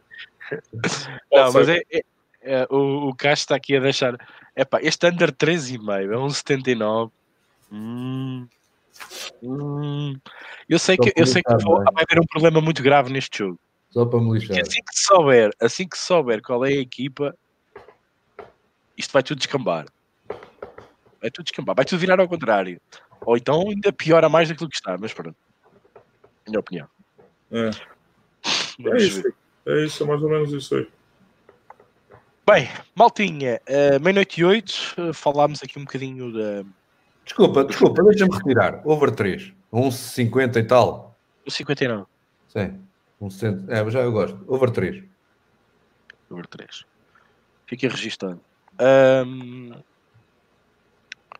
Não, 1.32 1.52
mas 1.52 1.68
é, 1.68 1.82
é- 1.90 2.02
é, 2.44 2.66
o, 2.70 3.08
o 3.08 3.14
Castro 3.14 3.44
está 3.44 3.56
aqui 3.56 3.76
a 3.76 3.80
deixar. 3.80 4.16
Epá, 4.56 4.80
este 4.82 5.06
under 5.06 5.30
3,5 5.32 6.12
é 6.12 6.18
um 6.18 6.28
79. 6.28 7.12
Hum, 7.70 8.48
hum. 9.42 10.14
Eu 10.68 10.78
sei 10.78 10.96
que, 10.96 11.12
eu 11.16 11.26
sei 11.26 11.42
que 11.42 11.64
vou- 11.64 11.80
é? 11.80 11.84
vai 11.84 12.04
haver 12.08 12.20
um 12.20 12.26
problema 12.26 12.60
muito 12.60 12.82
grave 12.82 13.12
neste 13.12 13.38
jogo. 13.38 13.58
Só 13.90 14.04
para 14.04 14.20
me 14.20 14.32
lixar. 14.38 14.60
Assim 14.60 14.80
que 14.82 14.98
souber, 14.98 15.50
assim 15.60 15.88
que 15.88 15.96
souber 15.98 16.42
qual 16.42 16.64
é 16.64 16.70
a 16.70 16.80
equipa, 16.80 17.34
isto 18.96 19.12
vai 19.12 19.22
tudo 19.22 19.38
descambar. 19.38 19.86
Vai 21.20 21.30
tudo 21.30 21.44
descambar, 21.44 21.76
vai 21.76 21.84
tudo 21.84 21.98
virar 22.00 22.18
ao 22.18 22.28
contrário. 22.28 22.80
Ou 23.24 23.36
então 23.36 23.68
ainda 23.68 23.92
piora 23.92 24.28
mais 24.28 24.48
daquilo 24.48 24.68
que 24.68 24.76
está, 24.76 24.98
mas 24.98 25.12
pronto. 25.12 25.36
Minha 26.48 26.58
opinião. 26.60 26.88
É. 27.52 27.70
É 28.80 28.96
isso. 28.96 29.22
É 29.66 29.84
isso, 29.84 30.02
é 30.02 30.06
mais 30.06 30.22
ou 30.22 30.28
menos 30.30 30.52
isso 30.52 30.74
aí. 30.76 30.88
Bem, 32.44 32.68
Maltinha, 32.96 33.60
eh, 33.66 33.98
meia-noite 34.00 34.40
e 34.40 34.44
oito, 34.44 34.72
eh, 34.98 35.12
falámos 35.12 35.62
aqui 35.62 35.78
um 35.78 35.84
bocadinho 35.84 36.32
da 36.32 36.64
Desculpa, 37.24 37.64
desculpa, 37.64 38.02
deixa-me 38.02 38.34
retirar. 38.36 38.82
Over 38.84 39.12
3, 39.12 39.52
1,50 39.72 40.56
e 40.58 40.64
tal. 40.64 41.16
do 41.44 41.50
59, 41.52 42.04
Sim, 42.48 42.80
um 43.20 43.30
cento. 43.30 43.70
É, 43.70 43.88
já 43.90 44.00
eu 44.00 44.10
gosto. 44.12 44.42
Over 44.48 44.70
3. 44.70 45.04
over 46.28 46.46
3. 46.48 46.84
Fica 47.66 47.88
registado. 47.88 48.40
Ahm, 48.78 49.72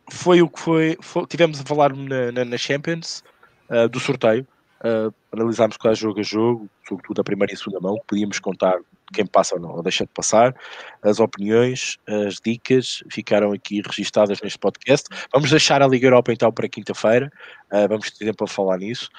foi 0.09 0.41
o 0.41 0.49
que 0.49 0.59
foi, 0.59 0.97
foi- 1.01 1.25
Tivemos 1.27 1.59
a 1.59 1.63
falar 1.65 1.93
na, 1.95 2.31
na- 2.31 2.45
na 2.45 2.57
Champions 2.57 3.23
ah, 3.69 3.87
do 3.87 3.99
sorteio. 3.99 4.47
Ah, 4.83 5.09
analisámos 5.31 5.77
quase 5.77 6.01
jogo 6.01 6.19
a 6.19 6.23
jogo, 6.23 6.69
sobretudo 6.87 7.21
a 7.21 7.23
primeira 7.23 7.53
e 7.53 7.55
a 7.55 7.57
segunda 7.57 7.79
mão. 7.79 7.97
Podíamos 8.05 8.39
contar 8.39 8.77
quem 9.13 9.25
passa 9.25 9.55
ou 9.55 9.61
não, 9.61 9.71
ou 9.71 9.81
deixa 9.83 10.05
de 10.05 10.11
passar. 10.11 10.53
As 11.01 11.19
opiniões, 11.19 11.97
as 12.07 12.35
dicas 12.43 13.01
ficaram 13.09 13.53
aqui 13.53 13.81
registadas 13.85 14.41
neste 14.41 14.59
podcast. 14.59 15.07
Vamos 15.33 15.49
deixar 15.49 15.81
a 15.81 15.87
Liga 15.87 16.07
Europa 16.07 16.33
então 16.33 16.51
para 16.51 16.67
quinta-feira. 16.67 17.31
Ah, 17.71 17.87
vamos 17.87 18.11
ter 18.11 18.25
tempo 18.25 18.43
a 18.43 18.47
falar 18.47 18.77
nisso. 18.77 19.09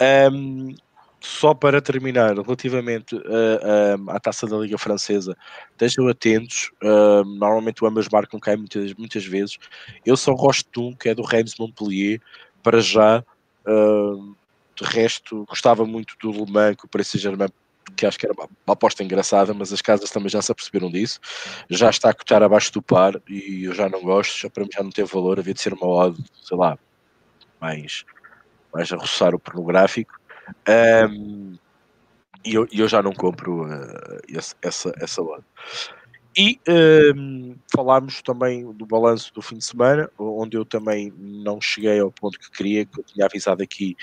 Ahm, 0.00 0.74
só 1.20 1.54
para 1.54 1.80
terminar, 1.80 2.34
relativamente 2.34 3.16
ah, 3.16 3.96
ah, 4.10 4.16
à 4.16 4.20
taça 4.20 4.46
da 4.46 4.58
Liga 4.58 4.76
Francesa, 4.76 5.34
estejam 5.72 6.06
atentos. 6.06 6.70
ahm, 6.82 7.38
normalmente 7.38 7.82
o 7.82 7.86
ambas 7.86 8.08
marcam 8.12 8.38
cá 8.38 8.54
muitas, 8.58 8.92
muitas 8.94 9.24
vezes. 9.24 9.56
Eu 10.04 10.18
só 10.18 10.34
gosto 10.34 10.68
de 10.70 10.80
um 10.86 10.94
que 10.94 11.08
é 11.08 11.14
do 11.14 11.22
Reims 11.22 11.54
Montpellier. 11.58 12.20
Para 12.62 12.80
já, 12.80 13.24
de 14.76 14.84
resto, 14.84 15.44
gostava 15.48 15.84
muito 15.86 16.14
do 16.20 16.30
Le 16.30 16.50
Mans, 16.50 16.76
que 16.76 16.86
o 16.86 16.88
Paris 16.88 17.08
Saint-Germain 17.08 17.48
que 17.96 18.06
acho 18.06 18.18
que 18.18 18.24
era 18.26 18.34
uma 18.34 18.48
aposta 18.66 19.04
engraçada, 19.04 19.52
mas 19.52 19.70
as 19.72 19.82
casas 19.82 20.10
também 20.10 20.28
já 20.30 20.40
se 20.40 20.50
aperceberam 20.50 20.90
disso. 20.90 21.20
Já 21.68 21.90
está 21.90 22.10
a 22.10 22.14
cotar 22.14 22.42
abaixo 22.42 22.72
do 22.72 22.80
par 22.82 23.20
e 23.28 23.64
eu 23.64 23.74
já 23.74 23.88
não 23.90 24.00
gosto, 24.00 24.38
já 24.38 24.48
para 24.48 24.64
mim 24.64 24.70
já 24.72 24.82
não 24.82 24.90
tem 24.90 25.04
valor, 25.04 25.38
havia 25.38 25.52
de 25.54 25.60
ser 25.60 25.74
uma 25.74 25.86
odd, 25.86 26.18
sei 26.42 26.56
lá, 26.56 26.78
mais, 27.60 28.04
mais 28.72 28.90
a 28.92 28.96
roçar 28.96 29.34
o 29.34 29.38
pornográfico. 29.38 30.12
Ahm, 30.66 31.56
e 32.44 32.54
eu, 32.54 32.66
eu 32.72 32.88
já 32.88 33.02
não 33.02 33.12
compro 33.12 33.66
esse- 34.28 34.54
essa, 34.62 34.92
essa 34.96 35.22
odd. 35.22 35.44
E 36.36 36.58
ahm, 36.68 37.54
falámos 37.72 38.20
também 38.20 38.70
do 38.72 38.84
balanço 38.84 39.32
do 39.32 39.40
fim 39.40 39.56
de 39.56 39.64
semana, 39.64 40.10
onde 40.18 40.56
eu 40.56 40.64
também 40.64 41.12
não 41.16 41.60
cheguei 41.60 42.00
ao 42.00 42.10
ponto 42.10 42.38
que 42.40 42.50
queria, 42.50 42.84
que 42.84 42.98
eu 42.98 43.04
tinha 43.04 43.26
avisado 43.26 43.62
aqui 43.62 43.94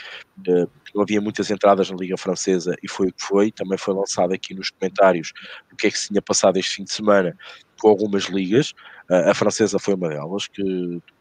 eh, 0.48 0.66
que 0.86 1.02
havia 1.02 1.20
muitas 1.20 1.52
entradas 1.52 1.90
na 1.92 1.98
Liga 1.98 2.16
Francesa 2.18 2.74
e 2.82 2.88
foi 2.88 3.08
o 3.08 3.14
que 3.14 3.22
foi. 3.26 3.52
Também 3.52 3.78
foi 3.78 3.94
lançado 3.94 4.34
aqui 4.34 4.54
nos 4.54 4.70
comentários 4.70 5.34
o 5.74 5.76
que 5.76 5.88
é 5.88 5.92
que 5.92 6.00
se 6.00 6.08
tinha 6.08 6.22
passado 6.22 6.56
este 6.58 6.76
fim 6.78 6.84
de 6.86 6.94
semana 6.94 7.36
com 7.80 7.90
algumas 7.90 8.24
ligas. 8.26 8.74
Eh, 9.10 9.30
a 9.30 9.34
francesa 9.34 9.78
foi 9.78 9.94
uma 9.96 10.08
delas, 10.08 10.48
que 10.48 10.64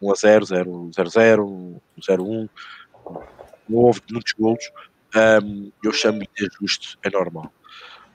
1 0.01 0.13
a 0.13 0.15
0, 0.15 0.45
0 0.47 0.91
0 0.95 1.09
0, 1.11 1.83
0 2.07 2.25
1, 2.25 2.49
não 3.69 3.79
houve 3.79 4.01
muitos 4.11 4.33
golos. 4.35 4.71
Ahm, 5.15 5.71
eu 5.85 5.93
chamo 5.93 6.21
de 6.21 6.47
ajuste, 6.47 6.97
é 7.03 7.11
normal. 7.11 7.53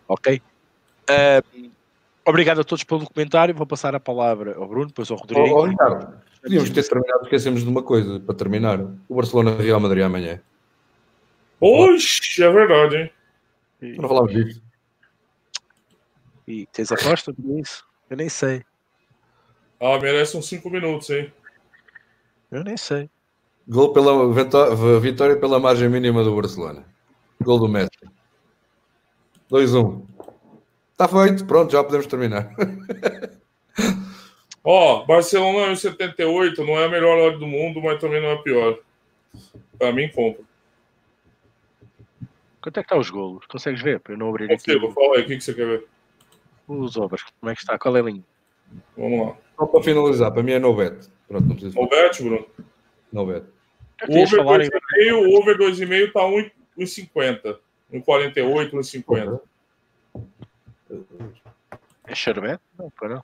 Ok? 0.07 0.41
Ahm, 1.09 1.71
obrigado 2.25 2.61
a 2.61 2.63
todos 2.63 2.83
pelo 2.83 3.05
comentário. 3.05 3.53
Vou 3.55 3.65
passar 3.67 3.95
a 3.95 3.99
palavra 3.99 4.55
ao 4.55 4.67
Bruno, 4.67 4.87
depois 4.87 5.09
ao 5.11 5.17
Rodrigo. 5.17 5.41
oh, 5.55 5.65
Ricardo, 5.65 6.21
podíamos 6.41 6.69
ter 6.69 6.87
terminado, 6.87 7.23
esquecemos 7.23 7.61
de 7.63 7.69
uma 7.69 7.83
coisa 7.83 8.19
para 8.19 8.35
terminar. 8.35 8.79
O 9.07 9.15
Barcelona 9.15 9.55
Real 9.55 9.79
Madrid 9.79 10.03
amanhã. 10.03 10.41
Oxe, 11.59 12.43
é 12.43 12.49
verdade, 12.51 12.95
hein? 13.81 13.95
Não 13.97 14.07
falámos 14.09 14.31
disso. 14.33 14.61
E 16.47 16.65
tens 16.67 16.91
aposta 16.91 17.33
por 17.33 17.59
isso? 17.59 17.83
Eu 18.09 18.17
nem 18.17 18.29
sei. 18.29 18.63
Ah, 19.79 19.97
merece 19.99 20.37
uns 20.37 20.47
5 20.47 20.69
minutos, 20.69 21.09
hein? 21.09 21.31
Eu 22.51 22.63
nem 22.63 22.77
sei. 22.77 23.09
Gol 23.67 23.91
pela 23.93 24.31
vitó- 24.31 24.99
vitória 24.99 25.35
pela 25.37 25.59
margem 25.59 25.89
mínima 25.89 26.23
do 26.23 26.35
Barcelona. 26.35 26.85
Gol 27.41 27.59
do 27.59 27.67
Messi. 27.67 27.89
2-1. 29.51 30.03
Está 30.95 31.09
feito, 31.09 31.45
pronto, 31.45 31.73
já 31.73 31.83
podemos 31.83 32.07
terminar. 32.07 32.55
Ó, 34.63 35.05
Barcelona 35.05 35.73
em 35.73 35.75
78 35.75 36.63
não 36.63 36.79
é 36.79 36.85
a 36.85 36.89
melhor 36.89 37.19
hora 37.19 37.37
do 37.37 37.45
mundo, 37.45 37.81
mas 37.81 37.99
também 37.99 38.21
não 38.21 38.29
é 38.29 38.33
a 38.35 38.37
pior. 38.37 38.79
Pra 39.77 39.91
mim, 39.91 40.07
compra. 40.07 40.41
Quanto 42.61 42.79
é 42.79 42.81
que 42.81 42.85
está 42.85 42.97
os 42.97 43.09
golos? 43.09 43.45
Consegues 43.45 43.81
ver? 43.81 43.99
Para 43.99 44.13
eu 44.13 44.17
não 44.17 44.29
abrir 44.29 44.45
aqui 44.45 44.55
Consigo, 44.55 44.91
fala 44.93 45.17
aí, 45.17 45.23
o 45.23 45.27
que, 45.27 45.35
que 45.35 45.43
você 45.43 45.53
quer 45.53 45.67
ver? 45.67 45.85
os 46.67 46.95
overs. 46.95 47.25
Como 47.39 47.51
é 47.51 47.55
que 47.55 47.61
está? 47.61 47.77
Qual 47.77 47.95
é 47.95 47.99
a 47.99 48.03
linha? 48.03 48.23
Vamos 48.97 49.27
lá. 49.27 49.37
Só 49.57 49.65
para 49.65 49.83
finalizar, 49.83 50.31
para 50.31 50.43
mim 50.43 50.53
é 50.53 50.59
no 50.59 50.73
bet. 50.73 51.09
Pronto, 51.27 51.45
não 51.45 51.55
preciso 51.55 51.77
O 51.77 51.87
bet, 51.87 52.23
Bruno? 52.23 52.45
No 53.11 53.25
bet. 53.25 53.45
O 54.07 54.17
over 54.17 54.37
falar 54.37 54.61
aí? 54.61 54.69
2,5, 54.69 55.13
o 55.13 55.37
over 55.37 55.57
2,5 55.57 56.11
tá 56.13 56.21
1,50. 56.21 57.57
1,48, 57.93 58.71
1,50. 58.71 59.41
É 62.07 62.15
Sherbet? 62.15 62.59
Não, 62.77 62.89
pá, 62.91 63.09
não. 63.09 63.23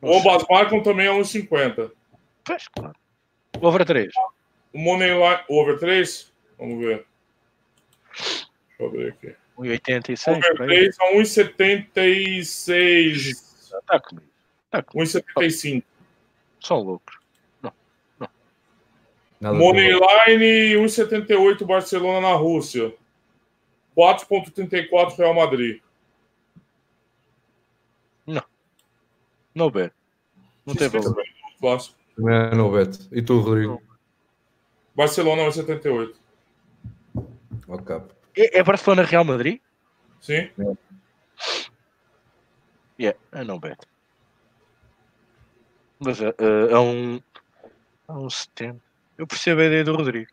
O 0.00 0.16
Obas 0.16 0.44
marcam 0.50 0.82
também 0.82 1.06
é 1.06 1.10
1,50. 1.10 1.92
Pois, 2.44 2.66
claro. 2.68 2.96
Over 3.60 3.84
3. 3.84 4.12
O 4.72 4.78
Moneyline, 4.78 5.40
over 5.48 5.78
3? 5.78 6.32
Vamos 6.58 6.84
ver. 6.84 7.06
Deixa 8.12 8.48
eu 8.80 8.90
ver 8.90 9.12
aqui. 9.12 9.36
1,86. 9.58 10.36
Over 10.36 10.56
por 10.56 10.62
aí. 10.62 10.68
3 10.68 11.00
a 11.00 11.04
1,76. 11.14 13.12
Está 13.12 14.00
comigo. 14.00 14.26
1,75. 14.72 15.84
Só 16.58 16.78
loucos. 16.78 17.20
Nada 19.40 19.58
Moneyline 19.58 20.76
1,78 20.76 21.66
Barcelona 21.66 22.20
na 22.20 22.34
Rússia. 22.34 22.94
4,34 23.96 25.18
Real 25.18 25.34
Madrid. 25.34 25.80
Não 29.54 29.70
bet. 29.70 29.92
Não 30.66 30.74
tem 30.74 30.88
valor. 30.88 31.22
Clássico. 31.60 31.96
É 32.28 32.54
no 32.54 32.70
bet. 32.72 33.08
E 33.12 33.22
tu, 33.22 33.40
Rodrigo? 33.40 33.82
Barcelona 34.94 35.42
1,78. 35.44 36.14
Ok. 37.68 37.96
É, 38.36 38.58
é 38.58 38.62
Barcelona 38.62 39.02
Real 39.02 39.24
Madrid? 39.24 39.60
Sim? 40.20 40.50
Yeah, 42.98 43.18
é 43.32 43.44
não 43.44 43.58
bet. 43.58 43.78
Mas 45.98 46.20
é, 46.20 46.28
é, 46.28 46.72
é 46.72 46.78
um. 46.78 47.20
É 48.08 48.12
um 48.12 48.28
70. 48.28 48.80
Eu 49.18 49.26
percebo 49.26 49.60
a 49.60 49.66
ideia 49.66 49.84
do 49.84 49.94
Rodrigo. 49.96 50.30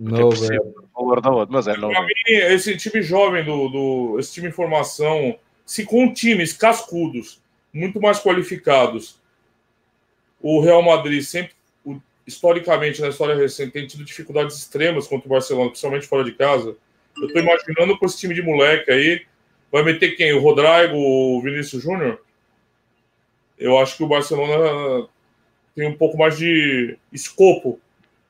Eu 0.00 0.06
No 0.06 0.28
bet. 0.30 0.40
percebo 0.40 0.88
o 0.94 1.02
valor 1.04 1.20
da 1.20 1.30
outra, 1.30 1.52
mas 1.52 1.66
é 1.66 1.76
não 1.76 1.88
Pra 1.90 2.02
bet. 2.02 2.14
mim, 2.26 2.32
esse 2.34 2.76
time 2.76 3.02
jovem 3.02 3.44
do, 3.44 3.68
do 3.68 4.18
esse 4.18 4.32
time 4.32 4.48
em 4.48 4.52
formação, 4.52 5.38
se 5.64 5.84
com 5.84 6.12
times 6.12 6.52
cascudos, 6.52 7.41
muito 7.72 8.00
mais 8.00 8.18
qualificados, 8.18 9.20
o 10.40 10.60
Real 10.60 10.82
Madrid 10.82 11.22
sempre, 11.22 11.54
historicamente, 12.26 13.00
na 13.00 13.08
história 13.08 13.34
recente, 13.34 13.72
tem 13.72 13.86
tido 13.86 14.04
dificuldades 14.04 14.56
extremas 14.56 15.06
contra 15.06 15.26
o 15.26 15.30
Barcelona, 15.30 15.70
principalmente 15.70 16.06
fora 16.06 16.24
de 16.24 16.32
casa. 16.32 16.76
Eu 17.16 17.32
tô 17.32 17.38
imaginando 17.38 17.98
com 17.98 18.06
esse 18.06 18.18
time 18.18 18.34
de 18.34 18.42
moleque 18.42 18.90
aí, 18.90 19.24
vai 19.70 19.82
meter 19.82 20.16
quem? 20.16 20.32
O 20.32 20.40
Rodrigo, 20.40 20.96
o 20.96 21.40
Vinícius 21.40 21.82
Júnior? 21.82 22.20
Eu 23.58 23.78
acho 23.78 23.96
que 23.96 24.02
o 24.02 24.08
Barcelona 24.08 25.08
tem 25.74 25.88
um 25.88 25.96
pouco 25.96 26.18
mais 26.18 26.36
de 26.36 26.98
escopo 27.12 27.80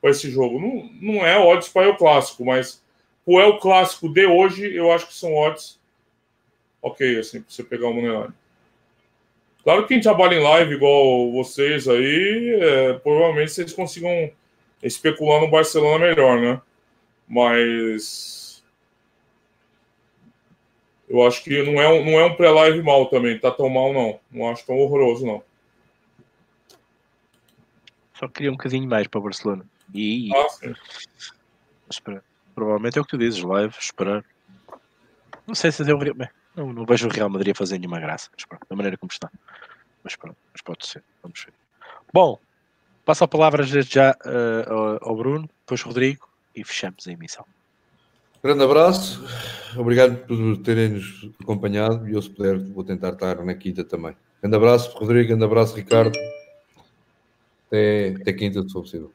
para 0.00 0.10
esse 0.10 0.30
jogo. 0.30 0.60
Não, 0.60 0.90
não 1.00 1.26
é 1.26 1.38
odds 1.38 1.68
para 1.68 1.88
o 1.88 1.96
clássico, 1.96 2.44
mas 2.44 2.82
o 3.24 3.40
El 3.40 3.58
Clássico 3.58 4.08
de 4.08 4.26
hoje, 4.26 4.74
eu 4.74 4.92
acho 4.92 5.06
que 5.06 5.14
são 5.14 5.34
odds 5.34 5.80
ok, 6.82 7.18
assim, 7.18 7.40
pra 7.40 7.50
você 7.50 7.62
pegar 7.62 7.88
o 7.88 7.94
Moneyline. 7.94 8.34
Claro 9.64 9.82
que 9.82 9.88
quem 9.94 10.00
trabalha 10.00 10.34
em 10.34 10.42
live 10.42 10.74
igual 10.74 11.30
vocês 11.32 11.86
aí, 11.88 12.58
é, 12.60 12.92
provavelmente 12.94 13.52
vocês 13.52 13.72
consigam 13.72 14.30
especular 14.82 15.40
no 15.40 15.48
Barcelona 15.50 16.06
melhor, 16.06 16.40
né? 16.40 16.60
Mas 17.28 18.64
eu 21.08 21.24
acho 21.26 21.44
que 21.44 21.62
não 21.62 21.80
é 21.80 21.88
um, 21.88 22.04
não 22.04 22.18
é 22.18 22.24
um 22.24 22.34
pré-live 22.34 22.82
mal 22.82 23.06
também, 23.06 23.38
tá 23.38 23.50
tão 23.50 23.68
mal 23.68 23.92
não. 23.92 24.18
Não 24.30 24.50
acho 24.50 24.66
tão 24.66 24.76
horroroso 24.78 25.24
não. 25.24 25.42
Só 28.14 28.26
queria 28.28 28.50
um 28.50 28.54
bocadinho 28.54 28.88
mais 28.88 29.06
para 29.06 29.20
o 29.20 29.22
Barcelona. 29.22 29.64
E, 29.94 30.30
Ah, 30.34 30.48
sim. 30.48 30.74
esperar. 31.90 32.24
Provavelmente 32.54 32.98
é 32.98 33.00
o 33.00 33.04
que 33.04 33.10
tu 33.10 33.18
dizes, 33.18 33.42
live, 33.42 33.74
esperar. 33.78 34.24
Não 35.46 35.54
sei 35.54 35.70
se 35.70 35.82
Real. 35.82 35.98
bem, 35.98 36.28
Não, 36.54 36.72
não 36.72 36.84
vejo 36.84 37.08
o 37.08 37.10
Real 37.10 37.28
Madrid 37.28 37.54
a 37.54 37.58
fazer 37.58 37.78
nenhuma 37.78 38.00
graça. 38.00 38.28
Mas 38.36 38.44
pronto, 38.44 38.66
da 38.68 38.76
maneira 38.76 38.96
como 38.96 39.10
está. 39.10 39.30
Mas 40.04 40.16
pronto, 40.16 40.36
mas 40.52 40.62
pode 40.62 40.86
ser. 40.86 41.02
Vamos 41.22 41.44
ver. 41.44 41.54
Bom, 42.12 42.38
passo 43.04 43.24
a 43.24 43.28
palavra 43.28 43.64
desde 43.64 43.94
já 43.94 44.16
eh, 44.24 44.66
ao, 45.00 45.16
Bruno, 45.16 45.48
depois 45.60 45.82
Rodrigo 45.82 46.28
e 46.54 46.64
fechamos 46.64 47.06
a 47.06 47.12
emissão. 47.12 47.46
Grande 48.42 48.64
abraço, 48.64 49.24
obrigado 49.76 50.16
por 50.26 50.56
terem-nos 50.58 51.30
acompanhado 51.40 52.08
e 52.08 52.12
eu, 52.12 52.20
se 52.20 52.28
puder, 52.28 52.58
vou 52.58 52.82
tentar 52.82 53.10
estar 53.10 53.36
na 53.44 53.54
quinta 53.54 53.84
também. 53.84 54.16
Grande 54.40 54.56
abraço, 54.56 54.90
Rodrigo, 54.98 55.28
grande 55.28 55.44
abraço, 55.44 55.76
Ricardo. 55.76 56.18
Até, 57.68 58.16
até 58.20 58.32
quinta, 58.32 58.60
se 58.62 58.70
for 58.70 58.82
possível. 58.82 59.12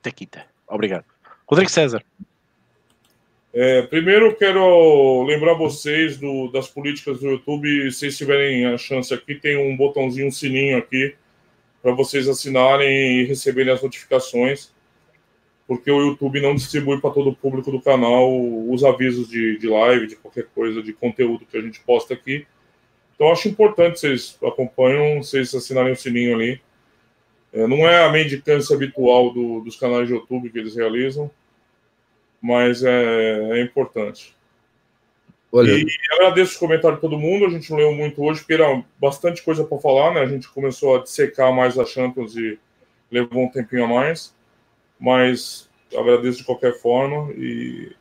Até 0.00 0.12
quinta. 0.12 0.46
Obrigado. 0.68 1.04
Rodrigo 1.46 1.70
César. 1.70 2.04
É, 3.52 3.82
primeiro, 3.82 4.36
quero 4.36 5.24
lembrar 5.24 5.54
vocês 5.54 6.18
do, 6.18 6.48
das 6.48 6.68
políticas 6.68 7.20
do 7.20 7.30
YouTube. 7.30 7.90
Se 7.90 8.00
vocês 8.00 8.16
tiverem 8.16 8.66
a 8.66 8.76
chance 8.76 9.12
aqui, 9.12 9.34
tem 9.34 9.56
um 9.56 9.76
botãozinho, 9.76 10.28
um 10.28 10.30
sininho 10.30 10.76
aqui, 10.76 11.14
para 11.82 11.92
vocês 11.92 12.28
assinarem 12.28 13.20
e 13.20 13.24
receberem 13.24 13.72
as 13.72 13.82
notificações, 13.82 14.70
porque 15.66 15.90
o 15.90 16.08
YouTube 16.08 16.40
não 16.40 16.54
distribui 16.54 17.00
para 17.00 17.10
todo 17.10 17.30
o 17.30 17.36
público 17.36 17.70
do 17.70 17.80
canal 17.80 18.30
os 18.68 18.84
avisos 18.84 19.28
de, 19.28 19.58
de 19.58 19.66
live, 19.66 20.06
de 20.06 20.16
qualquer 20.16 20.46
coisa, 20.54 20.82
de 20.82 20.92
conteúdo 20.92 21.46
que 21.46 21.56
a 21.56 21.62
gente 21.62 21.80
posta 21.80 22.14
aqui. 22.14 22.46
Então, 23.14 23.32
acho 23.32 23.48
importante 23.48 23.98
vocês 23.98 24.38
acompanham, 24.42 25.22
vocês 25.22 25.54
assinarem 25.54 25.92
o 25.92 25.96
sininho 25.96 26.34
ali. 26.34 26.60
É, 27.52 27.66
não 27.66 27.78
é 27.88 28.04
a 28.04 28.12
mendicância 28.12 28.76
habitual 28.76 29.32
do, 29.32 29.60
dos 29.60 29.76
canais 29.76 30.06
de 30.06 30.14
YouTube 30.14 30.50
que 30.50 30.58
eles 30.58 30.76
realizam, 30.76 31.30
mas 32.40 32.82
é, 32.82 33.58
é 33.58 33.62
importante. 33.62 34.36
Olha. 35.50 35.72
E 35.72 35.86
agradeço 36.12 36.52
os 36.52 36.58
comentários 36.58 37.00
de 37.00 37.00
todo 37.00 37.18
mundo. 37.18 37.46
A 37.46 37.50
gente 37.50 37.70
não 37.70 37.78
leu 37.78 37.92
muito 37.92 38.22
hoje, 38.22 38.40
porque 38.40 38.54
era 38.54 38.82
bastante 39.00 39.42
coisa 39.42 39.64
para 39.64 39.78
falar, 39.78 40.14
né? 40.14 40.20
A 40.20 40.26
gente 40.26 40.48
começou 40.48 40.96
a 40.96 41.02
dissecar 41.02 41.52
mais 41.54 41.78
a 41.78 41.84
Champions 41.84 42.36
e 42.36 42.58
levou 43.10 43.44
um 43.44 43.50
tempinho 43.50 43.84
a 43.84 43.88
mais. 43.88 44.34
Mas 45.00 45.68
agradeço 45.96 46.38
de 46.38 46.44
qualquer 46.44 46.74
forma 46.74 47.32
e 47.32 47.92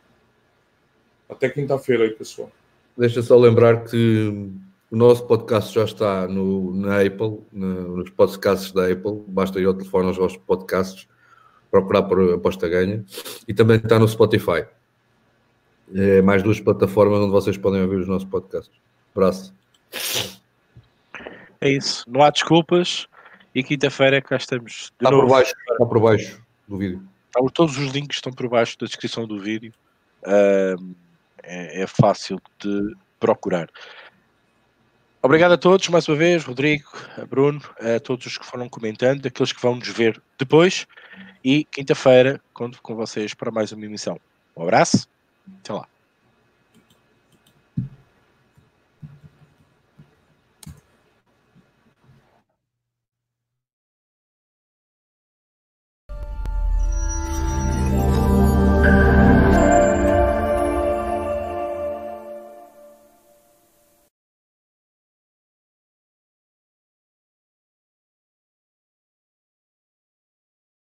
até 1.29 1.49
quinta-feira 1.49 2.03
aí, 2.03 2.09
pessoal. 2.11 2.51
Deixa 2.97 3.21
só 3.21 3.37
lembrar 3.37 3.85
que 3.85 4.49
o 4.89 4.95
nosso 4.95 5.25
podcast 5.25 5.73
já 5.73 5.85
está 5.85 6.27
no, 6.27 6.73
na 6.73 7.01
Apple, 7.01 7.39
no, 7.51 7.97
nos 7.97 8.09
podcasts 8.09 8.71
da 8.71 8.91
Apple. 8.91 9.23
Basta 9.27 9.59
ir 9.59 9.65
ao 9.65 9.73
telefone 9.73 10.07
aos 10.07 10.17
vossos 10.17 10.37
podcasts 10.37 11.07
procurar 11.71 12.03
por 12.03 12.33
aposta 12.33 12.67
ganha 12.67 13.03
e 13.47 13.53
também 13.53 13.77
está 13.77 13.99
no 13.99 14.07
Spotify. 14.07 14.65
É 15.93 16.21
mais 16.21 16.43
duas 16.43 16.59
plataformas 16.59 17.19
onde 17.19 17.31
vocês 17.31 17.57
podem 17.57 17.81
ouvir 17.81 17.97
os 17.97 18.07
nossos 18.07 18.27
podcasts. 18.27 18.75
Abraço. 19.15 19.53
É 21.61 21.69
isso, 21.71 22.03
não 22.07 22.21
há 22.21 22.29
desculpas 22.29 23.07
e 23.55 23.63
quinta-feira 23.63 24.21
cá 24.21 24.35
estamos. 24.35 24.91
está 24.99 25.09
novo. 25.09 25.23
por 25.23 25.29
baixo, 25.31 25.53
está 25.71 25.85
por 25.85 25.99
baixo 25.99 26.41
do 26.67 26.77
vídeo. 26.77 27.01
Todos 27.53 27.77
os 27.77 27.91
links 27.91 28.17
estão 28.17 28.31
por 28.31 28.47
baixo 28.49 28.77
da 28.79 28.85
descrição 28.85 29.27
do 29.27 29.39
vídeo. 29.39 29.73
Uh, 30.23 30.95
é, 31.43 31.83
é 31.83 31.87
fácil 31.87 32.39
de 32.59 32.95
procurar. 33.19 33.69
Obrigado 35.21 35.53
a 35.53 35.57
todos 35.57 35.89
mais 35.89 36.07
uma 36.07 36.15
vez, 36.15 36.43
Rodrigo, 36.43 36.89
Bruno, 37.29 37.61
a 37.79 37.99
todos 37.99 38.25
os 38.27 38.37
que 38.37 38.45
foram 38.45 38.69
comentando, 38.69 39.25
aqueles 39.25 39.51
que 39.51 39.61
vão 39.61 39.75
nos 39.75 39.89
ver 39.89 40.21
depois. 40.37 40.85
E 41.49 41.63
quinta-feira 41.63 42.41
conto 42.53 42.81
com 42.81 42.93
vocês 42.93 43.33
para 43.33 43.49
mais 43.49 43.71
uma 43.71 43.85
emissão. 43.85 44.19
Um 44.53 44.63
abraço, 44.63 45.07
até 45.61 45.71
lá. 45.71 45.87